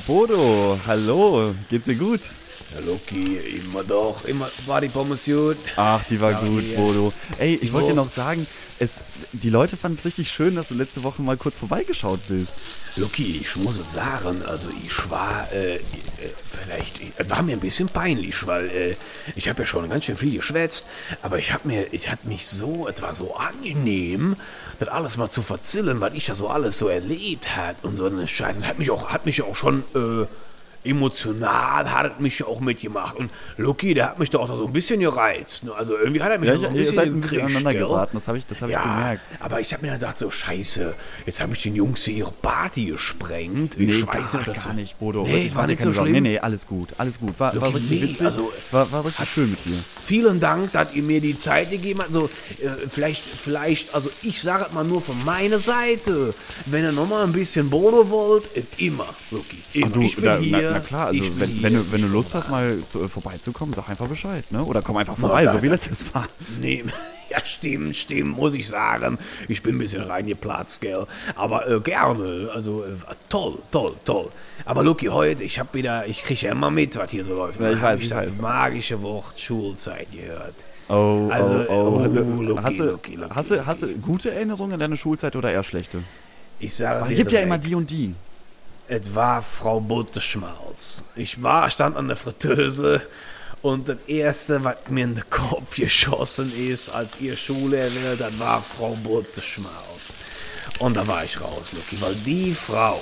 Bodo, 0.06 0.78
hallo, 0.86 1.54
geht's 1.70 1.86
dir 1.86 1.94
gut? 1.96 2.20
Loki, 2.86 3.36
immer 3.36 3.84
doch, 3.84 4.24
immer 4.24 4.48
war 4.66 4.80
die 4.80 4.88
Pommes 4.88 5.24
gut. 5.24 5.56
Ach, 5.76 6.02
die 6.08 6.20
war 6.20 6.32
Ja, 6.32 6.40
gut, 6.40 6.62
hier. 6.62 6.76
Bodo. 6.76 7.12
Ey, 7.38 7.54
ich 7.60 7.72
wollte 7.72 7.88
dir 7.88 7.94
noch 7.94 8.12
sagen, 8.12 8.46
es, 8.78 9.00
die 9.32 9.50
Leute 9.50 9.76
fanden 9.76 9.98
es 9.98 10.04
richtig 10.04 10.30
schön, 10.30 10.56
dass 10.56 10.68
du 10.68 10.74
letzte 10.74 11.02
Woche 11.02 11.22
mal 11.22 11.36
kurz 11.36 11.58
vorbeigeschaut 11.58 12.20
bist. 12.28 12.52
Loki, 12.96 13.40
ich 13.42 13.56
muss 13.56 13.76
es 13.76 13.92
sagen, 13.92 14.42
also 14.46 14.68
ich 14.84 15.10
war, 15.10 15.48
äh, 15.52 15.76
äh, 15.76 15.80
vielleicht, 16.50 17.00
es 17.16 17.28
war 17.28 17.42
mir 17.42 17.52
ein 17.56 17.60
bisschen 17.60 17.88
peinlich, 17.88 18.46
weil 18.46 18.68
äh, 18.68 18.96
ich 19.34 19.48
habe 19.48 19.62
ja 19.62 19.66
schon 19.66 19.88
ganz 19.88 20.04
schön 20.04 20.16
viel 20.16 20.36
geschwätzt, 20.36 20.86
aber 21.22 21.38
ich 21.38 21.52
habe 21.52 21.66
mir, 21.66 21.92
ich 21.92 22.08
hatte 22.08 22.28
mich 22.28 22.46
so, 22.46 22.88
es 22.88 23.02
war 23.02 23.14
so 23.14 23.34
angenehm, 23.36 24.36
das 24.78 24.88
alles 24.88 25.16
mal 25.16 25.28
zu 25.28 25.42
verzillen, 25.42 26.00
weil 26.00 26.14
ich 26.16 26.28
ja 26.28 26.36
so 26.36 26.48
alles 26.48 26.78
so 26.78 26.88
erlebt 26.88 27.56
hat 27.56 27.76
und 27.82 27.96
so 27.96 28.06
eine 28.06 28.28
Scheiße. 28.28 28.58
Und 28.58 28.66
hat 28.66 28.78
mich 28.78 28.90
auch, 28.90 29.10
hat 29.10 29.26
mich 29.26 29.42
auch 29.42 29.56
schon, 29.56 29.82
äh, 29.94 30.26
emotional 30.84 31.90
hat 31.92 32.20
mich 32.20 32.44
auch 32.44 32.60
mitgemacht. 32.60 33.16
Und 33.16 33.30
Loki, 33.56 33.94
der 33.94 34.06
hat 34.10 34.18
mich 34.18 34.30
doch 34.30 34.40
auch 34.48 34.56
so 34.56 34.66
ein 34.66 34.72
bisschen 34.72 35.00
gereizt. 35.00 35.64
ne? 35.64 35.72
Also 35.74 35.96
irgendwie 35.96 36.22
hat 36.22 36.30
er 36.32 36.38
mich 36.38 36.48
Ja, 36.48 36.56
so 36.56 36.62
ich, 36.64 36.68
ein 36.70 36.74
bisschen 36.74 36.98
ein 37.00 37.20
bisschen 37.20 37.40
aneinander 37.42 37.74
geraten, 37.74 38.16
das 38.16 38.28
habe 38.28 38.38
ich, 38.38 38.46
das 38.46 38.60
hab 38.62 38.68
ich 38.68 38.74
Ja, 38.74 38.82
gemerkt. 38.82 39.22
aber 39.40 39.60
ich 39.60 39.72
habe 39.72 39.82
mir 39.82 39.88
dann 39.92 39.98
gesagt, 40.00 40.18
so 40.18 40.30
scheiße, 40.30 40.94
jetzt 41.26 41.40
habe 41.40 41.54
ich 41.54 41.62
den 41.62 41.74
Jungs 41.74 42.04
hier 42.04 42.14
ihre 42.14 42.32
Party 42.32 42.86
gesprengt. 42.86 43.76
Ich 43.78 43.88
Nee, 43.88 44.06
weiß 44.06 44.32
gar, 44.32 44.54
gar 44.54 44.72
nicht, 44.74 44.98
Bodo. 44.98 45.24
Nee, 45.24 45.32
Wirklich, 45.32 45.54
war 45.54 45.66
nicht 45.66 45.82
so 45.82 45.92
schlimm. 45.92 46.12
Nee, 46.12 46.20
nee, 46.20 46.38
alles 46.38 46.66
gut, 46.66 46.90
alles 46.98 47.18
gut. 47.18 47.38
War, 47.38 47.58
war 47.60 47.74
richtig 47.74 48.00
nee, 48.00 48.08
witzig, 48.08 48.26
also, 48.26 48.52
war, 48.70 48.90
war 48.92 49.04
richtig 49.04 49.28
schön 49.28 49.50
mit 49.50 49.64
dir. 49.64 49.78
Vielen 50.06 50.40
Dank, 50.40 50.72
dass 50.72 50.94
ihr 50.94 51.02
mir 51.02 51.20
die 51.20 51.38
Zeit 51.38 51.70
gegeben 51.70 52.00
habt. 52.00 52.12
So, 52.12 52.24
äh, 52.62 52.68
vielleicht, 52.90 53.22
vielleicht, 53.22 53.94
also 53.94 54.10
ich 54.22 54.40
sage 54.40 54.66
es 54.68 54.72
mal 54.72 54.84
nur 54.84 55.00
von 55.00 55.22
meiner 55.24 55.58
Seite. 55.58 56.34
Wenn 56.66 56.84
ihr 56.84 56.92
nochmal 56.92 57.24
ein 57.24 57.32
bisschen 57.32 57.70
Bodo 57.70 58.08
wollt, 58.10 58.44
immer, 58.78 59.06
wirklich. 59.30 59.60
Immer. 59.72 59.88
Du, 59.90 60.02
ich 60.02 60.16
bin 60.16 60.24
da, 60.24 60.38
hier. 60.38 60.70
na, 60.72 60.73
na 60.74 60.80
klar, 60.80 61.06
also 61.08 61.22
wenn, 61.38 61.62
wenn, 61.62 61.74
du, 61.74 61.92
wenn 61.92 62.02
du 62.02 62.08
Lust 62.08 62.34
hast, 62.34 62.50
mal 62.50 62.78
zu, 62.88 63.04
äh, 63.04 63.08
vorbeizukommen, 63.08 63.74
sag 63.74 63.88
einfach 63.88 64.08
Bescheid, 64.08 64.44
ne? 64.50 64.64
Oder 64.64 64.82
komm 64.82 64.96
einfach 64.96 65.16
vorbei, 65.16 65.46
so 65.46 65.62
wie 65.62 65.68
letztes 65.68 66.04
Mal. 66.12 66.26
Nee, 66.60 66.84
ja, 67.30 67.38
stimmt, 67.44 67.96
stimmt, 67.96 68.36
muss 68.36 68.54
ich 68.54 68.68
sagen. 68.68 69.18
Ich 69.48 69.62
bin 69.62 69.76
ein 69.76 69.78
bisschen 69.78 70.02
reingeplatzt, 70.02 70.80
gell. 70.80 71.06
Aber 71.36 71.68
äh, 71.68 71.80
gerne, 71.80 72.50
also 72.54 72.84
äh, 72.84 72.88
toll, 73.28 73.58
toll, 73.70 73.94
toll. 74.04 74.28
Aber 74.64 74.82
Luki, 74.82 75.06
heute, 75.06 75.44
ich 75.44 75.58
hab 75.58 75.74
wieder, 75.74 76.06
ich 76.06 76.22
kriege 76.22 76.46
ja 76.46 76.52
immer 76.52 76.70
mit, 76.70 76.96
was 76.96 77.10
hier 77.10 77.24
so 77.24 77.34
läuft. 77.34 77.60
Ja, 77.60 77.70
ich 77.70 77.82
weiß, 77.82 78.00
ich 78.00 78.08
das 78.08 78.38
magische 78.40 79.00
Wort 79.02 79.38
Schulzeit 79.40 80.08
gehört. 80.10 80.54
Oh, 80.88 81.28
Also, 81.30 81.64
oh, 81.68 81.72
oh. 81.72 82.02
oh, 82.02 82.42
Luki, 82.42 82.62
hast, 82.62 82.78
du, 82.78 82.84
Luki, 82.84 83.16
Luki, 83.16 83.34
hast, 83.34 83.50
du, 83.50 83.66
hast 83.66 83.82
du 83.82 83.88
gute 83.96 84.30
Erinnerungen 84.32 84.74
an 84.74 84.80
deine 84.80 84.96
Schulzeit 84.96 85.34
oder 85.36 85.50
eher 85.50 85.64
schlechte? 85.64 86.02
Ich 86.60 86.74
sage 86.74 87.06
Es 87.10 87.16
gibt 87.16 87.32
ja 87.32 87.40
immer 87.40 87.58
die 87.58 87.74
und 87.74 87.90
die. 87.90 88.14
Es 88.86 89.14
war 89.14 89.40
Frau 89.42 89.80
Butterschmalz. 89.80 91.04
Ich 91.16 91.42
war, 91.42 91.70
stand 91.70 91.96
an 91.96 92.08
der 92.08 92.16
Fritteuse 92.16 93.00
und 93.62 93.88
das 93.88 93.96
erste, 94.06 94.62
was 94.62 94.76
mir 94.90 95.04
in 95.04 95.14
den 95.14 95.30
Kopf 95.30 95.76
geschossen 95.76 96.52
ist, 96.68 96.90
als 96.90 97.20
ihr 97.20 97.34
Schullehrerin, 97.34 98.18
das 98.18 98.38
war 98.38 98.60
Frau 98.62 98.94
Butterschmalz. 99.02 100.14
Und 100.80 100.96
da 100.96 101.06
war 101.06 101.24
ich 101.24 101.40
raus, 101.40 101.72
Lucky, 101.72 102.00
weil 102.02 102.14
die 102.26 102.54
Frau, 102.54 103.00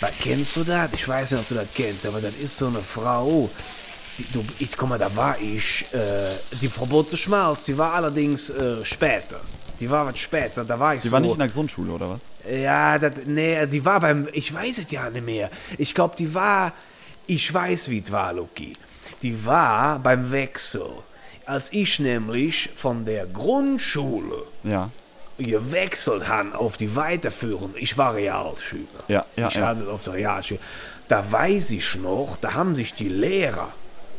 was 0.00 0.12
kennst 0.18 0.56
du 0.56 0.64
das? 0.64 0.90
Ich 0.94 1.06
weiß 1.06 1.32
nicht, 1.32 1.40
ob 1.40 1.48
du 1.48 1.54
das 1.56 1.68
kennst, 1.74 2.06
aber 2.06 2.20
das 2.20 2.34
ist 2.36 2.56
so 2.56 2.68
eine 2.68 2.80
Frau. 2.80 3.50
Die, 4.18 4.24
du, 4.32 4.42
ich, 4.60 4.74
guck 4.76 4.88
mal, 4.88 4.98
da 4.98 5.14
war 5.14 5.38
ich, 5.38 5.84
äh, 5.92 6.24
die 6.62 6.68
Frau 6.68 6.86
Butterschmalz, 6.86 7.64
die 7.64 7.76
war 7.76 7.92
allerdings 7.92 8.48
äh, 8.48 8.82
später. 8.82 9.40
Die 9.78 9.90
war 9.90 10.06
was 10.06 10.18
später, 10.18 10.64
da 10.64 10.78
war 10.80 10.94
ich 10.94 11.02
Die 11.02 11.08
so. 11.08 11.12
war 11.12 11.20
nicht 11.20 11.32
in 11.32 11.38
der 11.38 11.48
Grundschule, 11.48 11.92
oder 11.92 12.08
was? 12.08 12.20
Ja, 12.50 12.98
das, 12.98 13.12
nee, 13.26 13.66
die 13.66 13.84
war 13.84 14.00
beim, 14.00 14.28
ich 14.32 14.52
weiß 14.52 14.78
es 14.78 14.90
ja 14.90 15.10
nicht 15.10 15.24
mehr. 15.24 15.50
Ich 15.78 15.94
glaube, 15.94 16.14
die 16.16 16.32
war, 16.34 16.72
ich 17.26 17.52
weiß, 17.52 17.90
wie 17.90 17.98
es 18.04 18.12
war, 18.12 18.32
Luki. 18.32 18.72
Die 19.22 19.44
war 19.44 19.98
beim 19.98 20.30
Wechsel. 20.30 20.86
Als 21.46 21.72
ich 21.72 21.98
nämlich 22.00 22.70
von 22.74 23.04
der 23.04 23.26
Grundschule 23.26 24.42
Ja. 24.64 24.90
gewechselt 25.38 26.28
habe 26.28 26.58
auf 26.58 26.76
die 26.76 26.94
Weiterführung, 26.96 27.74
ich 27.76 27.96
war 27.96 28.14
Realschüler. 28.14 28.84
Ja, 29.08 29.24
ja, 29.36 29.48
ich 29.48 29.54
ja. 29.54 29.66
hatte 29.68 29.88
auf 29.90 30.04
der 30.04 30.14
Realschule. 30.14 30.60
Da 31.08 31.24
weiß 31.30 31.70
ich 31.70 31.94
noch, 31.96 32.36
da 32.40 32.54
haben 32.54 32.74
sich 32.74 32.94
die 32.94 33.08
Lehrer 33.08 33.72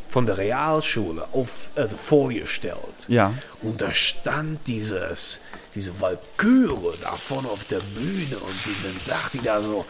von 0.10 0.26
der 0.26 0.38
Realschule 0.38 1.28
auf, 1.34 1.70
also 1.76 1.98
vorgestellt. 1.98 2.78
Ja. 3.10 3.34
Und 3.62 3.82
da 3.82 3.94
stand 3.94 4.66
dieses, 4.68 5.42
diese 5.78 6.00
Walküre 6.02 6.94
da 7.02 7.12
vorne 7.12 7.48
auf 7.48 7.64
der 7.66 7.80
Bühne 7.80 8.38
und 8.40 8.56
die, 8.66 8.84
dann 8.84 9.00
sagt 9.06 9.34
die 9.34 9.42
da 9.42 9.62
so, 9.62 9.86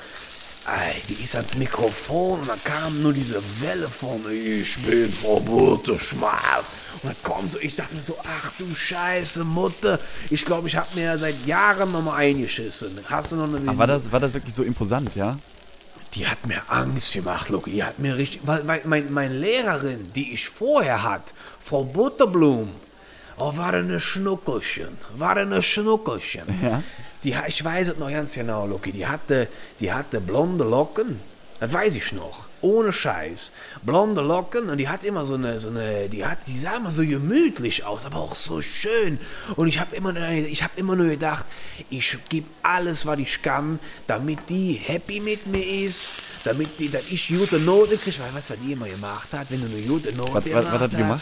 ey, 0.67 1.01
die 1.07 1.23
ist 1.23 1.35
ans 1.35 1.55
Mikrofon 1.55 2.41
und 2.41 2.49
dann 2.49 2.63
kam 2.63 3.01
nur 3.01 3.13
diese 3.13 3.41
Welle 3.61 3.87
von, 3.87 4.21
ich 4.31 4.77
bin 4.79 5.11
Frau 5.11 5.39
Butterschmal. 5.39 6.61
Und 7.01 7.05
dann 7.05 7.15
kommt 7.23 7.51
so, 7.51 7.59
ich 7.59 7.75
dachte 7.75 7.95
mir 7.95 8.01
so, 8.01 8.17
ach 8.21 8.51
du 8.57 8.65
Scheiße, 8.75 9.43
Mutter, 9.43 9.99
ich 10.29 10.43
glaube, 10.43 10.67
ich 10.67 10.75
habe 10.75 10.87
mir 10.95 11.17
seit 11.17 11.45
Jahren 11.45 11.91
noch 11.91 12.03
mal 12.03 12.15
eingeschissen. 12.15 12.99
Hast 13.09 13.31
du 13.31 13.37
noch 13.37 13.47
eine 13.47 13.69
Aber 13.69 13.77
war 13.77 13.87
das, 13.87 14.11
war 14.11 14.19
das 14.19 14.33
wirklich 14.33 14.53
so 14.53 14.63
imposant, 14.63 15.15
ja? 15.15 15.37
die 16.15 16.25
hat 16.25 16.47
mir 16.47 16.61
Angst 16.67 17.13
gemacht, 17.13 17.49
Luki. 17.49 17.71
Die 17.71 17.83
hat 17.83 17.99
mir 17.99 18.17
richtig. 18.17 18.41
Weil, 18.45 18.67
weil 18.67 18.81
mein, 18.85 19.13
meine 19.13 19.37
Lehrerin, 19.37 20.11
die 20.15 20.33
ich 20.33 20.49
vorher 20.49 21.03
hatte, 21.03 21.33
Frau 21.63 21.83
Butterblum, 21.83 22.69
oh, 23.37 23.55
war 23.57 23.73
eine 23.73 23.99
Schnuckelchen. 23.99 24.89
War 25.17 25.37
eine 25.37 25.61
Schnuckelchen. 25.63 26.43
Ja. 26.61 26.83
Die, 27.23 27.35
ich 27.47 27.63
weiß 27.63 27.89
es 27.89 27.97
noch 27.97 28.09
ganz 28.11 28.33
genau, 28.35 28.65
Luki. 28.67 28.91
Die 28.91 29.07
hatte, 29.07 29.47
die 29.79 29.91
hatte 29.91 30.21
blonde 30.21 30.63
Locken. 30.63 31.19
Das 31.59 31.73
weiß 31.73 31.95
ich 31.95 32.11
noch. 32.11 32.45
Ohne 32.61 32.91
Scheiß. 32.93 33.51
Blonde 33.83 34.21
Locken 34.21 34.69
und 34.69 34.77
die 34.77 34.87
hat 34.89 35.03
immer 35.03 35.25
so 35.25 35.35
eine, 35.35 35.59
so 35.59 35.69
eine, 35.69 36.07
die 36.09 36.25
hat, 36.25 36.39
die 36.47 36.57
sah 36.57 36.77
immer 36.77 36.91
so 36.91 37.01
gemütlich 37.03 37.83
aus, 37.85 38.05
aber 38.05 38.17
auch 38.17 38.35
so 38.35 38.61
schön. 38.61 39.19
Und 39.55 39.67
ich 39.67 39.79
habe 39.79 39.95
immer, 39.95 40.11
nur- 40.13 40.27
ich 40.29 40.61
habe 40.63 40.73
immer 40.75 40.95
nur 40.95 41.07
gedacht, 41.07 41.45
ich 41.89 42.17
gebe 42.29 42.47
alles, 42.63 43.05
was 43.05 43.19
ich 43.19 43.41
kann, 43.41 43.79
damit 44.07 44.39
die 44.49 44.73
happy 44.73 45.19
mit 45.19 45.47
mir 45.47 45.65
ist, 45.85 46.09
damit 46.45 46.79
die, 46.79 46.89
dass 46.89 47.09
ich 47.09 47.27
gute 47.27 47.59
Note 47.59 47.97
kriege. 47.97 48.17
Weil 48.19 48.33
weißt 48.35 48.49
du, 48.51 48.53
was 48.53 48.59
die 48.61 48.73
immer 48.73 48.87
gemacht 48.87 49.27
hat, 49.33 49.47
wenn 49.49 49.61
du 49.61 49.67
eine 49.67 49.81
gute 49.85 50.15
Note 50.15 50.33
Was- 50.33 50.45
was- 50.53 50.65
was 50.73 50.81
hat 50.81 50.93
die 50.93 50.97
hast, 50.97 51.03
gemacht? 51.03 51.21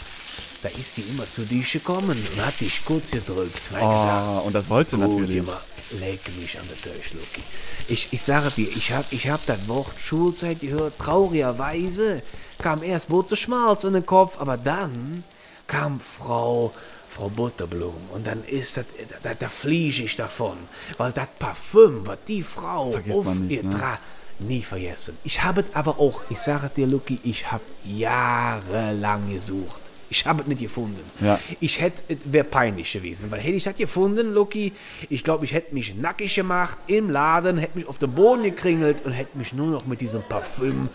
Da 0.66 0.80
ist 0.80 0.96
die 0.96 1.02
immer 1.02 1.24
zu 1.30 1.42
dir 1.42 1.62
gekommen 1.62 2.10
und 2.36 2.44
hat 2.44 2.60
dich 2.60 2.84
kurz 2.84 3.12
gedrückt. 3.12 3.56
Und 3.70 3.76
hat 3.80 3.92
gesagt, 3.92 4.26
Oh, 4.26 4.46
und 4.46 4.52
das 4.52 4.68
wollte 4.68 4.90
sie 4.90 4.96
natürlich. 4.96 5.36
immer, 5.36 5.60
leck 6.00 6.20
mich 6.40 6.58
an 6.58 6.66
der 6.68 6.92
Tisch, 6.92 7.12
Luki. 7.12 7.42
Ich, 7.86 8.08
ich 8.12 8.20
sage 8.22 8.50
dir, 8.50 8.68
ich 8.68 8.90
habe 8.90 9.06
ich 9.12 9.28
hab 9.28 9.46
das 9.46 9.68
Wort 9.68 9.92
Schulzeit 9.96 10.58
gehört. 10.58 10.98
Traurigerweise 10.98 12.20
kam 12.58 12.82
erst 12.82 13.06
Butterschmalz 13.08 13.84
in 13.84 13.92
den 13.92 14.04
Kopf, 14.06 14.40
aber 14.40 14.56
dann 14.56 15.22
kam 15.68 16.00
Frau, 16.00 16.72
Frau 17.08 17.28
Butterblum. 17.28 17.94
Und 18.12 18.26
dann 18.26 18.42
ist 18.44 18.76
das, 18.76 18.86
da, 19.22 19.34
da 19.34 19.48
fliege 19.48 20.02
ich 20.02 20.16
davon. 20.16 20.56
Weil 20.96 21.12
das 21.12 21.28
Parfüm, 21.38 22.04
was 22.06 22.18
die 22.26 22.42
Frau 22.42 22.90
Vergisst 22.90 23.24
nicht, 23.24 23.50
ihr 23.52 23.62
ne? 23.62 23.76
tra- 23.76 23.98
nie 24.40 24.62
vergessen. 24.62 25.16
Ich 25.22 25.44
habe 25.44 25.60
es 25.60 25.66
aber 25.76 26.00
auch, 26.00 26.22
ich 26.28 26.38
sage 26.40 26.70
dir, 26.76 26.88
Luki, 26.88 27.20
ich 27.22 27.52
habe 27.52 27.62
jahrelang 27.84 29.30
gesucht. 29.32 29.80
Ich 30.08 30.24
habe 30.26 30.42
es 30.42 30.48
nicht 30.48 30.60
gefunden. 30.60 31.00
Ja. 31.20 31.38
Ich 31.60 31.80
hätte, 31.80 32.02
es 32.08 32.32
wäre 32.32 32.44
peinlich 32.44 32.92
gewesen, 32.92 33.30
weil 33.30 33.40
hätte 33.40 33.56
ich 33.56 33.64
das 33.64 33.76
gefunden, 33.76 34.32
Lucky, 34.32 34.72
ich 35.10 35.24
glaube, 35.24 35.44
ich 35.44 35.52
hätte 35.52 35.74
mich 35.74 35.94
nackig 35.96 36.34
gemacht 36.34 36.78
im 36.86 37.10
Laden, 37.10 37.58
hätte 37.58 37.78
mich 37.78 37.88
auf 37.88 37.98
den 37.98 38.12
Boden 38.12 38.44
gekringelt 38.44 39.04
und 39.04 39.12
hätte 39.12 39.36
mich 39.36 39.52
nur 39.52 39.68
noch 39.68 39.86
mit 39.86 40.00
diesem 40.00 40.22
Parfüm 40.22 40.88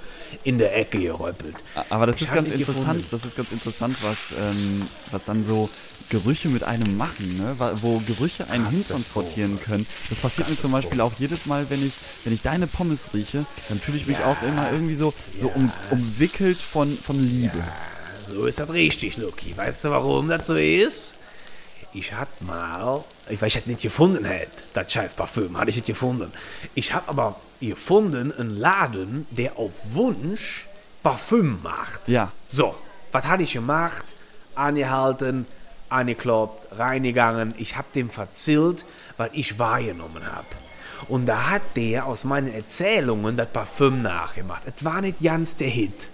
in 0.43 0.57
der 0.57 0.78
Ecke 0.78 0.99
geröppelt. 0.99 1.55
Aber 1.89 2.05
das 2.05 2.18
Ich 2.18 2.24
ist 2.24 2.34
ganz 2.34 2.49
interessant, 2.49 2.78
gefunden. 2.99 3.07
das 3.12 3.26
ist 3.26 3.36
ganz 3.36 3.51
interessant, 3.51 3.97
was, 4.01 4.32
ähm, 4.39 4.82
was 5.12 5.26
dann 5.26 5.43
so 5.43 5.70
Gerüche 6.09 6.49
mit 6.49 6.64
einem 6.64 6.97
machen, 6.97 7.38
ne? 7.38 7.55
Wo 7.82 7.99
Gerüche 8.05 8.49
einen 8.49 8.68
hintransportieren 8.70 9.59
können. 9.62 9.88
Das 10.09 10.20
passiert 10.20 10.49
mir 10.49 10.57
zum 10.57 10.72
Beispiel 10.72 10.99
auch 10.99 11.14
jedes 11.18 11.45
Mal, 11.45 11.70
wenn 11.70 11.86
ich, 11.86 11.93
wenn 12.26 12.34
ich 12.34 12.41
deine 12.41 12.68
Pommes 12.68 13.14
rieche, 13.14 13.45
dann 13.70 13.80
fühle 13.80 13.97
ich 13.97 14.07
mich 14.07 14.18
auch 14.20 14.41
immer 14.41 14.72
irgendwie 14.74 14.95
so, 14.95 15.14
so 15.38 15.47
um, 15.49 15.72
umwickelt 15.89 16.57
von, 16.57 16.97
von 16.97 17.18
Liebe. 17.18 17.64
So 18.34 18.45
ist 18.45 18.59
das 18.59 18.71
richtig, 18.71 19.17
Lucky. 19.17 19.55
Weißt 19.57 19.84
du, 19.84 19.89
warum 19.89 20.29
das 20.29 20.47
so 20.47 20.55
ist? 20.55 21.15
Ich 21.93 22.13
hatte 22.13 22.43
mal, 22.45 23.03
ich 23.29 23.41
weiß, 23.41 23.55
ich 23.55 23.65
nicht 23.65 23.82
gefunden 23.82 24.23
hätte, 24.23 24.51
das 24.73 24.91
scheiß 24.91 25.15
Parfüm, 25.15 25.57
hatte 25.57 25.71
ich 25.71 25.75
nicht 25.75 25.88
gefunden. 25.88 26.32
Ich 26.73 26.93
habe 26.93 27.09
aber 27.09 27.36
gefunden 27.59 28.32
einen 28.32 28.57
Laden, 28.57 29.27
der 29.32 29.57
auf 29.57 29.71
Wunsch 29.93 30.67
Parfüm 31.03 31.59
macht. 31.61 32.07
Ja. 32.07 32.32
So, 32.47 32.75
was 33.11 33.25
hatte 33.25 33.43
ich 33.43 33.51
gemacht? 33.51 34.05
Angehalten, 34.55 35.45
angekloppt, 35.89 36.79
reingegangen. 36.79 37.53
Ich 37.57 37.75
habe 37.75 37.88
dem 37.93 38.09
verzählt, 38.09 38.86
weil 39.17 39.29
ich 39.34 39.59
wahrgenommen 39.59 40.25
habe. 40.25 40.47
Und 41.09 41.25
da 41.25 41.49
hat 41.49 41.61
der 41.75 42.05
aus 42.05 42.23
meinen 42.23 42.53
Erzählungen 42.53 43.36
das 43.36 43.49
Parfüm 43.49 44.01
nachgemacht. 44.01 44.63
Es 44.65 44.86
war 44.86 45.01
nicht 45.01 45.19
ganz 45.21 45.57
der 45.57 45.67
Hit, 45.67 46.07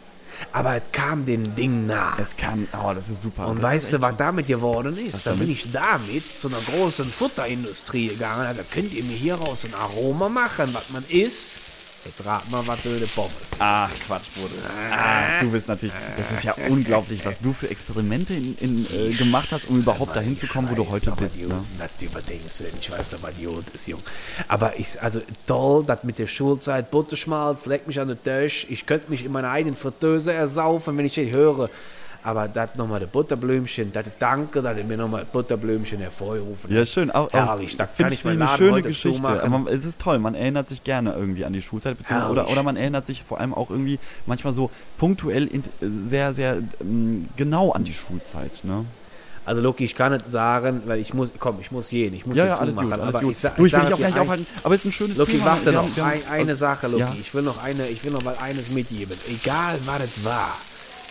aber 0.51 0.75
es 0.75 0.83
kam 0.91 1.25
dem 1.25 1.55
Ding 1.55 1.87
nach. 1.87 2.17
Es 2.19 2.35
kann, 2.35 2.67
oh, 2.73 2.93
das 2.93 3.09
ist 3.09 3.21
super. 3.21 3.47
Und 3.47 3.57
das 3.57 3.63
weißt 3.63 3.93
du, 3.93 4.01
was 4.01 4.17
damit 4.17 4.47
geworden 4.47 4.97
ist? 4.97 5.25
Da 5.25 5.33
bin 5.33 5.49
ich 5.49 5.71
damit 5.71 6.23
zu 6.39 6.47
einer 6.47 6.59
großen 6.59 7.05
Futterindustrie 7.05 8.09
gegangen. 8.09 8.55
Da 8.55 8.63
könnt 8.63 8.93
ihr 8.93 9.03
mir 9.03 9.15
hieraus 9.15 9.65
ein 9.65 9.73
Aroma 9.73 10.29
machen, 10.29 10.69
was 10.73 10.89
man 10.89 11.03
isst. 11.09 11.66
Jetzt 12.07 12.25
rat 12.25 12.49
mal, 12.49 12.65
was 12.65 12.85
öde 12.85 13.05
Pommes. 13.07 13.33
Ach, 13.59 13.89
Quatsch, 14.05 14.27
Bruder. 14.33 14.53
Ach, 14.91 15.41
du 15.41 15.51
bist 15.51 15.67
natürlich, 15.67 15.93
das 16.15 16.31
ist 16.31 16.43
ja 16.45 16.55
unglaublich, 16.69 17.25
was 17.25 17.37
du 17.39 17.51
für 17.51 17.69
Experimente 17.69 18.33
in, 18.33 18.55
in, 18.59 18.85
äh, 18.85 19.13
gemacht 19.13 19.49
hast, 19.51 19.67
um 19.69 19.79
überhaupt 19.79 20.15
dahin 20.15 20.37
zu 20.37 20.47
kommen, 20.47 20.69
wo 20.69 20.75
du 20.75 20.89
heute 20.89 21.11
bist. 21.11 21.41
Ne? 21.41 21.61
Das 21.77 21.89
überdenkst 21.99 22.59
du 22.59 22.63
denn. 22.63 22.73
Ich 22.79 22.89
weiß 22.89 23.09
doch, 23.09 23.23
was 23.23 23.33
Idiot 23.33 23.65
ist, 23.73 23.87
Jung. 23.87 24.01
Aber 24.47 24.79
ich, 24.79 25.01
also 25.01 25.21
toll, 25.45 25.83
das 25.85 26.05
mit 26.05 26.17
der 26.17 26.27
Schulzeit, 26.27 26.91
Butterschmalz, 26.91 27.65
leck 27.65 27.87
mich 27.87 27.99
an 27.99 28.07
den 28.07 28.23
Tisch. 28.23 28.65
Ich 28.69 28.85
könnte 28.85 29.11
mich 29.11 29.25
in 29.25 29.33
meiner 29.33 29.49
eigenen 29.49 29.75
Fritteuse 29.75 30.31
ersaufen, 30.31 30.97
wenn 30.97 31.05
ich 31.05 31.15
das 31.15 31.25
höre. 31.25 31.69
Aber 32.23 32.47
das 32.47 32.75
nochmal 32.75 32.99
der 32.99 33.07
Butterblümchen, 33.07 33.93
das 33.93 34.05
danke, 34.19 34.61
dass 34.61 34.77
ihr 34.77 34.83
mir 34.83 34.97
nochmal 34.97 35.25
Butterblümchen 35.31 35.99
hervorgerufen 35.99 36.73
Ja, 36.73 36.85
schön. 36.85 37.09
Auch, 37.11 37.31
Herrlich, 37.31 37.77
da 37.77 37.85
find 37.85 38.05
kann 38.07 38.13
ich 38.13 38.25
meinen 38.25 38.41
eine 38.41 38.45
Laden 38.45 38.57
schöne 38.57 38.71
heute 38.73 38.87
Geschichte. 38.89 39.43
Aber 39.43 39.71
es 39.71 39.85
ist 39.85 39.99
toll, 40.01 40.19
man 40.19 40.35
erinnert 40.35 40.67
sich 40.69 40.83
gerne 40.83 41.13
irgendwie 41.13 41.45
an 41.45 41.53
die 41.53 41.61
Schulzeit, 41.61 41.97
beziehungsweise, 41.97 42.31
oder, 42.31 42.49
oder 42.49 42.63
man 42.63 42.75
erinnert 42.75 43.07
sich 43.07 43.23
vor 43.23 43.39
allem 43.39 43.53
auch 43.53 43.69
irgendwie 43.69 43.99
manchmal 44.25 44.53
so 44.53 44.69
punktuell 44.97 45.47
in, 45.47 45.63
sehr, 45.81 46.33
sehr 46.33 46.57
ähm, 46.81 47.27
genau 47.37 47.71
an 47.71 47.83
die 47.85 47.93
Schulzeit. 47.93 48.63
Ne? 48.63 48.83
Also 49.45 49.61
Loki, 49.61 49.85
ich 49.85 49.95
kann 49.95 50.11
nicht 50.11 50.29
sagen, 50.29 50.81
weil 50.87 50.99
ich 50.99 51.13
muss, 51.13 51.29
komm, 51.39 51.59
ich 51.61 51.71
muss 51.71 51.87
gehen, 51.87 52.13
ich 52.13 52.25
muss 52.25 52.35
Ja, 52.35 52.43
hier 52.43 52.51
ja, 52.53 52.59
alles 52.59 52.75
zumachen. 52.75 52.89
gut. 52.91 52.99
Alles 52.99 53.15
aber 53.15 53.21
gut. 53.23 53.31
ich, 53.31 53.37
sa 53.37 53.49
du, 53.49 53.53
ich 53.65 53.71
will 53.71 53.79
sag 53.79 53.85
dich 53.85 53.93
auch 53.93 53.97
dir 53.97 54.01
gar 54.03 54.07
nicht 54.09 54.17
ein- 54.17 54.21
aufhalten, 54.23 54.45
aber 54.63 54.75
es 54.75 54.81
ist 54.81 54.85
ein 54.87 54.91
schönes 54.91 55.17
Loki, 55.17 55.31
Thema. 55.33 55.45
warte 55.45 55.65
Wir 55.67 55.71
noch. 55.71 55.97
ein, 56.03 56.21
eine 56.29 56.55
Sache, 56.57 56.87
Loki. 56.87 56.99
Ja. 56.99 57.15
Ich 57.17 57.33
will 57.33 57.43
noch 57.43 57.63
eine, 57.63 57.87
ich 57.87 58.03
will 58.03 58.11
noch 58.11 58.23
mal 58.23 58.35
eines 58.41 58.69
mitgeben. 58.71 59.15
Egal, 59.29 59.79
was 59.85 60.03
es 60.03 60.25
war, 60.25 60.51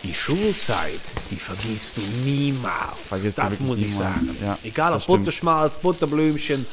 die 0.03 0.13
Schulzeit, 0.13 0.99
die 1.31 1.35
vergisst 1.35 1.97
du 1.97 2.01
niemals. 2.23 2.97
Vergisst 3.07 3.37
das 3.37 3.59
muss 3.59 3.79
ich 3.79 3.87
niemals. 3.87 4.15
sagen. 4.15 4.37
Ja, 4.43 4.57
Egal, 4.63 4.93
ob. 4.93 5.05
Butterschmalz, 5.05 5.77
Butterblümchen 5.77 6.65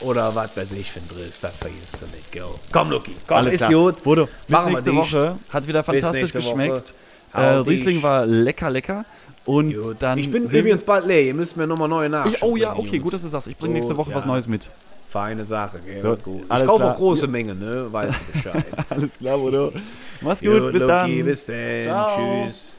oder 0.00 0.34
was 0.34 0.56
weiß 0.56 0.72
ich 0.72 0.90
für 0.90 1.00
ein 1.00 1.08
Driss, 1.08 1.40
das 1.40 1.56
vergisst 1.56 2.00
du 2.00 2.06
nicht, 2.06 2.30
gell? 2.30 2.44
Komm, 2.72 2.90
Loki, 2.90 3.12
komm, 3.26 3.38
Alles 3.38 3.54
ist 3.54 3.58
klar. 3.66 3.70
gut. 3.70 4.02
Bodo, 4.02 4.28
bis 4.46 4.64
nächste. 4.64 4.94
Woche. 4.94 5.36
Hat 5.50 5.66
wieder 5.66 5.82
fantastisch 5.82 6.32
geschmeckt. 6.32 6.94
Äh, 7.32 7.40
Riesling 7.40 8.02
war 8.02 8.26
lecker, 8.26 8.70
lecker. 8.70 9.04
Und 9.44 9.72
Gut. 9.74 9.96
dann 10.00 10.18
ich 10.18 10.28
bin 10.30 10.44
übrigens 10.44 10.82
bald 10.82 11.06
leer, 11.06 11.22
ihr 11.22 11.34
müsst 11.34 11.56
mir 11.56 11.68
nochmal 11.68 11.88
neue 11.88 12.08
Nachschub 12.08 12.34
Ich, 12.34 12.42
oh 12.42 12.56
ja, 12.56 12.74
okay, 12.76 12.98
gut, 12.98 13.12
dass 13.12 13.22
du 13.22 13.28
sagst. 13.28 13.46
Ich 13.46 13.56
bringe 13.56 13.74
nächste 13.74 13.96
Woche 13.96 14.12
was 14.12 14.24
ja. 14.24 14.28
Neues 14.30 14.48
mit. 14.48 14.68
Feine 15.08 15.44
Sache, 15.44 15.80
gell? 15.86 16.02
So, 16.02 16.16
gut. 16.16 16.42
Ich 16.42 16.48
kaufe 16.48 16.76
klar. 16.76 16.92
auch 16.92 16.96
große 16.96 17.26
Mengen, 17.26 17.58
ne? 17.58 17.86
Weiß 17.90 18.14
Bescheid. 18.32 18.64
Alles 18.90 19.16
klar, 19.18 19.38
Bodo. 19.38 19.72
Mach's 20.20 20.40
gut, 20.40 20.72
bis 20.72 20.82
Loki, 20.82 20.86
dann. 20.86 21.24
Bis 21.24 21.46
dann. 21.46 21.82
Ciao. 21.82 22.44
Tschüss. 22.44 22.75